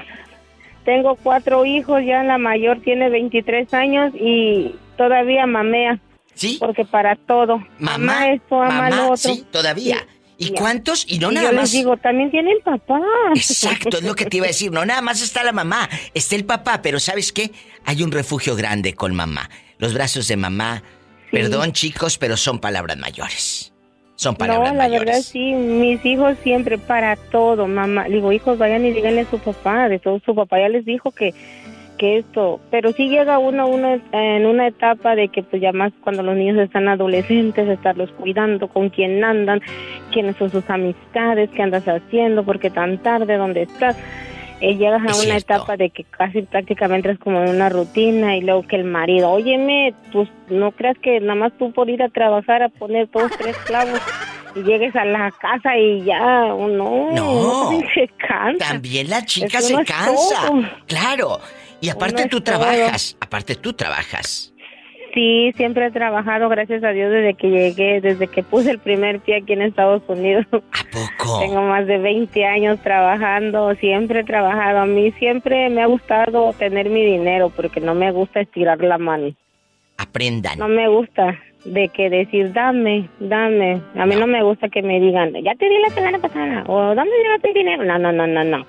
tengo 0.85 1.17
cuatro 1.23 1.65
hijos, 1.67 2.03
ya 2.05 2.23
la 2.23 2.39
mayor 2.39 2.81
tiene 2.81 3.11
23 3.11 3.73
años 3.75 4.13
y 4.15 4.75
todavía 4.99 5.47
mamea. 5.47 5.99
Sí. 6.35 6.59
Porque 6.61 6.85
para 6.85 7.17
todo. 7.17 7.59
Mamá, 7.79 8.29
esto, 8.33 8.61
ama 8.63 8.75
mamá, 8.75 8.91
lo 8.91 9.05
otro. 9.13 9.17
sí, 9.17 9.47
todavía. 9.51 10.07
¿Y 10.37 10.51
cuántos? 10.53 11.05
Y 11.09 11.19
no 11.19 11.33
Y 11.33 11.35
nada 11.35 11.51
yo 11.51 11.57
más. 11.57 11.63
les 11.65 11.73
digo, 11.73 11.97
también 11.97 12.31
tienen 12.31 12.59
papá. 12.65 13.01
Exacto, 13.35 13.97
es 13.99 14.05
lo 14.05 14.15
que 14.15 14.27
te 14.27 14.37
iba 14.37 14.45
a 14.47 14.49
decir. 14.49 14.71
No 14.71 14.85
nada 14.85 15.01
más 15.01 15.21
está 15.21 15.43
la 15.43 15.51
mamá, 15.53 15.89
está 16.15 16.37
el 16.37 16.45
papá, 16.45 16.81
pero 16.81 17.01
¿sabes 17.01 17.33
qué? 17.33 17.51
Hay 17.85 18.03
un 18.05 18.13
refugio 18.13 18.55
grande 18.55 18.95
con 18.95 19.17
mamá. 19.17 19.49
Los 19.79 19.95
brazos 19.95 20.29
de 20.29 20.37
mamá. 20.37 20.83
Perdón, 21.33 21.73
chicos, 21.73 22.19
pero 22.19 22.37
son 22.37 22.61
palabras 22.61 22.97
mayores. 22.99 23.73
Son 24.15 24.35
palabras 24.37 24.73
no, 24.73 24.79
la 24.79 24.85
mayores. 24.85 25.07
verdad 25.07 25.23
sí, 25.23 25.53
mis 25.55 26.05
hijos 26.05 26.37
siempre 26.43 26.79
para 26.79 27.17
todo, 27.17 27.67
mamá. 27.67 28.05
Digo, 28.05 28.33
hijos, 28.33 28.59
vayan 28.59 28.85
y 28.85 28.93
díganle 28.93 29.23
a 29.23 29.31
su 29.31 29.39
papá, 29.39 29.89
de 29.89 29.99
todo 29.99 30.21
su 30.25 30.35
papá 30.35 30.59
ya 30.61 30.69
les 30.69 30.85
dijo 30.85 31.11
que 31.11 31.35
que 31.99 32.19
esto, 32.19 32.61
pero 32.71 32.93
sí 32.93 33.09
llega 33.09 33.39
uno, 33.39 33.67
uno 33.69 34.01
en 34.13 34.47
una 34.47 34.69
etapa 34.69 35.15
de 35.15 35.29
que 35.29 35.43
pues 35.43 35.61
ya 35.61 35.73
más 35.73 35.93
cuando 36.03 36.23
los 36.23 36.37
niños 36.37 36.57
están 36.59 36.89
adolescentes, 36.89 37.69
estarlos 37.69 38.11
cuidando, 38.13 38.69
con 38.69 38.89
quién 38.89 39.23
andan, 39.23 39.61
quiénes 40.13 40.37
son 40.37 40.51
sus 40.51 40.69
amistades, 40.71 41.51
qué 41.51 41.63
andas 41.63 41.85
haciendo, 41.87 42.45
porque 42.45 42.71
tan 42.71 42.99
tarde, 42.99 43.37
dónde 43.37 43.63
estás. 43.63 43.97
Eh, 44.61 44.75
llegas 44.77 45.03
a 45.03 45.11
Es 45.11 45.17
una 45.25 45.35
cierto. 45.39 45.55
etapa 45.55 45.77
de 45.77 45.91
que 45.91 46.03
casi 46.05 46.43
prácticamente 46.43 47.11
es 47.13 47.19
como 47.21 47.41
en 47.43 47.51
una 47.51 47.69
rutina 47.69 48.37
y 48.37 48.41
luego 48.41 48.63
que 48.67 48.75
el 48.75 48.85
marido, 48.85 49.31
óyeme, 49.31 49.95
pues 50.13 50.29
no 50.49 50.73
creas 50.73 50.97
que 50.99 51.21
nada 51.21 51.37
más 51.37 51.53
tú 51.59 51.71
por 51.73 51.89
ir 51.89 52.03
a 52.03 52.09
trabajar 52.09 52.63
a 52.65 52.69
poner 52.69 53.09
dos, 53.13 53.31
tres 53.39 53.57
clavos 53.59 54.01
y 54.57 54.63
llegues 54.65 54.97
a 54.97 55.05
la 55.05 55.31
casa 55.41 55.77
y 55.77 56.03
ya, 56.03 56.53
oh, 56.53 56.67
no, 56.67 57.13
No. 57.13 57.71
se 57.95 58.09
cansa. 58.17 58.67
También 58.73 59.09
la 59.09 59.25
chica 59.25 59.61
se 59.61 59.75
cansa. 59.85 60.49
todo. 60.49 60.63
Claro. 60.89 61.39
Y 61.81 61.89
aparte 61.89 62.25
tú 62.25 62.41
todo. 62.41 62.59
trabajas. 62.59 63.17
Aparte 63.21 63.55
tú 63.55 63.73
trabajas. 63.73 64.53
Sí, 65.15 65.53
siempre 65.57 65.87
he 65.87 65.91
trabajado, 65.91 66.49
gracias 66.49 66.85
a 66.85 66.91
Dios, 66.91 67.11
desde 67.11 67.35
que 67.35 67.49
llegué, 67.49 68.01
desde 68.01 68.29
que 68.29 68.43
puse 68.43 68.71
el 68.71 68.79
primer 68.79 69.21
pie 69.21 69.37
aquí 69.37 69.55
en 69.55 69.63
Estados 69.63 70.03
Unidos. 70.07 70.47
¿A 70.53 70.85
poco? 70.93 71.41
Tengo 71.41 71.63
más 71.63 71.87
de 71.87 71.99
20 71.99 72.45
años 72.45 72.79
trabajando, 72.83 73.75
siempre 73.77 74.21
he 74.21 74.25
trabajado. 74.25 74.81
A 74.81 74.87
mí 74.87 75.11
siempre 75.13 75.71
me 75.71 75.83
ha 75.83 75.87
gustado 75.87 76.53
tener 76.53 76.91
mi 76.91 77.05
dinero 77.05 77.51
porque 77.51 77.81
no 77.81 77.95
me 77.95 78.13
gusta 78.13 78.41
estirar 78.41 78.81
la 78.81 78.99
mano. 78.99 79.33
Aprendan. 79.97 80.59
No 80.59 80.69
me 80.69 80.89
gusta 80.89 81.39
de 81.65 81.89
que 81.89 82.11
decir, 82.11 82.53
dame, 82.53 83.09
dame. 83.19 83.81
A 83.97 84.07
mí 84.07 84.15
no, 84.15 84.27
me 84.27 84.43
gusta 84.43 84.69
que 84.69 84.83
me 84.83 85.01
digan, 85.01 85.33
ya 85.43 85.55
te 85.55 85.69
di 85.69 85.79
la 85.79 85.91
semana 85.91 86.19
pasada, 86.19 86.65
o 86.67 86.95
dame 86.95 87.11
tu 87.43 87.53
dinero. 87.53 87.85
No, 87.85 87.99
no, 87.99 88.13
no, 88.13 88.27
no, 88.27 88.45
no. 88.45 88.67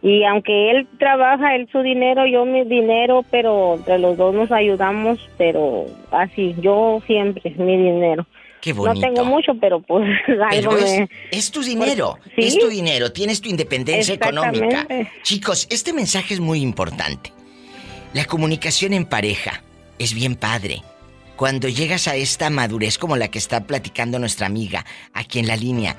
Y 0.00 0.24
aunque 0.24 0.70
él 0.70 0.86
trabaja, 0.98 1.56
él 1.56 1.68
su 1.72 1.80
dinero, 1.80 2.24
yo 2.26 2.44
mi 2.44 2.64
dinero, 2.64 3.24
pero 3.30 3.74
entre 3.74 3.98
los 3.98 4.16
dos 4.16 4.32
nos 4.34 4.52
ayudamos, 4.52 5.18
pero 5.36 5.86
así, 6.12 6.54
yo 6.60 7.02
siempre, 7.06 7.50
mi 7.58 7.76
dinero. 7.76 8.24
Qué 8.60 8.72
No 8.74 8.82
bonito. 8.82 9.00
tengo 9.00 9.24
mucho, 9.24 9.52
pero 9.60 9.80
pues 9.80 10.04
algo 10.28 10.70
Pero 10.70 10.78
es, 10.78 11.00
me... 11.00 11.08
es 11.32 11.50
tu 11.50 11.62
dinero, 11.62 12.18
¿Sí? 12.36 12.42
es 12.46 12.58
tu 12.58 12.68
dinero, 12.68 13.12
tienes 13.12 13.40
tu 13.40 13.48
independencia 13.48 14.14
económica. 14.14 14.86
Chicos, 15.22 15.66
este 15.70 15.92
mensaje 15.92 16.34
es 16.34 16.40
muy 16.40 16.60
importante. 16.60 17.32
La 18.14 18.24
comunicación 18.24 18.92
en 18.92 19.04
pareja 19.04 19.62
es 19.98 20.14
bien 20.14 20.34
padre. 20.36 20.82
Cuando 21.36 21.68
llegas 21.68 22.08
a 22.08 22.16
esta 22.16 22.50
madurez 22.50 22.98
como 22.98 23.16
la 23.16 23.28
que 23.28 23.38
está 23.38 23.64
platicando 23.64 24.18
nuestra 24.18 24.46
amiga 24.46 24.84
aquí 25.12 25.38
en 25.38 25.46
la 25.46 25.54
línea, 25.56 25.96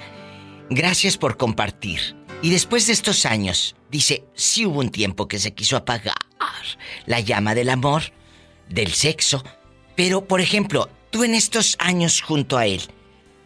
gracias 0.70 1.18
por 1.18 1.38
compartir. 1.38 2.00
Y 2.42 2.50
después 2.50 2.88
de 2.88 2.94
estos 2.94 3.26
años, 3.26 3.76
dice, 3.90 4.24
sí 4.34 4.66
hubo 4.66 4.80
un 4.80 4.90
tiempo 4.90 5.28
que 5.28 5.40
se 5.40 5.53
quiso 5.53 5.78
apagar 5.78 6.16
la 7.06 7.20
llama 7.20 7.56
del 7.56 7.70
amor, 7.70 8.03
del 8.70 8.94
sexo, 8.94 9.44
pero 9.95 10.26
por 10.26 10.41
ejemplo, 10.41 10.90
tú 11.11 11.24
en 11.24 11.36
estos 11.36 11.76
años 11.80 12.22
junto 12.22 12.57
a 12.57 12.66
él, 12.66 12.82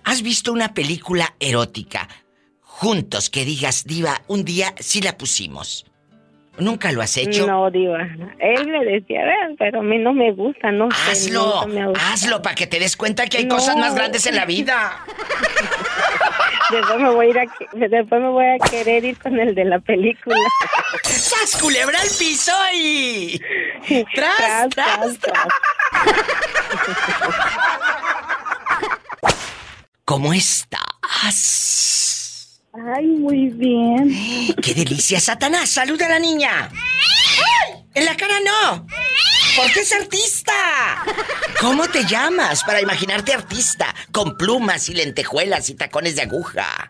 ¿has 0.04 0.22
visto 0.22 0.52
una 0.52 0.74
película 0.74 1.36
erótica 1.40 2.08
juntos 2.62 3.30
que 3.30 3.46
digas, 3.46 3.86
diva, 3.86 4.22
un 4.28 4.44
día 4.44 4.76
sí 4.80 5.02
la 5.02 5.18
pusimos? 5.18 5.86
¿Nunca 6.58 6.92
lo 6.92 7.02
has 7.02 7.18
hecho? 7.18 7.48
No, 7.48 7.72
diva. 7.72 7.98
Él 8.40 8.68
me 8.68 8.86
decía, 8.86 9.22
pero 9.58 9.80
a 9.80 9.84
mí 9.84 9.98
no 9.98 10.14
me 10.14 10.32
gusta, 10.34 10.72
no 10.72 10.90
sé, 10.92 11.12
Hazlo, 11.12 11.62
ha 11.62 11.66
gustado. 11.66 11.94
hazlo 12.12 12.42
para 12.44 12.56
que 12.56 12.68
te 12.68 12.80
des 12.80 12.96
cuenta 12.96 13.26
que 13.28 13.38
hay 13.40 13.46
No. 13.46 13.56
cosas 13.56 13.76
más 13.76 13.96
grandes 13.96 14.28
en 14.28 14.36
la 14.36 14.46
vida. 14.46 15.04
Después 16.72 17.00
me 17.00 17.10
voy 17.10 17.26
a 17.28 17.30
ir 17.30 17.40
a, 17.40 17.46
después 17.74 18.22
me 18.22 18.30
voy 18.30 18.46
a 18.46 18.58
querer 18.70 19.04
ir 19.04 19.18
con 19.20 19.38
el 19.40 19.54
de 19.54 19.66
la 19.66 19.80
película. 19.80 20.36
¡Sas 21.04 21.58
culebra 21.62 22.00
al 22.00 22.08
piso 22.18 22.52
y... 22.74 23.40
¡Tras, 24.16 24.70
tras, 24.70 25.18
tras! 25.20 25.48
¿Cómo 30.06 30.34
estás? 30.34 30.80
Ay, 32.86 33.06
muy 33.06 33.50
bien. 33.50 34.10
¡Qué 34.62 34.74
delicia, 34.74 35.20
Satanás! 35.20 35.70
¡Saluda 35.70 36.08
a 36.08 36.10
la 36.10 36.20
niña! 36.20 36.70
¡Ay! 36.72 37.86
¡En 37.94 38.06
la 38.06 38.18
cara 38.18 38.36
no! 38.40 38.88
Porque 39.56 39.82
es 39.82 39.94
artista. 39.94 40.54
¿Cómo 41.62 41.88
te 41.88 42.04
llamas 42.06 42.64
para 42.64 42.82
imaginarte 42.82 43.34
artista? 43.34 43.94
Con 44.12 44.36
plumas 44.36 44.90
y 44.90 44.96
lentejuelas 44.96 45.70
y 45.70 45.76
tacones 45.76 46.16
de 46.16 46.24
aguja. 46.24 46.90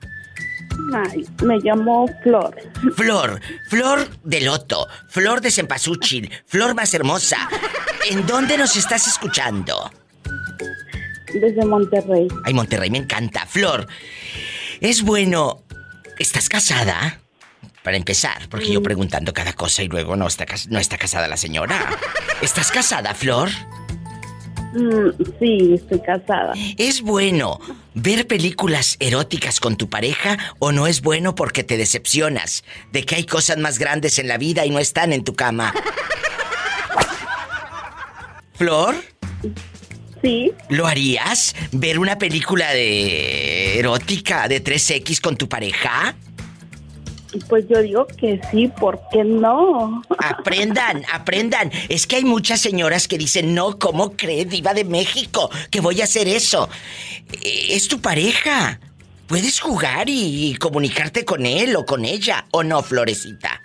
Ay, 0.94 1.26
me 1.44 1.60
llamo 1.60 2.08
Flor. 2.24 2.56
Flor, 2.96 3.42
flor 3.68 4.08
de 4.24 4.42
loto, 4.42 4.88
flor 5.10 5.42
de 5.42 5.52
cempasúchil, 5.52 6.32
flor 6.46 6.74
más 6.74 6.94
hermosa. 6.94 7.50
¿En 8.10 8.26
dónde 8.26 8.58
nos 8.58 8.76
estás 8.76 9.08
escuchando? 9.08 9.92
Desde 11.34 11.66
Monterrey. 11.66 12.28
Ay, 12.46 12.54
Monterrey 12.54 12.90
me 12.90 13.00
encanta. 13.00 13.46
Flor, 13.46 13.88
es 14.80 15.04
bueno. 15.04 15.63
¿Estás 16.24 16.48
casada? 16.48 17.20
Para 17.84 17.98
empezar, 17.98 18.48
porque 18.50 18.72
yo 18.72 18.82
preguntando 18.82 19.34
cada 19.34 19.52
cosa 19.52 19.84
y 19.84 19.90
luego 19.90 20.16
no 20.16 20.26
está, 20.26 20.46
no 20.70 20.80
está 20.80 20.98
casada 20.98 21.28
la 21.28 21.36
señora. 21.36 21.86
¿Estás 22.42 22.72
casada, 22.72 23.14
Flor? 23.14 23.50
Mm, 24.74 25.10
sí, 25.38 25.74
estoy 25.74 26.00
casada. 26.00 26.54
¿Es 26.78 27.02
bueno 27.02 27.60
ver 27.94 28.26
películas 28.26 28.96
eróticas 29.02 29.60
con 29.60 29.76
tu 29.76 29.90
pareja 29.90 30.38
o 30.60 30.72
no 30.72 30.88
es 30.88 31.02
bueno 31.02 31.36
porque 31.36 31.66
te 31.66 31.76
decepcionas 31.76 32.64
de 32.94 33.04
que 33.06 33.16
hay 33.16 33.26
cosas 33.26 33.58
más 33.58 33.78
grandes 33.78 34.18
en 34.18 34.30
la 34.30 34.38
vida 34.38 34.66
y 34.66 34.70
no 34.70 34.80
están 34.80 35.12
en 35.12 35.26
tu 35.26 35.34
cama? 35.34 35.74
¿Flor? 38.54 38.96
Sí. 40.24 40.54
¿Lo 40.70 40.88
harías? 40.88 41.54
¿Ver 41.74 42.00
una 42.00 42.18
película 42.18 42.72
de 42.72 43.78
erótica 43.78 44.48
de 44.48 44.64
3X 44.64 45.20
con 45.20 45.36
tu 45.36 45.50
pareja? 45.50 46.16
Pues 47.50 47.66
yo 47.68 47.82
digo 47.82 48.08
que 48.08 48.40
sí, 48.52 48.70
¿por 48.80 49.02
qué 49.12 49.24
no? 49.24 50.02
Aprendan, 50.18 51.04
aprendan. 51.14 51.72
Es 51.90 52.08
que 52.08 52.18
hay 52.18 52.24
muchas 52.24 52.62
señoras 52.62 53.08
que 53.08 53.18
dicen, 53.18 53.54
no, 53.54 53.78
¿cómo 53.80 54.16
cree, 54.16 54.46
diva 54.46 54.74
de 54.74 54.86
México, 54.86 55.50
que 55.70 55.82
voy 55.82 56.00
a 56.00 56.06
hacer 56.06 56.28
eso? 56.28 56.70
Eh, 57.42 57.68
es 57.72 57.88
tu 57.88 58.00
pareja. 58.00 58.80
Puedes 59.28 59.60
jugar 59.60 60.06
y 60.08 60.56
comunicarte 60.56 61.26
con 61.26 61.46
él 61.46 61.76
o 61.76 61.86
con 61.86 62.06
ella, 62.06 62.46
¿o 62.52 62.64
no, 62.64 62.82
Florecita? 62.84 63.62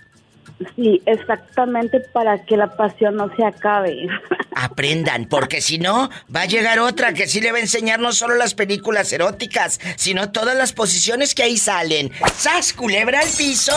Sí, 0.74 1.00
exactamente 1.06 2.00
para 2.12 2.44
que 2.44 2.56
la 2.56 2.76
pasión 2.76 3.16
no 3.16 3.30
se 3.36 3.44
acabe. 3.44 4.08
Aprendan, 4.54 5.26
porque 5.26 5.60
si 5.60 5.78
no, 5.78 6.10
va 6.34 6.42
a 6.42 6.46
llegar 6.46 6.80
otra 6.80 7.12
que 7.12 7.28
sí 7.28 7.40
le 7.40 7.52
va 7.52 7.58
a 7.58 7.60
enseñar 7.60 8.00
no 8.00 8.12
solo 8.12 8.34
las 8.34 8.54
películas 8.54 9.12
eróticas, 9.12 9.78
sino 9.96 10.32
todas 10.32 10.56
las 10.56 10.72
posiciones 10.72 11.34
que 11.34 11.44
ahí 11.44 11.56
salen. 11.56 12.10
¡Sas, 12.34 12.72
culebra 12.72 13.20
al 13.20 13.28
piso! 13.28 13.72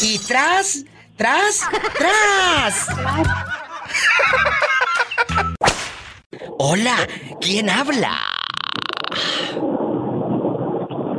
Y 0.00 0.18
tras, 0.26 0.84
tras, 1.16 1.60
tras. 1.98 2.86
Hola, 6.58 6.96
¿quién 7.40 7.68
habla? 7.68 8.18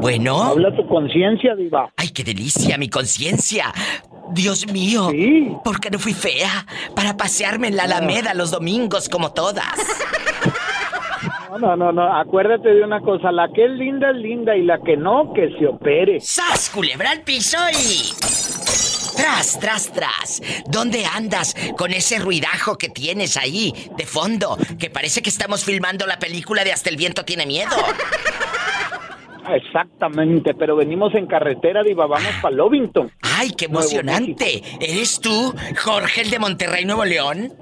Bueno. 0.01 0.41
Habla 0.41 0.75
tu 0.75 0.87
conciencia, 0.87 1.55
Diva. 1.55 1.93
Ay, 1.97 2.09
qué 2.09 2.23
delicia, 2.23 2.77
mi 2.77 2.89
conciencia. 2.89 3.71
Dios 4.31 4.67
mío, 4.67 5.11
¿por 5.63 5.79
qué 5.79 5.89
no 5.89 5.99
fui 5.99 6.13
fea? 6.13 6.65
Para 6.95 7.17
pasearme 7.17 7.67
en 7.67 7.75
la 7.75 7.83
Alameda 7.83 8.33
los 8.33 8.51
domingos 8.51 9.09
como 9.09 9.31
todas. 9.33 9.77
No, 11.51 11.59
no, 11.59 11.75
no, 11.75 11.91
no, 11.91 12.17
acuérdate 12.17 12.69
de 12.69 12.83
una 12.83 12.99
cosa, 13.01 13.31
la 13.31 13.47
que 13.53 13.65
es 13.65 13.71
linda 13.71 14.09
es 14.09 14.17
linda 14.17 14.55
y 14.55 14.63
la 14.63 14.79
que 14.79 14.97
no, 14.97 15.33
que 15.33 15.55
se 15.59 15.67
opere. 15.67 16.19
¡Sas, 16.19 16.71
culebra 16.73 17.11
al 17.11 17.21
piso 17.21 17.57
y... 17.71 18.11
Tras, 19.15 19.59
tras, 19.59 19.91
tras. 19.93 20.41
¿Dónde 20.67 21.05
andas 21.05 21.55
con 21.77 21.93
ese 21.93 22.17
ruidajo 22.17 22.77
que 22.79 22.89
tienes 22.89 23.37
ahí 23.37 23.71
de 23.95 24.05
fondo? 24.07 24.57
Que 24.79 24.89
parece 24.89 25.21
que 25.21 25.29
estamos 25.29 25.63
filmando 25.63 26.07
la 26.07 26.17
película 26.17 26.63
de 26.63 26.73
Hasta 26.73 26.89
el 26.89 26.97
viento 26.97 27.23
tiene 27.23 27.45
miedo. 27.45 27.75
Exactamente, 29.49 30.53
pero 30.53 30.75
venimos 30.75 31.13
en 31.15 31.27
carretera, 31.27 31.83
Diva, 31.83 32.07
vamos 32.07 32.31
para 32.41 32.55
Lovington. 32.55 33.11
¡Ay, 33.21 33.51
qué 33.51 33.65
emocionante! 33.65 34.63
¿Eres 34.79 35.19
tú, 35.19 35.53
Jorge, 35.83 36.21
el 36.21 36.29
de 36.29 36.39
Monterrey, 36.39 36.85
Nuevo 36.85 37.03
León? 37.05 37.53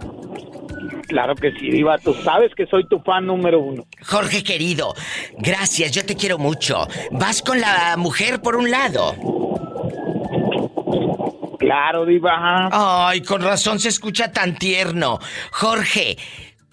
Claro 1.08 1.36
que 1.36 1.52
sí, 1.54 1.70
Diva, 1.70 1.98
tú 1.98 2.14
sabes 2.14 2.54
que 2.56 2.66
soy 2.68 2.88
tu 2.88 3.00
fan 3.00 3.26
número 3.26 3.60
uno. 3.60 3.86
Jorge 4.02 4.44
querido, 4.44 4.94
gracias, 5.38 5.92
yo 5.92 6.06
te 6.06 6.16
quiero 6.16 6.38
mucho. 6.38 6.88
¿Vas 7.12 7.42
con 7.42 7.60
la 7.60 7.96
mujer 7.98 8.42
por 8.42 8.56
un 8.56 8.72
lado? 8.72 9.16
Claro, 11.60 12.06
Diva. 12.06 12.70
Ay, 12.72 13.22
con 13.22 13.42
razón 13.42 13.80
se 13.80 13.90
escucha 13.90 14.32
tan 14.32 14.56
tierno. 14.56 15.20
Jorge, 15.52 16.18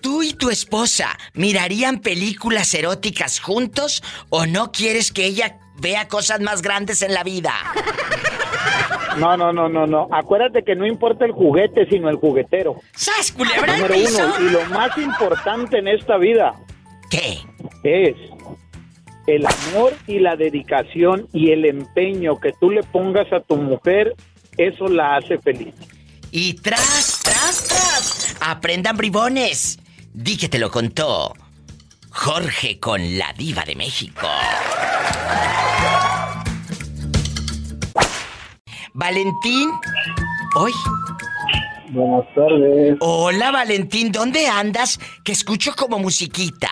¿Tú 0.00 0.22
y 0.22 0.32
tu 0.32 0.50
esposa 0.50 1.18
mirarían 1.34 1.98
películas 2.00 2.72
eróticas 2.74 3.40
juntos 3.40 4.02
o 4.30 4.46
no 4.46 4.70
quieres 4.70 5.12
que 5.12 5.24
ella 5.24 5.58
vea 5.80 6.06
cosas 6.08 6.40
más 6.40 6.62
grandes 6.62 7.02
en 7.02 7.14
la 7.14 7.24
vida? 7.24 7.52
No, 9.16 9.36
no, 9.36 9.52
no, 9.52 9.68
no, 9.68 9.84
no. 9.84 10.06
Acuérdate 10.12 10.62
que 10.62 10.76
no 10.76 10.86
importa 10.86 11.24
el 11.24 11.32
juguete, 11.32 11.86
sino 11.90 12.08
el 12.08 12.16
juguetero. 12.16 12.76
¡Sas, 12.94 13.32
culebra 13.32 13.76
Número 13.76 13.94
uno. 13.96 14.40
Y 14.40 14.50
lo 14.50 14.64
más 14.66 14.96
importante 14.96 15.78
en 15.78 15.88
esta 15.88 16.18
vida. 16.18 16.54
¿Qué? 17.10 17.38
Es 17.82 18.14
el 19.26 19.44
amor 19.44 19.94
y 20.06 20.20
la 20.20 20.36
dedicación 20.36 21.28
y 21.32 21.50
el 21.50 21.64
empeño 21.64 22.38
que 22.38 22.52
tú 22.52 22.70
le 22.70 22.82
pongas 22.82 23.32
a 23.32 23.40
tu 23.40 23.56
mujer, 23.56 24.14
eso 24.56 24.88
la 24.88 25.16
hace 25.16 25.38
feliz. 25.38 25.74
Y 26.30 26.54
tras, 26.54 27.20
tras, 27.22 27.64
tras, 27.64 28.36
aprendan 28.40 28.96
bribones. 28.96 29.78
Di 30.20 30.36
que 30.36 30.48
te 30.48 30.58
lo 30.58 30.68
contó 30.68 31.32
Jorge 32.10 32.80
con 32.80 33.16
la 33.16 33.32
diva 33.34 33.62
de 33.64 33.76
México. 33.76 34.26
Valentín. 38.94 39.70
Hoy. 40.56 40.72
Buenas 41.90 42.34
tardes. 42.34 42.96
Hola 42.98 43.52
Valentín, 43.52 44.10
¿dónde 44.10 44.48
andas? 44.48 44.98
Que 45.22 45.30
escucho 45.30 45.76
como 45.76 46.00
musiquita. 46.00 46.68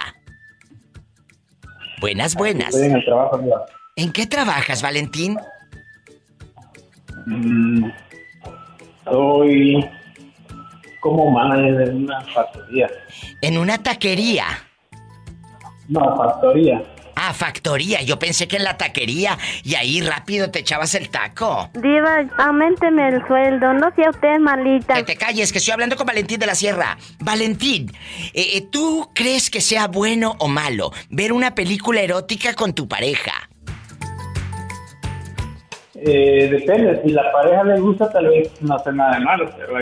Buenas, 2.00 2.34
buenas. 2.34 2.74
Estoy 2.74 2.88
en 2.88 2.96
el 2.96 3.04
trabajo, 3.04 3.40
¿En 3.94 4.12
qué 4.12 4.26
trabajas, 4.26 4.82
Valentín? 4.82 5.38
Mm, 7.26 7.90
estoy 9.04 9.88
como 11.06 11.30
manager 11.30 11.88
en 11.88 12.04
una 12.04 12.20
factoría. 12.22 12.90
¿En 13.40 13.58
una 13.58 13.78
taquería? 13.78 14.46
No, 15.88 16.16
factoría. 16.16 16.82
Ah, 17.14 17.32
factoría. 17.32 18.02
Yo 18.02 18.18
pensé 18.18 18.46
que 18.46 18.56
en 18.56 18.64
la 18.64 18.76
taquería 18.76 19.38
y 19.64 19.74
ahí 19.74 20.02
rápido 20.02 20.50
te 20.50 20.58
echabas 20.58 20.94
el 20.94 21.08
taco. 21.08 21.70
Diva, 21.74 22.26
aumenteme 22.38 23.08
el 23.08 23.26
sueldo, 23.26 23.72
no 23.72 23.90
sea 23.94 24.10
usted 24.10 24.38
malita. 24.38 24.94
Que 24.96 25.04
te 25.04 25.16
calles, 25.16 25.50
que 25.50 25.58
estoy 25.58 25.72
hablando 25.72 25.96
con 25.96 26.06
Valentín 26.06 26.38
de 26.38 26.46
la 26.46 26.54
Sierra. 26.54 26.98
Valentín, 27.20 27.90
eh, 28.34 28.56
eh, 28.56 28.68
¿tú 28.70 29.10
crees 29.14 29.48
que 29.48 29.60
sea 29.60 29.86
bueno 29.86 30.34
o 30.40 30.48
malo 30.48 30.90
ver 31.08 31.32
una 31.32 31.54
película 31.54 32.02
erótica 32.02 32.52
con 32.54 32.74
tu 32.74 32.86
pareja? 32.86 33.32
Eh, 35.94 36.48
depende, 36.50 37.00
si 37.02 37.10
la 37.12 37.32
pareja 37.32 37.64
le 37.64 37.80
gusta 37.80 38.10
tal 38.12 38.28
vez 38.28 38.50
no 38.60 38.74
hace 38.74 38.92
nada 38.92 39.18
de 39.18 39.24
malo, 39.24 39.50
pero 39.56 39.78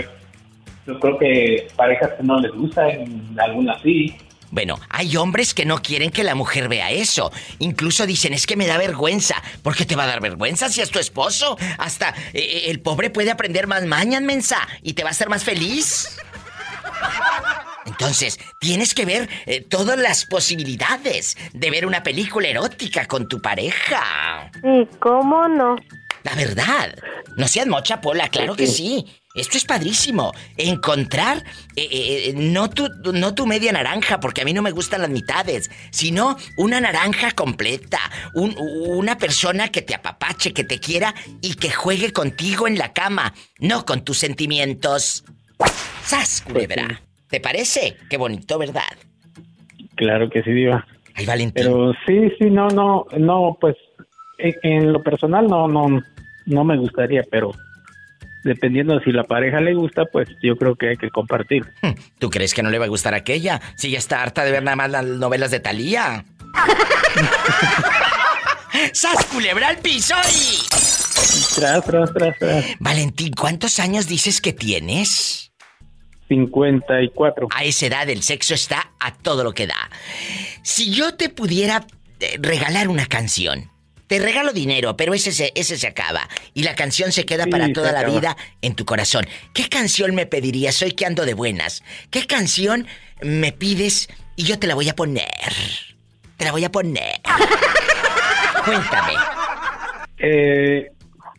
yo 0.87 0.99
creo 1.01 1.19
que 1.19 1.69
parejas 1.77 2.13
que 2.17 2.23
no 2.23 2.41
les 2.41 2.53
gusta, 2.53 2.89
en 2.89 3.37
algunas 3.39 3.81
sí. 3.83 4.17
Bueno, 4.51 4.79
hay 4.89 5.17
hombres 5.17 5.53
que 5.53 5.65
no 5.65 5.83
quieren 5.83 6.11
que 6.11 6.23
la 6.23 6.37
mujer 6.37 6.69
vea 6.69 6.91
eso. 6.93 7.33
Incluso 7.59 8.07
dicen, 8.07 8.33
es 8.35 8.47
que 8.47 8.57
me 8.57 8.69
da 8.69 8.79
vergüenza. 8.79 9.43
¿Por 9.63 9.75
qué 9.75 9.85
te 9.85 9.97
va 9.97 10.05
a 10.05 10.07
dar 10.07 10.21
vergüenza 10.21 10.69
si 10.69 10.81
es 10.81 10.91
tu 10.91 11.01
esposo? 11.01 11.57
Hasta 11.79 12.11
eh, 12.33 12.35
eh, 12.35 12.63
el 12.71 12.81
pobre 12.81 13.11
puede 13.11 13.33
aprender 13.33 13.67
más 13.67 13.85
mañas, 13.85 14.23
mensa, 14.23 14.59
y 14.83 14.93
te 14.93 15.03
va 15.03 15.09
a 15.09 15.13
hacer 15.13 15.29
más 15.29 15.43
feliz. 15.43 16.17
Entonces, 17.87 18.39
tienes 18.61 18.95
que 18.95 19.05
ver 19.05 19.29
eh, 19.47 19.61
todas 19.61 19.99
las 19.99 20.25
posibilidades 20.25 21.37
de 21.53 21.71
ver 21.71 21.85
una 21.85 22.03
película 22.03 22.47
erótica 22.49 23.07
con 23.07 23.27
tu 23.29 23.43
pareja. 23.43 24.51
Sí, 24.63 24.89
¿cómo 25.01 25.49
no? 25.49 25.77
La 26.23 26.35
verdad. 26.35 26.95
No 27.37 27.49
seas 27.49 27.67
mocha, 27.67 28.01
Pola, 28.01 28.29
claro 28.29 28.55
que 28.55 28.67
sí. 28.67 29.05
Esto 29.35 29.57
es 29.57 29.65
padrísimo. 29.65 30.33
Encontrar 30.57 31.39
eh, 31.75 31.83
eh, 31.91 32.29
eh, 32.29 32.35
no, 32.37 32.71
tu, 32.71 32.87
no 33.13 33.35
tu 33.35 33.47
media 33.47 33.73
naranja, 33.73 34.21
porque 34.21 34.43
a 34.43 34.45
mí 34.45 34.53
no 34.53 34.63
me 34.63 34.71
gustan 34.71 35.03
las 35.03 35.11
mitades, 35.11 35.73
sino 35.91 36.37
una 36.57 36.81
naranja 36.81 37.33
completa. 37.33 37.99
una 38.35 39.19
persona 39.19 39.71
que 39.71 39.83
te 39.83 39.93
apapache, 39.93 40.53
que 40.53 40.63
te 40.63 40.79
quiera 40.79 41.13
y 41.43 41.55
que 41.57 41.71
juegue 41.71 42.13
contigo 42.13 42.69
en 42.69 42.79
la 42.79 42.93
cama, 42.93 43.35
no 43.59 43.85
con 43.85 44.05
tus 44.05 44.19
sentimientos. 44.19 45.25
¡Sas, 46.05 46.43
culebra! 46.43 47.01
¿Te 47.29 47.41
parece? 47.41 47.97
Qué 48.09 48.17
bonito, 48.17 48.57
¿verdad? 48.57 48.83
Claro 49.97 50.31
que 50.31 50.45
sí, 50.45 50.53
Diva. 50.53 50.87
Ay, 51.17 51.27
Valentín. 51.27 51.65
Pero 51.65 51.93
sí, 52.07 52.31
sí, 52.39 52.51
no, 52.51 52.69
no, 52.69 53.07
no, 53.19 53.59
pues 53.61 53.75
en 54.39 54.93
lo 54.93 55.03
personal 55.03 55.49
no, 55.49 55.67
no, 55.67 56.01
no 56.47 56.65
me 56.65 56.77
gustaría, 56.77 57.23
pero 57.29 57.53
dependiendo 58.45 59.01
si 59.01 59.11
la 59.11 59.25
pareja 59.25 59.61
le 59.61 59.75
gusta, 59.75 60.05
pues 60.05 60.29
yo 60.43 60.57
creo 60.57 60.77
que 60.77 60.91
hay 60.91 60.97
que 60.97 61.11
compartir. 61.11 61.65
Hmm, 61.83 61.93
¿Tú 62.19 62.31
crees 62.31 62.55
que 62.55 62.63
no 62.63 62.71
le 62.71 62.79
va 62.79 62.85
a 62.85 62.89
gustar 62.89 63.15
aquella? 63.15 63.61
Si 63.77 63.91
ya 63.91 63.99
está 63.99 64.23
harta 64.23 64.45
de 64.45 64.53
ver 64.53 64.63
nada 64.63 64.77
más 64.77 64.91
las 64.91 65.05
novelas 65.05 65.51
de 65.51 65.61
Talía. 65.61 66.25
¡Sas 68.93 69.25
culebra 69.27 69.69
al 69.69 69.79
piso 69.79 70.15
y... 70.31 70.59
Tras, 71.55 71.85
tras, 71.85 72.13
tras, 72.13 72.39
tras. 72.39 72.65
Valentín, 72.81 73.33
¿cuántos 73.33 73.81
años 73.81 74.07
dices 74.07 74.41
que 74.41 74.53
tienes? 74.53 75.53
54. 76.29 77.49
A 77.55 77.65
esa 77.65 77.87
edad 77.87 78.09
el 78.09 78.23
sexo 78.23 78.55
está 78.55 78.93
a 79.01 79.15
todo 79.15 79.45
lo 79.45 79.53
que 79.53 79.67
da. 79.67 79.91
Si 80.63 80.91
yo 80.91 81.15
te 81.15 81.29
pudiera 81.29 81.87
eh, 82.21 82.39
regalar 82.41 82.89
una 82.89 83.07
canción, 83.07 83.71
te 84.07 84.19
regalo 84.19 84.53
dinero, 84.53 84.97
pero 84.97 85.15
ese 85.15 85.33
se, 85.33 85.53
ese 85.55 85.77
se 85.77 85.87
acaba. 85.87 86.29
Y 86.53 86.63
la 86.63 86.75
canción 86.75 87.13
se 87.13 87.25
queda 87.25 87.47
para 87.47 87.73
toda 87.73 87.93
la 87.93 88.05
vida 88.05 88.37
en 88.63 88.75
tu 88.75 88.85
corazón. 88.85 89.27
¿Qué 89.53 89.69
canción 89.69 90.15
me 90.15 90.27
pedirías 90.27 90.81
hoy 90.83 90.93
que 90.93 91.07
ando 91.07 91.25
de 91.25 91.35
buenas? 91.35 91.83
¿Qué 92.11 92.27
canción 92.27 92.87
me 93.23 93.53
pides 93.53 94.09
y 94.37 94.45
yo 94.45 94.59
te 94.59 94.67
la 94.67 94.75
voy 94.75 94.89
a 94.89 94.97
poner? 94.97 95.29
Te 96.37 96.45
la 96.45 96.53
voy 96.53 96.65
a 96.65 96.73
poner. 96.73 97.21
Cuéntame. 98.65 99.13
Eh, 100.19 100.91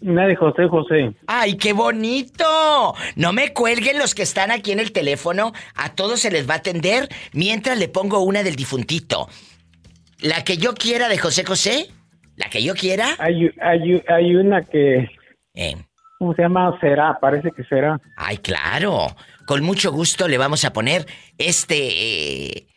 una 0.01 0.27
de 0.27 0.35
José 0.35 0.67
José. 0.67 1.15
¡Ay, 1.27 1.57
qué 1.57 1.73
bonito! 1.73 2.93
No 3.15 3.33
me 3.33 3.53
cuelguen 3.53 3.97
los 3.97 4.13
que 4.13 4.23
están 4.23 4.51
aquí 4.51 4.71
en 4.71 4.79
el 4.79 4.91
teléfono. 4.91 5.53
A 5.73 5.95
todos 5.95 6.19
se 6.19 6.31
les 6.31 6.47
va 6.47 6.55
a 6.55 6.57
atender 6.57 7.09
mientras 7.33 7.77
le 7.77 7.87
pongo 7.87 8.19
una 8.19 8.43
del 8.43 8.55
difuntito. 8.55 9.27
¿La 10.19 10.43
que 10.43 10.57
yo 10.57 10.73
quiera 10.75 11.09
de 11.09 11.17
José 11.17 11.43
José? 11.43 11.89
¿La 12.35 12.49
que 12.49 12.63
yo 12.63 12.73
quiera? 12.75 13.15
Hay, 13.19 13.51
hay, 13.61 14.03
hay 14.07 14.35
una 14.35 14.61
que... 14.63 15.09
Eh. 15.53 15.75
¿Cómo 16.19 16.33
se 16.33 16.41
llama? 16.43 16.77
Será, 16.79 17.17
parece 17.19 17.51
que 17.51 17.63
será. 17.63 17.99
Ay, 18.17 18.37
claro. 18.37 19.07
Con 19.45 19.63
mucho 19.63 19.91
gusto 19.91 20.27
le 20.27 20.37
vamos 20.37 20.65
a 20.65 20.73
poner 20.73 21.05
este... 21.37 21.77
Eh, 21.77 22.67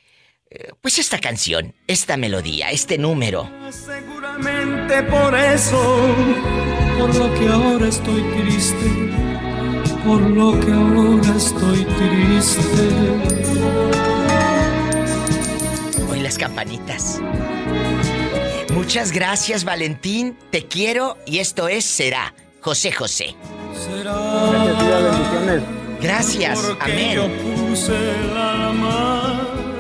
eh, 0.51 0.71
pues 0.81 0.99
esta 0.99 1.19
canción, 1.19 1.75
esta 1.87 2.17
melodía, 2.17 2.71
este 2.71 2.97
número. 2.97 3.51
Seguramente 3.71 5.03
por 5.03 5.35
eso, 5.35 6.15
por 6.99 7.15
lo 7.15 7.35
que 7.35 7.49
ahora 7.49 7.87
estoy 7.87 8.23
triste, 8.23 9.13
por 10.07 10.23
lo 10.23 10.59
que 10.59 10.73
ahora 10.73 11.37
estoy 11.37 11.85
triste. 11.85 12.89
Hoy 16.11 16.21
las 16.21 16.39
campanitas. 16.39 17.21
Muchas 18.79 19.11
gracias, 19.11 19.65
Valentín. 19.65 20.39
Te 20.53 20.69
quiero 20.69 21.19
y 21.27 21.41
esto 21.41 21.67
es 21.67 21.85
Será. 21.85 22.33
José 22.61 22.93
José. 22.93 23.35
Gracias, 26.01 26.61
Gracias. 26.61 26.77
Amén. 26.79 27.19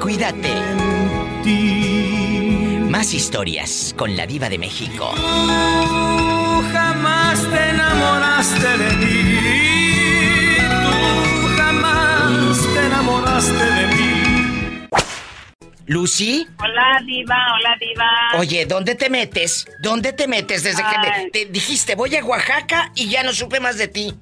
Cuídate. 0.01 0.53
Más 2.91 3.15
historias 3.15 3.95
con 3.97 4.16
la 4.16 4.27
diva 4.27 4.49
de 4.49 4.59
México. 4.59 5.12
Tú 5.15 6.65
jamás 6.73 7.41
te 7.53 7.70
enamoraste 7.70 8.79
de 8.79 8.97
mí. 8.97 10.57
Tú 10.83 11.57
jamás 11.57 12.59
te 12.75 12.87
enamoraste 12.87 13.65
de 13.65 13.87
mí. 13.95 14.07
¿Lucy? 15.89 16.47
Hola, 16.62 17.01
Diva, 17.06 17.47
hola, 17.55 17.77
Diva. 17.81 18.39
Oye, 18.39 18.66
¿dónde 18.66 18.94
te 18.94 19.09
metes? 19.09 19.66
¿Dónde 19.81 20.12
te 20.12 20.28
metes 20.28 20.62
desde 20.62 20.82
que 20.82 20.98
me, 20.98 21.31
te 21.31 21.47
dijiste 21.47 21.94
voy 21.94 22.15
a 22.15 22.23
Oaxaca 22.23 22.93
y 22.94 23.09
ya 23.09 23.23
no 23.23 23.32
supe 23.32 23.59
más 23.59 23.78
de 23.78 23.89
ti? 23.89 24.15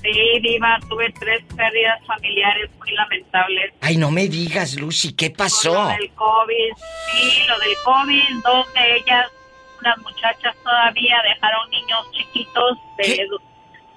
Sí, 0.00 0.40
Diva, 0.40 0.78
tuve 0.88 1.12
tres 1.20 1.44
pérdidas 1.54 2.02
familiares 2.06 2.70
muy 2.78 2.90
lamentables. 2.92 3.74
Ay, 3.82 3.98
no 3.98 4.10
me 4.10 4.28
digas, 4.28 4.76
Lucy, 4.76 5.12
¿qué 5.12 5.30
pasó? 5.30 5.74
Lo 5.74 5.88
del 5.88 6.10
COVID, 6.14 6.72
sí, 7.10 7.42
lo 7.46 7.58
del 7.58 7.76
COVID, 7.84 8.42
dos 8.42 8.72
de 8.72 8.96
ellas, 8.96 9.26
unas 9.78 9.98
muchachas 9.98 10.56
todavía 10.62 11.16
dejaron 11.34 11.68
niños 11.68 12.10
chiquitos 12.12 12.78
de, 12.96 13.28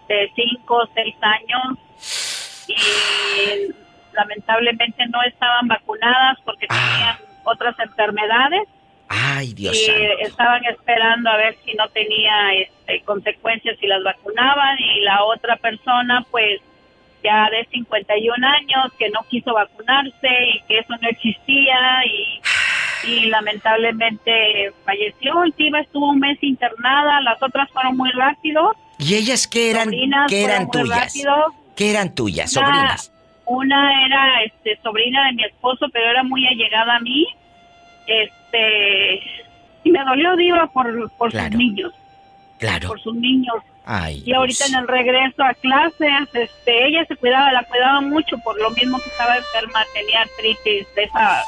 de 0.10 0.32
cinco, 0.36 0.90
seis 0.94 1.16
años 1.22 1.78
y 2.68 3.74
lamentablemente 4.20 5.06
no 5.08 5.22
estaban 5.24 5.68
vacunadas 5.68 6.38
porque 6.44 6.68
tenían 6.68 7.18
otras 7.44 7.78
enfermedades. 7.80 8.68
Ay, 9.08 9.54
Dios 9.54 9.76
y 9.76 9.86
santo. 9.86 10.02
estaban 10.20 10.66
esperando 10.66 11.30
a 11.32 11.38
ver 11.38 11.56
si 11.66 11.74
no 11.74 11.88
tenía 11.90 12.54
este, 12.54 13.02
consecuencias 13.02 13.78
si 13.80 13.88
las 13.88 14.04
vacunaban 14.04 14.78
y 14.78 15.02
la 15.02 15.24
otra 15.24 15.56
persona 15.58 16.24
pues 16.30 16.62
ya 17.24 17.50
de 17.50 17.66
51 17.72 18.48
años 18.48 18.94
que 18.98 19.10
no 19.10 19.22
quiso 19.30 19.54
vacunarse 19.54 20.30
y 20.54 20.62
que 20.68 20.80
eso 20.80 20.94
no 21.02 21.10
existía 21.10 21.80
y, 22.06 22.42
y 23.10 23.26
lamentablemente 23.28 24.72
falleció. 24.86 25.40
Última 25.40 25.82
estuvo 25.82 26.10
un 26.12 26.20
mes 26.20 26.38
internada, 26.42 27.20
las 27.22 27.42
otras 27.42 27.70
fueron 27.72 27.98
muy 27.98 28.12
rápido. 28.12 28.74
¿Y 29.00 29.16
ellas 29.16 29.48
qué 29.48 29.72
eran, 29.72 29.86
Sobrinas 29.86 30.30
qué 30.30 30.44
eran 30.44 30.70
tuyas? 30.70 31.00
rápido. 31.06 31.34
¿Qué 31.76 31.90
eran 31.92 32.14
tuyas, 32.14 32.52
sobrinas? 32.52 33.12
Una 33.50 34.06
era 34.06 34.44
este, 34.44 34.80
sobrina 34.84 35.26
de 35.28 35.34
mi 35.34 35.44
esposo, 35.44 35.88
pero 35.92 36.10
era 36.10 36.24
muy 36.24 36.46
allegada 36.48 36.96
a 36.98 37.00
mí. 37.00 37.26
Este, 38.06 39.20
y 39.84 39.92
me 39.92 40.04
dolió, 40.04 40.36
Diva, 40.36 40.68
por, 40.68 41.12
por 41.18 41.32
sus 41.32 41.50
niños. 41.52 41.94
Claro. 42.60 42.90
Por 42.90 43.00
sus 43.02 43.16
niños. 43.16 43.56
Ay, 43.86 44.22
Y 44.26 44.34
ahorita 44.34 44.66
en 44.68 44.76
el 44.76 44.88
regreso 44.88 45.42
a 45.44 45.54
clases, 45.56 46.12
este, 46.34 46.88
ella 46.88 47.04
se 47.08 47.16
cuidaba, 47.16 47.52
la 47.52 47.64
cuidaba 47.64 48.02
mucho 48.02 48.38
por 48.44 48.60
lo 48.62 48.70
mismo 48.72 49.00
que 49.00 49.10
estaba 49.10 49.36
enferma, 49.38 49.84
tenía 49.96 50.22
artritis, 50.22 50.88
de 50.96 51.04
esa, 51.04 51.42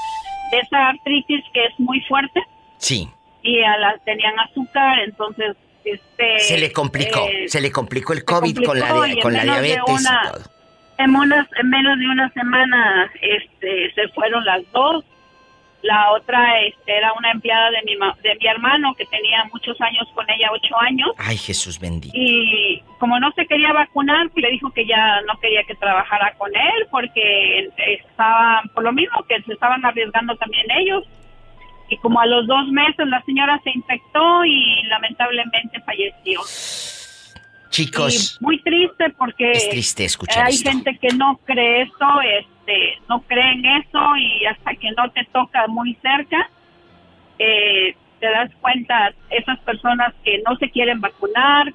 de 0.51 0.59
esa 0.59 0.89
artritis 0.89 1.43
que 1.53 1.65
es 1.65 1.79
muy 1.79 2.01
fuerte 2.01 2.41
Sí, 2.77 3.07
y 3.43 3.61
a 3.61 3.77
la, 3.77 3.95
tenían 4.05 4.39
azúcar, 4.39 4.99
entonces, 5.01 5.55
este... 5.85 6.39
se 6.39 6.57
le 6.57 6.71
complicó, 6.71 7.27
eh, 7.27 7.47
se 7.47 7.61
le 7.61 7.71
complicó 7.71 8.13
el 8.13 8.23
COVID 8.25 8.63
con 8.65 8.79
la, 8.79 8.87
con 9.21 9.33
la 9.33 9.39
de 9.41 9.45
diabetes 9.45 9.83
una- 9.87 10.21
y 10.25 10.31
todo. 10.31 10.50
En, 11.03 11.15
unas, 11.15 11.47
en 11.57 11.69
menos 11.69 11.97
de 11.99 12.07
una 12.07 12.29
semana 12.29 13.11
este, 13.21 13.93
se 13.93 14.07
fueron 14.09 14.43
las 14.45 14.69
dos. 14.71 15.05
La 15.83 16.11
otra 16.11 16.61
este, 16.61 16.95
era 16.95 17.11
una 17.13 17.31
empleada 17.31 17.71
de 17.71 17.81
mi, 17.83 17.95
de 17.95 18.35
mi 18.39 18.47
hermano 18.47 18.93
que 18.93 19.05
tenía 19.05 19.43
muchos 19.51 19.79
años 19.81 20.07
con 20.13 20.29
ella, 20.29 20.49
ocho 20.51 20.77
años. 20.79 21.09
Ay, 21.17 21.37
Jesús 21.37 21.79
bendito. 21.79 22.13
Y 22.15 22.83
como 22.99 23.19
no 23.19 23.31
se 23.31 23.47
quería 23.47 23.73
vacunar, 23.73 24.29
pues 24.29 24.43
le 24.43 24.51
dijo 24.51 24.69
que 24.71 24.85
ya 24.85 25.21
no 25.21 25.39
quería 25.39 25.63
que 25.63 25.73
trabajara 25.73 26.33
con 26.37 26.55
él 26.55 26.87
porque 26.91 27.71
estaban, 27.77 28.69
por 28.75 28.83
lo 28.83 28.93
mismo 28.93 29.23
que 29.27 29.41
se 29.41 29.53
estaban 29.53 29.83
arriesgando 29.83 30.35
también 30.35 30.67
ellos. 30.69 31.03
Y 31.89 31.97
como 31.97 32.21
a 32.21 32.27
los 32.27 32.45
dos 32.45 32.67
meses 32.67 33.07
la 33.07 33.21
señora 33.23 33.59
se 33.63 33.71
infectó 33.71 34.45
y 34.45 34.83
lamentablemente 34.83 35.81
falleció. 35.81 36.41
Chicos, 37.71 38.37
Y 38.39 38.43
muy 38.43 38.61
triste 38.61 39.09
porque 39.17 39.51
es 39.51 39.69
triste 39.69 40.03
escuchar 40.05 40.45
hay 40.45 40.53
esto. 40.53 40.69
gente 40.69 40.97
que 40.97 41.15
no 41.15 41.39
cree 41.45 41.83
eso, 41.83 42.21
este, 42.39 42.99
no 43.07 43.21
cree 43.21 43.53
en 43.53 43.65
eso 43.65 44.15
y 44.17 44.45
hasta 44.45 44.75
que 44.75 44.91
no 44.91 45.09
te 45.11 45.23
toca 45.31 45.67
muy 45.67 45.95
cerca, 45.95 46.49
eh, 47.39 47.95
te 48.19 48.29
das 48.29 48.51
cuenta 48.59 49.13
esas 49.29 49.57
personas 49.59 50.13
que 50.23 50.43
no 50.45 50.55
se 50.57 50.69
quieren 50.69 50.99
vacunar, 50.99 51.73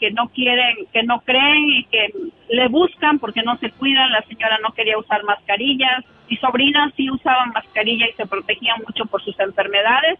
que 0.00 0.10
no 0.10 0.28
quieren, 0.28 0.86
que 0.92 1.02
no 1.02 1.20
creen 1.20 1.68
y 1.70 1.84
que 1.84 2.12
le 2.48 2.68
buscan 2.68 3.18
porque 3.18 3.42
no 3.42 3.58
se 3.58 3.70
cuidan. 3.70 4.10
La 4.10 4.22
señora 4.22 4.58
no 4.62 4.72
quería 4.72 4.98
usar 4.98 5.22
mascarillas. 5.24 6.04
Mis 6.30 6.40
sobrinas 6.40 6.92
sí 6.96 7.10
usaban 7.10 7.50
mascarilla 7.50 8.06
y 8.08 8.12
se 8.12 8.26
protegían 8.26 8.80
mucho 8.86 9.04
por 9.06 9.22
sus 9.22 9.38
enfermedades, 9.40 10.18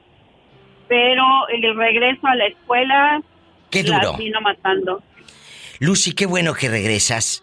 pero 0.87 1.49
el 1.49 1.77
regreso 1.77 2.27
a 2.27 2.35
la 2.35 2.47
escuela 2.47 3.23
Qué 3.71 3.83
duro. 3.83 4.17
vino 4.17 4.41
matando. 4.41 5.03
Lucy, 5.79 6.13
qué 6.13 6.27
bueno 6.27 6.55
que 6.55 6.69
regresas. 6.69 7.43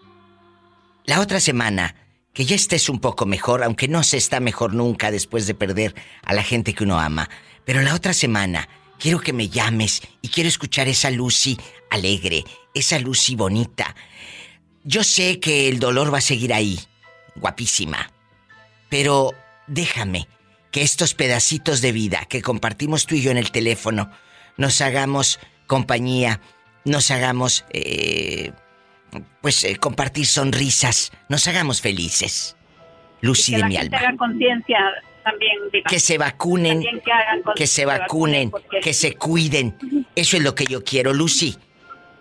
La 1.06 1.20
otra 1.20 1.40
semana, 1.40 1.96
que 2.34 2.46
ya 2.46 2.56
estés 2.56 2.90
un 2.90 3.00
poco 3.00 3.26
mejor, 3.26 3.64
aunque 3.64 3.88
no 3.88 4.04
se 4.04 4.18
está 4.18 4.40
mejor 4.40 4.74
nunca 4.74 5.12
después 5.12 5.48
de 5.48 5.56
perder 5.56 5.96
a 6.24 6.34
la 6.34 6.44
gente 6.44 6.74
que 6.74 6.84
uno 6.84 7.00
ama. 7.00 7.30
Pero 7.64 7.82
la 7.82 7.96
otra 7.96 8.14
semana, 8.14 8.68
quiero 9.00 9.20
que 9.20 9.34
me 9.34 9.50
llames 9.50 10.02
y 10.22 10.30
quiero 10.30 10.50
escuchar 10.50 10.88
esa 10.88 11.12
Lucy 11.12 11.58
alegre, 11.90 12.44
esa 12.74 13.00
Lucy 13.00 13.36
bonita. 13.36 13.96
Yo 14.84 15.04
sé 15.04 15.40
que 15.40 15.70
el 15.70 15.80
dolor 15.80 16.14
va 16.14 16.18
a 16.18 16.22
seguir 16.22 16.54
ahí, 16.54 16.80
guapísima. 17.36 18.12
Pero 18.90 19.34
déjame 19.68 20.28
que 20.72 20.82
estos 20.82 21.14
pedacitos 21.14 21.82
de 21.82 21.92
vida 21.92 22.26
que 22.26 22.42
compartimos 22.42 23.06
tú 23.06 23.16
y 23.16 23.22
yo 23.22 23.32
en 23.32 23.38
el 23.38 23.52
teléfono 23.52 24.12
nos 24.58 24.82
hagamos 24.82 25.40
compañía, 25.68 26.40
nos 26.84 27.12
hagamos, 27.12 27.66
eh, 27.72 28.52
pues, 29.42 29.64
eh, 29.64 29.76
compartir 29.78 30.26
sonrisas, 30.28 31.12
nos 31.30 31.48
hagamos 31.48 31.82
felices. 31.82 32.56
Lucy 33.22 33.52
que 33.54 33.58
de 33.58 33.62
la 33.62 33.68
mi 33.70 33.76
gente 33.78 33.96
alma. 33.96 34.08
haga 34.10 34.18
conciencia 34.18 34.78
también. 35.24 35.54
Diva. 35.72 35.90
Que 35.90 36.00
se 36.00 36.18
vacunen, 36.18 36.84
que, 37.56 37.66
se 37.66 37.86
vacunen, 37.86 38.52
porque- 38.52 38.80
que 38.82 38.94
se 38.94 39.14
cuiden. 39.16 39.76
Eso 40.16 40.38
es 40.38 40.44
lo 40.44 40.54
que 40.54 40.66
yo 40.66 40.84
quiero, 40.84 41.14
Lucy. 41.14 41.58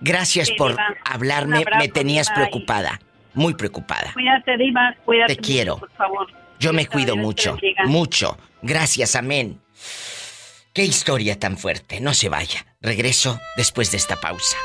Gracias 0.00 0.48
Sí, 0.48 0.54
por 0.54 0.70
Diva. 0.72 0.94
hablarme, 1.04 1.58
abrazo, 1.58 1.78
me 1.78 1.88
tenías 1.88 2.28
Diva, 2.28 2.34
y- 2.38 2.40
preocupada, 2.50 3.00
muy 3.34 3.54
preocupada. 3.54 4.12
Cuídate, 4.14 4.56
Diva, 4.56 4.94
cuídate. 5.04 5.34
Te 5.36 5.40
quiero. 5.42 5.78
por 5.78 5.90
favor. 5.92 6.26
Yo 6.58 6.72
me 6.72 6.86
cuido 6.86 7.16
mucho, 7.16 7.58
mucho. 7.86 8.38
Gracias, 8.62 9.16
amén. 9.16 9.60
Qué 10.74 10.84
historia 10.84 11.38
tan 11.38 11.56
fuerte. 11.56 12.00
No 12.00 12.12
se 12.12 12.28
vaya. 12.28 12.66
Regreso 12.82 13.40
después 13.56 13.90
de 13.92 13.96
esta 13.96 14.16
pausa. 14.20 14.56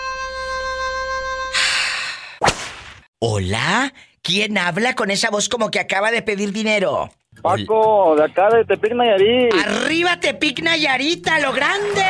Hola, 3.20 3.94
¿Quién 4.22 4.58
habla 4.58 4.96
con 4.96 5.12
esa 5.12 5.30
voz 5.30 5.50
como 5.50 5.72
que 5.72 5.80
acaba 5.80 6.12
de 6.12 6.22
pedir 6.22 6.52
dinero? 6.52 7.10
Paco, 7.42 8.16
de 8.18 8.26
acá 8.26 8.50
de 8.50 8.66
Tepic 8.66 8.94
Nayarit. 8.94 9.54
¡Arriba 9.54 10.20
Tepic 10.20 10.62
Nayarita, 10.62 11.40
lo 11.40 11.54
grande! 11.54 12.04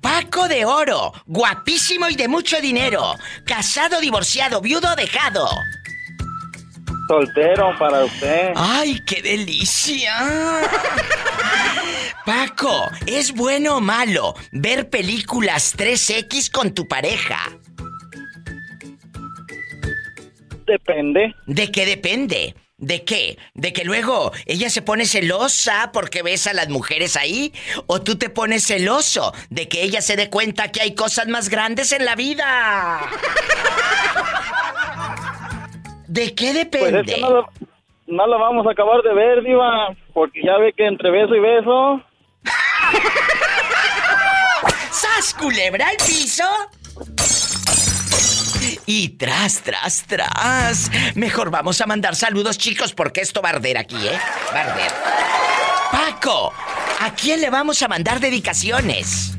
Paco 0.00 0.48
de 0.48 0.64
Oro, 0.64 1.12
guapísimo 1.26 2.08
y 2.08 2.16
de 2.16 2.26
mucho 2.26 2.60
dinero. 2.60 3.14
Casado, 3.44 4.00
divorciado, 4.00 4.60
viudo, 4.60 4.96
dejado. 4.96 5.48
Soltero 7.10 7.76
para 7.76 8.04
usted. 8.04 8.52
¡Ay, 8.54 9.00
qué 9.04 9.20
delicia! 9.20 10.14
Paco, 12.24 12.88
¿es 13.04 13.32
bueno 13.32 13.78
o 13.78 13.80
malo 13.80 14.36
ver 14.52 14.88
películas 14.88 15.76
3X 15.76 16.52
con 16.52 16.72
tu 16.72 16.86
pareja? 16.86 17.58
Depende. 20.64 21.34
¿De 21.46 21.72
qué 21.72 21.84
depende? 21.84 22.54
¿De 22.76 23.02
qué? 23.02 23.38
¿De 23.54 23.72
que 23.72 23.82
luego 23.84 24.30
ella 24.46 24.70
se 24.70 24.80
pone 24.80 25.04
celosa 25.04 25.90
porque 25.92 26.22
ves 26.22 26.46
a 26.46 26.52
las 26.52 26.68
mujeres 26.68 27.16
ahí? 27.16 27.52
¿O 27.88 28.02
tú 28.02 28.18
te 28.18 28.30
pones 28.30 28.64
celoso 28.64 29.34
de 29.48 29.68
que 29.68 29.82
ella 29.82 30.00
se 30.00 30.14
dé 30.14 30.30
cuenta 30.30 30.70
que 30.70 30.80
hay 30.80 30.94
cosas 30.94 31.26
más 31.26 31.48
grandes 31.48 31.90
en 31.90 32.04
la 32.04 32.14
vida? 32.14 33.00
¿De 36.10 36.34
qué 36.34 36.52
depende? 36.52 36.90
Pues 36.90 37.06
es 37.06 37.14
que 37.14 37.20
no 37.20 37.30
lo, 37.30 37.48
no 38.08 38.26
lo 38.26 38.38
vamos 38.40 38.66
a 38.66 38.72
acabar 38.72 39.00
de 39.02 39.14
ver, 39.14 39.44
Diva, 39.44 39.94
porque 40.12 40.40
ya 40.44 40.58
ve 40.58 40.72
que 40.72 40.84
entre 40.84 41.08
beso 41.08 41.36
y 41.36 41.38
beso. 41.38 42.02
¡Sas, 44.90 45.32
culebra 45.34 45.86
al 45.86 45.96
piso! 45.98 46.42
Y 48.86 49.10
tras, 49.10 49.62
tras, 49.62 50.04
tras. 50.08 50.90
Mejor 51.14 51.52
vamos 51.52 51.80
a 51.80 51.86
mandar 51.86 52.16
saludos, 52.16 52.58
chicos, 52.58 52.92
porque 52.92 53.20
esto 53.20 53.40
va 53.40 53.50
a 53.50 53.52
arder 53.52 53.78
aquí, 53.78 54.04
¿eh? 54.04 54.18
Va 54.52 54.62
a 54.62 54.64
arder. 54.64 54.90
Paco, 55.92 56.52
¿a 56.98 57.14
quién 57.14 57.40
le 57.40 57.50
vamos 57.50 57.80
a 57.84 57.88
mandar 57.88 58.18
dedicaciones? 58.18 59.38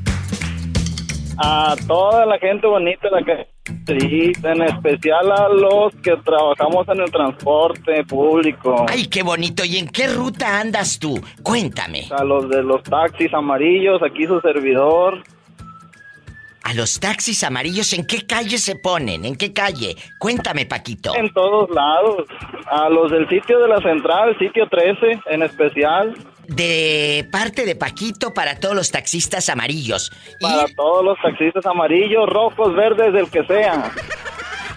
A 1.43 1.75
toda 1.87 2.25
la 2.27 2.37
gente 2.37 2.67
bonita 2.67 3.09
la 3.09 3.23
que 3.23 3.47
sí, 3.87 4.31
en 4.43 4.61
especial 4.61 5.31
a 5.31 5.49
los 5.49 5.95
que 5.95 6.15
trabajamos 6.17 6.87
en 6.89 7.01
el 7.01 7.11
transporte 7.11 8.03
público. 8.03 8.85
Ay, 8.87 9.07
qué 9.07 9.23
bonito. 9.23 9.65
¿Y 9.65 9.77
en 9.77 9.87
qué 9.87 10.07
ruta 10.07 10.59
andas 10.59 10.99
tú? 10.99 11.19
Cuéntame. 11.41 12.03
A 12.11 12.23
los 12.23 12.47
de 12.47 12.61
los 12.61 12.83
taxis 12.83 13.33
amarillos, 13.33 14.03
aquí 14.03 14.27
su 14.27 14.39
servidor. 14.41 15.23
¿A 16.63 16.75
los 16.75 16.99
taxis 16.99 17.43
amarillos 17.43 17.91
en 17.93 18.05
qué 18.05 18.25
calle 18.27 18.59
se 18.59 18.75
ponen? 18.75 19.25
¿En 19.25 19.35
qué 19.35 19.51
calle? 19.51 19.95
Cuéntame, 20.19 20.67
Paquito. 20.67 21.15
En 21.15 21.33
todos 21.33 21.69
lados. 21.71 22.25
A 22.69 22.87
los 22.87 23.09
del 23.11 23.27
sitio 23.29 23.59
de 23.59 23.67
la 23.67 23.81
central, 23.81 24.37
sitio 24.37 24.67
13 24.67 25.21
en 25.25 25.41
especial. 25.41 26.13
De 26.47 27.27
parte 27.31 27.65
de 27.65 27.75
Paquito 27.75 28.33
para 28.33 28.59
todos 28.59 28.75
los 28.75 28.91
taxistas 28.91 29.49
amarillos. 29.49 30.11
Para 30.39 30.65
todos 30.75 31.05
los 31.05 31.17
taxistas 31.21 31.65
amarillos, 31.65 32.27
rojos, 32.27 32.75
verdes, 32.75 33.13
del 33.13 33.29
que 33.29 33.45
sea. 33.45 33.91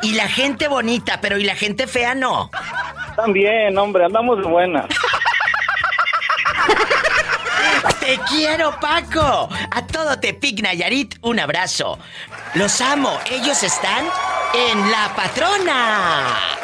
Y 0.03 0.12
la 0.12 0.28
gente 0.28 0.69
bonita, 0.69 1.20
pero 1.20 1.39
¿y 1.39 1.45
la 1.45 1.55
gente 1.55 1.86
fea 1.86 2.15
no? 2.15 2.51
También, 3.16 3.77
hombre, 3.78 4.05
andamos 4.05 4.39
de 4.39 4.45
buena. 4.45 4.86
¡Te 8.01 8.19
quiero, 8.28 8.78
Paco! 8.81 9.49
A 9.70 9.86
todo 9.86 10.20
Tepic 10.20 10.62
Nayarit, 10.62 11.15
un 11.23 11.41
abrazo. 11.41 11.99
Los 12.55 12.82
amo. 12.82 13.19
Ellos 13.31 13.62
están 13.62 14.05
en 14.53 14.91
La 14.91 15.11
Patrona. 15.16 16.64